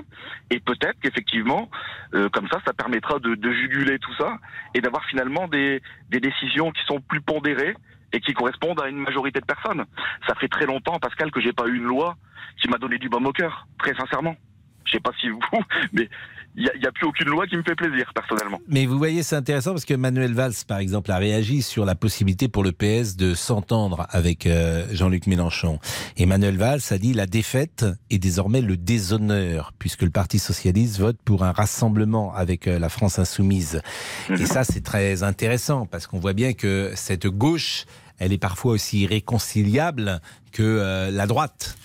Et 0.50 0.60
peut-être 0.60 1.00
qu'effectivement, 1.00 1.70
euh, 2.16 2.30
comme 2.30 2.48
ça, 2.50 2.60
ça 2.66 2.74
permettra 2.74 3.20
de, 3.20 3.36
de 3.36 3.52
juguler 3.52 4.00
tout 4.00 4.14
ça 4.16 4.38
et 4.74 4.82
d'avoir 4.82 5.06
finalement 5.06 5.48
des, 5.48 5.84
des 6.10 6.20
décisions 6.20 6.72
qui 6.72 6.84
sont 6.88 7.00
plus 7.00 7.22
pondérées 7.22 7.76
et 8.12 8.20
qui 8.22 8.34
correspondent 8.34 8.82
à 8.82 8.88
une 8.88 8.98
majorité 8.98 9.40
de 9.40 9.46
personnes. 9.46 9.86
Ça 10.28 10.34
fait 10.34 10.48
très 10.48 10.66
longtemps, 10.66 10.98
Pascal, 10.98 11.30
que 11.30 11.40
j'ai 11.40 11.54
pas 11.54 11.68
eu 11.68 11.76
une 11.76 11.84
loi 11.84 12.18
qui 12.60 12.70
m'a 12.70 12.80
donné 12.80 12.98
du 12.98 13.08
baume 13.08 13.28
au 13.28 13.34
cœur, 13.34 13.68
très 13.78 13.94
sincèrement. 13.94 14.36
Je 14.86 14.94
sais 14.94 15.00
pas 15.00 15.12
si 15.20 15.30
vous, 15.30 15.40
mais 15.94 16.10
il 16.56 16.70
n'y 16.80 16.86
a, 16.86 16.92
plus 16.92 17.08
aucune 17.08 17.30
loi 17.30 17.48
qui 17.48 17.56
me 17.56 17.64
fait 17.64 17.76
plaisir, 17.76 18.12
personnellement. 18.14 18.60
Mais 18.68 18.86
vous 18.86 18.98
voyez, 18.98 19.24
c'est 19.24 19.36
intéressant 19.36 19.72
parce 19.72 19.86
que 19.86 19.94
Manuel 19.94 20.34
Valls, 20.34 20.54
par 20.68 20.80
exemple, 20.80 21.12
a 21.12 21.18
réagi 21.18 21.62
sur 21.62 21.86
la 21.86 21.96
possibilité 21.96 22.48
pour 22.48 22.64
le 22.64 22.72
PS 22.72 23.16
de 23.16 23.34
s'entendre 23.34 24.08
avec 24.10 24.46
euh, 24.46 24.86
Jean-Luc 24.92 25.28
Mélenchon. 25.28 25.80
Et 26.18 26.26
Manuel 26.26 26.58
Valls 26.58 26.82
a 26.90 26.98
dit 26.98 27.14
la 27.14 27.28
défaite 27.28 27.86
est 28.10 28.18
désormais 28.18 28.62
le 28.62 28.78
déshonneur, 28.78 29.74
puisque 29.80 30.02
le 30.02 30.10
Parti 30.10 30.40
socialiste 30.40 31.00
vote 31.00 31.18
pour 31.24 31.44
un 31.44 31.52
rassemblement 31.52 32.34
avec 32.34 32.68
euh, 32.68 32.80
la 32.80 32.90
France 32.90 33.20
insoumise. 33.20 33.82
Et 34.30 34.46
ça, 34.46 34.64
c'est 34.64 34.84
très 34.84 35.24
intéressant 35.24 35.86
parce 35.86 36.08
qu'on 36.08 36.20
voit 36.20 36.34
bien 36.34 36.54
que 36.54 36.92
cette 36.96 37.28
gauche, 37.28 37.86
elle 38.18 38.34
est 38.34 38.38
parfois 38.38 38.74
aussi 38.74 39.02
irréconciliable 39.02 40.20
que 40.52 40.64
euh, 40.64 41.12
la 41.12 41.28
droite. 41.28 41.78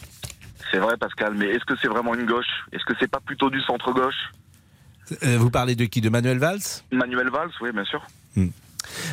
C'est 0.73 0.79
vrai, 0.79 0.97
Pascal, 0.97 1.35
mais 1.37 1.47
est-ce 1.47 1.65
que 1.65 1.75
c'est 1.81 1.89
vraiment 1.89 2.15
une 2.15 2.27
gauche? 2.27 2.65
Est-ce 2.73 2.85
que 2.85 2.95
c'est 2.99 3.11
pas 3.11 3.21
plutôt 3.21 3.51
du 3.51 3.61
centre-gauche? 3.61 4.33
Euh, 5.23 5.37
vous 5.39 5.51
parlez 5.51 5.75
de 5.75 5.85
qui 5.85 6.01
De 6.01 6.09
Manuel 6.09 6.39
Valls? 6.39 6.61
Manuel 6.93 7.29
Valls, 7.31 7.51
oui, 7.61 7.71
bien 7.73 7.85
sûr. 7.85 8.07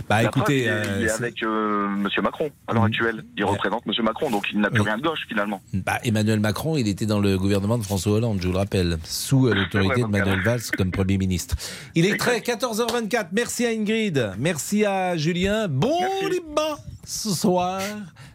Bah 0.09 0.21
La 0.21 0.23
écoutez, 0.23 0.65
preuve, 0.65 0.83
il 0.85 0.91
est, 0.91 0.97
il 0.97 1.03
est 1.03 1.05
euh, 1.05 1.07
c'est- 1.07 1.13
avec 1.23 1.43
euh, 1.43 1.87
Monsieur 1.87 2.21
Macron 2.21 2.49
à 2.67 2.73
l'heure 2.73 2.83
actuelle. 2.83 3.23
Il 3.37 3.45
représente 3.45 3.85
Monsieur 3.85 4.03
Macron, 4.03 4.29
donc 4.29 4.47
il 4.51 4.59
n'a 4.59 4.69
plus 4.69 4.81
Oui. 4.81 4.85
rien 4.85 4.97
de 4.97 5.01
gauche 5.01 5.21
finalement. 5.29 5.61
Bah, 5.73 5.97
Emmanuel 6.03 6.41
Macron, 6.41 6.75
il 6.75 6.89
était 6.89 7.05
dans 7.05 7.19
le 7.21 7.37
gouvernement 7.37 7.77
de 7.77 7.83
François 7.83 8.13
Hollande, 8.13 8.39
je 8.41 8.47
vous 8.47 8.53
le 8.53 8.59
rappelle, 8.59 8.97
sous 9.05 9.47
euh, 9.47 9.53
l'autorité 9.55 10.01
de 10.01 10.07
Manuel 10.07 10.41
Valls 10.43 10.61
comme 10.77 10.91
Premier 10.91 11.17
ministre. 11.17 11.55
Il 11.95 12.05
est 12.05 12.17
très 12.17 12.39
14h24. 12.39 13.27
Merci 13.31 13.65
à 13.65 13.69
Ingrid, 13.69 14.33
merci 14.37 14.83
à 14.85 15.15
Julien. 15.15 15.69
Bon 15.69 15.97
débat 16.29 16.77
ce 17.05 17.29
soir. 17.29 17.79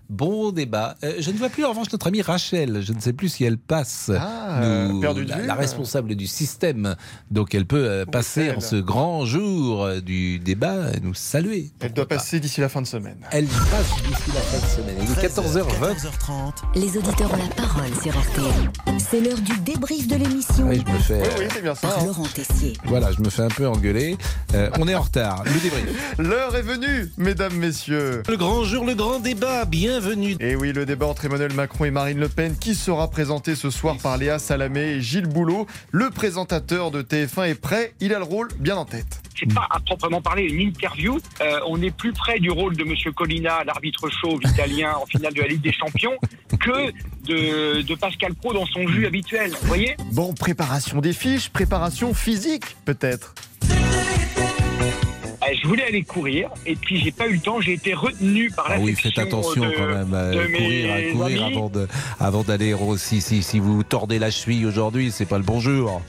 Bon 0.09 0.53
débat. 0.53 0.97
Euh, 1.03 1.15
je 1.19 1.31
ne 1.31 1.37
vois 1.37 1.49
plus 1.49 1.65
en 1.65 1.71
revanche 1.71 1.91
notre 1.93 2.07
amie 2.07 2.23
Rachel. 2.23 2.81
Je 2.83 2.93
ne 2.93 3.01
sais 3.01 3.13
plus 3.13 3.29
si 3.29 3.45
elle 3.45 3.59
passe. 3.59 4.11
Ah, 4.17 4.63
euh, 4.63 5.03
la, 5.03 5.13
vue, 5.13 5.25
la 5.25 5.55
responsable 5.55 6.15
du 6.15 6.27
système. 6.27 6.95
Donc 7.31 7.55
elle 7.55 7.67
peut 7.67 7.85
euh, 7.89 8.05
passer 8.05 8.53
en 8.53 8.61
ce 8.61 8.77
grand 8.77 9.25
jour 9.25 9.89
du 10.03 10.39
débat 10.39 10.93
et 10.95 11.01
nous 11.01 11.15
saluer. 11.15 11.71
Elle 11.81 11.93
doit 11.93 12.07
passer 12.07 12.41
d'ici 12.41 12.61
la 12.61 12.69
fin 12.69 12.83
de 12.83 12.87
semaine. 12.87 13.19
Elle 13.33 13.47
passe 13.47 14.03
d'ici 14.07 14.31
la 14.35 14.41
fin 14.41 14.65
de 14.65 14.71
semaine. 14.71 14.97
Il 15.03 15.11
est 15.11 15.29
14h20. 15.29 16.53
Les 16.75 16.97
auditeurs 16.97 17.33
ont 17.33 17.37
la 17.37 17.55
parole 17.55 17.95
sur 18.03 18.13
RTL. 18.13 18.99
C'est 18.99 19.21
l'heure 19.21 19.39
du 19.39 19.59
débrief 19.61 20.07
de 20.07 20.17
l'émission. 20.17 20.69
Oui, 20.69 20.83
je 20.87 20.93
me 20.93 20.99
fais. 20.99 21.23
Oui, 21.39 21.47
bien 21.63 21.75
ça. 21.75 21.89
Par 21.89 21.99
hein. 21.99 22.07
Laurent 22.07 22.27
Tessier. 22.33 22.75
Voilà, 22.85 23.13
je 23.13 23.21
me 23.21 23.29
fais 23.29 23.43
un 23.43 23.49
peu 23.49 23.67
engueuler. 23.67 24.17
Euh, 24.55 24.71
on 24.79 24.89
est 24.89 24.95
en 24.95 25.03
retard. 25.03 25.43
Le 25.45 25.61
débrief. 25.61 26.17
L'heure 26.19 26.55
est 26.57 26.63
venue, 26.63 27.11
mesdames, 27.17 27.55
messieurs. 27.55 28.23
Le 28.29 28.37
grand 28.37 28.65
jour, 28.65 28.85
le 28.85 28.95
grand 28.95 29.21
débat. 29.21 29.65
Bienvenue. 29.99 30.37
Et 30.41 30.57
oui, 30.57 30.75
le 30.75 30.85
débat 30.85 31.07
entre 31.07 31.25
Emmanuel 31.25 31.55
Macron 31.55 31.87
et 31.87 31.91
Marine 31.91 32.19
Le 32.19 32.29
Pen 32.29 32.55
qui 32.55 32.75
sera 32.75 33.09
présenté 33.11 33.55
ce 33.55 33.71
soir 33.71 33.97
par 33.97 34.19
Léa 34.19 34.39
Salamé 34.39 34.81
et 34.81 35.01
Gilles 35.01 35.27
Boulot. 35.27 35.67
Le 35.91 36.11
présentateur 36.11 36.91
de 36.91 37.01
TF1 37.01 37.49
est 37.49 37.59
prêt, 37.59 37.95
il 38.01 38.13
a 38.13 38.19
le 38.19 38.25
rôle 38.25 38.49
bien 38.59 38.77
en 38.77 38.85
tête. 38.85 39.23
C'est 39.41 39.51
pas 39.55 39.67
à 39.71 39.81
proprement 39.81 40.21
parler 40.21 40.43
une 40.43 40.61
interview. 40.61 41.19
Euh, 41.41 41.61
on 41.67 41.81
est 41.81 41.97
plus 41.97 42.13
près 42.13 42.39
du 42.39 42.51
rôle 42.51 42.77
de 42.77 42.85
Monsieur 42.85 43.11
Colina, 43.13 43.65
l'arbitre 43.65 44.11
chauve 44.11 44.41
italien 44.45 44.93
en 45.01 45.07
finale 45.07 45.33
de 45.33 45.41
la 45.41 45.49
Ligue 45.49 45.63
des 45.63 45.73
Champions, 45.73 46.19
que 46.61 46.93
de, 47.25 47.81
de 47.81 47.95
Pascal 47.95 48.35
Pro 48.35 48.53
dans 48.53 48.67
son 48.67 48.87
jus 48.89 49.07
habituel. 49.07 49.53
Vous 49.63 49.67
voyez? 49.67 49.97
Bon, 50.13 50.35
préparation 50.35 51.01
des 51.01 51.15
fiches, 51.15 51.49
préparation 51.49 52.13
physique, 52.13 52.77
peut-être. 52.85 53.35
Euh, 55.49 55.55
Je 55.63 55.67
voulais 55.67 55.85
aller 55.85 56.03
courir 56.03 56.51
et 56.65 56.77
puis 56.77 56.99
j'ai 56.99 57.11
pas 57.13 57.27
eu 57.29 57.35
le 57.35 57.41
temps. 57.41 57.61
J'ai 57.61 57.75
été 57.75 57.95
retenu 57.95 58.51
par 58.51 58.69
la 58.69 58.77
Ah 58.77 58.79
oui, 58.81 58.95
faites 58.95 59.19
attention 59.19 59.65
de, 59.65 59.71
quand 59.71 59.87
même 59.87 60.15
à 60.15 60.31
de 60.31 60.47
courir, 60.47 60.93
à 60.93 60.97
mes 60.99 61.11
courir 61.13 61.45
amis. 61.45 61.57
avant 61.57 61.69
de, 61.69 61.89
avant 62.21 62.43
d'aller. 62.43 62.75
si, 62.97 63.21
si 63.21 63.59
vous 63.59 63.83
tordez 63.83 64.19
la 64.19 64.31
cheville 64.31 64.67
aujourd'hui, 64.67 65.11
c'est 65.11 65.27
pas 65.27 65.39
le 65.39 65.45
bon 65.45 65.61
jour. 65.61 66.03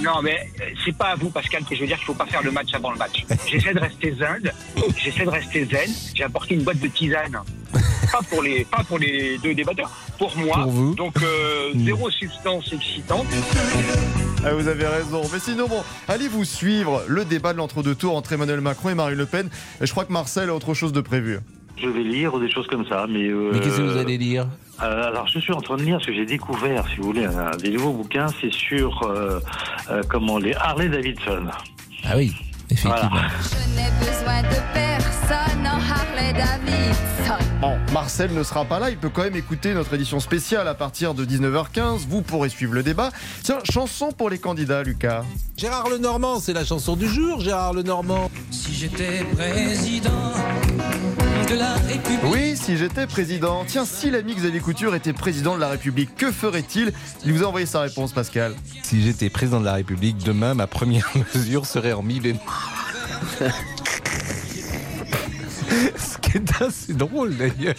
Non, 0.00 0.22
mais 0.22 0.50
euh, 0.60 0.64
c'est 0.84 0.96
pas 0.96 1.10
à 1.10 1.14
vous, 1.14 1.30
Pascal, 1.30 1.64
que 1.64 1.74
je 1.74 1.80
veux 1.80 1.86
dire 1.86 1.96
qu'il 1.96 2.06
faut 2.06 2.14
pas 2.14 2.26
faire 2.26 2.42
le 2.42 2.50
match 2.50 2.74
avant 2.74 2.90
le 2.90 2.98
match. 2.98 3.24
J'essaie 3.46 3.74
de 3.74 3.80
rester 3.80 4.14
zen, 4.14 4.52
j'essaie 4.96 5.24
de 5.24 5.30
rester 5.30 5.64
zen. 5.66 5.90
J'ai 6.14 6.24
apporté 6.24 6.54
une 6.54 6.62
boîte 6.62 6.80
de 6.80 6.88
tisane. 6.88 7.38
Pas 8.12 8.20
pour 8.28 8.42
les, 8.42 8.64
pas 8.64 8.84
pour 8.84 8.98
les 8.98 9.38
deux 9.38 9.54
débatteurs, 9.54 9.90
pour 10.18 10.36
moi. 10.36 10.62
Pour 10.62 10.72
vous. 10.72 10.94
Donc, 10.94 11.16
euh, 11.22 11.72
zéro 11.76 12.10
substance 12.10 12.72
excitante. 12.72 13.26
Ah, 14.44 14.52
vous 14.52 14.68
avez 14.68 14.86
raison. 14.86 15.22
Mais 15.32 15.38
sinon, 15.38 15.68
bon, 15.68 15.82
allez 16.06 16.28
vous 16.28 16.44
suivre 16.44 17.02
le 17.08 17.24
débat 17.24 17.52
de 17.52 17.58
l'entre-deux 17.58 17.94
tours 17.94 18.16
entre 18.16 18.32
Emmanuel 18.32 18.60
Macron 18.60 18.90
et 18.90 18.94
Marine 18.94 19.16
Le 19.16 19.26
Pen? 19.26 19.48
Et 19.80 19.86
je 19.86 19.90
crois 19.90 20.04
que 20.04 20.12
Marcel 20.12 20.50
a 20.50 20.54
autre 20.54 20.74
chose 20.74 20.92
de 20.92 21.00
prévu. 21.00 21.38
Je 21.76 21.88
vais 21.88 22.02
lire 22.02 22.38
des 22.38 22.50
choses 22.50 22.66
comme 22.68 22.86
ça, 22.86 23.06
mais. 23.08 23.28
euh, 23.28 23.50
Mais 23.52 23.60
qu'est-ce 23.60 23.78
que 23.78 23.82
vous 23.82 23.96
allez 23.98 24.16
lire? 24.18 24.46
euh, 24.82 25.08
alors, 25.08 25.26
je 25.28 25.38
suis 25.38 25.52
en 25.52 25.60
train 25.60 25.76
de 25.76 25.82
lire 25.82 26.00
ce 26.00 26.06
que 26.06 26.14
j'ai 26.14 26.26
découvert, 26.26 26.86
si 26.88 26.96
vous 26.96 27.04
voulez, 27.04 27.24
un, 27.26 27.50
des 27.56 27.70
nouveaux 27.70 27.92
bouquins. 27.92 28.28
C'est 28.40 28.52
sur 28.52 29.02
euh, 29.02 29.40
euh, 29.90 30.02
comment 30.08 30.38
les 30.38 30.54
Harley 30.54 30.88
Davidson. 30.88 31.46
Ah 32.04 32.16
oui, 32.16 32.32
effectivement. 32.70 33.10
Je 33.40 33.76
n'ai 33.76 33.90
besoin 34.00 34.42
de 34.42 34.56
personne 34.72 35.66
en 35.66 35.78
Harley 35.78 36.32
Davidson. 36.32 37.44
Bon, 37.60 37.76
Marcel 37.92 38.32
ne 38.34 38.42
sera 38.42 38.64
pas 38.66 38.78
là, 38.78 38.90
il 38.90 38.98
peut 38.98 39.08
quand 39.08 39.22
même 39.22 39.36
écouter 39.36 39.72
notre 39.74 39.94
édition 39.94 40.20
spéciale 40.20 40.68
à 40.68 40.74
partir 40.74 41.14
de 41.14 41.24
19h15. 41.24 42.06
Vous 42.08 42.20
pourrez 42.22 42.50
suivre 42.50 42.74
le 42.74 42.82
débat. 42.82 43.10
Tiens, 43.42 43.58
chanson 43.70 44.12
pour 44.12 44.28
les 44.30 44.38
candidats, 44.38 44.82
Lucas. 44.82 45.24
Gérard 45.56 45.88
Lenormand, 45.88 46.40
c'est 46.40 46.52
la 46.52 46.64
chanson 46.64 46.94
du 46.96 47.08
jour, 47.08 47.40
Gérard 47.40 47.72
Lenormand. 47.72 48.30
Si 48.50 48.74
j'étais 48.74 49.24
président 49.36 50.10
de 51.46 51.54
la 51.56 51.74
République. 51.74 52.32
Oui, 52.32 52.56
si 52.56 52.76
j'étais 52.76 53.06
président. 53.06 53.64
Tiens, 53.66 53.84
si 53.84 54.10
l'ami 54.10 54.34
Xavier 54.34 54.60
Couture 54.60 54.94
était 54.94 55.12
président 55.12 55.54
de 55.54 55.60
la 55.60 55.68
République, 55.68 56.14
que 56.16 56.30
ferait-il? 56.32 56.92
Il 57.24 57.32
vous 57.32 57.44
a 57.44 57.48
envoyé 57.48 57.66
sa 57.66 57.80
réponse, 57.80 58.12
Pascal. 58.12 58.54
Si 58.82 59.02
j'étais 59.02 59.30
président 59.30 59.60
de 59.60 59.64
la 59.64 59.74
République, 59.74 60.18
demain, 60.18 60.54
ma 60.54 60.66
première 60.66 61.10
mesure 61.34 61.66
serait 61.66 61.92
en 61.92 62.02
mi 62.02 62.20
bémol. 62.20 62.40
Ce 65.96 66.18
qui 66.18 66.38
est 66.38 66.62
assez 66.62 66.94
drôle 66.94 67.36
d'ailleurs. 67.36 67.74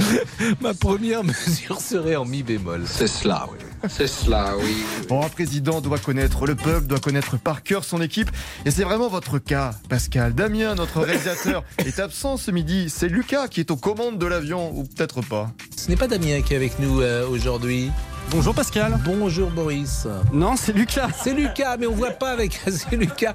Ma 0.60 0.72
première 0.74 1.22
mesure 1.24 1.80
serait 1.80 2.16
en 2.16 2.24
mi 2.24 2.42
bémol. 2.42 2.84
C'est 2.86 3.06
cela, 3.06 3.46
oui. 3.52 3.58
C'est 3.88 4.06
cela, 4.06 4.54
oui. 4.58 4.84
Bon, 5.08 5.22
un 5.24 5.28
président 5.28 5.80
doit 5.80 5.98
connaître 5.98 6.46
le 6.46 6.54
peuple, 6.54 6.86
doit 6.86 7.00
connaître 7.00 7.38
par 7.38 7.62
cœur 7.62 7.84
son 7.84 8.00
équipe. 8.00 8.30
Et 8.64 8.70
c'est 8.70 8.84
vraiment 8.84 9.08
votre 9.08 9.38
cas, 9.38 9.72
Pascal. 9.88 10.34
Damien, 10.34 10.74
notre 10.74 11.00
réalisateur, 11.00 11.64
est 11.78 11.98
absent 11.98 12.36
ce 12.36 12.50
midi. 12.50 12.88
C'est 12.88 13.08
Lucas 13.08 13.48
qui 13.48 13.60
est 13.60 13.70
aux 13.70 13.76
commandes 13.76 14.18
de 14.18 14.26
l'avion, 14.26 14.72
ou 14.74 14.84
peut-être 14.84 15.20
pas. 15.22 15.50
Ce 15.76 15.88
n'est 15.88 15.96
pas 15.96 16.08
Damien 16.08 16.40
qui 16.42 16.54
est 16.54 16.56
avec 16.56 16.78
nous 16.78 17.00
euh, 17.00 17.26
aujourd'hui. 17.28 17.90
Bonjour 18.30 18.54
Pascal. 18.54 18.98
Bonjour 19.04 19.50
Boris. 19.50 20.06
Non, 20.32 20.56
c'est 20.56 20.72
Lucas. 20.72 21.08
C'est 21.22 21.34
Lucas, 21.34 21.76
mais 21.78 21.86
on 21.86 21.94
voit 21.94 22.10
pas 22.10 22.30
avec. 22.30 22.60
C'est 22.66 22.96
Lucas. 22.96 23.34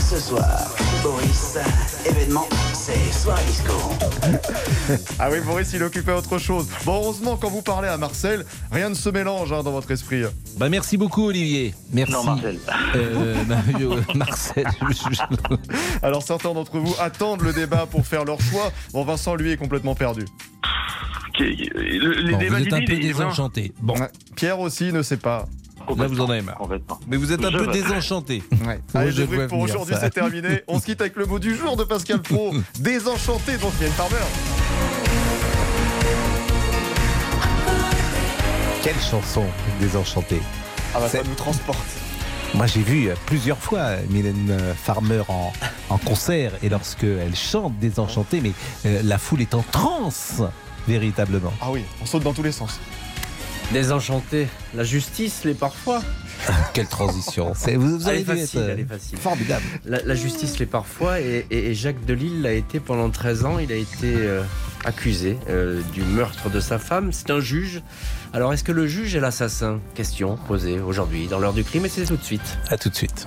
Ce 0.00 0.18
soir, 0.18 0.74
Boris, 1.02 1.58
événement, 2.04 2.48
c'est 2.84 3.12
soir 3.12 3.38
disco. 3.46 3.72
Ah 5.18 5.28
oui, 5.32 5.40
Boris, 5.40 5.72
il 5.72 5.82
occupait 5.82 6.12
autre 6.12 6.36
chose. 6.36 6.68
Bon, 6.84 6.96
heureusement, 7.02 7.38
quand 7.38 7.48
vous 7.48 7.62
parlez 7.62 7.88
à 7.88 7.96
Marcel, 7.96 8.44
rien 8.70 8.90
ne 8.90 8.94
se 8.94 9.08
mélange 9.08 9.52
hein, 9.52 9.62
dans 9.62 9.70
votre 9.70 9.90
esprit. 9.90 10.24
Bah 10.58 10.68
merci 10.68 10.98
beaucoup 10.98 11.24
Olivier. 11.28 11.74
Merci. 11.92 12.12
Non, 12.12 12.24
Marcel. 12.24 12.58
Euh, 12.94 13.42
bah, 13.48 13.56
Marcel. 14.14 14.66
Alors, 16.02 16.22
certains 16.22 16.52
d'entre 16.52 16.78
vous 16.78 16.94
attendent 17.00 17.40
le 17.40 17.54
débat 17.54 17.86
pour 17.86 18.06
faire 18.06 18.26
leur 18.26 18.40
choix. 18.40 18.70
Bon, 18.92 19.02
Vincent, 19.04 19.34
lui, 19.34 19.52
est 19.52 19.56
complètement 19.56 19.94
perdu. 19.94 20.26
Les 21.38 22.32
Bon, 22.32 22.38
débats 22.38 22.58
vous 22.58 22.66
êtes 22.66 22.72
un 22.74 22.84
peu 22.84 22.96
désenchanté. 22.98 23.72
Bon. 23.80 23.94
Pierre 24.36 24.60
aussi 24.60 24.92
ne 24.92 25.02
sait 25.02 25.16
pas. 25.16 25.46
Là 25.96 26.06
vous 26.06 26.20
en 26.20 26.30
avez 26.30 26.42
marre. 26.42 26.60
Mais 27.06 27.16
vous 27.16 27.32
êtes 27.32 27.44
un 27.44 27.50
Je 27.50 27.58
peu 27.58 27.66
désenchanté. 27.68 28.42
Ouais. 28.66 28.80
Allez, 28.94 29.10
je 29.10 29.22
je 29.22 29.46
pour 29.46 29.58
aujourd'hui, 29.58 29.94
c'est 30.00 30.10
terminé. 30.10 30.62
On 30.68 30.80
se 30.80 30.86
quitte 30.86 31.00
avec 31.00 31.16
le 31.16 31.26
mot 31.26 31.38
du 31.38 31.54
jour 31.54 31.76
de 31.76 31.84
Pascal 31.84 32.22
Pro. 32.22 32.54
Désenchanté, 32.80 33.58
donc 33.58 33.72
il 33.78 33.82
y 33.82 33.84
a 33.84 33.88
une 33.88 33.92
Farmer. 33.94 34.16
Quelle 38.82 39.00
chanson 39.00 39.44
désenchantée. 39.80 40.40
Ah 40.94 41.00
bah, 41.00 41.08
ça 41.08 41.22
nous 41.24 41.34
transporte. 41.34 41.78
Moi 42.54 42.66
j'ai 42.66 42.82
vu 42.82 43.08
euh, 43.08 43.14
plusieurs 43.26 43.58
fois 43.58 43.80
euh, 43.80 44.02
Mylène 44.10 44.48
euh, 44.50 44.74
Farmer 44.74 45.22
en, 45.28 45.52
en 45.90 45.98
concert 45.98 46.52
et 46.62 46.68
lorsque 46.68 47.02
elle 47.04 47.34
chante 47.34 47.76
désenchantée, 47.80 48.40
mais 48.40 48.52
euh, 48.86 49.00
la 49.02 49.18
foule 49.18 49.40
est 49.40 49.54
en 49.54 49.64
transe 49.72 50.42
véritablement. 50.86 51.52
Ah 51.60 51.70
oui, 51.72 51.82
on 52.00 52.06
saute 52.06 52.22
dans 52.22 52.32
tous 52.34 52.42
les 52.44 52.52
sens. 52.52 52.78
Désenchanté. 53.72 54.46
La 54.74 54.84
justice, 54.84 55.44
les 55.44 55.54
parfois. 55.54 56.02
Quelle 56.74 56.86
transition. 56.86 57.52
C'est- 57.56 57.76
Vous, 57.76 57.98
vous 57.98 58.08
Elle 58.08 58.14
avez 58.14 58.20
est 58.20 58.24
facile, 58.24 58.60
être, 58.60 58.66
euh, 58.68 58.72
elle 58.72 58.80
est 58.80 58.84
facile. 58.88 59.18
formidable. 59.18 59.64
La, 59.84 60.02
la 60.02 60.14
justice 60.14 60.58
l'est 60.58 60.66
parfois 60.66 61.20
et, 61.20 61.46
et- 61.50 61.70
et 61.70 61.74
Jacques 61.74 62.04
Delisle 62.04 62.42
l'a 62.42 62.52
été 62.52 62.80
pendant 62.80 63.10
13 63.10 63.44
ans. 63.44 63.58
Il 63.58 63.72
a 63.72 63.76
été 63.76 64.14
euh, 64.14 64.42
accusé 64.84 65.38
euh, 65.48 65.80
du 65.92 66.02
meurtre 66.02 66.50
de 66.50 66.60
sa 66.60 66.78
femme. 66.78 67.12
C'est 67.12 67.30
un 67.30 67.40
juge. 67.40 67.82
Alors 68.32 68.52
est-ce 68.52 68.64
que 68.64 68.72
le 68.72 68.86
juge 68.86 69.14
est 69.16 69.20
l'assassin? 69.20 69.80
Question 69.94 70.36
posée 70.46 70.78
aujourd'hui 70.80 71.26
dans 71.26 71.38
l'heure 71.38 71.54
du 71.54 71.64
crime 71.64 71.86
et 71.86 71.88
c'est 71.88 72.04
tout 72.04 72.16
de 72.16 72.24
suite. 72.24 72.58
À 72.68 72.76
tout 72.76 72.90
de 72.90 72.94
suite. 72.96 73.26